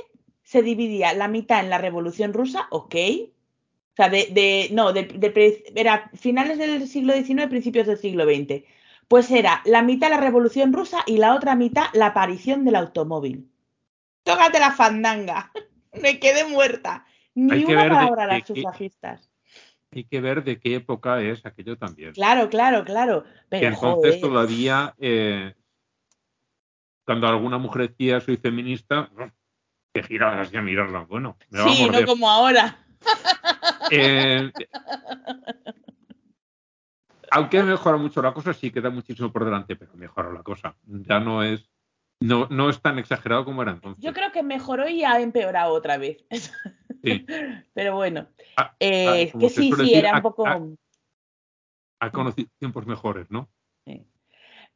se 0.43 0.61
dividía 0.61 1.13
la 1.13 1.27
mitad 1.27 1.59
en 1.59 1.69
la 1.69 1.77
Revolución 1.77 2.33
Rusa, 2.33 2.67
ok. 2.71 2.95
O 2.95 3.95
sea, 3.95 4.09
de, 4.09 4.27
de- 4.31 4.69
no, 4.71 4.91
de, 4.93 5.03
de 5.03 5.29
pre- 5.29 5.63
era 5.75 6.09
finales 6.15 6.57
del 6.57 6.87
siglo 6.87 7.13
XIX, 7.13 7.47
principios 7.47 7.87
del 7.87 7.97
siglo 7.97 8.25
XX. 8.25 8.63
Pues 9.07 9.29
era 9.31 9.61
la 9.65 9.81
mitad 9.81 10.09
la 10.09 10.17
Revolución 10.17 10.73
Rusa 10.73 11.03
y 11.05 11.17
la 11.17 11.35
otra 11.35 11.55
mitad 11.55 11.85
la 11.93 12.07
aparición 12.07 12.65
del 12.65 12.75
automóvil. 12.75 13.49
Tócate 14.23 14.59
la 14.59 14.71
fandanga. 14.71 15.51
Me 16.01 16.19
quedé 16.19 16.45
muerta. 16.45 17.05
Ni 17.35 17.51
Hay 17.51 17.65
que 17.65 17.73
una 17.73 17.87
palabra 17.89 18.23
a 18.23 18.27
las 18.27 18.47
sufragistas. 18.47 19.29
Hay 19.91 20.05
que 20.05 20.21
ver 20.21 20.43
de 20.43 20.59
qué 20.59 20.75
época 20.75 21.21
es 21.21 21.45
aquello 21.45 21.77
también. 21.77 22.13
Claro, 22.13 22.49
claro, 22.49 22.83
claro. 22.83 23.23
que 23.23 23.29
Pero 23.49 23.67
entonces 23.67 24.15
joder. 24.15 24.21
todavía, 24.21 24.95
eh, 24.99 25.53
cuando 27.05 27.27
alguna 27.27 27.59
mujer 27.59 27.89
decía 27.89 28.19
soy 28.19 28.37
feminista, 28.37 29.11
te 29.91 30.01
girabas 30.01 30.53
a 30.53 30.61
mirarla. 30.61 31.01
Bueno, 31.01 31.37
me 31.49 31.59
va 31.59 31.65
a 31.65 31.69
Sí, 31.69 31.81
no 31.81 31.87
morder. 31.91 32.05
como 32.07 32.29
ahora. 32.29 32.79
Eh, 33.91 34.51
aunque 37.33 37.61
mejora 37.63 37.97
mucho 37.97 38.21
la 38.21 38.33
cosa, 38.33 38.53
sí 38.53 38.71
queda 38.71 38.89
muchísimo 38.89 39.31
por 39.31 39.45
delante, 39.45 39.75
pero 39.75 39.93
mejora 39.95 40.31
la 40.31 40.43
cosa. 40.43 40.75
Ya 40.85 41.19
no 41.19 41.43
es, 41.43 41.69
no, 42.19 42.47
no 42.49 42.69
es 42.69 42.81
tan 42.81 42.99
exagerado 42.99 43.43
como 43.45 43.61
era 43.61 43.71
entonces. 43.71 44.03
Yo 44.03 44.13
creo 44.13 44.31
que 44.31 44.43
mejoró 44.43 44.87
y 44.87 45.03
ha 45.03 45.19
empeorado 45.19 45.73
otra 45.73 45.97
vez. 45.97 46.25
Sí. 47.03 47.25
Pero 47.73 47.95
bueno, 47.95 48.27
Ah, 48.55 48.75
eh, 48.79 49.25
ah, 49.27 49.31
como 49.31 49.41
que 49.43 49.49
sí, 49.49 49.71
sí, 49.71 49.75
decir, 49.75 49.97
era 49.97 50.11
un 50.11 50.17
ha- 50.17 50.21
poco... 50.21 50.47
ha- 50.47 50.61
Ha 51.99 52.11
conocido 52.11 52.49
tiempos 52.59 52.85
mejores, 52.85 53.29
¿no? 53.31 53.49
Sí. 53.85 54.05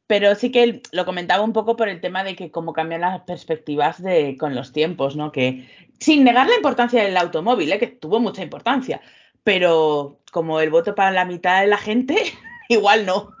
Pero 0.06 0.34
sí 0.34 0.50
que 0.50 0.80
lo 0.92 1.04
comentaba 1.04 1.42
un 1.42 1.52
poco 1.52 1.76
por 1.76 1.88
el 1.88 2.00
tema 2.00 2.24
de 2.24 2.34
que 2.34 2.50
cómo 2.50 2.72
cambian 2.72 3.02
las 3.02 3.20
perspectivas 3.22 4.02
de, 4.02 4.36
con 4.38 4.54
los 4.54 4.72
tiempos, 4.72 5.16
¿no? 5.16 5.32
Que 5.32 5.68
sin 6.00 6.24
negar 6.24 6.48
la 6.48 6.56
importancia 6.56 7.02
del 7.02 7.16
automóvil, 7.16 7.70
¿eh? 7.72 7.78
que 7.78 7.86
tuvo 7.88 8.18
mucha 8.18 8.42
importancia, 8.42 9.00
pero 9.44 10.20
como 10.32 10.60
el 10.60 10.70
voto 10.70 10.94
para 10.94 11.10
la 11.10 11.24
mitad 11.26 11.60
de 11.60 11.66
la 11.66 11.76
gente, 11.78 12.16
igual 12.76 13.06
no. 13.06 13.34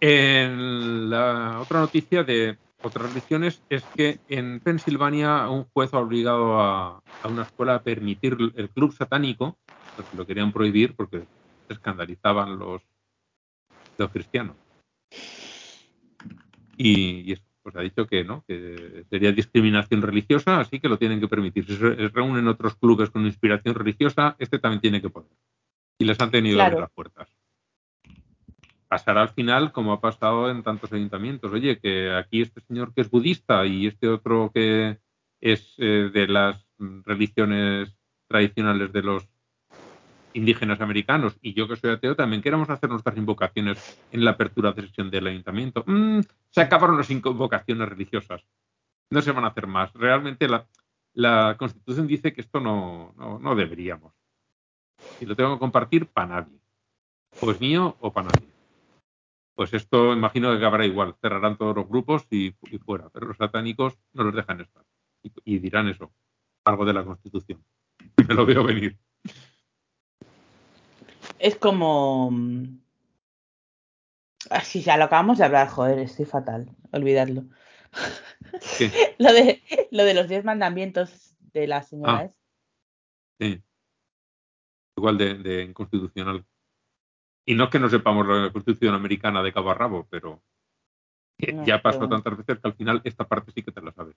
En 0.00 1.10
la 1.10 1.60
otra 1.60 1.80
noticia 1.80 2.22
de 2.24 2.58
otras 2.82 3.10
religiones 3.10 3.62
es 3.70 3.88
que 3.94 4.20
en 4.28 4.60
Pensilvania 4.60 5.48
un 5.48 5.64
juez 5.64 5.94
ha 5.94 5.98
obligado 5.98 6.60
a, 6.60 7.02
una 7.24 7.44
escuela 7.44 7.76
a 7.76 7.82
permitir 7.82 8.36
el 8.56 8.70
club 8.70 8.92
satánico, 8.92 9.58
porque 9.96 10.16
lo 10.16 10.26
querían 10.26 10.52
prohibir 10.52 10.94
porque 10.94 11.26
escandalizaban 11.68 12.58
los, 12.58 12.82
los 13.96 14.10
cristianos. 14.10 14.56
Y, 16.76 17.32
y 17.32 17.36
pues 17.64 17.74
ha 17.74 17.80
dicho 17.80 18.06
que 18.06 18.22
no, 18.22 18.44
que 18.46 19.04
sería 19.10 19.32
discriminación 19.32 20.02
religiosa, 20.02 20.60
así 20.60 20.78
que 20.78 20.88
lo 20.88 20.98
tienen 20.98 21.18
que 21.18 21.28
permitir. 21.28 21.66
Si 21.66 21.74
se 21.76 22.08
reúnen 22.08 22.46
otros 22.46 22.76
clubes 22.76 23.10
con 23.10 23.24
inspiración 23.24 23.74
religiosa, 23.74 24.36
este 24.38 24.60
también 24.60 24.82
tiene 24.82 25.00
que 25.00 25.10
poder. 25.10 25.32
Y 25.98 26.04
les 26.04 26.20
han 26.20 26.30
tenido 26.30 26.56
Claro. 26.58 26.80
las 26.80 26.90
puertas 26.92 27.34
pasará 28.94 29.22
al 29.22 29.30
final 29.30 29.72
como 29.72 29.92
ha 29.92 30.00
pasado 30.00 30.48
en 30.48 30.62
tantos 30.62 30.92
ayuntamientos. 30.92 31.52
Oye, 31.52 31.80
que 31.80 32.14
aquí 32.14 32.42
este 32.42 32.60
señor 32.60 32.94
que 32.94 33.00
es 33.00 33.10
budista 33.10 33.66
y 33.66 33.88
este 33.88 34.06
otro 34.08 34.52
que 34.54 34.98
es 35.40 35.74
eh, 35.78 36.10
de 36.14 36.28
las 36.28 36.64
religiones 37.04 37.92
tradicionales 38.28 38.92
de 38.92 39.02
los 39.02 39.28
indígenas 40.34 40.80
americanos 40.80 41.38
y 41.40 41.54
yo 41.54 41.66
que 41.66 41.76
soy 41.76 41.92
ateo 41.92 42.14
también 42.14 42.42
queremos 42.42 42.68
hacer 42.68 42.90
nuestras 42.90 43.16
invocaciones 43.16 43.98
en 44.12 44.24
la 44.24 44.32
apertura 44.32 44.72
de 44.72 44.82
sesión 44.82 45.10
del 45.10 45.28
ayuntamiento. 45.28 45.84
Mm, 45.86 46.20
se 46.50 46.60
acabaron 46.60 46.98
las 46.98 47.10
invocaciones 47.10 47.88
religiosas. 47.88 48.44
No 49.10 49.22
se 49.22 49.32
van 49.32 49.44
a 49.44 49.48
hacer 49.48 49.66
más. 49.66 49.92
Realmente 49.94 50.48
la, 50.48 50.66
la 51.14 51.56
Constitución 51.58 52.06
dice 52.06 52.32
que 52.32 52.40
esto 52.40 52.60
no, 52.60 53.14
no, 53.16 53.38
no 53.38 53.54
deberíamos. 53.54 54.12
Y 55.20 55.26
lo 55.26 55.36
tengo 55.36 55.54
que 55.54 55.60
compartir 55.60 56.06
para 56.06 56.26
nadie. 56.26 56.58
O 57.40 57.50
es 57.50 57.60
mío 57.60 57.96
o 58.00 58.12
para 58.12 58.28
nadie. 58.28 58.48
Pues 59.54 59.72
esto 59.72 60.12
imagino 60.12 60.50
que 60.50 60.58
acabará 60.58 60.84
igual. 60.84 61.14
Cerrarán 61.20 61.56
todos 61.56 61.76
los 61.76 61.88
grupos 61.88 62.26
y, 62.30 62.54
y 62.70 62.78
fuera. 62.78 63.08
Pero 63.10 63.26
los 63.26 63.36
satánicos 63.36 63.96
no 64.12 64.24
los 64.24 64.34
dejan 64.34 64.60
estar. 64.60 64.84
Y, 65.22 65.32
y 65.44 65.58
dirán 65.60 65.88
eso. 65.88 66.12
Algo 66.64 66.84
de 66.84 66.92
la 66.92 67.04
Constitución. 67.04 67.64
Me 68.28 68.34
lo 68.34 68.44
veo 68.46 68.64
venir. 68.64 68.98
Es 71.38 71.56
como... 71.56 72.30
mm, 72.30 72.80
Así 74.50 74.82
ya 74.82 74.96
lo 74.98 75.04
acabamos 75.04 75.38
de 75.38 75.44
hablar, 75.44 75.68
joder, 75.68 75.98
estoy 76.00 76.26
fatal, 76.26 76.68
olvidadlo. 76.92 77.44
Lo, 79.18 79.32
de, 79.32 79.62
lo 79.90 80.04
de 80.04 80.14
los 80.14 80.28
diez 80.28 80.44
mandamientos 80.44 81.36
de 81.52 81.66
la 81.66 81.82
señora 81.82 82.18
Ah. 82.18 82.24
es. 82.24 82.32
Sí. 83.40 83.62
Igual 84.96 85.16
de, 85.18 85.34
de 85.34 85.62
inconstitucional. 85.62 86.44
Y 87.46 87.54
no 87.54 87.64
es 87.64 87.70
que 87.70 87.78
no 87.78 87.88
sepamos 87.88 88.26
la 88.26 88.52
Constitución 88.52 88.94
americana 88.94 89.42
de 89.42 89.52
cabo 89.52 89.70
a 89.70 89.74
rabo, 89.74 90.06
pero 90.10 90.42
No, 91.52 91.64
ya 91.64 91.80
pasó 91.82 92.00
bueno. 92.00 92.16
tantas 92.16 92.36
veces 92.38 92.60
que 92.60 92.68
al 92.68 92.74
final 92.74 93.00
esta 93.04 93.26
parte 93.26 93.52
sí 93.52 93.62
que 93.62 93.72
te 93.72 93.80
la 93.82 93.92
sabes. 93.92 94.16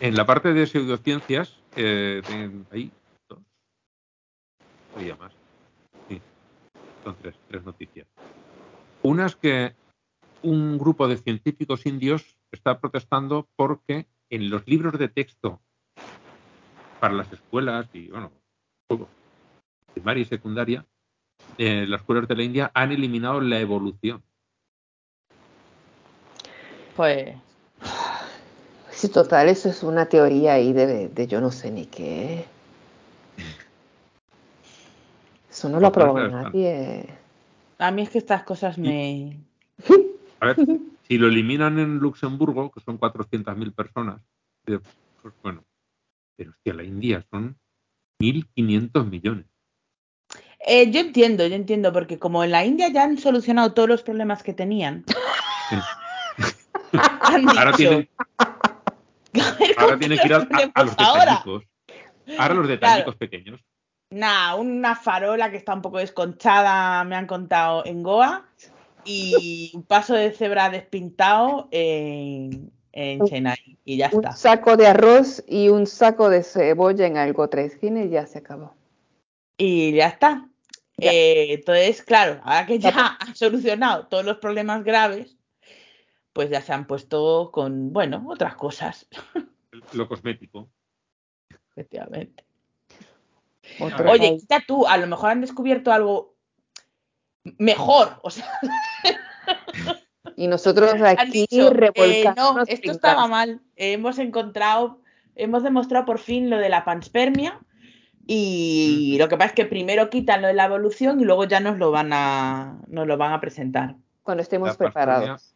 En 0.00 0.16
la 0.16 0.24
parte 0.26 0.52
de 0.52 0.66
pseudociencias, 0.66 1.56
eh, 1.76 2.22
ahí. 2.72 2.90
Había 4.94 5.16
más. 5.16 5.32
Sí. 6.08 6.20
Son 7.02 7.16
tres, 7.20 7.34
tres 7.48 7.64
noticias. 7.64 8.06
Una 9.02 9.26
es 9.26 9.36
que 9.36 9.74
un 10.42 10.78
grupo 10.78 11.08
de 11.08 11.16
científicos 11.16 11.86
indios 11.86 12.36
está 12.52 12.78
protestando 12.80 13.48
porque 13.56 14.06
en 14.30 14.50
los 14.50 14.66
libros 14.66 14.98
de 14.98 15.08
texto 15.08 15.60
para 17.00 17.14
las 17.14 17.32
escuelas 17.32 17.88
y, 17.92 18.08
bueno, 18.08 18.30
primaria 19.92 20.22
y 20.22 20.26
secundaria, 20.26 20.86
eh, 21.58 21.86
las 21.86 22.00
escuelas 22.00 22.28
de 22.28 22.36
la 22.36 22.42
India 22.42 22.70
han 22.74 22.92
eliminado 22.92 23.40
la 23.40 23.60
evolución. 23.60 24.22
Pues 26.96 27.34
Sí, 28.94 29.08
total, 29.08 29.48
eso 29.48 29.68
es 29.68 29.82
una 29.82 30.06
teoría 30.06 30.54
ahí 30.54 30.72
de, 30.72 31.08
de 31.08 31.26
yo 31.26 31.40
no 31.40 31.50
sé 31.50 31.70
ni 31.70 31.84
qué. 31.84 32.46
Eso 35.54 35.68
no 35.68 35.78
lo 35.78 35.86
ha 35.86 35.92
probado 35.92 36.28
nadie. 36.28 37.06
a 37.78 37.90
mí 37.92 38.02
es 38.02 38.10
que 38.10 38.18
estas 38.18 38.42
cosas 38.42 38.76
me... 38.76 39.38
A 40.40 40.46
ver, 40.46 40.56
si 41.06 41.16
lo 41.16 41.28
eliminan 41.28 41.78
en 41.78 41.98
Luxemburgo, 41.98 42.72
que 42.72 42.80
son 42.80 42.98
400.000 42.98 43.72
personas, 43.72 44.20
eh, 44.66 44.80
pues 45.22 45.32
bueno, 45.44 45.62
pero 46.36 46.50
hostia, 46.50 46.74
la 46.74 46.82
India 46.82 47.24
son 47.30 47.56
1.500 48.20 49.06
millones. 49.08 49.46
Eh, 50.66 50.90
yo 50.90 50.98
entiendo, 51.00 51.46
yo 51.46 51.54
entiendo, 51.54 51.92
porque 51.92 52.18
como 52.18 52.42
en 52.42 52.50
la 52.50 52.64
India 52.64 52.88
ya 52.88 53.04
han 53.04 53.16
solucionado 53.16 53.72
todos 53.74 53.88
los 53.88 54.02
problemas 54.02 54.42
que 54.42 54.54
tenían, 54.54 55.04
Sí. 55.70 55.76
han 57.22 57.42
dicho, 57.46 57.58
Ahora 57.60 57.72
tienen, 57.76 58.08
"A 58.38 58.44
ver, 59.58 59.74
ahora 59.78 59.86
¿cómo 59.86 59.98
tienen 59.98 60.18
que 60.18 60.26
ir 60.26 60.34
a, 60.34 60.38
los 60.40 60.48
a- 60.50 60.56
a 60.74 60.82
los 60.84 60.96
ponemos 60.96 60.96
ahora?". 60.98 61.24
detallicos. 61.24 61.62
Ahora 62.38 62.54
los 62.54 62.68
detallicos 62.68 63.14
pequeños. 63.16 63.60
Nah, 64.14 64.54
una 64.54 64.94
farola 64.94 65.50
que 65.50 65.56
está 65.56 65.74
un 65.74 65.82
poco 65.82 65.98
desconchada, 65.98 67.02
me 67.02 67.16
han 67.16 67.26
contado 67.26 67.84
en 67.84 68.04
Goa, 68.04 68.46
y 69.04 69.72
un 69.74 69.82
paso 69.82 70.14
de 70.14 70.30
cebra 70.30 70.70
despintado 70.70 71.66
en, 71.72 72.70
en 72.92 73.24
Chennai, 73.24 73.76
y 73.84 73.96
ya 73.96 74.10
Un 74.12 74.24
está. 74.24 74.36
saco 74.36 74.76
de 74.76 74.86
arroz 74.86 75.42
y 75.48 75.68
un 75.68 75.88
saco 75.88 76.30
de 76.30 76.44
cebolla 76.44 77.08
en 77.08 77.16
algo 77.16 77.48
tres 77.48 77.76
y 77.82 78.08
ya 78.08 78.24
se 78.26 78.38
acabó. 78.38 78.76
Y 79.58 79.92
ya 79.94 80.06
está. 80.06 80.48
Ya. 80.96 81.10
Eh, 81.12 81.54
entonces, 81.54 82.00
claro, 82.04 82.40
ahora 82.44 82.66
que 82.66 82.78
ya 82.78 83.16
han 83.18 83.34
solucionado 83.34 84.06
todos 84.06 84.24
los 84.24 84.36
problemas 84.36 84.84
graves, 84.84 85.36
pues 86.32 86.50
ya 86.50 86.60
se 86.62 86.72
han 86.72 86.86
puesto 86.86 87.50
con, 87.52 87.92
bueno, 87.92 88.24
otras 88.28 88.54
cosas, 88.54 89.08
Lo 89.92 90.06
cosmético. 90.06 90.68
efectivamente. 91.72 92.44
Otro 93.80 94.10
Oye, 94.10 94.28
país. 94.28 94.42
quita 94.42 94.62
tú, 94.66 94.86
a 94.86 94.96
lo 94.96 95.06
mejor 95.06 95.30
han 95.30 95.40
descubierto 95.40 95.92
algo 95.92 96.34
mejor, 97.58 98.18
o 98.22 98.30
sea, 98.30 98.46
Y 100.36 100.48
nosotros 100.48 100.94
aquí 101.00 101.46
dicho, 101.48 101.72
eh, 101.94 102.24
no, 102.36 102.62
esto 102.66 102.90
estaba 102.90 103.28
mal, 103.28 103.60
hemos 103.76 104.18
encontrado, 104.18 105.00
hemos 105.36 105.62
demostrado 105.62 106.06
por 106.06 106.18
fin 106.18 106.50
lo 106.50 106.58
de 106.58 106.68
la 106.68 106.84
panspermia 106.84 107.60
y 108.26 109.16
lo 109.18 109.28
que 109.28 109.36
pasa 109.36 109.48
es 109.48 109.54
que 109.54 109.66
primero 109.66 110.10
quitan 110.10 110.42
lo 110.42 110.48
de 110.48 110.54
la 110.54 110.64
evolución 110.64 111.20
y 111.20 111.24
luego 111.24 111.44
ya 111.44 111.60
nos 111.60 111.78
lo 111.78 111.90
van 111.90 112.12
a, 112.12 112.80
nos 112.88 113.06
lo 113.06 113.16
van 113.16 113.32
a 113.32 113.40
presentar. 113.40 113.96
Cuando 114.22 114.42
estemos 114.42 114.70
La 114.70 114.74
preparados. 114.74 115.54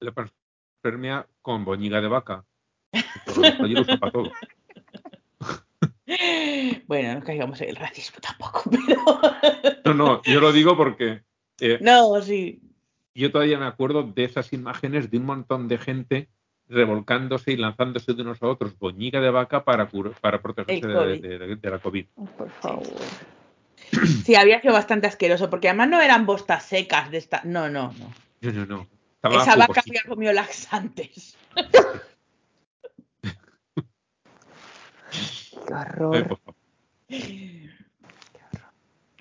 La 0.00 0.12
panspermia 0.12 1.26
con 1.40 1.64
boñiga 1.64 2.00
de 2.00 2.08
vaca. 2.08 2.44
Los 3.36 3.86
para 3.98 4.12
todo. 4.12 4.30
Bueno, 6.86 7.14
no 7.14 7.24
caigamos 7.24 7.60
en 7.60 7.68
el 7.70 7.76
racismo 7.76 8.18
tampoco, 8.20 8.64
pero 8.70 9.02
No, 9.84 9.94
no, 9.94 10.22
yo 10.24 10.40
lo 10.40 10.52
digo 10.52 10.76
porque 10.76 11.22
eh, 11.60 11.78
no, 11.80 12.20
sí. 12.22 12.60
yo 13.14 13.30
todavía 13.30 13.58
me 13.58 13.66
acuerdo 13.66 14.02
de 14.02 14.24
esas 14.24 14.52
imágenes 14.52 15.10
de 15.10 15.18
un 15.18 15.26
montón 15.26 15.68
de 15.68 15.78
gente 15.78 16.28
revolcándose 16.68 17.52
y 17.52 17.56
lanzándose 17.56 18.14
de 18.14 18.22
unos 18.22 18.42
a 18.42 18.46
otros 18.46 18.78
boñiga 18.78 19.20
de 19.20 19.30
vaca 19.30 19.64
para, 19.64 19.88
para 20.20 20.40
protegerse 20.40 20.86
de, 20.86 20.94
COVID. 20.94 21.22
de- 21.22 21.38
de- 21.38 21.56
de 21.56 21.70
la 21.70 21.78
COVID. 21.78 22.06
Por 22.36 22.50
favor. 22.50 22.86
Sí, 24.24 24.36
había 24.36 24.60
sido 24.60 24.72
bastante 24.74 25.08
asqueroso, 25.08 25.50
porque 25.50 25.68
además 25.68 25.88
no 25.88 26.00
eran 26.00 26.24
bostas 26.24 26.64
secas 26.64 27.10
de 27.10 27.18
esta. 27.18 27.40
No, 27.44 27.68
no, 27.68 27.92
no. 27.98 28.12
No, 28.40 28.52
no, 28.52 28.66
no. 28.66 28.86
Estaba 29.16 29.42
Esa 29.42 29.56
vaca 29.56 29.82
había 29.84 30.02
comido 30.08 30.32
laxantes. 30.32 31.36
Qué 35.70 35.76
horror. 35.76 36.40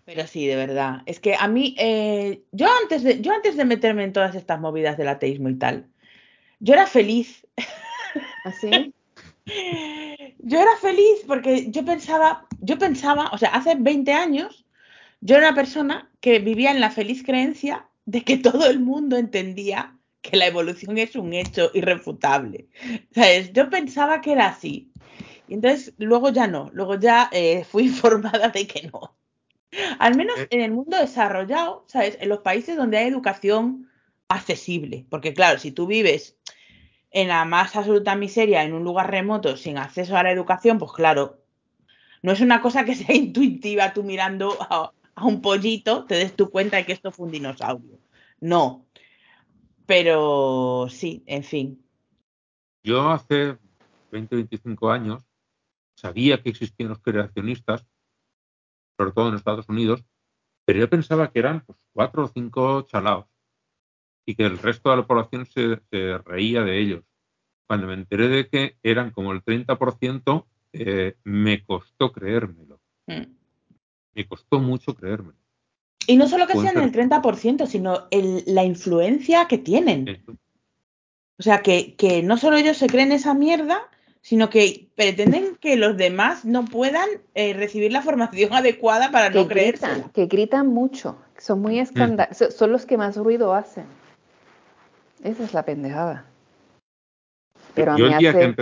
Pero 0.05 0.25
sí, 0.25 0.47
de 0.47 0.55
verdad. 0.55 1.03
Es 1.05 1.19
que 1.19 1.35
a 1.35 1.47
mí, 1.47 1.75
eh, 1.77 2.41
yo, 2.51 2.67
antes 2.81 3.03
de, 3.03 3.21
yo 3.21 3.31
antes 3.31 3.55
de 3.55 3.65
meterme 3.65 4.03
en 4.03 4.13
todas 4.13 4.33
estas 4.33 4.59
movidas 4.59 4.97
del 4.97 5.07
ateísmo 5.07 5.49
y 5.49 5.55
tal, 5.55 5.85
yo 6.59 6.73
era 6.73 6.87
feliz. 6.87 7.45
¿Así? 8.43 8.93
Yo 10.39 10.59
era 10.59 10.75
feliz 10.81 11.23
porque 11.27 11.69
yo 11.69 11.85
pensaba, 11.85 12.47
yo 12.59 12.77
pensaba, 12.77 13.29
o 13.33 13.37
sea, 13.37 13.49
hace 13.49 13.75
20 13.75 14.11
años, 14.13 14.65
yo 15.21 15.35
era 15.35 15.49
una 15.49 15.55
persona 15.55 16.09
que 16.21 16.39
vivía 16.39 16.71
en 16.71 16.79
la 16.79 16.91
feliz 16.91 17.23
creencia 17.23 17.87
de 18.05 18.23
que 18.23 18.37
todo 18.37 18.67
el 18.67 18.79
mundo 18.79 19.17
entendía 19.17 19.95
que 20.21 20.37
la 20.37 20.47
evolución 20.47 20.97
es 20.97 21.15
un 21.15 21.33
hecho 21.33 21.71
irrefutable. 21.73 22.67
¿Sabes? 23.13 23.53
Yo 23.53 23.69
pensaba 23.69 24.21
que 24.21 24.31
era 24.31 24.47
así. 24.47 24.91
Y 25.49 25.55
entonces 25.55 25.93
luego 25.97 26.29
ya 26.29 26.47
no, 26.47 26.69
luego 26.73 26.95
ya 26.95 27.29
eh, 27.31 27.63
fui 27.69 27.85
informada 27.85 28.49
de 28.49 28.67
que 28.67 28.87
no. 28.93 29.15
Al 29.99 30.15
menos 30.15 30.37
Eh. 30.39 30.47
en 30.51 30.61
el 30.61 30.71
mundo 30.71 30.97
desarrollado, 30.97 31.83
¿sabes? 31.87 32.17
En 32.21 32.29
los 32.29 32.39
países 32.39 32.77
donde 32.77 32.97
hay 32.97 33.07
educación 33.07 33.89
accesible. 34.27 35.05
Porque 35.09 35.33
claro, 35.33 35.59
si 35.59 35.71
tú 35.71 35.87
vives 35.87 36.37
en 37.11 37.27
la 37.29 37.43
más 37.45 37.75
absoluta 37.75 38.15
miseria, 38.15 38.63
en 38.63 38.73
un 38.73 38.83
lugar 38.83 39.09
remoto, 39.09 39.57
sin 39.57 39.77
acceso 39.79 40.15
a 40.15 40.23
la 40.23 40.31
educación, 40.31 40.77
pues 40.77 40.91
claro, 40.91 41.41
no 42.21 42.31
es 42.31 42.41
una 42.41 42.61
cosa 42.61 42.85
que 42.85 42.95
sea 42.95 43.15
intuitiva 43.15 43.93
tú 43.93 44.03
mirando 44.03 44.55
a, 44.61 44.91
a 45.15 45.25
un 45.25 45.41
pollito, 45.41 46.05
te 46.05 46.15
des 46.15 46.35
tu 46.35 46.49
cuenta 46.51 46.77
de 46.77 46.85
que 46.85 46.93
esto 46.93 47.11
fue 47.11 47.25
un 47.25 47.31
dinosaurio. 47.31 47.97
No. 48.39 48.85
Pero 49.87 50.87
sí, 50.89 51.23
en 51.25 51.43
fin. 51.43 51.83
Yo 52.83 53.09
hace 53.09 53.57
20, 54.11 54.35
25 54.35 54.91
años 54.91 55.23
sabía 55.99 56.41
que 56.41 56.49
existían 56.49 56.89
los 56.89 56.99
creacionistas, 56.99 57.85
sobre 58.97 59.11
todo 59.11 59.29
en 59.29 59.35
Estados 59.35 59.67
Unidos, 59.69 60.03
pero 60.65 60.79
yo 60.79 60.89
pensaba 60.89 61.31
que 61.31 61.39
eran 61.39 61.61
pues, 61.65 61.79
cuatro 61.93 62.25
o 62.25 62.27
cinco 62.27 62.81
chalaos 62.83 63.25
y 64.25 64.35
que 64.35 64.45
el 64.45 64.57
resto 64.59 64.89
de 64.91 64.97
la 64.97 65.07
población 65.07 65.45
se, 65.45 65.79
se 65.89 66.17
reía 66.19 66.63
de 66.63 66.79
ellos. 66.79 67.03
Cuando 67.67 67.87
me 67.87 67.93
enteré 67.93 68.27
de 68.27 68.47
que 68.47 68.77
eran 68.83 69.11
como 69.11 69.31
el 69.31 69.43
30%, 69.43 70.45
eh, 70.73 71.15
me 71.23 71.63
costó 71.63 72.11
creérmelo. 72.11 72.79
Mm. 73.07 73.23
Me 74.13 74.27
costó 74.27 74.59
mucho 74.59 74.95
creérmelo. 74.95 75.37
Y 76.07 76.17
no 76.17 76.27
solo 76.27 76.47
que 76.47 76.53
sean 76.53 76.77
el 76.77 76.91
ser. 76.91 77.09
30%, 77.09 77.65
sino 77.67 78.07
el- 78.11 78.43
la 78.47 78.63
influencia 78.63 79.47
que 79.47 79.57
tienen. 79.57 80.23
O 81.37 81.43
sea, 81.43 81.61
que, 81.61 81.95
que 81.95 82.21
no 82.23 82.37
solo 82.37 82.57
ellos 82.57 82.77
se 82.77 82.87
creen 82.87 83.11
esa 83.11 83.33
mierda, 83.33 83.89
sino 84.21 84.49
que 84.49 84.87
pretenden 84.95 85.55
que 85.57 85.75
los 85.75 85.97
demás 85.97 86.45
no 86.45 86.65
puedan 86.65 87.07
eh, 87.35 87.53
recibir 87.53 87.91
la 87.91 88.01
formación 88.01 88.53
adecuada 88.53 89.11
para 89.11 89.29
Que 89.29 89.39
no 89.39 89.47
gritan, 89.47 90.09
que 90.13 90.25
gritan 90.25 90.67
mucho. 90.67 91.17
Son 91.37 91.61
muy 91.61 91.79
escandalosos. 91.79 92.53
Son 92.53 92.71
los 92.71 92.85
que 92.85 92.97
más 92.97 93.15
ruido 93.15 93.53
hacen. 93.53 93.85
Esa 95.23 95.43
es 95.43 95.53
la 95.53 95.63
pendejada. 95.63 96.25
Pero 97.73 97.93
a 97.93 97.97
yo 97.97 98.07
mí 98.07 98.13
hace, 98.13 98.55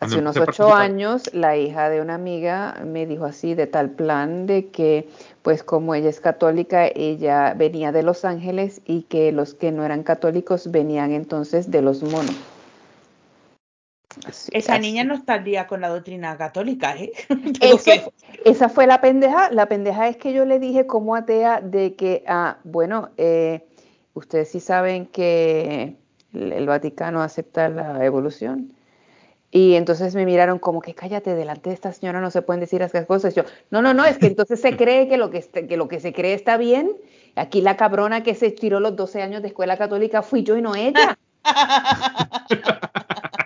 hace 0.00 0.18
unos 0.18 0.36
ocho 0.36 0.74
años, 0.74 1.32
la 1.32 1.56
hija 1.56 1.88
de 1.88 2.00
una 2.00 2.14
amiga 2.14 2.82
me 2.84 3.06
dijo 3.06 3.24
así, 3.24 3.54
de 3.54 3.66
tal 3.66 3.90
plan, 3.90 4.46
de 4.46 4.68
que, 4.68 5.08
pues 5.42 5.62
como 5.62 5.94
ella 5.94 6.10
es 6.10 6.20
católica, 6.20 6.86
ella 6.86 7.54
venía 7.54 7.92
de 7.92 8.02
Los 8.02 8.24
Ángeles 8.24 8.80
y 8.84 9.02
que 9.02 9.32
los 9.32 9.54
que 9.54 9.72
no 9.72 9.84
eran 9.84 10.02
católicos 10.02 10.70
venían 10.70 11.12
entonces 11.12 11.70
de 11.70 11.82
los 11.82 12.02
monos. 12.02 12.36
Así- 14.26 14.50
Esa 14.54 14.74
así. 14.74 14.82
niña 14.82 15.04
no 15.04 15.14
está 15.14 15.34
al 15.34 15.44
día 15.44 15.66
con 15.66 15.80
la 15.80 15.88
doctrina 15.88 16.36
católica, 16.36 16.94
¿eh? 16.96 17.12
Esa 18.44 18.68
fue 18.68 18.86
la 18.86 19.00
pendeja. 19.00 19.50
La 19.50 19.66
pendeja 19.66 20.08
es 20.08 20.16
que 20.16 20.32
yo 20.32 20.44
le 20.44 20.58
dije 20.58 20.86
como 20.86 21.14
atea 21.16 21.60
de 21.60 21.94
que, 21.94 22.24
ah, 22.26 22.58
bueno, 22.64 23.10
eh, 23.16 23.64
ustedes 24.14 24.50
sí 24.50 24.60
saben 24.60 25.06
que 25.06 25.96
el, 26.34 26.52
el 26.52 26.66
Vaticano 26.66 27.22
acepta 27.22 27.68
la 27.68 28.04
evolución. 28.04 28.72
Y 29.54 29.74
entonces 29.74 30.14
me 30.14 30.24
miraron 30.24 30.58
como 30.58 30.80
que 30.80 30.94
cállate, 30.94 31.34
delante 31.34 31.68
de 31.68 31.74
esta 31.74 31.92
señora 31.92 32.22
no 32.22 32.30
se 32.30 32.40
pueden 32.40 32.60
decir 32.60 32.80
esas 32.80 33.04
cosas. 33.04 33.34
Yo, 33.34 33.42
no, 33.70 33.82
no, 33.82 33.92
no, 33.92 34.06
es 34.06 34.16
que 34.16 34.26
entonces 34.26 34.60
se 34.62 34.76
cree 34.78 35.08
que 35.08 35.18
lo 35.18 35.28
que, 35.30 35.38
este- 35.38 35.66
que 35.66 35.76
lo 35.76 35.88
que 35.88 36.00
se 36.00 36.14
cree 36.14 36.32
está 36.32 36.56
bien. 36.56 36.90
Aquí 37.36 37.60
la 37.60 37.76
cabrona 37.76 38.22
que 38.22 38.34
se 38.34 38.50
tiró 38.50 38.80
los 38.80 38.96
12 38.96 39.20
años 39.22 39.42
de 39.42 39.48
escuela 39.48 39.76
católica 39.76 40.22
fui 40.22 40.42
yo 40.42 40.56
y 40.56 40.62
no 40.62 40.74
ella. 40.74 41.18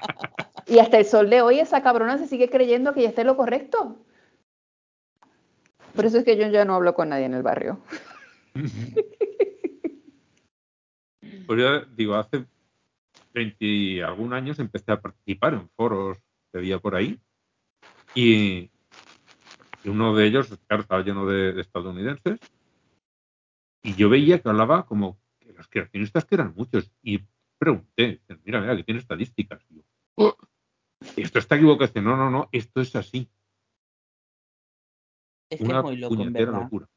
Y 0.67 0.79
hasta 0.81 0.99
el 0.99 1.05
sol 1.05 1.31
de 1.31 1.43
hoy 1.43 1.61
esa 1.61 1.83
cabrona 1.83 2.19
se 2.19 2.27
sigue 2.27 2.51
creyendo 2.51 2.93
que 2.93 3.03
ya 3.03 3.09
está 3.09 3.23
lo 3.25 3.37
correcto. 3.37 3.97
Por 5.95 6.05
eso 6.05 6.19
es 6.19 6.25
que 6.25 6.37
yo 6.37 6.49
ya 6.49 6.65
no 6.65 6.75
hablo 6.75 6.95
con 6.95 7.09
nadie 7.09 7.25
en 7.25 7.35
el 7.35 7.43
barrio. 7.43 7.81
Pues 11.47 11.97
digo, 11.97 12.17
hace 12.17 12.45
20 13.33 13.65
y 13.65 14.01
algún 14.01 14.33
años 14.33 14.59
empecé 14.59 14.91
a 14.91 15.01
participar 15.01 15.55
en 15.55 15.69
foros 15.77 16.19
que 16.51 16.59
había 16.59 16.81
por 16.81 16.97
ahí 16.97 17.21
y, 18.15 18.71
uno 19.85 20.13
de 20.17 20.27
ellos, 20.27 20.49
claro, 20.67 20.83
estaba 20.83 21.03
lleno 21.03 21.25
de, 21.25 21.53
de 21.53 21.61
estadounidenses 21.61 22.41
y 23.83 23.95
yo 23.95 24.09
veía 24.09 24.41
que 24.41 24.49
hablaba 24.49 24.87
como 24.87 25.21
que 25.39 25.53
los 25.53 25.69
creacionistas 25.69 26.25
que 26.25 26.35
eran 26.35 26.53
muchos 26.57 26.91
y 27.03 27.21
pregunté, 27.59 28.21
mira, 28.45 28.61
mira, 28.61 28.77
que 28.77 28.83
tiene 28.83 29.01
estadísticas. 29.01 29.63
Y 29.71 29.77
yo, 29.77 29.83
"Oh, 30.17 30.37
esto 31.17 31.39
está 31.39 31.57
equivocado. 31.57 31.87
Dice, 31.87 32.03
No, 32.03 32.17
no, 32.17 32.31
no, 32.31 32.49
esto 32.53 32.81
es 32.81 32.95
así. 32.97 33.29
Es 35.51 35.59
que 35.59 35.65
Una 35.65 35.79
es 35.79 35.85
muy 35.85 35.97
loco, 35.97 36.23
en 36.23 36.33
verdad. 36.33 36.63
locura. 36.63 36.89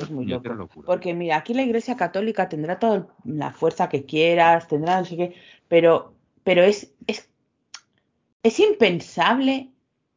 Es 0.00 0.10
muy 0.10 0.26
loco. 0.26 0.48
locura. 0.54 0.86
Porque 0.86 1.14
mira, 1.14 1.36
aquí 1.36 1.54
la 1.54 1.62
Iglesia 1.62 1.96
Católica 1.96 2.48
tendrá 2.48 2.78
toda 2.78 3.08
la 3.24 3.52
fuerza 3.52 3.88
que 3.88 4.04
quieras, 4.04 4.68
tendrá 4.68 4.98
no 4.98 5.04
sé 5.06 5.16
qué, 5.16 5.34
pero, 5.68 6.14
pero 6.42 6.62
es, 6.62 6.94
es, 7.06 7.30
es 8.42 8.60
impensable 8.60 9.70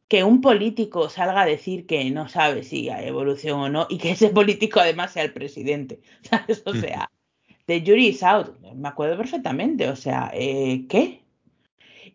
que 0.08 0.24
un 0.24 0.40
político 0.40 1.08
salga 1.10 1.42
a 1.42 1.46
decir 1.46 1.86
que 1.86 2.10
no 2.10 2.28
sabe 2.28 2.62
si 2.62 2.88
hay 2.88 3.08
evolución 3.08 3.60
o 3.60 3.68
no 3.68 3.86
y 3.90 3.98
que 3.98 4.12
ese 4.12 4.30
político 4.30 4.80
además 4.80 5.12
sea 5.12 5.22
el 5.22 5.32
presidente. 5.32 6.00
¿Sabes? 6.22 6.62
O 6.66 6.74
sea, 6.74 7.10
de 7.66 7.80
jury 7.80 8.08
is 8.08 8.22
out. 8.22 8.58
Me 8.74 8.88
acuerdo 8.88 9.16
perfectamente. 9.16 9.88
O 9.88 9.96
sea, 9.96 10.30
eh, 10.34 10.86
¿qué? 10.88 11.24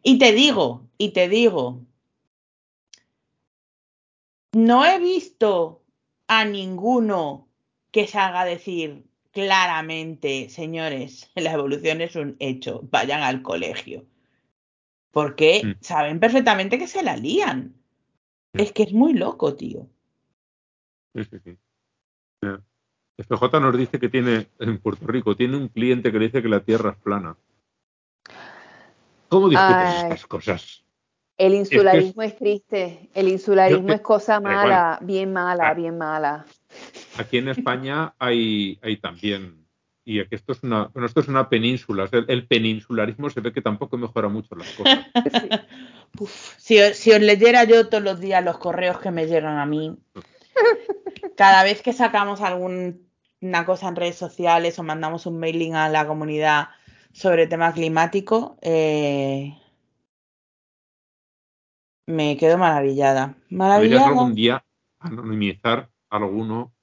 Y 0.03 0.19
te 0.19 0.33
digo, 0.33 0.89
y 0.97 1.11
te 1.11 1.29
digo, 1.29 1.81
no 4.53 4.85
he 4.85 4.99
visto 4.99 5.81
a 6.27 6.45
ninguno 6.45 7.47
que 7.91 8.07
salga 8.07 8.41
a 8.41 8.45
decir 8.45 9.05
claramente, 9.31 10.49
señores, 10.49 11.31
la 11.35 11.53
evolución 11.53 12.01
es 12.01 12.15
un 12.15 12.35
hecho, 12.39 12.81
vayan 12.91 13.23
al 13.23 13.41
colegio. 13.41 14.05
Porque 15.11 15.61
Mm. 15.63 15.71
saben 15.81 16.19
perfectamente 16.19 16.77
que 16.77 16.87
se 16.87 17.03
la 17.03 17.15
lían. 17.15 17.75
Mm. 18.53 18.59
Es 18.59 18.71
que 18.71 18.83
es 18.83 18.93
muy 18.93 19.13
loco, 19.13 19.55
tío. 19.55 19.87
Sí, 21.15 21.23
sí, 21.25 21.37
sí. 21.43 21.57
FJ 23.17 23.59
nos 23.59 23.77
dice 23.77 23.99
que 23.99 24.09
tiene 24.09 24.47
en 24.59 24.79
Puerto 24.79 25.05
Rico, 25.07 25.35
tiene 25.35 25.55
un 25.55 25.69
cliente 25.69 26.11
que 26.11 26.17
le 26.17 26.25
dice 26.25 26.41
que 26.41 26.49
la 26.49 26.61
Tierra 26.61 26.91
es 26.91 26.97
plana. 26.97 27.37
¿Cómo 29.33 29.49
discutes 29.49 29.75
Ay. 29.77 30.03
estas 30.03 30.25
cosas? 30.27 30.83
El 31.37 31.55
insularismo 31.55 32.21
es, 32.21 32.37
triste. 32.37 33.09
El 33.15 33.27
insularismo 33.27 33.91
es 33.91 34.01
cosa 34.01 34.39
mala, 34.39 34.99
bien 35.01 35.33
mala, 35.33 35.69
Ah. 35.69 35.73
bien 35.73 35.97
mala. 35.97 36.45
Aquí 37.17 37.39
en 37.39 37.47
España 37.49 38.13
hay, 38.19 38.77
hay 38.83 38.97
también, 38.97 39.65
y 40.05 40.19
aquí 40.19 40.35
esto 40.35 40.51
es 40.51 40.61
una, 40.61 40.85
bueno, 40.93 41.07
esto 41.07 41.21
es 41.21 41.27
una 41.27 41.49
península, 41.49 42.07
el, 42.11 42.25
el 42.27 42.47
peninsularismo 42.47 43.29
se 43.31 43.41
ve 43.41 43.51
que 43.51 43.61
tampoco 43.61 43.97
mejora 43.97 44.29
mucho 44.29 44.53
las 44.55 44.69
cosas. 44.73 44.99
Sí. 45.31 45.49
Uf, 46.19 46.55
si, 46.59 46.79
os- 46.79 46.95
si 46.95 47.11
os 47.11 47.19
leyera 47.19 47.63
yo 47.63 47.89
todos 47.89 48.03
los 48.03 48.19
días 48.19 48.43
los 48.45 48.59
correos 48.59 48.99
que 48.99 49.09
me 49.09 49.25
llegan 49.25 49.57
a 49.57 49.65
mí, 49.65 49.95
cada 51.35 51.63
vez 51.63 51.81
que 51.81 51.93
sacamos 51.93 52.41
alguna 52.41 53.65
cosa 53.65 53.87
en 53.87 53.95
redes 53.95 54.15
sociales 54.15 54.77
o 54.77 54.83
mandamos 54.83 55.25
un 55.25 55.39
mailing 55.39 55.73
a 55.75 55.89
la 55.89 56.05
comunidad 56.05 56.67
sobre 57.13 57.47
tema 57.47 57.71
climático, 57.73 58.57
eh, 58.61 59.57
me 62.07 62.35
quedo 62.37 62.57
maravillada. 62.57 63.27
Podrías 63.35 63.51
Maravillada. 63.51 64.07
algún 64.07 64.35
día 64.35 64.65
anonimizar 64.99 65.89
alguno, 66.09 66.73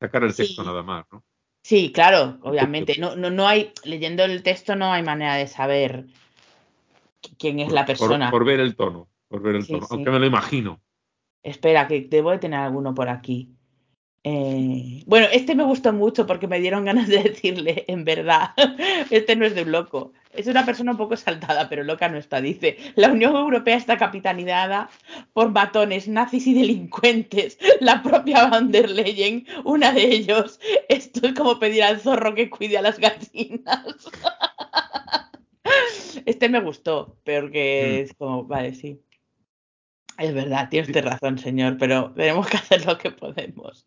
sacar 0.00 0.24
el 0.24 0.34
texto 0.34 0.62
Sí. 0.62 0.68
nada 0.68 0.82
más, 0.82 1.06
¿no? 1.10 1.24
Sí, 1.62 1.92
claro, 1.92 2.38
obviamente. 2.42 2.96
No, 2.98 3.16
no, 3.16 3.30
no 3.30 3.46
hay, 3.46 3.72
leyendo 3.84 4.24
el 4.24 4.42
texto 4.42 4.76
no 4.76 4.92
hay 4.92 5.02
manera 5.02 5.34
de 5.36 5.46
saber 5.46 6.06
qui- 7.22 7.36
quién 7.38 7.60
es 7.60 7.66
Por- 7.66 7.74
la 7.74 7.80
por- 7.82 7.86
persona. 7.86 8.30
Por, 8.30 8.44
ver 8.44 8.60
el 8.60 8.76
tono, 8.76 9.08
por 9.28 9.42
ver 9.42 9.56
el 9.56 9.64
Sí, 9.64 9.72
tono, 9.72 9.86
sí. 9.86 9.94
aunque 9.94 10.10
me 10.10 10.18
lo 10.18 10.26
imagino. 10.26 10.80
Espera, 11.42 11.86
que 11.88 12.02
debo 12.02 12.30
de 12.30 12.38
tener 12.38 12.60
alguno 12.60 12.94
por 12.94 13.08
aquí. 13.08 13.54
Eh, 14.22 15.02
bueno, 15.06 15.26
este 15.32 15.54
me 15.54 15.64
gustó 15.64 15.92
mucho 15.94 16.26
porque 16.26 16.46
me 16.46 16.60
dieron 16.60 16.84
ganas 16.84 17.08
de 17.08 17.22
decirle, 17.22 17.84
en 17.88 18.04
verdad, 18.04 18.50
este 19.10 19.34
no 19.36 19.46
es 19.46 19.54
de 19.54 19.62
un 19.62 19.72
loco. 19.72 20.12
Es 20.32 20.46
una 20.46 20.64
persona 20.64 20.92
un 20.92 20.98
poco 20.98 21.14
exaltada, 21.14 21.68
pero 21.68 21.82
loca 21.84 22.08
no 22.08 22.18
está. 22.18 22.40
Dice, 22.40 22.76
la 22.96 23.08
Unión 23.10 23.34
Europea 23.34 23.76
está 23.76 23.96
capitaneada 23.96 24.90
por 25.32 25.50
matones, 25.50 26.06
nazis 26.06 26.46
y 26.46 26.54
delincuentes. 26.54 27.58
La 27.80 28.02
propia 28.02 28.46
Van 28.46 28.70
der 28.70 28.90
Leyen, 28.90 29.46
una 29.64 29.90
de 29.92 30.04
ellos. 30.04 30.60
Esto 30.88 31.26
es 31.26 31.34
como 31.34 31.58
pedir 31.58 31.82
al 31.82 31.98
zorro 32.00 32.34
que 32.34 32.50
cuide 32.50 32.78
a 32.78 32.82
las 32.82 32.98
gallinas. 32.98 33.64
Este 36.26 36.48
me 36.48 36.60
gustó, 36.60 37.16
porque 37.24 38.00
Mm. 38.00 38.04
es 38.04 38.14
como, 38.14 38.44
vale, 38.44 38.74
sí. 38.74 39.00
Es 40.18 40.34
verdad, 40.34 40.68
tiene 40.68 40.86
usted 40.86 41.04
razón, 41.04 41.38
señor, 41.38 41.78
pero 41.78 42.12
tenemos 42.14 42.46
que 42.48 42.56
hacer 42.58 42.84
lo 42.84 42.98
que 42.98 43.10
podemos. 43.10 43.86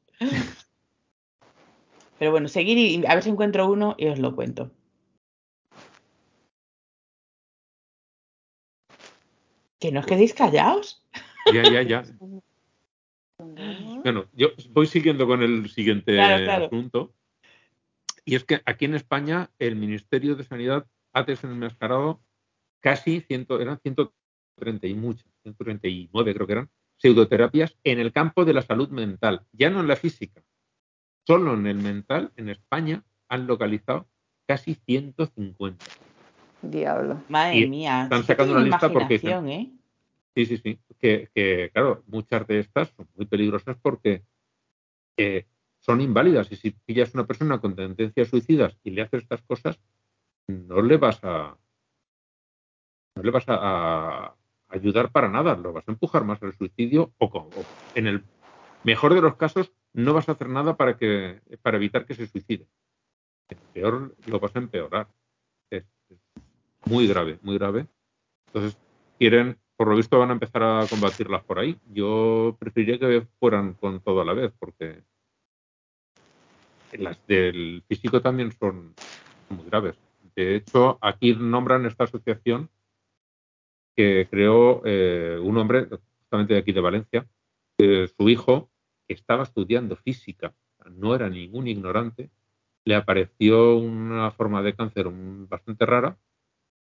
Pero 2.19 2.31
bueno, 2.31 2.47
seguir 2.47 2.77
y 2.77 3.05
a 3.05 3.15
ver 3.15 3.23
si 3.23 3.29
encuentro 3.29 3.69
uno 3.69 3.95
y 3.97 4.07
os 4.07 4.19
lo 4.19 4.35
cuento. 4.35 4.71
Que 9.79 9.91
no 9.91 9.99
os 9.99 10.05
quedéis 10.05 10.33
callados. 10.33 11.03
Ya, 11.53 11.63
ya, 11.63 11.81
ya. 11.81 12.03
Bueno, 14.03 14.25
yo 14.33 14.49
voy 14.71 14.87
siguiendo 14.87 15.27
con 15.27 15.41
el 15.43 15.69
siguiente 15.69 16.13
Claro, 16.13 16.43
claro. 16.43 16.65
asunto. 16.65 17.13
Y 18.25 18.35
es 18.35 18.43
que 18.45 18.61
aquí 18.65 18.85
en 18.85 18.95
España 18.95 19.49
el 19.59 19.75
Ministerio 19.75 20.35
de 20.35 20.43
Sanidad 20.43 20.85
ha 21.13 21.23
desenmascarado 21.23 22.21
casi 22.79 23.21
100, 23.21 23.47
eran 23.59 23.79
130 23.79 24.87
y 24.87 24.93
muchas, 24.93 25.25
139 25.43 26.33
creo 26.33 26.47
que 26.47 26.53
eran, 26.53 26.69
pseudoterapias 27.03 27.75
en 27.83 27.99
el 27.99 28.13
campo 28.13 28.45
de 28.45 28.53
la 28.53 28.61
salud 28.61 28.87
mental, 28.87 29.41
ya 29.51 29.69
no 29.69 29.81
en 29.81 29.89
la 29.89 29.97
física. 29.97 30.41
Solo 31.27 31.53
en 31.53 31.67
el 31.67 31.75
mental, 31.75 32.31
en 32.37 32.47
España, 32.47 33.03
han 33.27 33.45
localizado 33.45 34.07
casi 34.47 34.75
150. 34.75 35.83
Diablo. 36.61 37.21
Madre 37.27 37.59
Y 37.59 37.67
mía, 37.67 38.03
están 38.03 38.23
sacando 38.23 38.53
una 38.53 38.63
lista 38.63 38.89
porque 38.89 39.15
dicen- 39.19 39.47
¿eh? 39.49 39.69
Sí, 40.33 40.45
sí, 40.45 40.57
sí. 40.57 40.79
Que, 40.97 41.29
que, 41.35 41.71
claro, 41.73 42.03
muchas 42.07 42.47
de 42.47 42.59
estas 42.59 42.87
son 42.95 43.05
muy 43.15 43.25
peligrosas 43.25 43.75
porque 43.81 44.23
eh, 45.17 45.45
son 45.79 45.99
inválidas. 45.99 46.49
Y 46.53 46.55
si 46.55 46.71
pillas 46.71 47.13
una 47.13 47.27
persona 47.27 47.59
con 47.59 47.75
tendencias 47.75 48.29
suicidas 48.29 48.77
y 48.81 48.91
le 48.91 49.01
haces 49.01 49.23
estas 49.23 49.41
cosas, 49.41 49.77
no 50.47 50.81
le 50.81 50.95
vas 50.95 51.19
a 51.23 51.57
no 53.15 53.21
le 53.23 53.29
vas 53.29 53.47
a, 53.49 53.55
a 53.59 54.35
ayudar 54.73 55.11
para 55.11 55.29
nada. 55.29 55.55
Lo 55.57 55.73
vas 55.73 55.87
a 55.87 55.91
empujar 55.91 56.25
más 56.25 56.41
al 56.43 56.53
suicidio 56.57 57.13
o, 57.19 57.29
con- 57.29 57.67
en 57.95 58.07
el 58.07 58.25
mejor 58.83 59.13
de 59.15 59.21
los 59.21 59.35
casos 59.37 59.73
no 59.93 60.13
vas 60.13 60.29
a 60.29 60.33
hacer 60.33 60.49
nada 60.49 60.77
para 60.77 60.97
que 60.97 61.41
para 61.61 61.77
evitar 61.77 62.05
que 62.05 62.15
se 62.15 62.27
suicide. 62.27 62.67
Peor 63.73 64.15
lo 64.25 64.39
vas 64.39 64.55
a 64.55 64.59
empeorar. 64.59 65.07
Es, 65.71 65.85
es 66.09 66.19
muy 66.85 67.07
grave, 67.07 67.39
muy 67.43 67.57
grave. 67.57 67.87
Entonces 68.53 68.79
quieren, 69.19 69.59
por 69.77 69.89
lo 69.89 69.97
visto, 69.97 70.19
van 70.19 70.31
a 70.31 70.33
empezar 70.33 70.63
a 70.63 70.87
combatirlas 70.89 71.45
por 71.45 71.59
ahí. 71.59 71.79
Yo 71.85 72.57
preferiría 72.59 72.99
que 72.99 73.27
fueran 73.39 73.75
con 73.75 74.01
todo 74.01 74.21
a 74.21 74.25
la 74.25 74.33
vez, 74.33 74.53
porque 74.59 75.03
las 76.91 77.25
del 77.25 77.83
físico 77.87 78.21
también 78.21 78.51
son 78.51 78.97
muy 79.49 79.65
graves. 79.65 79.99
De 80.35 80.55
hecho, 80.55 80.97
aquí 81.01 81.35
nombran 81.35 81.85
esta 81.85 82.05
asociación 82.05 82.69
que 83.95 84.27
creó 84.29 84.81
eh, 84.85 85.39
un 85.41 85.57
hombre, 85.57 85.87
justamente 86.19 86.53
de 86.53 86.59
aquí 86.59 86.71
de 86.71 86.81
Valencia, 86.81 87.27
su 87.77 88.29
hijo 88.29 88.69
que 89.07 89.13
estaba 89.13 89.43
estudiando 89.43 89.95
física, 89.97 90.53
no 90.91 91.15
era 91.15 91.29
ningún 91.29 91.67
ignorante, 91.67 92.29
le 92.85 92.95
apareció 92.95 93.77
una 93.77 94.31
forma 94.31 94.61
de 94.61 94.73
cáncer 94.73 95.07
bastante 95.09 95.85
rara 95.85 96.17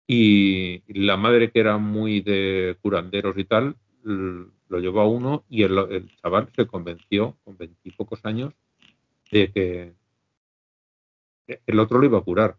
y 0.07 0.83
la 0.87 1.17
madre 1.17 1.51
que 1.51 1.59
era 1.59 1.77
muy 1.77 2.21
de 2.21 2.77
curanderos 2.81 3.37
y 3.37 3.45
tal 3.45 3.75
lo 4.03 4.79
llevó 4.79 5.01
a 5.01 5.07
uno 5.07 5.45
y 5.49 5.63
el, 5.63 5.77
el 5.77 6.15
chaval 6.17 6.49
se 6.55 6.65
convenció 6.65 7.37
con 7.43 7.57
veintipocos 7.57 8.25
años 8.25 8.53
de 9.31 9.51
que 9.51 9.93
el 11.65 11.79
otro 11.79 11.99
lo 11.99 12.05
iba 12.05 12.17
a 12.17 12.23
curar. 12.23 12.57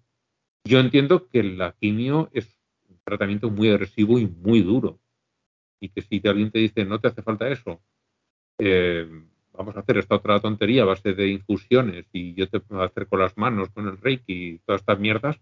Yo 0.64 0.78
entiendo 0.78 1.26
que 1.28 1.42
la 1.42 1.72
quimio 1.72 2.30
es 2.32 2.61
tratamiento 3.04 3.50
muy 3.50 3.68
agresivo 3.70 4.18
y 4.18 4.26
muy 4.26 4.62
duro 4.62 4.98
y 5.82 5.88
que 5.88 6.02
si 6.02 6.22
alguien 6.24 6.50
te 6.50 6.60
dice 6.60 6.84
no 6.84 7.00
te 7.00 7.08
hace 7.08 7.22
falta 7.22 7.48
eso, 7.48 7.82
eh, 8.58 9.08
vamos 9.52 9.76
a 9.76 9.80
hacer 9.80 9.98
esta 9.98 10.14
otra 10.14 10.38
tontería 10.40 10.82
a 10.82 10.86
base 10.86 11.12
de 11.12 11.28
infusiones 11.28 12.06
y 12.12 12.34
yo 12.34 12.48
te 12.48 12.60
puedo 12.60 12.82
hacer 12.82 13.08
con 13.08 13.18
las 13.18 13.36
manos, 13.36 13.68
con 13.70 13.88
el 13.88 13.98
reiki 13.98 14.32
y 14.32 14.58
todas 14.60 14.80
estas 14.80 15.00
mierdas, 15.00 15.40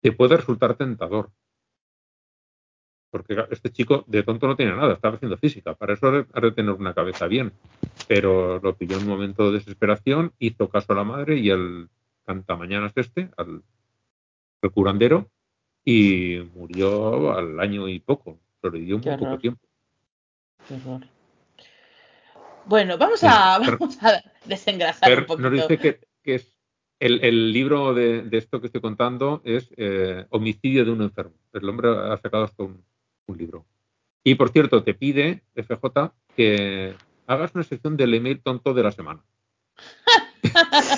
te 0.00 0.12
puede 0.12 0.36
resultar 0.36 0.76
tentador. 0.76 1.30
Porque 3.10 3.36
este 3.50 3.70
chico 3.70 4.04
de 4.06 4.22
tonto 4.22 4.46
no 4.46 4.56
tiene 4.56 4.76
nada, 4.76 4.94
estaba 4.94 5.16
haciendo 5.16 5.36
física, 5.38 5.74
para 5.74 5.94
eso 5.94 6.26
ha 6.32 6.40
de 6.40 6.52
tener 6.52 6.72
una 6.72 6.94
cabeza 6.94 7.26
bien. 7.26 7.52
Pero 8.06 8.60
lo 8.60 8.76
pilló 8.76 8.96
en 8.96 9.02
un 9.02 9.08
momento 9.08 9.46
de 9.46 9.58
desesperación, 9.58 10.32
hizo 10.38 10.68
caso 10.68 10.92
a 10.92 10.96
la 10.96 11.04
madre 11.04 11.38
y 11.38 11.50
el 11.50 11.88
cantamañanas 12.24 12.92
este, 12.96 13.30
al 13.36 13.62
fue 14.60 14.70
curandero 14.70 15.30
y 15.84 16.38
murió 16.54 17.36
al 17.36 17.60
año 17.60 17.88
y 17.88 17.98
poco, 18.00 18.38
sobrevivió 18.62 18.98
muy 18.98 19.16
poco 19.16 19.38
tiempo. 19.38 19.60
Qué 20.68 20.74
horror. 20.74 21.06
Bueno, 22.66 22.96
vamos 22.96 23.22
a, 23.24 23.58
Pero- 23.62 23.76
vamos 23.78 24.02
a 24.02 24.22
desengrasar 24.46 25.18
un 25.20 25.26
poquito. 25.26 25.50
nos 25.50 25.60
dice 25.60 25.78
que, 25.78 26.00
que 26.22 26.34
es 26.36 26.56
el, 26.98 27.22
el 27.22 27.52
libro 27.52 27.92
de, 27.92 28.22
de 28.22 28.38
esto 28.38 28.60
que 28.60 28.68
estoy 28.68 28.80
contando 28.80 29.42
es 29.44 29.68
eh, 29.76 30.24
Homicidio 30.30 30.84
de 30.86 30.90
un 30.90 31.02
enfermo. 31.02 31.34
El 31.52 31.68
hombre 31.68 31.90
ha 31.90 32.16
sacado 32.16 32.44
hasta 32.44 32.62
un, 32.62 32.82
un 33.26 33.36
libro. 33.36 33.66
Y 34.22 34.36
por 34.36 34.48
cierto, 34.48 34.82
te 34.82 34.94
pide, 34.94 35.42
FJ, 35.54 36.14
que 36.34 36.94
hagas 37.26 37.54
una 37.54 37.64
sección 37.64 37.98
del 37.98 38.14
email 38.14 38.40
tonto 38.42 38.72
de 38.72 38.82
la 38.82 38.92
semana. 38.92 39.20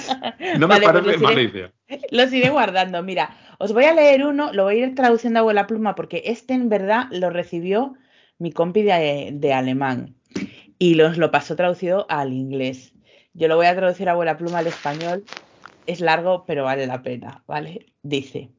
No 0.58 0.68
me 0.68 0.78
Vale, 0.78 0.80
pues 0.80 0.92
parece 0.92 1.12
los 1.12 1.22
mala 1.22 1.40
idea. 1.40 1.72
Los 2.10 2.32
iré 2.32 2.50
guardando. 2.50 3.02
Mira, 3.02 3.36
os 3.58 3.72
voy 3.72 3.84
a 3.84 3.94
leer 3.94 4.24
uno, 4.24 4.52
lo 4.52 4.64
voy 4.64 4.82
a 4.82 4.86
ir 4.86 4.94
traduciendo 4.94 5.38
a 5.38 5.40
abuela 5.40 5.66
pluma 5.66 5.94
porque 5.94 6.22
este 6.26 6.54
en 6.54 6.68
verdad 6.68 7.06
lo 7.10 7.30
recibió 7.30 7.94
mi 8.38 8.52
compi 8.52 8.82
de, 8.82 9.30
de 9.32 9.52
alemán 9.52 10.14
y 10.78 10.94
los 10.94 11.16
lo 11.16 11.30
pasó 11.30 11.56
traducido 11.56 12.06
al 12.08 12.32
inglés. 12.32 12.92
Yo 13.34 13.48
lo 13.48 13.56
voy 13.56 13.66
a 13.66 13.76
traducir 13.76 14.08
a 14.08 14.12
abuela 14.12 14.36
pluma 14.36 14.58
al 14.58 14.66
español. 14.66 15.24
Es 15.86 16.00
largo, 16.00 16.44
pero 16.46 16.64
vale 16.64 16.86
la 16.86 17.02
pena, 17.02 17.44
¿vale? 17.46 17.86
Dice. 18.02 18.50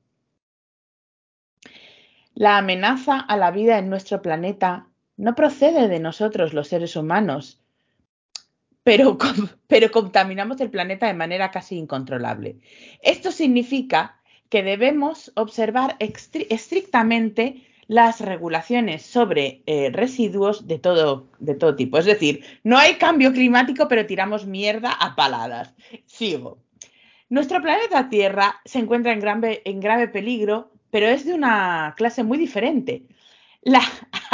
La 2.33 2.57
amenaza 2.57 3.19
a 3.19 3.35
la 3.35 3.51
vida 3.51 3.79
en 3.79 3.89
nuestro 3.89 4.21
planeta 4.21 4.87
no 5.17 5.33
procede 5.33 5.87
de 5.87 5.99
nosotros 5.99 6.53
los 6.53 6.67
seres 6.67 6.95
humanos, 6.95 7.59
pero, 9.67 9.91
contaminamos 9.91 10.61
el 10.61 10.69
planeta 10.69 11.07
de 11.07 11.13
manera 11.13 11.51
casi 11.51 11.77
incontrolable. 11.77 12.57
Esto 13.01 13.31
significa 13.31 14.19
que 14.49 14.63
debemos 14.63 15.31
observar 15.35 15.97
estrictamente 15.99 17.63
las 17.87 18.21
regulaciones 18.21 19.01
sobre 19.03 19.61
eh, 19.65 19.89
residuos 19.91 20.67
de 20.67 20.79
todo, 20.79 21.27
de 21.39 21.55
todo 21.55 21.75
tipo. 21.75 21.97
Es 21.97 22.05
decir, 22.05 22.43
no 22.63 22.77
hay 22.77 22.95
cambio 22.95 23.33
climático, 23.33 23.87
pero 23.87 24.05
tiramos 24.05 24.45
mierda 24.45 24.91
a 24.91 25.15
paladas. 25.15 25.73
Sigo. 26.05 26.59
Nuestro 27.29 27.61
planeta 27.61 28.09
Tierra 28.09 28.61
se 28.63 28.79
encuentra 28.79 29.11
en 29.11 29.19
grave, 29.19 29.61
en 29.65 29.81
grave 29.81 30.07
peligro, 30.07 30.71
pero 30.91 31.07
es 31.07 31.25
de 31.25 31.33
una 31.33 31.93
clase 31.97 32.23
muy 32.23 32.37
diferente. 32.37 33.03
La, 33.63 33.81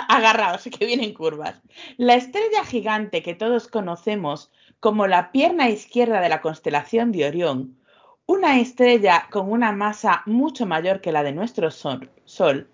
agarraos, 0.09 0.63
que 0.63 0.85
vienen 0.85 1.13
curvas. 1.13 1.61
La 1.97 2.15
estrella 2.15 2.63
gigante 2.65 3.23
que 3.23 3.35
todos 3.35 3.67
conocemos 3.67 4.51
como 4.79 5.07
la 5.07 5.31
pierna 5.31 5.69
izquierda 5.69 6.19
de 6.21 6.29
la 6.29 6.41
constelación 6.41 7.11
de 7.11 7.27
Orión, 7.27 7.77
una 8.25 8.59
estrella 8.59 9.27
con 9.31 9.51
una 9.51 9.71
masa 9.71 10.23
mucho 10.25 10.65
mayor 10.65 11.01
que 11.01 11.11
la 11.11 11.23
de 11.23 11.33
nuestro 11.33 11.71
Sol, 11.71 12.09
Sol 12.25 12.69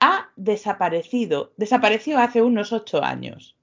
ha 0.00 0.30
desaparecido, 0.36 1.52
desapareció 1.56 2.18
hace 2.18 2.42
unos 2.42 2.72
ocho 2.72 3.02
años. 3.02 3.56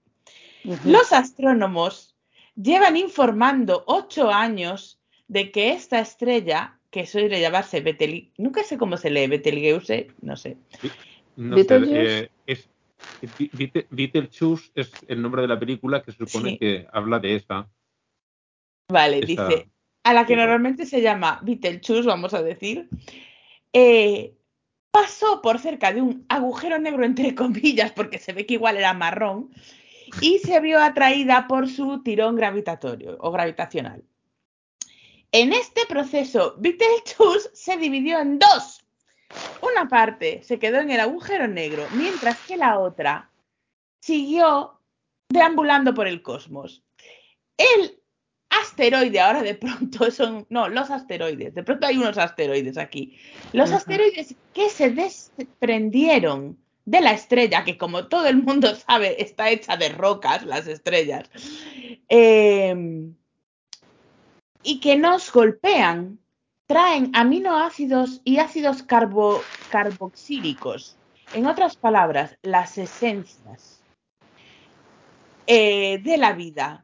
Los 0.84 1.14
astrónomos 1.14 2.15
llevan 2.56 2.98
informando 2.98 3.84
ocho 3.88 4.32
años 4.32 4.99
de 5.27 5.52
que 5.52 5.72
esta 5.72 5.99
estrella, 5.99 6.77
que 6.90 7.06
suele 7.06 7.40
llamarse 7.40 7.82
Betel, 7.82 8.32
nunca 8.38 8.64
sé 8.64 8.77
cómo 8.77 8.98
se 8.98 9.10
lee 9.10 9.27
Betelgeuse, 9.27 10.07
no 10.22 10.36
sé. 10.36 10.57
No 11.36 11.57
sé, 11.57 11.64
Beetlejuice. 11.64 12.19
eh, 12.23 12.30
es, 12.48 12.69
Beetlejuice 13.90 14.72
es 14.76 14.91
el 15.07 15.22
nombre 15.22 15.41
de 15.41 15.48
la 15.48 15.60
película 15.60 16.02
que 16.03 16.11
se 16.11 16.26
supone 16.26 16.52
Sí. 16.52 16.57
que 16.57 16.88
habla 16.91 17.19
de 17.19 17.36
esa. 17.36 17.69
Vale, 18.91 19.19
Esa- 19.19 19.48
dice, 19.48 19.69
a 20.03 20.14
la 20.14 20.26
que 20.26 20.36
normalmente 20.36 20.86
se 20.86 21.02
llama 21.02 21.40
Betelgeuse, 21.44 22.07
vamos 22.07 22.34
a 22.34 22.44
decir, 22.44 22.88
eh, 23.73 24.36
pasó 24.91 25.41
por 25.41 25.60
cerca 25.60 25.91
de 25.91 26.02
un 26.02 26.26
agujero 26.30 26.77
negro, 26.77 27.03
entre 27.03 27.34
comillas, 27.36 27.91
porque 27.91 28.19
se 28.19 28.34
ve 28.34 28.45
que 28.45 28.53
igual 28.53 28.77
era 28.77 28.94
marrón, 28.94 29.49
y 30.22 30.38
se 30.38 30.60
vio 30.60 30.80
atraída 30.80 31.48
por 31.48 31.68
su 31.68 32.03
tirón 32.03 32.36
gravitatorio 32.36 33.18
o 33.19 33.32
gravitacional. 33.32 34.03
En 35.32 35.52
este 35.52 35.86
proceso, 35.88 36.56
Betelgeuse 36.60 37.49
se 37.53 37.76
dividió 37.77 38.19
en 38.19 38.38
dos. 38.40 38.84
Una 39.61 39.88
parte 39.88 40.41
se 40.43 40.60
quedó 40.60 40.80
en 40.80 40.91
el 40.91 40.99
agujero 40.99 41.47
negro, 41.47 41.85
mientras 41.93 42.39
que 42.45 42.57
la 42.57 42.80
otra 42.80 43.30
siguió 44.02 44.80
deambulando 45.30 45.93
por 45.93 46.07
el 46.07 46.22
cosmos. 46.22 46.84
El 47.57 47.99
asteroide, 48.49 49.19
ahora 49.19 49.43
de 49.43 49.56
pronto 49.56 50.11
son, 50.11 50.45
no, 50.49 50.69
los 50.69 50.89
asteroides, 50.89 51.53
de 51.53 51.64
pronto 51.64 51.88
hay 51.88 51.97
unos 51.97 52.18
asteroides 52.18 52.77
aquí. 52.77 53.18
Los 53.53 53.72
asteroides 53.72 54.35
que 54.53 54.69
se 54.69 54.91
desprendieron 54.91 56.57
de 56.85 57.02
la 57.02 57.14
estrella, 57.14 57.64
que 57.64 57.77
como 57.77 58.07
todo 58.07 58.27
el 58.27 58.38
mundo 58.43 58.76
sabe 58.88 59.22
está 59.22 59.49
hecha 59.49 59.77
de 59.77 59.89
rocas, 59.89 60.45
las 60.45 60.68
estrellas, 60.68 61.30
eh, 62.10 62.76
y 64.64 64.80
que 64.80 64.95
nos 64.97 65.31
golpean, 65.31 66.19
traen 66.67 67.11
aminoácidos 67.13 68.21
y 68.23 68.37
ácidos 68.39 68.83
carbo- 68.83 69.41
carboxílicos. 69.69 70.97
En 71.33 71.45
otras 71.47 71.75
palabras, 71.75 72.37
las 72.41 72.77
esencias 72.77 73.81
eh, 75.47 75.99
de 76.03 76.17
la 76.17 76.33
vida, 76.33 76.83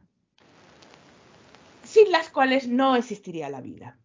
sin 1.84 2.10
las 2.10 2.30
cuales 2.30 2.68
no 2.68 2.96
existiría 2.96 3.48
la 3.50 3.60
vida. 3.60 3.96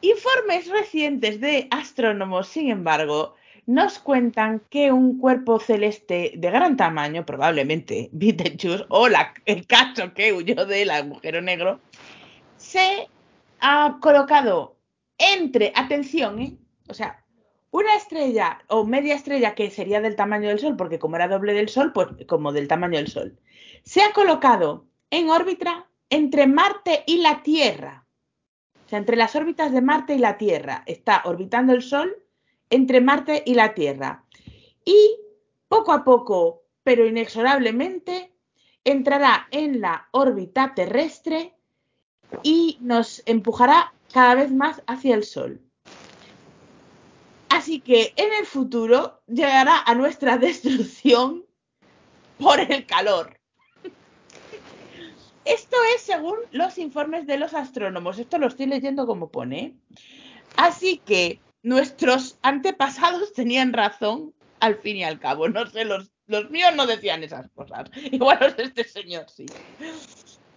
Informes 0.00 0.68
recientes 0.68 1.40
de 1.40 1.66
astrónomos, 1.70 2.48
sin 2.48 2.70
embargo, 2.70 3.34
nos 3.66 3.98
cuentan 3.98 4.62
que 4.70 4.92
un 4.92 5.18
cuerpo 5.18 5.60
celeste 5.60 6.32
de 6.36 6.50
gran 6.50 6.76
tamaño, 6.76 7.26
probablemente 7.26 8.08
Betelgeuse 8.12 8.86
o 8.88 9.08
el 9.44 9.66
cacho 9.66 10.14
que 10.14 10.32
huyó 10.32 10.64
del 10.66 10.90
agujero 10.90 11.42
negro, 11.42 11.80
se 12.56 13.08
ha 13.60 13.98
colocado 14.00 14.76
entre, 15.18 15.72
atención, 15.74 16.40
¿eh? 16.40 16.56
o 16.88 16.94
sea, 16.94 17.24
una 17.70 17.94
estrella 17.96 18.60
o 18.68 18.84
media 18.84 19.14
estrella 19.14 19.54
que 19.54 19.70
sería 19.70 20.00
del 20.00 20.16
tamaño 20.16 20.48
del 20.48 20.58
Sol, 20.58 20.76
porque 20.76 20.98
como 20.98 21.16
era 21.16 21.28
doble 21.28 21.52
del 21.52 21.68
Sol, 21.68 21.92
pues 21.92 22.08
como 22.26 22.52
del 22.52 22.68
tamaño 22.68 22.98
del 22.98 23.08
Sol, 23.08 23.38
se 23.82 24.02
ha 24.02 24.12
colocado 24.12 24.86
en 25.10 25.30
órbita 25.30 25.88
entre 26.10 26.46
Marte 26.46 27.04
y 27.06 27.18
la 27.18 27.42
Tierra. 27.42 28.06
O 28.86 28.88
sea, 28.88 28.98
entre 28.98 29.16
las 29.16 29.36
órbitas 29.36 29.70
de 29.72 29.82
Marte 29.82 30.14
y 30.14 30.18
la 30.18 30.38
Tierra. 30.38 30.82
Está 30.86 31.22
orbitando 31.26 31.74
el 31.74 31.82
Sol 31.82 32.16
entre 32.70 33.02
Marte 33.02 33.42
y 33.44 33.54
la 33.54 33.74
Tierra. 33.74 34.24
Y 34.84 35.18
poco 35.68 35.92
a 35.92 36.04
poco, 36.04 36.62
pero 36.82 37.06
inexorablemente, 37.06 38.32
entrará 38.84 39.46
en 39.50 39.82
la 39.82 40.08
órbita 40.12 40.72
terrestre 40.74 41.57
y 42.42 42.78
nos 42.80 43.22
empujará 43.26 43.92
cada 44.12 44.34
vez 44.34 44.50
más 44.50 44.82
hacia 44.86 45.14
el 45.14 45.24
Sol. 45.24 45.60
Así 47.48 47.80
que 47.80 48.12
en 48.16 48.32
el 48.32 48.46
futuro 48.46 49.20
llegará 49.26 49.82
a 49.84 49.94
nuestra 49.94 50.38
destrucción 50.38 51.44
por 52.38 52.60
el 52.60 52.86
calor. 52.86 53.38
Esto 55.44 55.76
es 55.94 56.02
según 56.02 56.36
los 56.50 56.76
informes 56.76 57.26
de 57.26 57.38
los 57.38 57.54
astrónomos. 57.54 58.18
Esto 58.18 58.38
lo 58.38 58.48
estoy 58.48 58.66
leyendo 58.66 59.06
como 59.06 59.30
pone. 59.30 59.76
Así 60.56 60.98
que 60.98 61.40
nuestros 61.62 62.38
antepasados 62.42 63.32
tenían 63.32 63.72
razón 63.72 64.34
al 64.60 64.76
fin 64.76 64.98
y 64.98 65.04
al 65.04 65.18
cabo. 65.18 65.48
No 65.48 65.66
sé, 65.66 65.84
los, 65.84 66.12
los 66.26 66.50
míos 66.50 66.72
no 66.76 66.86
decían 66.86 67.22
esas 67.24 67.48
cosas. 67.50 67.90
Igual 68.12 68.38
los 68.40 68.56
de 68.56 68.64
este 68.64 68.84
señor 68.84 69.26
sí. 69.30 69.46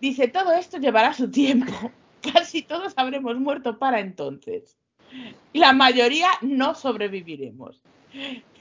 Dice, 0.02 0.28
todo 0.28 0.52
esto 0.52 0.78
llevará 0.80 1.14
su 1.14 1.30
tiempo. 1.32 1.72
Casi 2.34 2.64
todos 2.64 2.94
habremos 2.98 3.38
muerto 3.40 3.78
para 3.78 4.00
entonces. 4.00 4.76
Y 5.54 5.60
la 5.60 5.74
mayoría 5.74 6.30
no 6.42 6.74
sobreviviremos. 6.76 7.82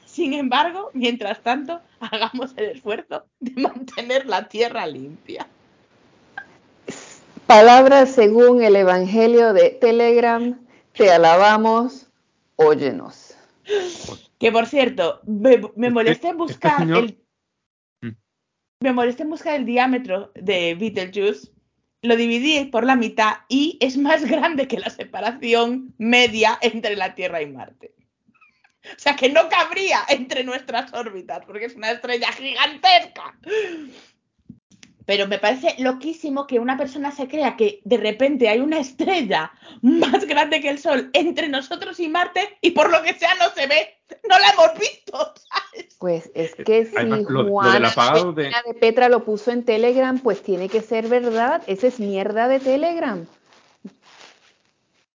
Sin 0.05 0.35
embargo, 0.35 0.91
mientras 0.93 1.41
tanto, 1.43 1.81
hagamos 2.01 2.53
el 2.57 2.67
esfuerzo 2.67 3.25
de 3.41 3.61
mantener 3.61 4.27
la 4.27 4.49
tierra 4.49 4.87
limpia. 4.87 5.47
Palabras 7.47 8.11
según 8.13 8.63
el 8.63 8.77
Evangelio 8.77 9.53
de 9.53 9.71
Telegram, 9.71 10.59
te 10.93 11.11
alabamos, 11.11 12.07
óyenos. 12.57 13.35
Que 14.39 14.53
por 14.53 14.67
cierto, 14.67 15.21
me, 15.27 15.61
me 15.77 15.91
molesté 15.91 16.29
en 16.29 16.33
este 16.35 16.43
buscar 16.43 16.79
señor- 16.79 17.05
el. 17.05 17.19
Me 18.83 18.95
molesté 18.95 19.25
en 19.25 19.29
buscar 19.29 19.57
el 19.57 19.67
diámetro 19.67 20.33
de 20.35 20.75
Betelgeuse. 20.75 21.51
Lo 22.01 22.17
dividí 22.17 22.65
por 22.65 22.85
la 22.85 22.97
mitad 22.97 23.41
y 23.47 23.77
es 23.79 23.99
más 23.99 24.25
grande 24.31 24.67
que 24.67 24.79
la 24.79 24.89
separación 24.89 25.95
media 25.99 26.59
entre 26.63 26.97
la 26.97 27.15
Tierra 27.15 27.43
y 27.43 27.47
Marte. 27.47 27.95
O 28.85 28.99
sea 28.99 29.17
que 29.17 29.29
no 29.29 29.51
cabría 29.51 30.01
entre 30.09 30.45
nuestras 30.45 30.95
órbitas, 30.95 31.45
porque 31.45 31.67
es 31.67 31.77
una 31.77 31.91
estrella 31.91 32.33
gigantesca. 32.33 33.39
Pero 35.11 35.27
me 35.27 35.41
parece 35.41 35.75
loquísimo 35.81 36.47
que 36.47 36.61
una 36.61 36.77
persona 36.77 37.11
se 37.11 37.27
crea 37.27 37.57
que 37.57 37.81
de 37.85 37.97
repente 37.97 38.49
hay 38.49 38.61
una 38.61 38.79
estrella 38.79 39.51
más 39.83 40.25
grande 40.25 40.61
que 40.61 40.69
el 40.71 40.79
Sol 40.79 41.11
entre 41.15 41.49
nosotros 41.49 41.99
y 41.99 42.09
Marte 42.09 42.59
y 42.61 42.71
por 42.71 42.93
lo 42.93 43.03
que 43.03 43.15
sea 43.15 43.35
no 43.35 43.51
se 43.51 43.67
ve. 43.67 43.97
No 44.29 44.39
la 44.39 44.51
hemos 44.51 44.79
visto. 44.79 45.19
¿sabes? 45.19 45.97
Pues 45.99 46.31
es 46.33 46.55
que 46.55 46.87
si 46.87 46.97
Además, 46.97 47.23
lo- 47.23 47.31
lo 47.31 47.43
del 47.43 47.51
Juana 47.51 47.89
apagado 47.89 48.33
de- 48.33 48.53
de... 48.65 48.75
Petra 48.79 49.09
lo 49.09 49.25
puso 49.25 49.51
en 49.51 49.65
Telegram, 49.65 50.17
pues 50.21 50.45
tiene 50.45 50.69
que 50.69 50.81
ser 50.81 51.09
verdad. 51.09 51.61
Esa 51.67 51.89
es 51.89 51.99
mierda 51.99 52.47
de 52.47 52.61
Telegram. 52.61 53.27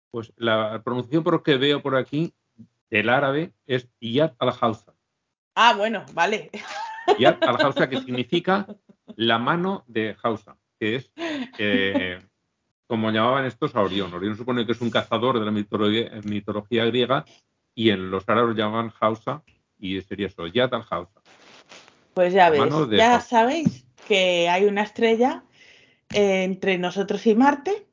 Pues 0.09 0.33
la 0.37 0.81
pronunciación 0.83 1.23
por 1.23 1.33
lo 1.33 1.43
que 1.43 1.57
veo 1.57 1.83
por 1.83 1.95
aquí 1.95 2.33
del 2.89 3.09
árabe 3.09 3.51
es 3.67 3.87
Yad 4.01 4.31
al-Hausa. 4.39 4.95
Ah, 5.53 5.75
bueno, 5.77 6.03
vale. 6.13 6.49
Yad 7.19 7.37
al-Hausa 7.43 7.87
que 7.87 7.97
significa 7.99 8.65
la 9.15 9.37
mano 9.37 9.83
de 9.87 10.15
Hausa, 10.21 10.57
que 10.79 10.95
es 10.95 11.11
eh, 11.57 12.19
como 12.87 13.11
llamaban 13.11 13.45
estos 13.45 13.75
a 13.75 13.81
Orión. 13.81 14.13
Orión 14.13 14.35
supone 14.37 14.65
que 14.65 14.73
es 14.73 14.81
un 14.81 14.89
cazador 14.89 15.39
de 15.39 15.45
la 15.45 15.51
mitología, 15.51 16.11
mitología 16.23 16.85
griega 16.85 17.25
y 17.75 17.89
en 17.89 18.11
los 18.11 18.27
árabes 18.27 18.55
lo 18.55 18.55
llamaban 18.55 18.93
Hausa 18.99 19.43
y 19.79 19.99
sería 20.01 20.27
eso, 20.27 20.47
Yad 20.47 20.73
al-Hausa. 20.73 21.21
Pues 22.13 22.33
ya 22.33 22.49
ves, 22.49 22.61
ya 22.91 23.15
Hausa. 23.15 23.27
sabéis 23.27 23.85
que 24.07 24.47
hay 24.49 24.65
una 24.65 24.83
estrella 24.83 25.43
eh, 26.13 26.43
entre 26.43 26.77
nosotros 26.77 27.25
y 27.25 27.35
Marte 27.35 27.87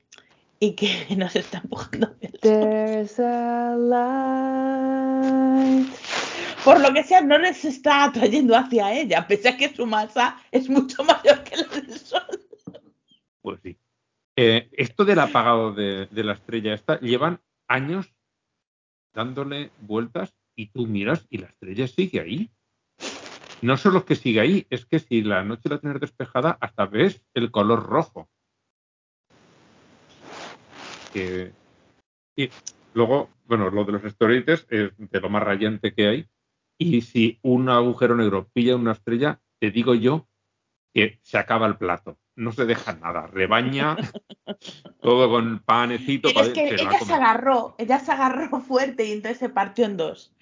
y 0.59 0.73
que 0.73 1.07
nos 1.17 1.35
está 1.37 1.59
empujando. 1.59 2.09
hacia 2.09 2.29
el 2.29 2.39
Sol. 2.39 2.41
There's 2.43 3.19
a 3.19 3.77
light. 3.77 5.11
Por 6.65 6.81
lo 6.81 6.93
que 6.93 7.03
sea, 7.05 7.23
no 7.23 7.39
les 7.39 7.65
está 7.65 8.05
atrayendo 8.05 8.55
hacia 8.57 8.93
ella, 8.93 9.27
pese 9.27 9.49
a 9.49 9.57
que 9.57 9.75
su 9.75 9.87
masa 9.87 10.41
es 10.51 10.69
mucho 10.69 11.03
mayor 11.05 11.43
que 11.45 11.57
la 11.57 11.65
del 11.65 11.99
Sol. 11.99 12.23
Pues 13.41 13.61
sí. 13.63 13.79
Eh, 14.37 14.69
esto 14.73 15.05
del 15.05 15.19
apagado 15.19 15.73
de, 15.73 16.09
la 16.13 16.33
estrella 16.35 16.75
esta, 16.75 17.01
llevan 17.01 17.41
años 17.69 18.13
dándole 19.13 19.71
vueltas 19.81 20.35
y 20.55 20.67
tú 20.67 20.87
miras 20.87 21.27
y 21.31 21.39
la 21.39 21.49
estrella 21.49 21.87
sigue 21.89 22.21
ahí. 22.21 22.51
No 23.63 23.77
solo 23.77 24.05
que 24.05 24.17
sigue 24.17 24.41
ahí, 24.41 24.67
es 24.71 24.87
que 24.87 24.99
si 24.99 25.23
la 25.23 25.43
noche 25.45 25.69
la 25.69 25.79
tienes 25.79 26.01
despejada, 26.01 26.57
hasta 26.61 26.87
ves 26.87 27.23
el 27.35 27.51
color 27.51 27.87
rojo. 27.87 28.29
Que- 31.13 31.53
y 32.37 32.49
luego, 32.95 33.29
bueno, 33.47 33.69
lo 33.71 33.85
de 33.85 33.93
los 33.93 34.05
asteroides 34.05 34.67
es 34.71 34.93
de 34.97 35.21
lo 35.21 35.29
más 35.29 35.43
rayante 35.43 35.93
que 35.93 36.07
hay. 36.07 36.29
Y 36.83 37.03
si 37.03 37.39
un 37.43 37.69
agujero 37.69 38.17
negro 38.17 38.49
pilla 38.55 38.75
una 38.75 38.93
estrella, 38.93 39.39
te 39.59 39.71
digo 39.71 39.95
yo 39.95 40.27
que 40.95 41.21
se 41.23 41.37
acaba 41.37 41.67
el 41.67 41.77
plato. 41.77 42.19
No 42.37 42.53
se 42.53 42.65
deja 42.65 42.95
nada. 42.95 43.27
Rebaña 43.27 43.97
todo 45.03 45.29
con 45.29 45.59
panecito. 45.61 46.29
Pero 46.29 46.41
para 46.41 46.47
es 46.47 46.53
que 46.55 46.75
ella 46.75 46.99
se 46.99 47.13
agarró, 47.13 47.75
ella 47.77 47.99
se 48.01 48.13
agarró 48.13 48.61
fuerte 48.67 49.05
y 49.05 49.13
entonces 49.13 49.39
se 49.39 49.51
partió 49.51 49.85
en 49.85 49.99
dos. 49.99 50.33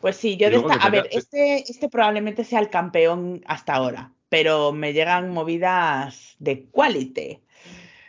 Pues 0.00 0.16
sí, 0.16 0.36
yo 0.36 0.50
de 0.50 0.56
esta, 0.56 0.74
a 0.74 0.90
ver, 0.90 1.08
este, 1.12 1.70
este 1.70 1.88
probablemente 1.88 2.42
sea 2.42 2.58
el 2.58 2.70
campeón 2.70 3.40
hasta 3.46 3.74
ahora, 3.74 4.12
pero 4.28 4.72
me 4.72 4.92
llegan 4.92 5.30
movidas 5.30 6.34
de 6.40 6.64
quality. 6.64 7.38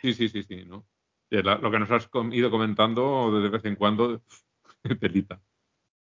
Sí, 0.02 0.12
sí, 0.12 0.28
sí, 0.28 0.42
sí. 0.42 0.64
¿no? 0.66 0.84
La- 1.30 1.58
lo 1.58 1.70
que 1.70 1.78
nos 1.78 1.90
has 1.92 2.08
ido 2.32 2.50
comentando 2.50 3.40
de 3.40 3.48
vez 3.48 3.64
en 3.64 3.76
cuando, 3.76 4.22
telita. 5.00 5.40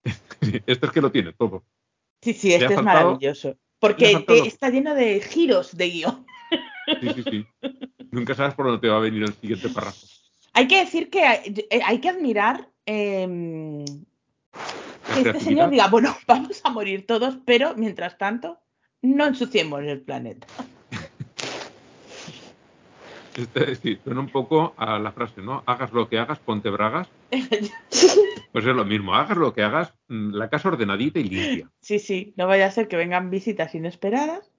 Sí, 0.40 0.62
este 0.66 0.86
es 0.86 0.92
que 0.92 1.00
lo 1.00 1.10
tiene 1.10 1.32
todo. 1.32 1.64
Sí, 2.22 2.32
sí, 2.32 2.52
este 2.52 2.66
es 2.66 2.74
faltado- 2.74 2.84
maravilloso. 2.84 3.56
Porque 3.80 4.24
te- 4.26 4.46
está 4.46 4.70
lleno 4.70 4.94
de 4.94 5.20
giros 5.20 5.76
de 5.76 5.90
guion. 5.90 6.26
Sí, 7.00 7.08
sí, 7.14 7.22
sí. 7.30 7.46
Nunca 8.10 8.34
sabes 8.34 8.54
por 8.54 8.66
dónde 8.66 8.80
te 8.80 8.88
va 8.88 8.96
a 8.96 9.00
venir 9.00 9.22
el 9.24 9.34
siguiente 9.34 9.68
párrafo. 9.68 10.06
Hay 10.52 10.66
que 10.68 10.78
decir 10.80 11.10
que 11.10 11.22
hay, 11.24 11.66
hay 11.84 12.00
que 12.00 12.08
admirar 12.08 12.68
em, 12.86 13.84
que 15.14 15.20
este 15.20 15.40
señor 15.40 15.70
diga, 15.70 15.88
bueno, 15.88 16.16
vamos 16.26 16.60
a 16.64 16.70
morir 16.70 17.06
todos, 17.06 17.36
pero 17.44 17.74
mientras 17.76 18.16
tanto, 18.16 18.58
no 19.02 19.26
ensuciemos 19.26 19.82
el 19.82 20.00
planeta. 20.00 20.46
Este, 23.36 23.76
sí, 23.76 23.98
suena 24.02 24.20
un 24.20 24.30
poco 24.30 24.74
a 24.76 24.98
la 24.98 25.12
frase, 25.12 25.40
¿no? 25.42 25.62
Hagas 25.66 25.92
lo 25.92 26.08
que 26.08 26.18
hagas, 26.18 26.38
ponte 26.40 26.70
bragas. 26.70 27.08
Pues 28.52 28.64
es 28.64 28.74
lo 28.74 28.84
mismo, 28.84 29.14
hagas 29.14 29.36
lo 29.36 29.52
que 29.52 29.62
hagas, 29.62 29.94
mm, 30.08 30.32
la 30.32 30.48
casa 30.48 30.68
ordenadita 30.68 31.20
y 31.20 31.24
limpia. 31.24 31.70
sí, 31.80 31.98
sí, 31.98 32.34
no 32.36 32.46
vaya 32.46 32.66
a 32.66 32.70
ser 32.70 32.88
que 32.88 32.96
vengan 32.96 33.30
visitas 33.30 33.74
inesperadas. 33.74 34.50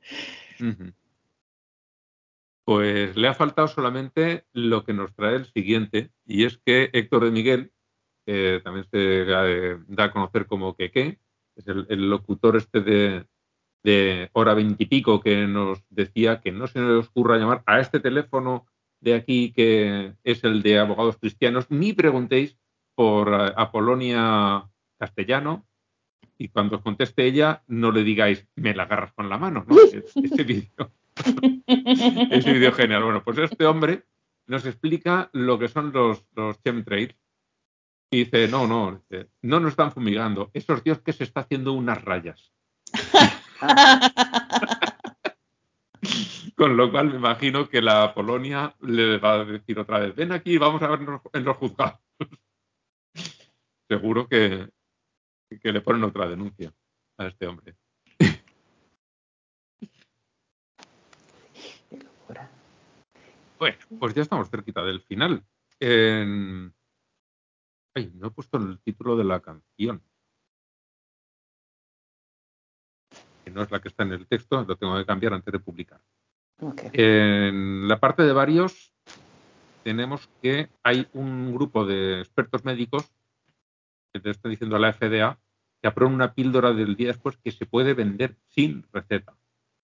Pues 2.65 3.15
le 3.15 3.27
ha 3.27 3.33
faltado 3.33 3.67
solamente 3.67 4.45
lo 4.53 4.83
que 4.83 4.93
nos 4.93 5.13
trae 5.15 5.35
el 5.35 5.45
siguiente, 5.45 6.11
y 6.25 6.45
es 6.45 6.59
que 6.63 6.89
Héctor 6.93 7.25
de 7.25 7.31
Miguel, 7.31 7.71
que 8.25 8.61
también 8.63 8.85
se 8.91 9.23
eh, 9.23 9.77
da 9.87 10.03
a 10.03 10.11
conocer 10.11 10.45
como 10.45 10.75
Keke, 10.75 11.19
es 11.55 11.67
el, 11.67 11.87
el 11.89 12.09
locutor 12.09 12.57
este 12.57 12.81
de, 12.81 13.25
de 13.83 14.29
hora 14.33 14.53
veintipico 14.53 15.21
que 15.21 15.47
nos 15.47 15.83
decía 15.89 16.41
que 16.41 16.51
no 16.51 16.67
se 16.67 16.79
nos 16.79 17.07
ocurra 17.07 17.37
llamar 17.37 17.63
a 17.65 17.79
este 17.79 17.99
teléfono 17.99 18.67
de 19.01 19.15
aquí 19.15 19.51
que 19.53 20.13
es 20.23 20.43
el 20.43 20.61
de 20.61 20.77
abogados 20.77 21.17
cristianos, 21.17 21.67
ni 21.69 21.93
preguntéis 21.93 22.58
por 22.99 23.33
eh, 23.33 23.53
Apolonia 23.55 24.69
Castellano, 24.97 25.65
y 26.37 26.49
cuando 26.49 26.75
os 26.75 26.81
conteste 26.81 27.25
ella, 27.25 27.63
no 27.67 27.93
le 27.93 28.03
digáis, 28.03 28.45
me 28.55 28.75
la 28.75 28.83
agarras 28.83 29.13
con 29.13 29.29
la 29.29 29.37
mano, 29.37 29.63
¿no? 29.65 29.77
Ese 29.77 30.43
vídeo. 30.43 30.91
Ese 31.65 32.51
vídeo 32.51 32.73
genial. 32.73 33.03
Bueno, 33.03 33.23
pues 33.23 33.37
este 33.37 33.65
hombre 33.65 34.03
nos 34.47 34.65
explica 34.65 35.29
lo 35.31 35.57
que 35.57 35.69
son 35.69 35.93
los, 35.93 36.25
los 36.35 36.61
chemtrails. 36.61 37.15
Y 38.11 38.25
dice, 38.25 38.49
no, 38.49 38.67
no, 38.67 39.01
dice, 39.09 39.29
no 39.43 39.61
nos 39.61 39.69
están 39.69 39.93
fumigando. 39.93 40.51
Esos 40.53 40.83
dios 40.83 40.99
que 40.99 41.13
se 41.13 41.23
está 41.23 41.39
haciendo 41.39 41.71
unas 41.71 42.03
rayas. 42.03 42.51
Con 46.57 46.75
lo 46.75 46.91
cual 46.91 47.11
me 47.11 47.15
imagino 47.15 47.69
que 47.69 47.81
la 47.81 48.13
Polonia 48.13 48.75
le 48.81 49.19
va 49.19 49.35
a 49.35 49.45
decir 49.45 49.79
otra 49.79 49.99
vez, 49.99 50.13
ven 50.17 50.33
aquí, 50.33 50.57
vamos 50.57 50.81
a 50.81 50.89
vernos 50.89 51.21
en 51.31 51.45
los 51.45 51.55
juzgados. 51.55 52.08
Seguro 53.89 54.27
que, 54.27 54.69
que 55.61 55.71
le 55.73 55.81
ponen 55.81 56.03
otra 56.03 56.27
denuncia 56.27 56.71
a 57.17 57.25
este 57.25 57.47
hombre. 57.47 57.75
Qué 61.89 61.97
locura. 61.97 62.51
Bueno, 63.57 63.77
pues 63.99 64.13
ya 64.13 64.21
estamos 64.21 64.49
cerquita 64.49 64.83
del 64.83 65.01
final. 65.01 65.43
En- 65.79 66.71
Ay, 67.95 68.11
no 68.13 68.27
he 68.27 68.31
puesto 68.31 68.57
el 68.57 68.79
título 68.81 69.17
de 69.17 69.23
la 69.23 69.39
canción. 69.39 70.03
Que 73.43 73.49
no 73.49 73.63
es 73.63 73.71
la 73.71 73.81
que 73.81 73.87
está 73.87 74.03
en 74.03 74.13
el 74.13 74.27
texto, 74.27 74.63
lo 74.63 74.75
tengo 74.77 74.95
que 74.97 75.05
cambiar 75.07 75.33
antes 75.33 75.51
de 75.51 75.59
publicar. 75.59 75.99
En 76.93 77.87
la 77.87 77.99
parte 77.99 78.21
de 78.21 78.33
varios 78.33 78.93
tenemos 79.83 80.29
que 80.43 80.69
hay 80.83 81.07
un 81.13 81.51
grupo 81.55 81.85
de 81.85 82.19
expertos 82.19 82.63
médicos 82.63 83.11
que 84.19 84.23
te 84.23 84.29
está 84.31 84.49
diciendo 84.49 84.77
la 84.77 84.93
FDA 84.93 85.39
que 85.81 85.87
aprueban 85.87 86.13
una 86.13 86.33
píldora 86.33 86.73
del 86.73 86.95
día 86.95 87.07
después 87.07 87.37
que 87.37 87.51
se 87.51 87.65
puede 87.65 87.93
vender 87.93 88.35
sin 88.49 88.85
receta. 88.91 89.33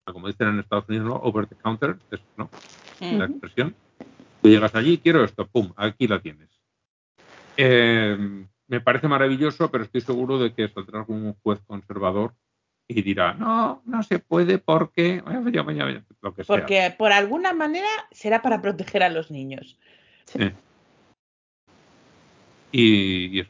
Como 0.05 0.27
dicen 0.27 0.47
en 0.47 0.59
Estados 0.59 0.87
Unidos, 0.87 1.07
¿no? 1.07 1.15
Over 1.15 1.45
the 1.47 1.55
counter, 1.55 1.97
es, 2.11 2.21
¿no? 2.37 2.49
la 2.99 3.25
expresión. 3.25 3.75
Tú 4.41 4.49
llegas 4.49 4.75
allí, 4.75 4.97
quiero 4.97 5.23
esto, 5.23 5.47
pum, 5.47 5.71
aquí 5.75 6.07
la 6.07 6.21
tienes. 6.21 6.49
Eh, 7.57 8.45
me 8.67 8.81
parece 8.81 9.07
maravilloso, 9.07 9.71
pero 9.71 9.83
estoy 9.83 10.01
seguro 10.01 10.39
de 10.39 10.53
que 10.53 10.67
saldrá 10.69 10.99
algún 10.99 11.33
juez 11.43 11.59
conservador 11.65 12.33
y 12.87 13.01
dirá, 13.01 13.33
no, 13.33 13.81
no 13.85 14.03
se 14.03 14.19
puede 14.19 14.57
porque, 14.57 15.23
lo 16.21 16.33
que 16.33 16.43
sea. 16.43 16.55
Porque 16.55 16.93
por 16.97 17.13
alguna 17.13 17.53
manera 17.53 17.87
será 18.11 18.41
para 18.41 18.61
proteger 18.61 19.03
a 19.03 19.09
los 19.09 19.31
niños. 19.31 19.77
Eh. 20.35 20.53
Y, 22.71 23.39
y 23.39 23.47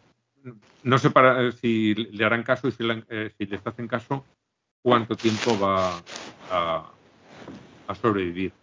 no 0.83 0.97
sé 0.97 1.09
para, 1.09 1.41
eh, 1.47 1.51
si 1.51 1.93
le 1.95 2.25
harán 2.25 2.43
caso 2.43 2.67
y 2.67 2.71
si, 2.71 2.83
le- 2.83 3.03
eh, 3.09 3.31
si 3.37 3.45
les 3.45 3.65
hacen 3.65 3.87
caso, 3.87 4.25
cuánto 4.83 5.17
tiempo 5.17 5.57
va 5.57 6.03
a, 6.49 6.91
a 7.87 7.95
sobrevivir. 7.95 8.53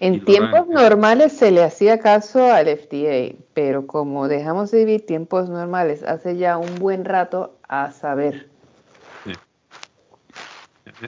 En 0.00 0.24
tiempos 0.24 0.66
en- 0.68 0.74
normales 0.74 1.32
se 1.32 1.50
le 1.50 1.62
hacía 1.62 1.98
caso 1.98 2.52
al 2.52 2.68
FDA, 2.68 3.34
pero 3.54 3.86
como 3.86 4.28
dejamos 4.28 4.70
de 4.70 4.78
vivir 4.84 5.06
tiempos 5.06 5.48
normales 5.48 6.02
hace 6.02 6.36
ya 6.36 6.58
un 6.58 6.78
buen 6.78 7.04
rato, 7.04 7.58
a 7.68 7.90
saber. 7.92 8.50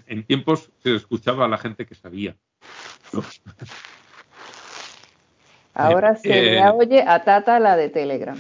En 0.07 0.24
tiempos 0.24 0.70
se 0.82 0.94
escuchaba 0.94 1.47
a 1.47 1.49
la 1.49 1.59
gente 1.59 1.86
que 1.86 1.94
sabía. 1.94 2.36
¿no? 3.12 3.23
Ahora 5.74 6.15
se 6.16 6.28
le 6.28 6.59
Eh, 6.61 6.70
oye 6.70 7.05
a 7.07 7.24
Tata 7.24 7.59
la 7.59 7.77
de 7.77 7.89
Telegram. 7.89 8.36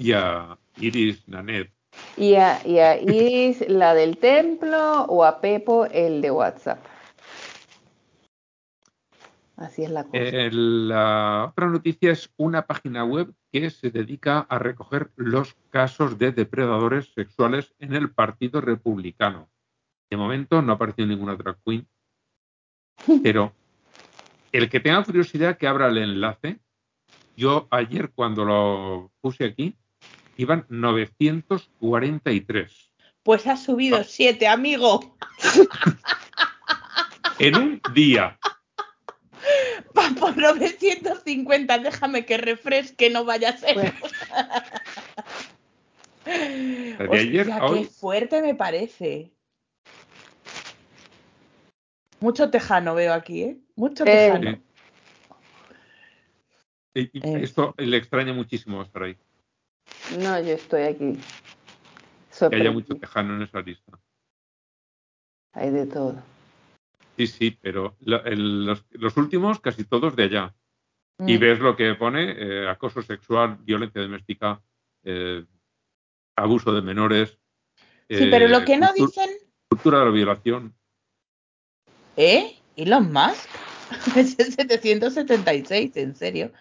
Y 0.00 0.12
a 0.12 0.56
Iris 0.78 1.28
Nanet. 1.28 1.70
Y 2.16 2.34
a, 2.34 2.66
y 2.66 2.78
a 2.78 2.98
Iris 2.98 3.68
la 3.68 3.92
del 3.92 4.16
templo 4.16 5.02
o 5.02 5.24
a 5.24 5.42
Pepo 5.42 5.84
el 5.84 6.22
de 6.22 6.30
WhatsApp. 6.30 6.78
Así 9.58 9.82
es 9.82 9.90
la 9.90 10.04
cosa. 10.04 10.16
Eh, 10.16 10.50
la 10.50 11.48
otra 11.50 11.66
noticia 11.66 12.12
es 12.12 12.32
una 12.38 12.66
página 12.66 13.04
web 13.04 13.34
que 13.52 13.68
se 13.68 13.90
dedica 13.90 14.38
a 14.48 14.58
recoger 14.58 15.10
los 15.16 15.54
casos 15.68 16.18
de 16.18 16.32
depredadores 16.32 17.12
sexuales 17.12 17.74
en 17.78 17.94
el 17.94 18.10
Partido 18.10 18.62
Republicano. 18.62 19.50
De 20.08 20.16
momento 20.16 20.62
no 20.62 20.72
ha 20.72 20.76
aparecido 20.76 21.08
ninguna 21.08 21.36
drag 21.36 21.58
queen, 21.62 21.86
pero 23.22 23.52
el 24.50 24.70
que 24.70 24.80
tenga 24.80 25.04
curiosidad 25.04 25.58
que 25.58 25.66
abra 25.66 25.88
el 25.88 25.98
enlace. 25.98 26.58
Yo 27.36 27.68
ayer 27.70 28.10
cuando 28.14 28.46
lo 28.46 29.10
puse 29.20 29.44
aquí 29.44 29.76
iban 30.36 30.66
943 30.68 32.90
Pues 33.22 33.46
ha 33.46 33.56
subido 33.56 33.98
Ah. 33.98 34.04
siete, 34.04 34.48
amigo. 34.48 35.16
en 37.38 37.56
un 37.56 37.80
día. 37.94 38.36
Va 39.96 40.10
por 40.18 40.36
950. 40.36 41.78
Déjame 41.78 42.26
que 42.26 42.36
refresque, 42.38 43.08
no 43.10 43.24
vaya 43.24 43.50
a 43.50 43.56
ser. 43.56 43.74
Pues, 43.74 43.92
De 46.24 46.96
Hostia, 47.08 47.20
ayer 47.20 47.50
a 47.52 47.58
qué 47.60 47.64
hoy 47.64 47.84
fuerte 47.84 48.42
me 48.42 48.54
parece. 48.54 49.30
Mucho 52.20 52.50
tejano 52.50 52.94
veo 52.94 53.14
aquí, 53.14 53.42
¿eh? 53.42 53.56
Mucho 53.76 54.04
Eh, 54.04 54.30
tejano. 54.32 54.60
Y 56.94 57.00
Eh. 57.18 57.40
Esto 57.42 57.74
le 57.78 57.96
extraña 57.96 58.32
muchísimo 58.34 58.82
estar 58.82 59.04
ahí. 59.04 59.16
No, 60.18 60.40
yo 60.40 60.52
estoy 60.54 60.82
aquí. 60.82 61.18
Que 62.50 62.56
haya 62.56 62.70
mucho 62.70 62.94
tejano 62.96 63.36
en 63.36 63.42
esa 63.42 63.60
lista. 63.60 63.98
Hay 65.52 65.70
de 65.70 65.86
todo. 65.86 66.22
Sí, 67.16 67.26
sí, 67.26 67.50
pero 67.60 67.96
la- 68.00 68.18
el- 68.18 68.64
los, 68.66 68.84
los 68.92 69.16
últimos 69.16 69.60
casi 69.60 69.84
todos 69.84 70.16
de 70.16 70.24
allá. 70.24 70.54
Y 71.26 71.36
Mm. 71.36 71.40
ves 71.40 71.58
lo 71.58 71.76
que 71.76 71.94
pone, 71.94 72.34
eh, 72.38 72.68
acoso 72.68 73.02
sexual, 73.02 73.58
violencia 73.60 74.00
doméstica, 74.00 74.62
eh, 75.04 75.44
abuso 76.36 76.72
de 76.72 76.80
menores. 76.82 77.38
Sí, 78.08 78.26
pero 78.30 78.48
lo 78.48 78.60
eh, 78.60 78.64
que 78.64 78.76
no 78.78 78.92
dicen, 78.94 79.28
Cultura 79.68 79.98
de 80.00 80.04
la 80.06 80.10
violación. 80.10 80.74
¿eh? 82.16 82.56
Elon 82.76 83.12
Musk. 83.12 83.48
Es 84.16 84.38
el 84.38 84.52
776, 84.52 85.96
en 85.96 86.14
serio. 86.14 86.52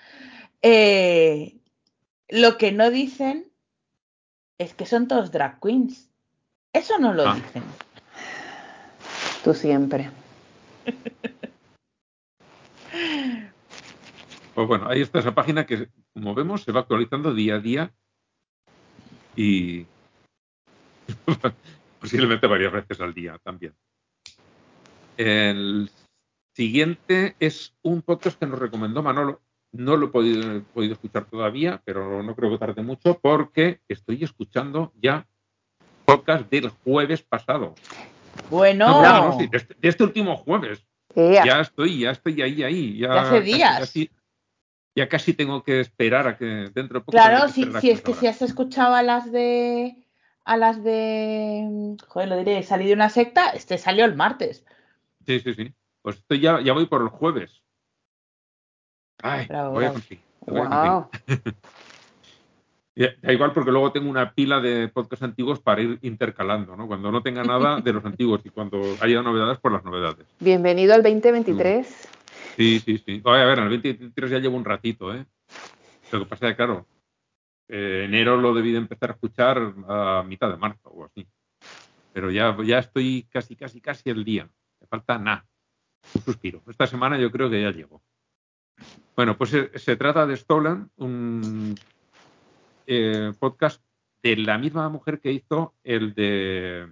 Eh, 0.62 1.59
lo 2.30 2.58
que 2.58 2.72
no 2.72 2.90
dicen 2.92 3.52
es 4.58 4.74
que 4.74 4.86
son 4.86 5.08
todos 5.08 5.32
drag 5.32 5.60
queens. 5.60 6.10
Eso 6.74 7.00
no 7.00 7.14
lo 7.14 7.28
Ah. 7.28 7.36
dicen. 7.36 7.64
Tú 9.44 9.54
siempre. 9.54 10.10
Pues 14.56 14.68
bueno, 14.68 14.90
ahí 14.90 15.02
está 15.02 15.20
esa 15.20 15.34
página 15.34 15.66
que, 15.66 15.90
como 16.14 16.36
vemos, 16.36 16.64
se 16.64 16.74
va 16.74 16.82
actualizando 16.82 17.34
día 17.34 17.56
a 17.56 17.60
día 17.60 17.94
y 19.36 19.86
posiblemente 22.02 22.46
varias 22.46 22.74
veces 22.74 23.00
al 23.00 23.14
día 23.14 23.40
también. 23.42 23.74
El 25.16 25.90
siguiente 26.54 27.38
es 27.40 27.74
un 27.84 28.02
podcast 28.02 28.38
que 28.38 28.48
nos 28.48 28.60
recomendó 28.60 29.02
Manolo. 29.02 29.42
No 29.72 29.96
lo 29.98 30.08
he 30.08 30.10
podido, 30.10 30.58
he 30.58 30.60
podido 30.62 30.94
escuchar 30.94 31.26
todavía, 31.26 31.82
pero 31.86 32.24
no 32.24 32.36
creo 32.36 32.50
que 32.52 32.58
tarde 32.58 32.82
mucho 32.82 33.20
porque 33.20 33.82
estoy 33.88 34.24
escuchando 34.24 34.92
ya 35.00 35.28
podcast 36.06 36.50
del 36.50 36.70
jueves 36.70 37.22
pasado. 37.22 37.76
Bueno, 38.50 38.88
No, 38.88 39.02
no, 39.04 39.26
no, 39.32 39.40
sí, 39.40 39.48
de, 39.48 39.58
este, 39.58 39.76
de 39.80 39.88
este 39.90 40.04
último 40.04 40.36
jueves 40.38 40.84
ya 41.16 41.62
estoy, 41.62 42.00
ya 42.00 42.12
estoy 42.12 42.42
ahí, 42.42 42.64
ahí. 42.64 42.98
Ya 42.98 43.10
De 43.14 43.20
hace 43.20 43.42
días. 43.42 43.80
casi- 43.80 44.10
ya 44.96 45.08
casi 45.08 45.34
tengo 45.34 45.64
que 45.64 45.80
esperar 45.80 46.28
a 46.28 46.38
que 46.38 46.46
dentro 46.46 47.00
de 47.00 47.06
poco. 47.06 47.12
claro, 47.12 47.48
si, 47.48 47.64
si 47.80 47.92
es 47.92 48.02
que 48.02 48.14
si 48.14 48.28
has 48.28 48.42
escuchado 48.42 48.96
a 48.96 49.04
las 49.04 49.32
de 49.32 50.04
a 50.44 50.58
las 50.58 50.84
de 50.84 51.96
joder, 52.08 52.28
lo 52.28 52.38
diré, 52.38 52.64
salí 52.64 52.88
de 52.88 52.94
una 52.94 53.10
secta, 53.10 53.50
este 53.52 53.78
salió 53.78 54.04
el 54.06 54.16
martes. 54.16 54.66
Sí, 55.26 55.40
sí, 55.40 55.54
sí. 55.54 55.74
Pues 56.02 56.18
estoy 56.18 56.40
ya, 56.40 56.60
ya 56.62 56.74
voy 56.74 56.88
por 56.88 57.02
el 57.04 57.10
jueves. 57.10 57.62
Ay, 59.22 59.48
Bravo, 59.48 59.72
voy 59.74 59.86
a 59.86 59.92
bravo. 59.92 60.04
voy 60.48 60.62
conseguir. 60.62 60.92
wow. 60.92 61.10
Da 63.22 63.32
igual 63.32 63.54
porque 63.54 63.72
luego 63.72 63.94
tengo 63.94 64.10
una 64.10 64.34
pila 64.34 64.60
de 64.60 64.90
podcasts 64.90 65.24
antiguos 65.24 65.62
para 65.62 65.82
ir 65.82 66.00
intercalando, 66.02 66.76
¿no? 66.76 66.86
Cuando 66.86 67.10
no 67.14 67.24
tenga 67.24 67.46
nada 67.46 67.80
de 67.80 67.94
los 67.94 68.04
antiguos 68.06 68.42
y 68.44 68.50
cuando 68.50 68.98
haya 69.00 69.22
novedades, 69.22 69.58
por 69.60 69.72
las 69.72 69.86
novedades. 69.86 70.28
Bienvenido 70.42 70.94
al 70.94 71.02
2023. 71.02 72.10
Sí, 72.58 72.80
sí, 72.80 72.98
sí. 72.98 73.22
Oye, 73.24 73.42
a 73.42 73.46
ver, 73.46 73.60
en 73.60 73.66
el 73.66 73.70
2023 73.70 74.32
ya 74.32 74.40
llevo 74.40 74.58
un 74.58 74.66
ratito, 74.66 75.16
¿eh? 75.16 75.26
Lo 76.12 76.20
que 76.20 76.26
pasa 76.26 76.48
es 76.48 76.52
que, 76.52 76.56
claro, 76.58 76.88
eh, 77.70 78.04
enero 78.06 78.36
lo 78.36 78.54
debí 78.54 78.74
de 78.74 78.80
empezar 78.80 79.12
a 79.12 79.14
escuchar 79.14 79.74
a 79.88 80.24
mitad 80.28 80.50
de 80.50 80.58
marzo 80.58 80.90
o 80.90 81.06
así. 81.06 81.26
Pero 82.12 82.32
ya, 82.32 82.58
ya 82.66 82.80
estoy 82.80 83.26
casi, 83.32 83.56
casi, 83.56 83.80
casi 83.80 84.10
el 84.10 84.26
día. 84.26 84.50
Me 84.82 84.88
falta 84.88 85.18
nada. 85.18 85.46
Un 86.16 86.22
suspiro. 86.22 86.62
Esta 86.68 86.86
semana 86.86 87.18
yo 87.18 87.32
creo 87.32 87.50
que 87.50 87.62
ya 87.62 87.72
llego. 87.72 88.02
Bueno, 89.16 89.38
pues 89.38 89.50
se, 89.50 89.78
se 89.78 89.96
trata 89.96 90.26
de 90.26 90.38
Stolen, 90.38 90.90
un 90.98 91.76
eh, 92.88 93.34
podcast 93.38 93.82
de 94.24 94.38
la 94.38 94.58
misma 94.58 94.90
mujer 94.90 95.20
que 95.20 95.32
hizo 95.32 95.74
el 95.84 96.14
de 96.14 96.92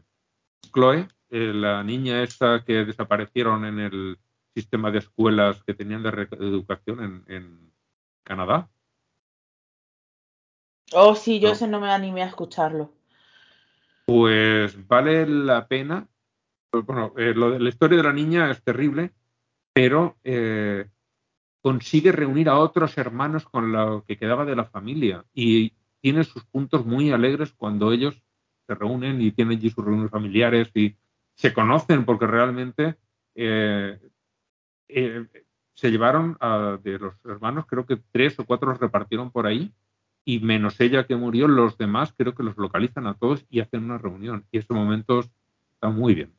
Chloe, 0.73 1.07
eh, 1.30 1.53
la 1.53 1.84
niña 1.84 2.23
esta 2.23 2.64
que 2.64 2.85
desaparecieron 2.85 3.65
en 3.65 3.80
el 3.80 4.19
sistema 4.53 4.91
de 4.91 4.99
escuelas 4.99 5.64
que 5.64 5.73
tenían 5.73 6.03
de 6.03 6.09
educación 6.39 7.23
en, 7.27 7.35
en 7.35 7.72
Canadá. 8.23 8.69
Oh, 10.93 11.15
sí, 11.15 11.39
yo 11.39 11.49
No. 11.49 11.53
ese 11.53 11.68
no 11.68 11.80
me 11.80 11.91
animé 11.91 12.23
a 12.23 12.27
escucharlo. 12.27 12.93
Pues 14.05 14.88
vale 14.88 15.27
la 15.27 15.68
pena. 15.68 16.07
Pues, 16.69 16.85
Bueno, 16.85 17.14
eh, 17.18 17.34
lo 17.35 17.51
de 17.51 17.59
la 17.59 17.69
historia 17.69 17.97
de 17.97 18.03
la 18.03 18.14
niña 18.14 18.49
es 18.51 18.64
terrible, 18.64 19.11
pero 19.73 20.18
eh, 20.23 20.89
consigue 21.68 22.14
reunir 22.14 22.48
a 22.48 22.60
otros 22.60 22.98
hermanos 22.98 23.44
con 23.44 23.73
lo 23.73 24.06
que 24.06 24.15
quedaba 24.15 24.45
de 24.45 24.56
la 24.56 24.64
familia 24.64 25.26
y 25.34 25.73
tiene 25.99 26.23
sus 26.23 26.45
puntos 26.45 26.85
muy 26.85 27.11
alegres 27.11 27.52
cuando 27.52 27.91
ellos 27.91 28.23
se 28.65 28.73
reúnen 28.73 29.22
y 29.22 29.34
tienen 29.34 29.57
allí 29.57 29.69
sus 29.69 29.84
reuniones 29.84 30.10
familiares 30.10 30.72
y 30.73 30.95
se 31.35 31.53
conocen 31.53 32.06
porque 32.06 32.26
realmente 32.26 32.95
eh, 33.35 33.99
eh, 34.88 35.26
se 35.73 35.91
llevaron 35.91 36.38
de 36.81 36.99
los 36.99 37.15
hermanos, 37.26 37.65
creo 37.68 37.85
que 37.85 37.99
tres 38.14 38.39
o 38.39 38.45
cuatro 38.45 38.69
los 38.69 38.80
repartieron 38.80 39.30
por 39.30 39.45
ahí 39.45 39.73
y 40.23 40.39
menos 40.39 40.80
ella 40.80 41.06
que 41.06 41.18
murió, 41.18 41.49
los 41.49 41.77
demás 41.77 42.14
creo 42.18 42.34
que 42.34 42.44
los 42.44 42.56
localizan 42.56 43.07
a 43.07 43.15
todos 43.15 43.45
y 43.49 43.60
hacen 43.60 43.84
una 43.84 43.98
reunión. 43.98 44.45
Y 44.53 44.60
estos 44.60 44.77
momentos 44.77 45.30
están 45.73 45.98
muy 45.98 46.15
bien. 46.15 46.31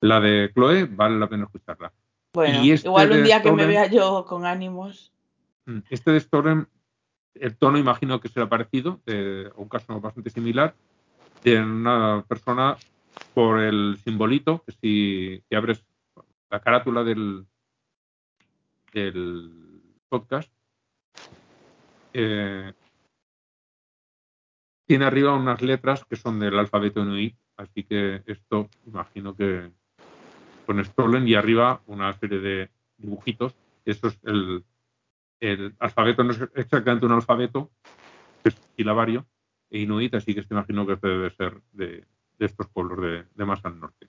La 0.00 0.18
de 0.18 0.50
Chloe 0.52 0.86
vale 0.86 1.20
la 1.20 1.28
pena 1.28 1.44
escucharla. 1.44 1.92
Bueno, 2.34 2.62
este 2.64 2.88
igual 2.88 3.12
un 3.12 3.22
día 3.22 3.42
que 3.42 3.52
me 3.52 3.64
vea 3.64 3.86
yo 3.86 4.24
con 4.26 4.44
ánimos. 4.44 5.12
Mm, 5.66 5.78
Este 5.88 6.10
de 6.10 6.18
Storm, 6.18 6.66
el 7.34 7.56
tono 7.56 7.78
imagino 7.78 8.20
que 8.20 8.28
será 8.28 8.48
parecido, 8.48 9.00
de 9.06 9.52
un 9.56 9.68
caso 9.68 10.00
bastante 10.00 10.30
similar, 10.30 10.74
de 11.44 11.62
una 11.62 12.24
persona 12.26 12.76
por 13.34 13.60
el 13.60 13.98
simbolito, 14.04 14.64
que 14.66 14.72
si 14.72 15.54
abres 15.54 15.84
la 16.50 16.60
carátula 16.60 17.04
del, 17.04 17.46
del 18.92 19.80
podcast, 20.08 20.52
eh, 22.12 22.72
tiene 24.86 25.04
arriba 25.04 25.34
unas 25.34 25.62
letras 25.62 26.04
que 26.04 26.16
son 26.16 26.40
del 26.40 26.58
alfabeto 26.58 27.00
Inuit, 27.00 27.36
así 27.56 27.84
que 27.84 28.22
esto 28.26 28.68
imagino 28.86 29.36
que 29.36 29.70
con 30.64 30.84
Stolen 30.84 31.26
y 31.28 31.34
arriba 31.34 31.80
una 31.86 32.12
serie 32.14 32.38
de 32.38 32.70
dibujitos. 32.96 33.54
Eso 33.84 34.08
es 34.08 34.18
el, 34.24 34.64
el 35.40 35.74
alfabeto, 35.78 36.24
no 36.24 36.32
es 36.32 36.40
exactamente 36.54 37.06
un 37.06 37.12
alfabeto, 37.12 37.70
es 38.44 38.54
silabario 38.76 39.26
e 39.70 39.80
Inuit, 39.80 40.14
así 40.14 40.34
que 40.34 40.40
esto 40.40 40.54
imagino 40.54 40.86
que 40.86 40.94
este 40.94 41.08
debe 41.08 41.30
ser 41.30 41.60
de, 41.72 42.04
de 42.38 42.46
estos 42.46 42.68
pueblos 42.68 43.00
de, 43.00 43.24
de 43.34 43.44
más 43.44 43.64
al 43.64 43.78
norte. 43.78 44.08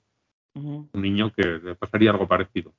Un 0.54 0.90
niño 0.94 1.34
que 1.34 1.44
le 1.44 1.76
pasaría 1.76 2.12
algo 2.12 2.30
parecido. 2.30 2.74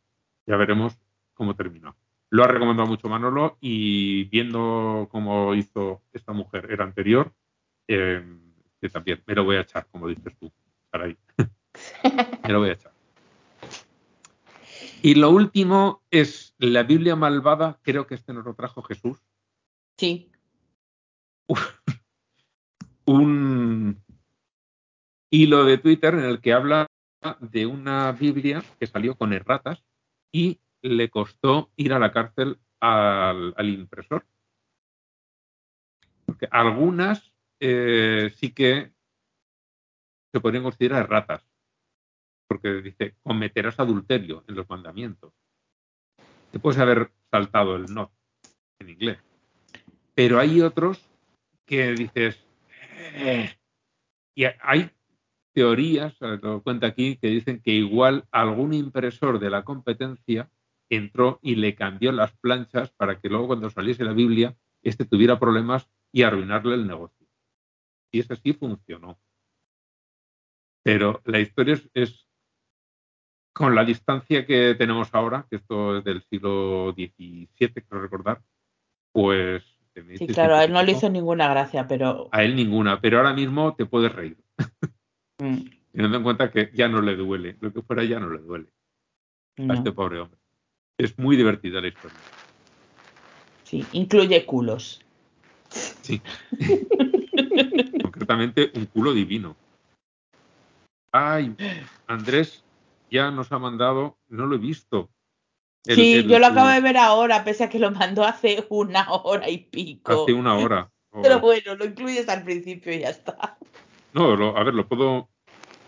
Ya 0.47 0.57
veremos 0.57 0.99
cómo 1.35 1.55
termina. 1.55 1.95
Lo 2.31 2.43
ha 2.43 2.49
recomendado 2.49 2.89
mucho 2.89 3.09
Manolo 3.09 3.59
y 3.61 4.25
viendo 4.25 5.09
cómo 5.11 5.55
hizo 5.55 6.03
esta 6.13 6.33
mujer 6.33 6.69
el 6.71 6.81
anterior, 6.81 7.33
eh, 7.87 8.25
que 8.81 8.89
también 8.89 9.23
me 9.27 9.35
lo 9.35 9.45
voy 9.45 9.57
a 9.57 9.61
echar, 9.61 9.87
como 9.91 10.09
dices 10.09 10.35
tú, 10.39 10.51
caray. 10.91 11.17
me 12.45 12.53
lo 12.53 12.61
voy 12.61 12.71
a 12.71 12.73
echar. 12.73 12.96
Y 15.07 15.15
lo 15.15 15.31
último 15.31 16.03
es 16.11 16.53
la 16.59 16.83
Biblia 16.83 17.15
malvada, 17.15 17.79
creo 17.83 18.09
que 18.09 18.17
este 18.17 18.33
nos 18.33 18.45
lo 18.45 18.55
trajo 18.55 18.83
Jesús. 18.83 19.25
Sí. 19.97 20.33
Un, 23.05 24.03
Y 25.31 25.47
lo 25.47 25.65
de 25.65 25.79
Twitter 25.79 26.15
en 26.15 26.25
el 26.25 26.41
que 26.41 26.53
habla 26.53 26.89
de 27.39 27.67
una 27.67 28.11
Biblia 28.11 28.65
que 28.81 28.89
salió 28.89 29.17
con 29.17 29.33
erratas 29.33 29.85
y 30.33 30.59
le 30.83 31.09
costó 31.09 31.71
ir 31.77 31.93
a 31.93 32.01
la 32.01 32.11
cárcel 32.11 32.59
al, 32.81 33.55
al 33.57 33.69
impresor. 33.69 34.27
Porque 36.25 36.49
algunas 36.51 37.33
eh, 37.61 38.35
sí 38.35 38.51
que 38.51 38.93
se 40.33 40.41
podrían 40.41 40.65
considerar 40.65 41.05
erratas. 41.05 41.46
Porque 42.49 42.75
dice, 42.83 43.15
cometerás 43.23 43.79
adulterio 43.81 44.45
en 44.49 44.55
los 44.55 44.69
mandamientos. 44.69 45.33
Te 46.51 46.59
puedes 46.59 46.79
haber 46.79 47.11
saltado 47.31 47.77
el 47.77 47.93
no 47.93 48.13
en 48.79 48.91
inglés. 48.91 49.19
Pero 50.15 50.39
hay 50.39 50.61
otros 50.61 51.11
que 51.67 51.93
dices, 51.93 52.45
eh", 53.15 53.51
y 54.35 54.45
hay 54.45 54.91
teorías, 55.53 56.15
lo 56.21 56.63
cuenta 56.63 56.87
aquí, 56.87 57.17
que 57.17 57.29
dicen 57.29 57.61
que 57.61 57.73
igual 57.73 58.27
algún 58.31 58.75
impresor 58.75 59.39
de 59.39 59.51
la 59.51 59.65
competencia 59.65 60.51
entró 60.91 61.39
y 61.43 61.57
le 61.57 61.75
cambió 61.75 62.13
las 62.13 62.37
planchas 62.37 62.91
para 62.93 63.21
que 63.21 63.29
luego 63.29 63.49
cuando 63.49 63.71
saliese 63.71 64.05
la 64.05 64.13
Biblia, 64.13 64.57
este 64.83 65.05
tuviera 65.05 65.39
problemas 65.39 65.89
y 66.13 66.23
arruinarle 66.23 66.75
el 66.75 66.87
negocio. 66.87 67.27
Y 68.13 68.21
eso 68.21 68.37
sí 68.37 68.53
funcionó. 68.53 69.19
Pero 70.83 71.21
la 71.25 71.41
historia 71.41 71.81
es, 71.95 72.26
con 73.57 73.75
la 73.75 73.87
distancia 73.87 74.45
que 74.45 74.75
tenemos 74.75 75.09
ahora, 75.13 75.47
que 75.49 75.57
esto 75.57 75.97
es 75.97 76.05
del 76.05 76.23
siglo 76.29 76.93
XVII, 76.93 77.49
creo 77.59 78.03
recordar, 78.03 78.43
pues... 79.13 79.63
Sí, 80.19 80.27
claro, 80.27 80.57
a 80.57 80.65
él 80.65 80.75
no 80.75 80.83
le 80.83 80.93
hizo 80.93 81.09
ninguna 81.09 81.49
gracia, 81.49 81.89
pero... 81.89 82.29
A 82.33 82.45
él 82.45 82.55
ninguna, 82.55 83.01
pero 83.01 83.17
ahora 83.17 83.33
mismo 83.33 83.75
te 83.75 83.87
puedes 83.87 84.13
reír. 84.13 84.37
Mm. 85.39 85.71
Teniendo 85.91 86.19
en 86.19 86.23
cuenta 86.23 86.51
que 86.51 86.71
ya 86.75 86.89
no 86.89 87.01
le 87.01 87.17
duele, 87.17 87.57
lo 87.61 87.73
que 87.73 87.81
fuera 87.81 88.05
ya 88.05 88.21
no 88.21 88.29
le 88.29 88.41
duele 88.41 88.67
a 89.71 89.73
este 89.73 89.91
pobre 89.93 90.21
hombre. 90.21 90.39
Es 90.99 91.19
muy 91.19 91.35
divertida 91.35 91.81
la 91.81 91.89
historia. 91.89 92.19
Sí, 93.65 93.87
incluye 93.93 94.45
culos. 94.45 95.03
Sí. 95.71 96.21
Concretamente 98.03 98.71
un 98.75 98.85
culo 98.85 99.15
divino. 99.15 99.57
Ay, 101.11 101.57
Andrés 102.07 102.66
ya 103.11 103.31
nos 103.31 103.53
ha 103.53 103.59
mandado, 103.59 104.19
no 104.29 104.47
lo 104.47 104.57
he 104.57 104.59
visto. 104.59 105.11
sí, 105.85 106.25
yo 106.25 106.39
lo 106.39 106.47
acabo 106.47 106.69
de 106.69 106.81
ver 106.81 106.97
ahora, 106.97 107.45
pese 107.45 107.65
a 107.65 107.69
que 107.69 107.79
lo 107.79 107.91
mandó 107.91 108.25
hace 108.25 108.67
una 108.69 109.13
hora 109.13 109.49
y 109.49 109.59
pico. 109.59 110.25
Hace 110.25 110.33
una 110.33 110.55
hora. 110.55 110.91
Pero 111.23 111.41
bueno, 111.41 111.75
lo 111.77 111.85
incluyes 111.85 112.29
al 112.29 112.45
principio 112.45 112.93
y 112.93 113.01
ya 113.01 113.09
está. 113.11 113.57
No, 114.13 114.57
a 114.57 114.65
ver, 114.65 114.75
lo 114.75 114.87
puedo. 114.87 115.29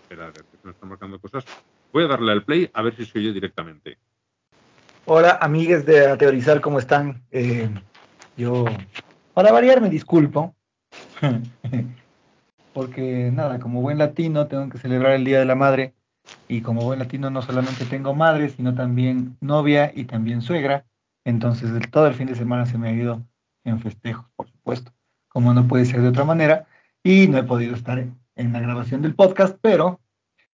Espera, 0.03 0.27
a 0.27 0.31
ver, 0.31 0.43
que 0.43 0.57
me 0.63 0.71
están 0.71 0.89
marcando 0.89 1.19
cosas. 1.19 1.45
Voy 1.91 2.03
a 2.03 2.07
darle 2.07 2.31
al 2.31 2.43
play 2.43 2.69
a 2.73 2.81
ver 2.81 2.95
si 2.95 3.05
soy 3.05 3.25
yo 3.25 3.33
directamente. 3.33 3.97
Hola, 5.05 5.39
amigues 5.41 5.85
de 5.85 6.07
A 6.07 6.17
Teorizar, 6.17 6.61
¿cómo 6.61 6.79
están? 6.79 7.23
Eh, 7.31 7.69
yo, 8.37 8.65
para 9.33 9.51
variar, 9.51 9.81
me 9.81 9.89
disculpo. 9.89 10.55
Porque 12.73 13.31
nada, 13.33 13.59
como 13.59 13.81
buen 13.81 13.97
latino, 13.97 14.47
tengo 14.47 14.69
que 14.69 14.77
celebrar 14.77 15.13
el 15.13 15.25
Día 15.25 15.39
de 15.39 15.45
la 15.45 15.55
Madre. 15.55 15.95
Y 16.47 16.61
como 16.61 16.81
buen 16.81 16.99
latino, 16.99 17.29
no 17.29 17.41
solamente 17.41 17.85
tengo 17.85 18.13
madre, 18.15 18.49
sino 18.49 18.73
también 18.73 19.37
novia 19.41 19.91
y 19.93 20.05
también 20.05 20.41
suegra. 20.41 20.85
Entonces, 21.25 21.71
todo 21.91 22.07
el 22.07 22.15
fin 22.15 22.27
de 22.27 22.35
semana 22.35 22.65
se 22.65 22.77
me 22.77 22.89
ha 22.89 22.91
ido 22.91 23.23
en 23.63 23.79
festejos, 23.79 24.25
por 24.35 24.49
supuesto, 24.49 24.91
como 25.27 25.53
no 25.53 25.67
puede 25.67 25.85
ser 25.85 26.01
de 26.01 26.07
otra 26.09 26.23
manera 26.23 26.65
y 27.03 27.27
no 27.27 27.37
he 27.37 27.43
podido 27.43 27.75
estar 27.75 27.99
en 27.99 28.53
la 28.53 28.59
grabación 28.59 29.01
del 29.01 29.15
podcast, 29.15 29.57
pero 29.61 29.99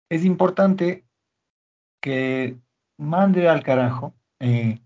es 0.10 0.26
importante 0.26 1.06
que 2.02 2.58
mande 2.98 3.48
al 3.50 3.64
carajo 3.64 4.14
eh, 4.40 4.80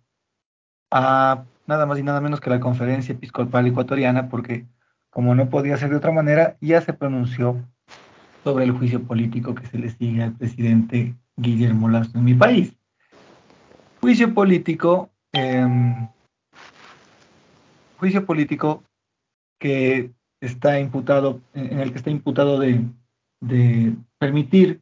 a 0.91 1.43
nada 1.65 1.85
más 1.85 1.99
y 1.99 2.03
nada 2.03 2.21
menos 2.21 2.39
que 2.39 2.49
la 2.49 2.59
conferencia 2.59 3.13
episcopal 3.13 3.67
ecuatoriana, 3.67 4.29
porque 4.29 4.65
como 5.09 5.35
no 5.35 5.49
podía 5.49 5.77
ser 5.77 5.89
de 5.89 5.97
otra 5.97 6.11
manera, 6.11 6.57
ya 6.61 6.81
se 6.81 6.93
pronunció 6.93 7.67
sobre 8.47 8.63
el 8.63 8.71
juicio 8.71 9.03
político 9.03 9.53
que 9.53 9.67
se 9.67 9.77
le 9.77 9.89
sigue 9.89 10.23
al 10.23 10.31
presidente 10.31 11.13
Guillermo 11.35 11.89
Lazo 11.89 12.17
en 12.17 12.23
mi 12.23 12.33
país. 12.33 12.71
Juicio 13.99 14.33
político, 14.33 15.09
em, 15.33 16.07
juicio 17.97 18.25
político 18.25 18.85
que 19.59 20.11
está 20.39 20.79
imputado, 20.79 21.41
en 21.53 21.81
el 21.81 21.91
que 21.91 21.97
está 21.97 22.09
imputado 22.09 22.57
de, 22.57 22.85
permitir 24.17 24.79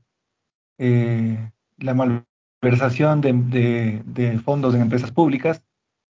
eh, 0.77 1.49
la 1.79 1.95
malversación 1.95 3.19
de, 3.19 4.03
de, 4.05 4.39
fondos 4.41 4.75
en 4.75 4.81
empresas 4.83 5.11
públicas 5.11 5.63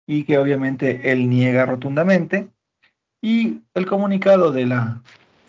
y 0.04 0.24
que 0.24 0.36
obviamente 0.36 1.12
él 1.12 1.30
niega 1.30 1.64
rotundamente. 1.64 2.48
Y 3.22 3.60
el 3.74 3.86
comunicado 3.86 4.50
de 4.50 4.66
la 4.66 5.00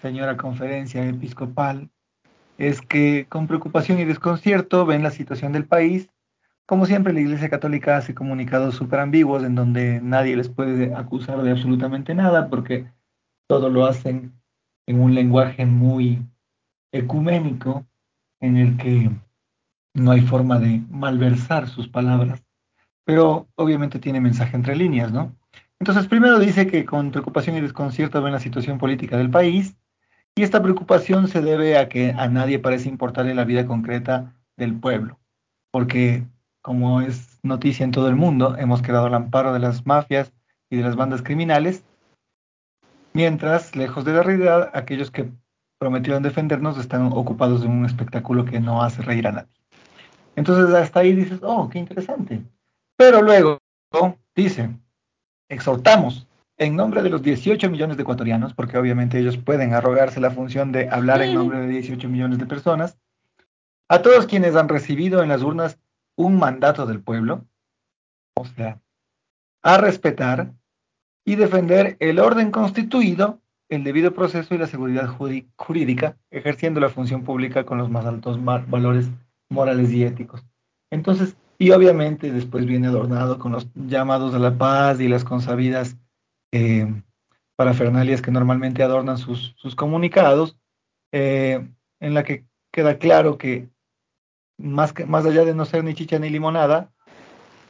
señora 0.02 0.38
conferencia 0.38 1.06
episcopal 1.06 1.90
es 2.58 2.82
que 2.82 3.28
con 3.30 3.48
preocupación 3.48 4.00
y 4.00 4.06
desconcierto 4.06 4.86
ven 4.86 5.04
la 5.04 5.12
situación 5.12 5.52
del 5.54 5.66
país. 5.66 6.10
Como 6.66 6.86
siempre, 6.86 7.14
la 7.14 7.22
Iglesia 7.22 7.50
Católica 7.50 7.98
hace 7.98 8.14
comunicados 8.14 8.76
súper 8.76 9.00
ambiguos 9.00 9.44
en 9.44 9.56
donde 9.56 10.02
nadie 10.02 10.36
les 10.36 10.50
puede 10.50 10.94
acusar 10.96 11.42
de 11.42 11.52
absolutamente 11.52 12.14
nada 12.14 12.50
porque 12.50 12.88
todo 13.48 13.70
lo 13.70 13.86
hacen 13.86 14.34
en 14.86 15.00
un 15.00 15.14
lenguaje 15.14 15.66
muy 15.66 16.26
ecuménico 16.92 17.86
en 18.40 18.58
el 18.58 18.78
que 18.78 19.12
no 19.94 20.12
hay 20.12 20.22
forma 20.22 20.60
de 20.60 20.84
malversar 20.90 21.68
sus 21.68 21.88
palabras, 21.88 22.44
pero 23.04 23.48
obviamente 23.56 24.00
tiene 24.00 24.22
mensaje 24.22 24.56
entre 24.56 24.76
líneas, 24.76 25.12
¿no? 25.12 25.36
Entonces, 25.80 26.08
primero 26.08 26.40
dice 26.40 26.68
que 26.68 26.86
con 26.86 27.12
preocupación 27.12 27.56
y 27.58 27.62
desconcierto 27.62 28.22
ven 28.22 28.34
la 28.34 28.40
situación 28.40 28.78
política 28.78 29.18
del 29.18 29.30
país, 29.30 29.76
y 30.38 30.44
esta 30.44 30.62
preocupación 30.62 31.28
se 31.28 31.42
debe 31.42 31.78
a 31.78 31.90
que 31.90 32.12
a 32.12 32.28
nadie 32.28 32.60
parece 32.60 32.90
importarle 32.90 33.36
la 33.36 33.44
vida 33.44 33.66
concreta 33.66 34.36
del 34.56 34.80
pueblo, 34.80 35.20
porque 35.72 36.24
como 36.62 37.02
es 37.02 37.40
noticia 37.44 37.84
en 37.84 37.92
todo 37.92 38.08
el 38.08 38.16
mundo, 38.16 38.56
hemos 38.58 38.82
quedado 38.82 39.08
al 39.08 39.14
amparo 39.14 39.54
de 39.54 39.60
las 39.60 39.86
mafias 39.86 40.32
y 40.70 40.78
de 40.78 40.84
las 40.84 40.96
bandas 40.96 41.22
criminales, 41.22 41.84
Mientras, 43.18 43.76
lejos 43.76 44.06
de 44.06 44.14
la 44.14 44.22
realidad, 44.22 44.70
aquellos 44.76 45.10
que 45.10 45.32
prometieron 45.80 46.22
defendernos 46.22 46.78
están 46.78 47.12
ocupados 47.12 47.62
de 47.62 47.68
un 47.68 47.84
espectáculo 47.84 48.46
que 48.46 48.60
no 48.60 48.84
hace 48.84 49.02
reír 49.02 49.28
a 49.28 49.32
nadie. 49.32 49.50
Entonces, 50.36 50.72
hasta 50.76 51.00
ahí 51.00 51.14
dices, 51.14 51.40
oh, 51.42 51.68
qué 51.68 51.80
interesante. 51.80 52.44
Pero 52.96 53.24
luego 53.24 53.58
dice, 54.36 54.70
exhortamos 55.50 56.27
en 56.58 56.76
nombre 56.76 57.04
de 57.04 57.10
los 57.10 57.22
18 57.22 57.70
millones 57.70 57.98
de 57.98 58.04
ecuatorianos, 58.04 58.54
porque 58.54 58.78
obviamente 58.78 59.20
ellos 59.20 59.38
pueden 59.38 59.74
arrogarse 59.74 60.20
la 60.20 60.32
función 60.32 60.72
de 60.72 60.90
hablar 60.90 61.22
en 61.22 61.36
nombre 61.36 61.60
de 61.60 61.68
18 61.68 62.10
millones 62.10 62.40
de 62.40 62.46
personas, 62.46 62.98
a 63.90 64.02
todos 64.02 64.26
quienes 64.26 64.56
han 64.56 64.68
recibido 64.68 65.22
en 65.22 65.30
las 65.30 65.44
urnas 65.44 65.80
un 66.16 66.38
mandato 66.38 66.86
del 66.86 67.02
pueblo, 67.02 67.46
o 68.36 68.46
sea, 68.46 68.82
a 69.62 69.78
respetar, 69.78 70.52
y 71.28 71.36
defender 71.36 71.98
el 72.00 72.20
orden 72.20 72.52
constituido, 72.52 73.42
el 73.68 73.84
debido 73.84 74.14
proceso 74.14 74.56
y 74.56 74.58
la 74.58 74.66
seguridad 74.68 75.14
jurídica, 75.58 76.18
ejerciendo 76.32 76.80
la 76.80 76.88
función 76.88 77.26
pública 77.26 77.66
con 77.66 77.78
los 77.78 77.90
más 77.90 78.06
altos 78.06 78.40
valores 78.44 79.10
morales 79.50 79.92
y 79.92 80.06
éticos. 80.06 80.46
Entonces, 80.90 81.36
y 81.58 81.72
obviamente 81.72 82.32
después 82.32 82.66
viene 82.66 82.88
adornado 82.88 83.40
con 83.40 83.52
los 83.52 83.68
llamados 83.76 84.34
a 84.36 84.40
la 84.40 84.58
paz 84.58 85.02
y 85.02 85.10
las 85.10 85.26
consabidas 85.26 85.98
eh, 86.52 86.88
parafernalias 87.56 88.22
que 88.22 88.32
normalmente 88.32 88.84
adornan 88.84 89.18
sus, 89.18 89.56
comunicados, 89.76 90.58
eh, 91.12 91.68
en 92.00 92.14
la 92.14 92.24
que 92.24 92.46
queda 92.72 92.98
claro 92.98 93.38
que 93.38 93.70
más, 94.58 94.94
que 94.94 95.06
más 95.06 95.26
allá 95.26 95.46
de 95.46 95.56
no 95.56 95.66
ser 95.66 95.84
ni 95.84 95.94
chicha 95.94 96.20
ni 96.20 96.30
limonada, 96.30 96.92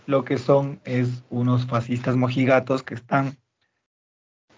lo 0.06 0.24
que 0.24 0.38
son 0.38 0.80
es 0.86 1.24
unos 1.30 1.66
fascistas 1.66 2.16
mojigatos 2.16 2.84
que 2.84 2.94
están 2.96 3.38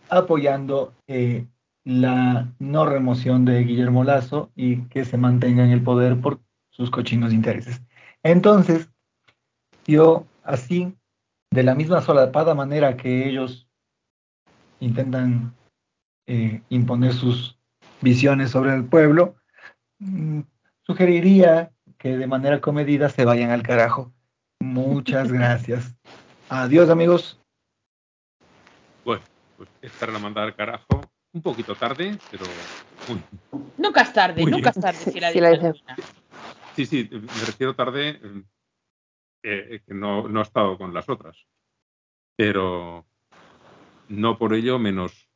apoyando 0.10 0.94
eh, 1.08 1.48
la 1.84 2.54
no 2.60 2.86
remoción 2.86 3.46
de 3.46 3.64
Guillermo 3.64 4.04
Lazo 4.04 4.52
y 4.56 4.84
que 4.88 5.06
se 5.06 5.18
mantenga 5.18 5.64
en 5.64 5.72
el 5.72 5.84
poder 5.84 6.20
por 6.20 6.40
sus 6.70 6.92
cochinos 6.92 7.34
intereses. 7.34 7.82
Entonces, 8.24 8.90
yo 9.86 10.26
así, 10.44 10.96
de 11.52 11.64
la 11.64 11.76
misma 11.76 12.02
solapada 12.02 12.54
manera 12.54 12.98
que 12.98 13.28
ellos 13.28 13.69
intentan 14.80 15.54
eh, 16.28 16.62
imponer 16.70 17.14
sus 17.14 17.58
visiones 18.02 18.52
sobre 18.52 18.74
el 18.76 18.86
pueblo, 18.86 19.36
mm, 20.00 20.42
sugeriría 20.82 21.72
que 21.98 22.18
de 22.18 22.28
manera 22.28 22.62
comedida 22.62 23.10
se 23.10 23.26
vayan 23.26 23.52
al 23.52 23.64
carajo. 23.64 24.14
Muchas 24.60 25.32
gracias. 25.32 25.96
Adiós 26.50 26.90
amigos. 26.90 27.40
Bueno 29.06 29.24
pues 29.60 29.70
esta 29.82 30.08
la 30.08 30.20
mandada 30.20 30.48
al 30.48 30.56
carajo 30.56 31.02
un 31.34 31.42
poquito 31.42 31.76
tarde, 31.76 32.18
pero 32.32 32.46
Nunca 33.78 34.04
es 34.04 34.14
tarde, 34.14 34.46
nunca 34.46 34.70
es 34.70 34.80
tarde 34.80 34.98
si 34.98 35.20
la 35.20 35.32
Sí, 35.32 35.42
la. 35.42 35.76
Sí, 36.76 36.86
sí, 36.86 37.10
me 37.12 37.46
refiero 37.46 37.76
tarde, 37.76 38.22
eh, 39.44 39.82
que 39.86 39.94
no, 39.94 40.30
no 40.30 40.40
he 40.40 40.44
estado 40.44 40.78
con 40.78 40.94
las 40.94 41.10
otras. 41.10 41.46
Pero 42.38 43.06
no 44.10 44.38
por 44.38 44.54
ello 44.54 44.78
menos, 44.80 45.30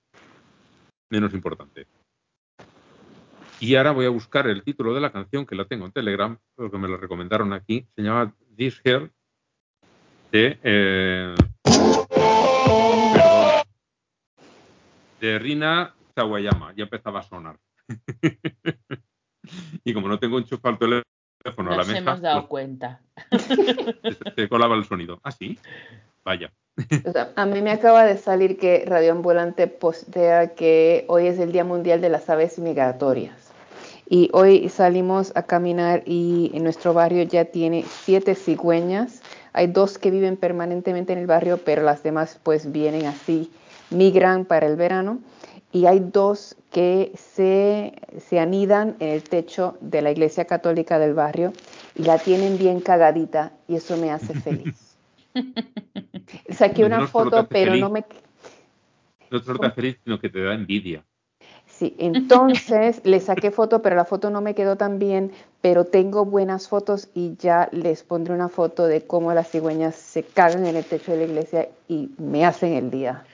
menos 1.09 1.33
importante. 1.33 1.87
Y 3.59 3.75
ahora 3.75 3.91
voy 3.91 4.05
a 4.05 4.09
buscar 4.09 4.47
el 4.47 4.63
título 4.63 4.93
de 4.93 4.99
la 4.99 5.11
canción, 5.11 5.45
que 5.45 5.55
la 5.55 5.65
tengo 5.65 5.85
en 5.85 5.93
Telegram, 5.93 6.37
porque 6.55 6.77
me 6.77 6.89
la 6.89 6.97
recomendaron 6.97 7.53
aquí. 7.53 7.87
Se 7.95 8.01
llama 8.01 8.35
This 8.57 8.81
Girl, 8.83 9.09
de, 10.31 10.59
eh, 10.61 11.35
perdón, 13.13 13.63
de 15.21 15.39
Rina 15.39 15.93
Sawayama. 16.13 16.73
Ya 16.75 16.83
empezaba 16.83 17.19
a 17.19 17.23
sonar. 17.23 17.57
y 19.85 19.93
como 19.93 20.09
no 20.09 20.19
tengo 20.19 20.39
enchufado 20.39 20.73
el 20.73 21.03
teléfono 21.43 21.71
a 21.71 21.75
la 21.75 21.77
Nos 21.77 21.87
mesa, 21.87 21.99
hemos 21.99 22.21
dado 22.21 22.39
pues, 22.39 22.49
cuenta. 22.49 23.01
se, 23.31 24.33
se 24.35 24.49
colaba 24.49 24.75
el 24.75 24.83
sonido. 24.83 25.21
¿Ah, 25.23 25.31
sí? 25.31 25.57
Vaya. 26.25 26.51
O 27.05 27.11
sea, 27.11 27.31
a 27.35 27.45
mí 27.45 27.61
me 27.61 27.71
acaba 27.71 28.03
de 28.03 28.17
salir 28.17 28.57
que 28.57 28.83
Radio 28.87 29.11
Ambulante 29.11 29.67
postea 29.67 30.55
que 30.55 31.05
hoy 31.07 31.27
es 31.27 31.37
el 31.37 31.51
Día 31.51 31.63
Mundial 31.63 32.01
de 32.01 32.09
las 32.09 32.29
Aves 32.29 32.57
Migratorias. 32.57 33.51
Y 34.09 34.29
hoy 34.33 34.69
salimos 34.69 35.31
a 35.35 35.43
caminar 35.43 36.03
y 36.05 36.51
en 36.53 36.63
nuestro 36.63 36.93
barrio 36.93 37.23
ya 37.23 37.45
tiene 37.45 37.85
siete 37.87 38.35
cigüeñas. 38.35 39.21
Hay 39.53 39.67
dos 39.67 39.97
que 39.97 40.11
viven 40.11 40.35
permanentemente 40.35 41.13
en 41.13 41.19
el 41.19 41.27
barrio, 41.27 41.59
pero 41.63 41.83
las 41.83 42.01
demás 42.01 42.39
pues 42.41 42.71
vienen 42.71 43.05
así, 43.05 43.51
migran 43.91 44.45
para 44.45 44.65
el 44.65 44.75
verano. 44.75 45.19
Y 45.71 45.85
hay 45.85 45.99
dos 45.99 46.55
que 46.71 47.11
se, 47.15 47.93
se 48.19 48.39
anidan 48.39 48.95
en 48.99 49.09
el 49.09 49.23
techo 49.23 49.77
de 49.79 50.01
la 50.01 50.11
iglesia 50.11 50.45
católica 50.45 50.99
del 50.99 51.13
barrio 51.13 51.53
y 51.95 52.03
la 52.03 52.17
tienen 52.17 52.57
bien 52.57 52.79
cagadita 52.79 53.53
y 53.67 53.75
eso 53.75 53.95
me 53.97 54.11
hace 54.11 54.33
feliz. 54.41 54.92
Saqué 56.49 56.81
No, 56.81 56.87
una 56.87 56.99
no 57.01 57.07
foto, 57.07 57.47
pero 57.47 57.71
feliz. 57.71 57.81
no 57.81 57.89
me... 57.89 58.05
No 59.31 59.39
solo 59.39 59.59
te 59.59 59.65
hace 59.67 59.75
feliz, 59.75 59.97
sino 60.03 60.19
que 60.19 60.29
te 60.29 60.43
da 60.43 60.53
envidia. 60.53 61.03
Sí, 61.65 61.95
entonces 61.97 63.01
le 63.03 63.19
saqué 63.19 63.49
foto, 63.49 63.81
pero 63.81 63.95
la 63.95 64.05
foto 64.05 64.29
no 64.29 64.41
me 64.41 64.53
quedó 64.53 64.77
tan 64.77 64.99
bien, 64.99 65.31
pero 65.61 65.85
tengo 65.85 66.23
buenas 66.23 66.67
fotos 66.67 67.09
y 67.15 67.35
ya 67.37 67.67
les 67.71 68.03
pondré 68.03 68.33
una 68.35 68.47
foto 68.47 68.85
de 68.85 69.01
cómo 69.01 69.33
las 69.33 69.49
cigüeñas 69.49 69.95
se 69.95 70.23
cagan 70.23 70.67
en 70.67 70.75
el 70.75 70.85
techo 70.85 71.11
de 71.11 71.17
la 71.17 71.23
iglesia 71.23 71.69
y 71.87 72.11
me 72.19 72.45
hacen 72.45 72.73
el 72.73 72.91
día. 72.91 73.25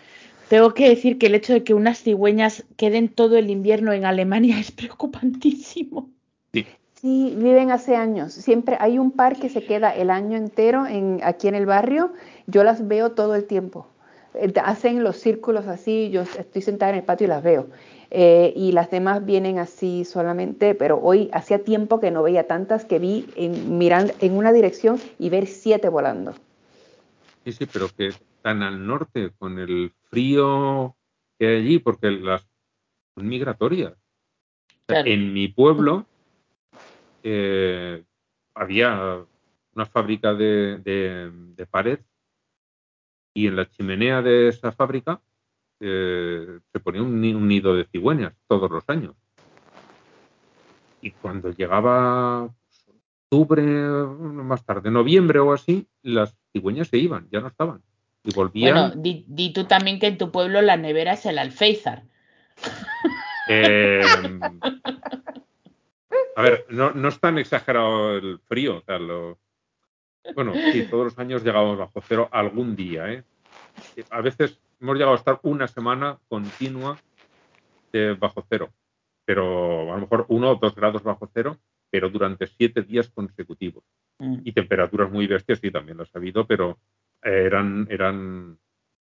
Tengo 0.48 0.74
que 0.74 0.88
decir 0.90 1.18
que 1.18 1.28
el 1.28 1.36
hecho 1.36 1.54
de 1.54 1.64
que 1.64 1.74
unas 1.74 2.02
cigüeñas 2.02 2.64
queden 2.78 3.10
todo 3.10 3.38
el 3.38 3.50
invierno 3.50 3.92
en 3.92 4.06
Alemania 4.06 4.58
es 4.60 4.72
preocupantísimo. 4.72 6.10
Sí. 6.54 6.66
Sí, 7.02 7.34
viven 7.38 7.72
hace 7.72 7.96
años. 7.96 8.34
Siempre 8.34 8.76
hay 8.78 9.00
un 9.00 9.12
par 9.12 9.40
que 9.40 9.48
se 9.48 9.64
queda 9.64 9.96
el 9.96 10.10
año 10.10 10.36
entero 10.36 10.86
en, 10.86 11.22
aquí 11.24 11.48
en 11.48 11.56
el 11.56 11.66
barrio. 11.66 12.12
Yo 12.46 12.66
las 12.66 12.90
veo 12.90 13.12
todo 13.12 13.36
el 13.36 13.46
tiempo. 13.46 13.88
Eh, 14.34 14.52
Hacen 14.62 15.02
los 15.02 15.16
círculos 15.16 15.68
así, 15.68 16.10
yo 16.10 16.24
estoy 16.24 16.62
sentada 16.62 16.92
en 16.92 16.98
el 16.98 17.04
patio 17.06 17.26
y 17.26 17.30
las 17.30 17.42
veo. 17.42 17.68
Eh, 18.12 18.52
y 18.54 18.74
las 18.74 18.92
demás 18.92 19.26
vienen 19.26 19.60
así 19.60 20.04
solamente, 20.04 20.76
pero 20.76 21.00
hoy 21.02 21.30
hacía 21.32 21.64
tiempo 21.64 22.02
que 22.02 22.12
no 22.12 22.22
veía 22.22 22.48
tantas 22.48 22.84
que 22.84 23.00
vi 23.00 23.28
en, 23.38 23.78
mirando 23.78 24.12
en 24.20 24.36
una 24.36 24.52
dirección 24.52 25.00
y 25.20 25.30
ver 25.30 25.48
siete 25.48 25.88
volando. 25.88 26.34
Sí, 27.46 27.54
sí, 27.54 27.66
pero 27.66 27.88
que 27.96 28.10
tan 28.42 28.62
al 28.62 28.86
norte, 28.86 29.32
con 29.38 29.58
el 29.58 29.94
frío 30.10 30.98
que 31.38 31.48
hay 31.48 31.56
allí, 31.62 31.80
porque 31.80 32.12
las 32.12 32.46
son 33.16 33.30
migratorias. 33.30 33.94
Claro. 34.86 35.10
En 35.10 35.32
mi 35.32 35.48
pueblo 35.48 36.09
eh, 37.24 38.04
había 38.56 39.26
una 39.76 39.86
fábrica 39.86 40.34
de, 40.34 40.78
de, 40.80 41.32
de 41.56 41.66
pared 41.66 42.00
y 43.34 43.48
en 43.48 43.56
la 43.56 43.70
chimenea 43.70 44.22
de 44.22 44.50
esa 44.50 44.72
fábrica 44.72 45.22
eh, 45.80 46.60
se 46.74 46.80
ponía 46.80 47.02
un, 47.02 47.22
ni- 47.22 47.34
un 47.34 47.48
nido 47.48 47.76
de 47.76 47.86
cigüeñas 47.86 48.34
todos 48.48 48.70
los 48.70 48.84
años. 48.88 49.16
Y 51.02 51.12
cuando 51.12 51.52
llegaba 51.52 52.50
octubre, 53.32 53.62
más 53.64 54.66
tarde, 54.66 54.92
noviembre 54.92 55.40
o 55.40 55.54
así, 55.54 55.88
las 56.02 56.36
cigüeñas 56.52 56.88
se 56.90 56.98
iban, 56.98 57.30
ya 57.32 57.40
no 57.40 57.48
estaban. 57.48 57.82
Y 58.26 58.34
volvían. 58.34 58.74
Bueno, 58.76 59.02
di, 59.02 59.24
di 59.28 59.54
tú 59.54 59.64
también 59.64 60.00
que 60.00 60.08
en 60.08 60.18
tu 60.18 60.32
pueblo 60.32 60.62
la 60.62 60.76
nevera 60.76 61.14
es 61.14 61.26
el 61.26 61.38
alféizar. 61.38 62.04
eh, 63.48 63.96
a 66.36 66.42
ver, 66.42 66.66
no, 66.70 66.92
no 66.92 67.08
es 67.10 67.20
tan 67.20 67.38
exagerado 67.38 68.16
el 68.18 68.40
frío. 68.48 68.78
o 68.78 68.82
sea, 68.82 69.00
lo- 69.00 69.38
bueno, 70.36 70.54
sí, 70.72 70.84
todos 70.90 71.06
los 71.06 71.20
años 71.20 71.44
llegábamos 71.44 71.78
bajo 71.78 72.02
cero 72.08 72.28
algún 72.32 72.76
día. 72.76 73.12
¿eh? 73.12 73.24
A 74.10 74.22
veces 74.22 74.60
hemos 74.80 74.96
llegado 74.96 75.14
a 75.14 75.18
estar 75.18 75.40
una 75.44 75.68
semana 75.68 76.20
continua 76.28 76.98
de 77.92 78.14
bajo 78.14 78.46
cero, 78.50 78.70
pero 79.26 79.92
a 79.92 79.96
lo 79.96 80.02
mejor 80.02 80.26
uno 80.30 80.52
o 80.52 80.56
dos 80.56 80.76
grados 80.76 81.04
bajo 81.04 81.28
cero, 81.34 81.58
pero 81.90 82.10
durante 82.10 82.46
siete 82.48 82.84
días 82.84 83.10
consecutivos. 83.10 83.84
Mm. 84.20 84.42
Y 84.44 84.52
temperaturas 84.52 85.10
muy 85.10 85.26
bestias, 85.26 85.60
sí, 85.60 85.72
también 85.72 85.98
las 85.98 86.14
ha 86.16 86.20
habido, 86.20 86.46
pero 86.46 86.78
eh, 87.24 87.44
eran, 87.46 87.88
eran 87.90 88.60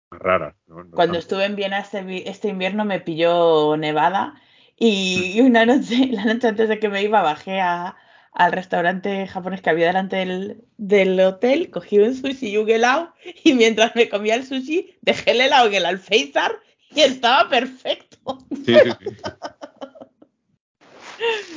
raras. 0.10 0.56
¿no? 0.68 0.77
No 0.84 0.91
Cuando 0.91 1.14
tanto. 1.14 1.19
estuve 1.19 1.45
en 1.45 1.56
Viena 1.56 1.80
este, 1.80 2.30
este 2.30 2.48
invierno 2.48 2.85
me 2.85 2.99
pilló 2.99 3.77
nevada 3.77 4.41
y, 4.82 5.34
y 5.36 5.41
una 5.41 5.66
noche, 5.66 6.08
la 6.12 6.26
noche 6.26 6.48
antes 6.48 6.68
de 6.68 6.80
que 6.80 6.90
me 6.90 7.03
iba, 7.03 7.22
bajé 7.22 7.60
a- 7.62 7.95
al 8.34 8.52
restaurante 8.53 9.28
japonés 9.28 9.62
que 9.62 9.70
había 9.70 9.88
delante 9.88 10.16
del, 10.16 10.64
del 10.78 11.20
hotel, 11.20 11.70
cogí 11.70 11.99
un 11.99 12.16
sushi 12.16 12.48
y 12.49 12.58
un 12.58 12.70
helado 12.70 13.14
y 13.44 13.53
mientras 13.53 13.94
me 13.95 14.08
comía 14.10 14.36
el 14.36 14.45
sushi 14.45 14.98
dejé 15.02 15.32
el 15.32 15.41
helado 15.41 15.68
en 15.68 15.74
el 15.76 15.86
alféizar 15.86 16.52
y 16.90 17.02
estaba 17.02 17.49
perfecto. 17.49 18.40
Sí, 18.66 18.74
sí, 18.84 18.91
sí. 18.99 19.16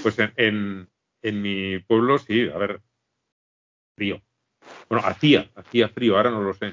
Pues 0.02 0.18
en, 0.18 0.32
en, 0.36 0.88
en 1.22 1.42
mi 1.42 1.78
pueblo 1.78 2.18
sí, 2.18 2.48
a 2.52 2.58
ver, 2.58 2.80
frío. 3.96 4.20
Bueno, 4.88 5.06
hacía, 5.06 5.48
hacía 5.54 5.88
frío, 5.88 6.16
ahora 6.16 6.30
no 6.30 6.40
lo 6.42 6.54
sé. 6.54 6.72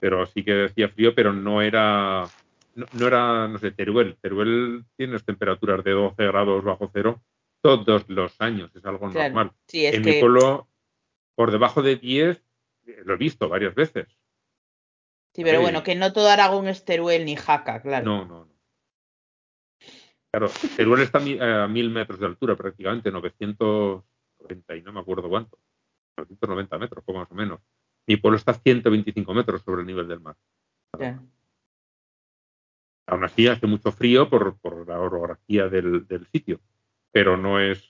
Pero 0.00 0.26
sí 0.26 0.44
que 0.44 0.64
hacía 0.66 0.88
frío, 0.88 1.14
pero 1.14 1.32
no 1.32 1.62
era, 1.62 2.28
no, 2.74 2.86
no 2.92 3.06
era, 3.06 3.48
no 3.48 3.58
sé, 3.58 3.70
Teruel. 3.72 4.16
Teruel 4.20 4.84
tiene 4.96 5.12
unas 5.12 5.24
temperaturas 5.24 5.84
de 5.84 5.92
12 5.92 6.24
grados 6.26 6.64
bajo 6.64 6.90
cero 6.92 7.22
todos 7.60 8.08
los 8.08 8.38
años, 8.40 8.70
es 8.76 8.84
algo 8.84 9.10
Claro, 9.10 9.34
normal. 9.34 9.52
sí, 9.66 9.86
es 9.86 9.94
en 9.94 10.02
que 10.02 10.12
mi 10.14 10.20
pueblo, 10.20 10.68
por 11.34 11.50
debajo 11.50 11.82
de 11.82 11.96
10, 11.96 12.42
eh, 12.86 13.02
lo 13.04 13.14
he 13.14 13.16
visto 13.16 13.48
varias 13.48 13.74
veces. 13.74 14.06
sí, 15.32 15.42
pero 15.42 15.62
bueno, 15.62 15.82
que 15.82 15.94
no 15.94 16.12
todo 16.12 16.28
Aragón 16.28 16.68
es 16.68 16.84
Teruel 16.84 17.24
ni 17.24 17.36
Jaca, 17.36 17.80
claro. 17.80 18.04
No, 18.04 18.24
no, 18.26 18.44
no. 18.44 18.54
Claro, 20.30 20.50
Teruel 20.76 21.02
está 21.02 21.18
a 21.18 21.64
a 21.64 21.68
mil 21.68 21.90
metros 21.90 22.18
de 22.18 22.26
altura 22.26 22.56
prácticamente, 22.56 23.10
990 23.10 24.76
y 24.76 24.82
no 24.82 24.92
me 24.92 25.00
acuerdo 25.00 25.28
cuánto. 25.28 25.58
990 26.16 26.78
metros, 26.78 27.04
poco 27.04 27.20
más 27.20 27.30
o 27.30 27.34
menos. 27.34 27.60
Mi 28.06 28.16
pueblo 28.16 28.36
está 28.36 28.50
a 28.50 28.54
125 28.54 29.32
metros 29.32 29.62
sobre 29.62 29.80
el 29.82 29.86
nivel 29.86 30.06
del 30.08 30.20
mar. 30.20 30.36
Ya. 30.98 31.22
Aún 33.06 33.24
así 33.24 33.46
hace 33.48 33.66
mucho 33.66 33.92
frío 33.92 34.28
por, 34.30 34.56
por 34.58 34.88
la 34.88 34.98
orografía 34.98 35.68
del, 35.68 36.06
del 36.06 36.26
sitio, 36.32 36.60
pero 37.12 37.36
no 37.36 37.60
es, 37.60 37.82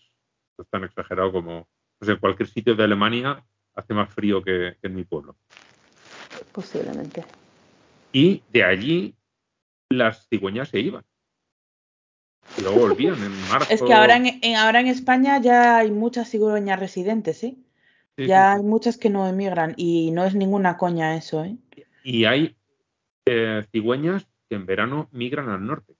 no 0.58 0.62
es 0.64 0.70
tan 0.70 0.84
exagerado 0.84 1.32
como 1.32 1.68
sé, 2.00 2.12
en 2.12 2.18
cualquier 2.18 2.48
sitio 2.48 2.74
de 2.74 2.84
Alemania 2.84 3.44
hace 3.74 3.94
más 3.94 4.12
frío 4.12 4.42
que, 4.42 4.76
que 4.80 4.86
en 4.88 4.94
mi 4.96 5.04
pueblo. 5.04 5.36
Posiblemente. 6.52 7.24
Y 8.12 8.42
de 8.50 8.64
allí 8.64 9.14
las 9.88 10.26
cigüeñas 10.28 10.68
se 10.68 10.80
iban. 10.80 11.04
Y 12.58 12.62
luego 12.62 12.80
volvían 12.80 13.14
en 13.22 13.30
marzo. 13.48 13.72
Es 13.72 13.82
que 13.82 13.92
ahora 13.92 14.16
en, 14.16 14.26
en- 14.42 14.56
ahora 14.56 14.80
en 14.80 14.88
España 14.88 15.40
ya 15.40 15.78
hay 15.78 15.90
muchas 15.90 16.28
cigüeñas 16.30 16.78
residentes, 16.78 17.42
¿eh? 17.44 17.54
Sí, 18.16 18.26
Ya 18.28 18.52
sí, 18.54 18.58
hay 18.58 18.62
muchas 18.64 18.96
que 18.96 19.10
no 19.10 19.26
emigran 19.28 19.74
y 19.76 20.10
no 20.12 20.24
es 20.24 20.34
ninguna 20.34 20.76
coña 20.76 21.16
eso, 21.16 21.44
¿eh? 21.44 21.56
Y 22.04 22.24
hay 22.26 22.56
eh, 23.26 23.64
cigüeñas 23.72 24.28
que 24.54 24.60
en 24.60 24.66
verano 24.66 25.08
migran 25.10 25.48
al 25.48 25.66
norte, 25.66 25.94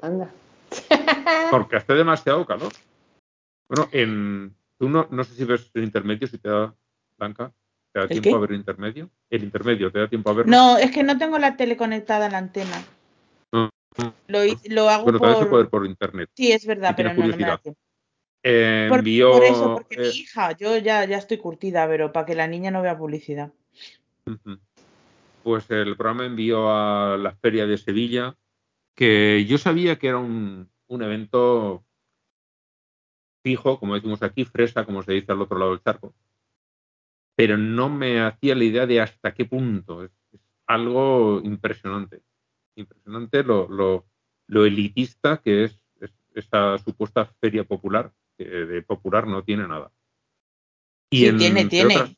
Anda. 0.00 0.32
porque 1.50 1.76
hace 1.76 1.92
demasiado 1.92 2.46
calor. 2.46 2.72
Bueno, 3.68 3.88
en 3.92 4.56
tú 4.78 4.88
no, 4.88 5.06
no 5.10 5.24
sé 5.24 5.34
si 5.34 5.44
ves 5.44 5.70
el 5.74 5.84
intermedio, 5.84 6.26
si 6.26 6.38
te 6.38 6.48
da 6.48 6.74
Blanca, 7.18 7.52
¿te 7.92 8.00
da 8.00 8.04
¿El 8.04 8.10
tiempo 8.10 8.30
qué? 8.30 8.34
a 8.34 8.38
ver 8.38 8.50
el 8.52 8.56
intermedio? 8.56 9.10
El 9.28 9.44
intermedio, 9.44 9.92
¿te 9.92 9.98
da 9.98 10.08
tiempo 10.08 10.30
a 10.30 10.32
verlo? 10.32 10.50
No, 10.50 10.78
es 10.78 10.90
que 10.90 11.02
no 11.02 11.18
tengo 11.18 11.38
la 11.38 11.56
tele 11.56 11.76
conectada 11.76 12.26
a 12.26 12.30
la 12.30 12.38
antena. 12.38 12.82
No. 13.52 13.70
Lo, 14.28 14.40
lo 14.70 14.88
hago 14.88 15.04
Bueno, 15.04 15.18
por... 15.18 15.48
puede 15.48 15.62
ver 15.62 15.70
por 15.70 15.86
internet. 15.86 16.30
Sí, 16.34 16.52
es 16.52 16.64
verdad, 16.66 16.94
pero 16.96 17.12
no, 17.12 17.26
no 17.26 17.36
me 17.36 17.44
da 17.44 17.58
tiempo. 17.58 17.80
Eh, 18.42 18.86
Por, 18.88 19.00
envió, 19.00 19.32
por 19.32 19.44
eso, 19.44 19.74
porque 19.74 19.96
eh, 19.96 20.12
mi 20.12 20.20
hija, 20.20 20.52
yo 20.52 20.76
ya, 20.78 21.04
ya 21.04 21.18
estoy 21.18 21.38
curtida, 21.38 21.86
pero 21.88 22.12
para 22.12 22.24
que 22.24 22.34
la 22.34 22.46
niña 22.46 22.70
no 22.70 22.80
vea 22.80 22.96
publicidad. 22.96 23.52
Ujú. 24.24 24.58
Pues 25.46 25.70
el 25.70 25.96
programa 25.96 26.26
envió 26.26 26.68
a 26.72 27.16
la 27.16 27.30
Feria 27.36 27.68
de 27.68 27.78
Sevilla, 27.78 28.36
que 28.96 29.44
yo 29.48 29.58
sabía 29.58 29.96
que 29.96 30.08
era 30.08 30.18
un, 30.18 30.68
un 30.88 31.02
evento 31.04 31.84
fijo, 33.44 33.78
como 33.78 33.94
decimos 33.94 34.24
aquí, 34.24 34.44
fresa, 34.44 34.84
como 34.84 35.04
se 35.04 35.12
dice 35.12 35.30
al 35.30 35.40
otro 35.40 35.56
lado 35.56 35.70
del 35.70 35.84
charco, 35.84 36.16
pero 37.36 37.56
no 37.56 37.88
me 37.88 38.20
hacía 38.22 38.56
la 38.56 38.64
idea 38.64 38.86
de 38.88 39.00
hasta 39.00 39.34
qué 39.34 39.44
punto. 39.44 40.02
Es, 40.02 40.10
es 40.32 40.40
algo 40.66 41.40
impresionante, 41.44 42.22
impresionante 42.74 43.44
lo, 43.44 43.68
lo, 43.68 44.04
lo 44.48 44.64
elitista 44.66 45.40
que 45.40 45.62
es, 45.62 45.80
es 46.00 46.10
esa 46.34 46.76
supuesta 46.78 47.24
feria 47.40 47.62
popular, 47.62 48.12
que 48.36 48.46
de 48.46 48.82
popular 48.82 49.28
no 49.28 49.44
tiene 49.44 49.68
nada. 49.68 49.92
Y 51.08 51.18
Sí, 51.20 51.26
en- 51.26 51.38
tiene, 51.38 51.64
tiene. 51.66 51.94
otras- 51.94 52.16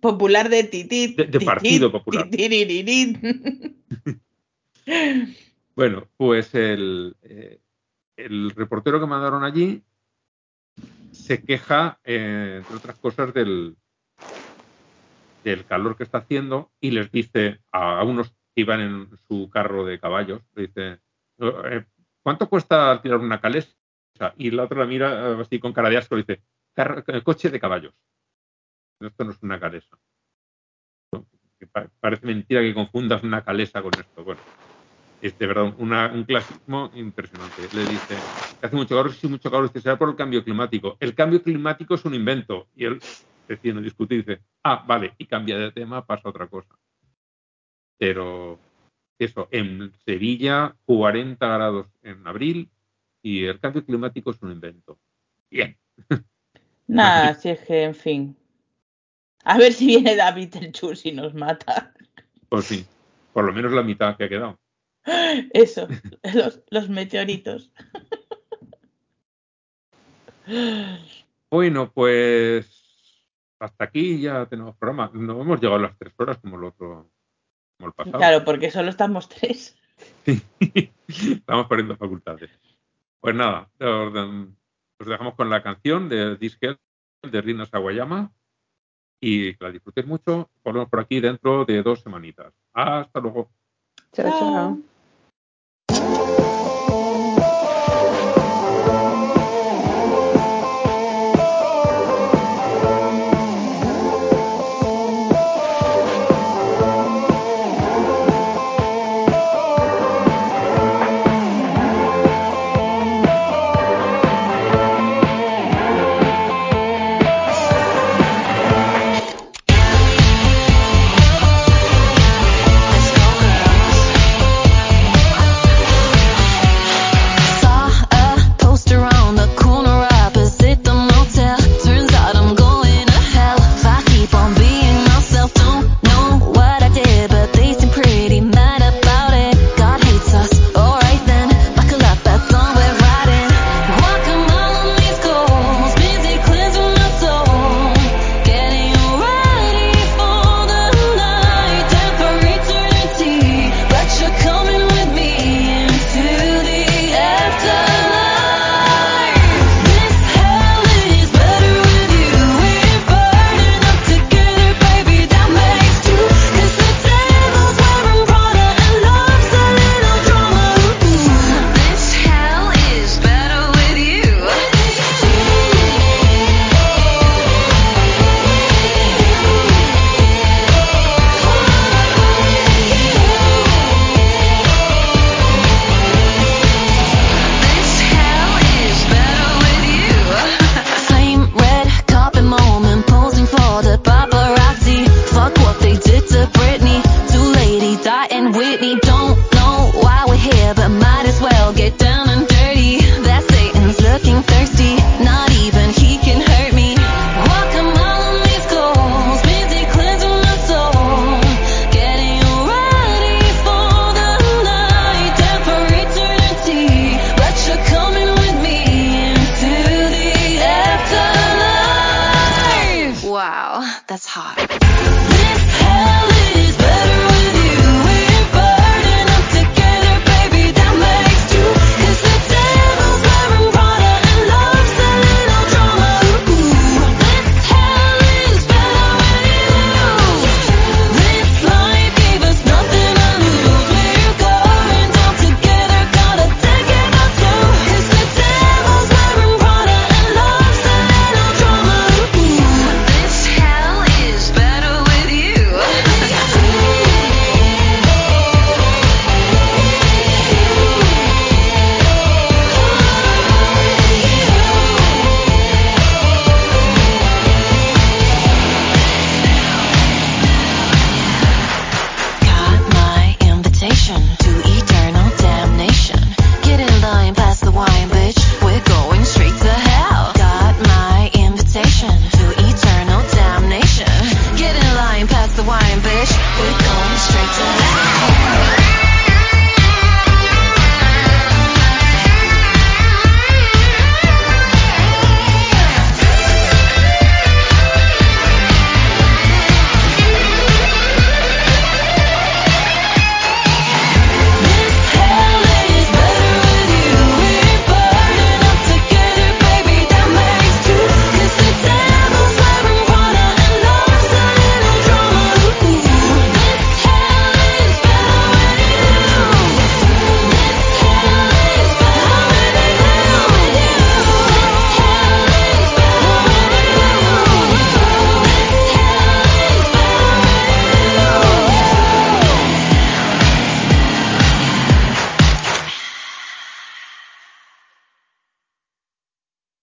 Popular 0.00 0.48
de 0.48 0.64
titit. 0.64 1.16
De- 1.16 1.24
de 1.24 1.30
titit, 1.32 1.46
Partido 1.46 1.92
Popular. 1.92 2.26
Bueno, 5.74 6.08
pues 6.16 6.54
el, 6.54 7.16
eh, 7.22 7.60
el 8.16 8.50
reportero 8.50 9.00
que 9.00 9.06
mandaron 9.06 9.42
allí 9.44 9.82
se 11.12 11.42
queja, 11.42 11.98
eh, 12.04 12.56
entre 12.58 12.76
otras 12.76 12.98
cosas, 12.98 13.32
del, 13.32 13.76
del 15.44 15.64
calor 15.64 15.96
que 15.96 16.02
está 16.02 16.18
haciendo 16.18 16.70
y 16.80 16.90
les 16.90 17.10
dice 17.10 17.60
a, 17.70 18.02
unos 18.04 18.30
que 18.54 18.60
iban 18.62 18.80
en 18.80 19.08
su 19.28 19.48
carro 19.50 19.84
de 19.86 19.98
caballos, 19.98 20.42
dice, 20.54 20.98
eh, 21.38 21.84
¿cuánto 22.22 22.48
cuesta 22.48 22.90
alquilar 22.90 23.18
una 23.20 23.40
calesa? 23.40 23.70
Y 24.36 24.50
la 24.50 24.64
otra 24.64 24.80
la 24.80 24.86
mira 24.86 25.40
así 25.40 25.58
con 25.58 25.72
cara 25.72 25.88
de 25.88 25.96
asco 25.96 26.16
y 26.18 26.22
dice, 26.22 26.42
"Carro- 26.74 27.02
eh, 27.06 27.22
coche 27.22 27.48
de 27.50 27.58
caballos. 27.60 27.94
Esto 29.08 29.24
no 29.24 29.32
es 29.32 29.42
una 29.42 29.58
calesa. 29.60 29.98
Que 31.58 31.66
Parece 32.00 32.26
mentira 32.26 32.60
que 32.60 32.74
confundas 32.74 33.22
una 33.22 33.44
calesa 33.44 33.82
con 33.82 33.92
esto. 33.94 34.24
Bueno, 34.24 34.40
es 35.20 35.38
de 35.38 35.46
verdad 35.46 35.74
una- 35.78 36.12
un 36.12 36.24
clasismo 36.24 36.90
impresionante. 36.94 37.68
Le 37.72 37.86
dice 37.86 38.16
que 38.60 38.66
hace 38.66 38.76
mucho 38.76 38.96
calor, 38.96 39.12
sí, 39.12 39.28
mucho 39.28 39.50
calor, 39.50 39.68
dice, 39.68 39.80
será 39.80 39.96
por 39.96 40.08
el 40.08 40.16
cambio 40.16 40.42
climático. 40.42 40.96
El 40.98 41.14
cambio 41.14 41.42
climático 41.42 41.94
es 41.94 42.04
un 42.04 42.14
invento. 42.14 42.68
Y 42.74 42.84
él, 42.86 43.00
decide 43.46 43.74
no 43.74 43.80
discute, 43.80 44.16
dice, 44.16 44.42
ah, 44.64 44.84
vale, 44.86 45.14
y 45.18 45.26
cambia 45.26 45.56
de 45.58 45.70
tema, 45.72 46.04
pasa 46.04 46.22
a 46.24 46.30
otra 46.30 46.48
cosa. 46.48 46.76
Pero 47.98 48.58
eso, 49.18 49.48
en 49.52 49.92
Sevilla, 50.04 50.74
40 50.84 51.46
grados 51.46 51.86
en 52.02 52.26
abril 52.26 52.68
y 53.22 53.44
el 53.44 53.60
cambio 53.60 53.84
climático 53.84 54.32
es 54.32 54.42
un 54.42 54.50
invento. 54.50 54.98
Bien. 55.48 55.78
Nada, 56.88 57.34
si 57.34 57.50
es 57.50 57.60
que, 57.60 57.84
en 57.84 57.94
fin. 57.94 58.36
A 59.44 59.58
ver 59.58 59.72
si 59.72 59.86
viene 59.86 60.16
David 60.16 60.54
el 60.56 60.72
Chus 60.72 61.04
y 61.06 61.12
nos 61.12 61.34
mata. 61.34 61.92
Pues 62.48 62.66
sí, 62.66 62.86
por 63.32 63.44
lo 63.44 63.52
menos 63.52 63.72
la 63.72 63.82
mitad 63.82 64.16
que 64.16 64.24
ha 64.24 64.28
quedado. 64.28 64.58
Eso, 65.52 65.88
los, 66.34 66.62
los 66.70 66.88
meteoritos. 66.88 67.72
Bueno, 71.50 71.92
pues 71.92 72.82
hasta 73.58 73.84
aquí 73.84 74.20
ya 74.20 74.46
tenemos 74.46 74.76
programa. 74.76 75.10
No 75.14 75.40
hemos 75.40 75.60
llegado 75.60 75.76
a 75.76 75.82
las 75.82 75.98
tres 75.98 76.12
horas 76.18 76.38
como 76.38 76.56
el 76.56 76.64
otro, 76.64 77.10
como 77.76 77.88
el 77.88 77.92
pasado. 77.92 78.18
Claro, 78.18 78.44
porque 78.44 78.70
solo 78.70 78.90
estamos 78.90 79.28
tres. 79.28 79.76
Estamos 81.06 81.66
perdiendo 81.68 81.96
facultades. 81.96 82.50
Pues 83.20 83.34
nada, 83.36 83.70
os 83.78 85.06
dejamos 85.06 85.34
con 85.34 85.48
la 85.48 85.62
canción 85.62 86.08
de 86.08 86.36
Disque 86.36 86.76
de 87.22 87.40
Rina 87.40 87.66
Sawayama 87.66 88.32
y 89.22 89.54
que 89.54 89.64
la 89.64 89.70
disfrutéis 89.70 90.06
mucho. 90.06 90.50
Volvemos 90.64 90.90
por 90.90 91.00
aquí 91.00 91.20
dentro 91.20 91.64
de 91.64 91.82
dos 91.82 92.00
semanitas. 92.00 92.52
Hasta 92.74 93.20
luego. 93.20 93.50
Chao, 94.12 94.30
chao. 94.30 94.91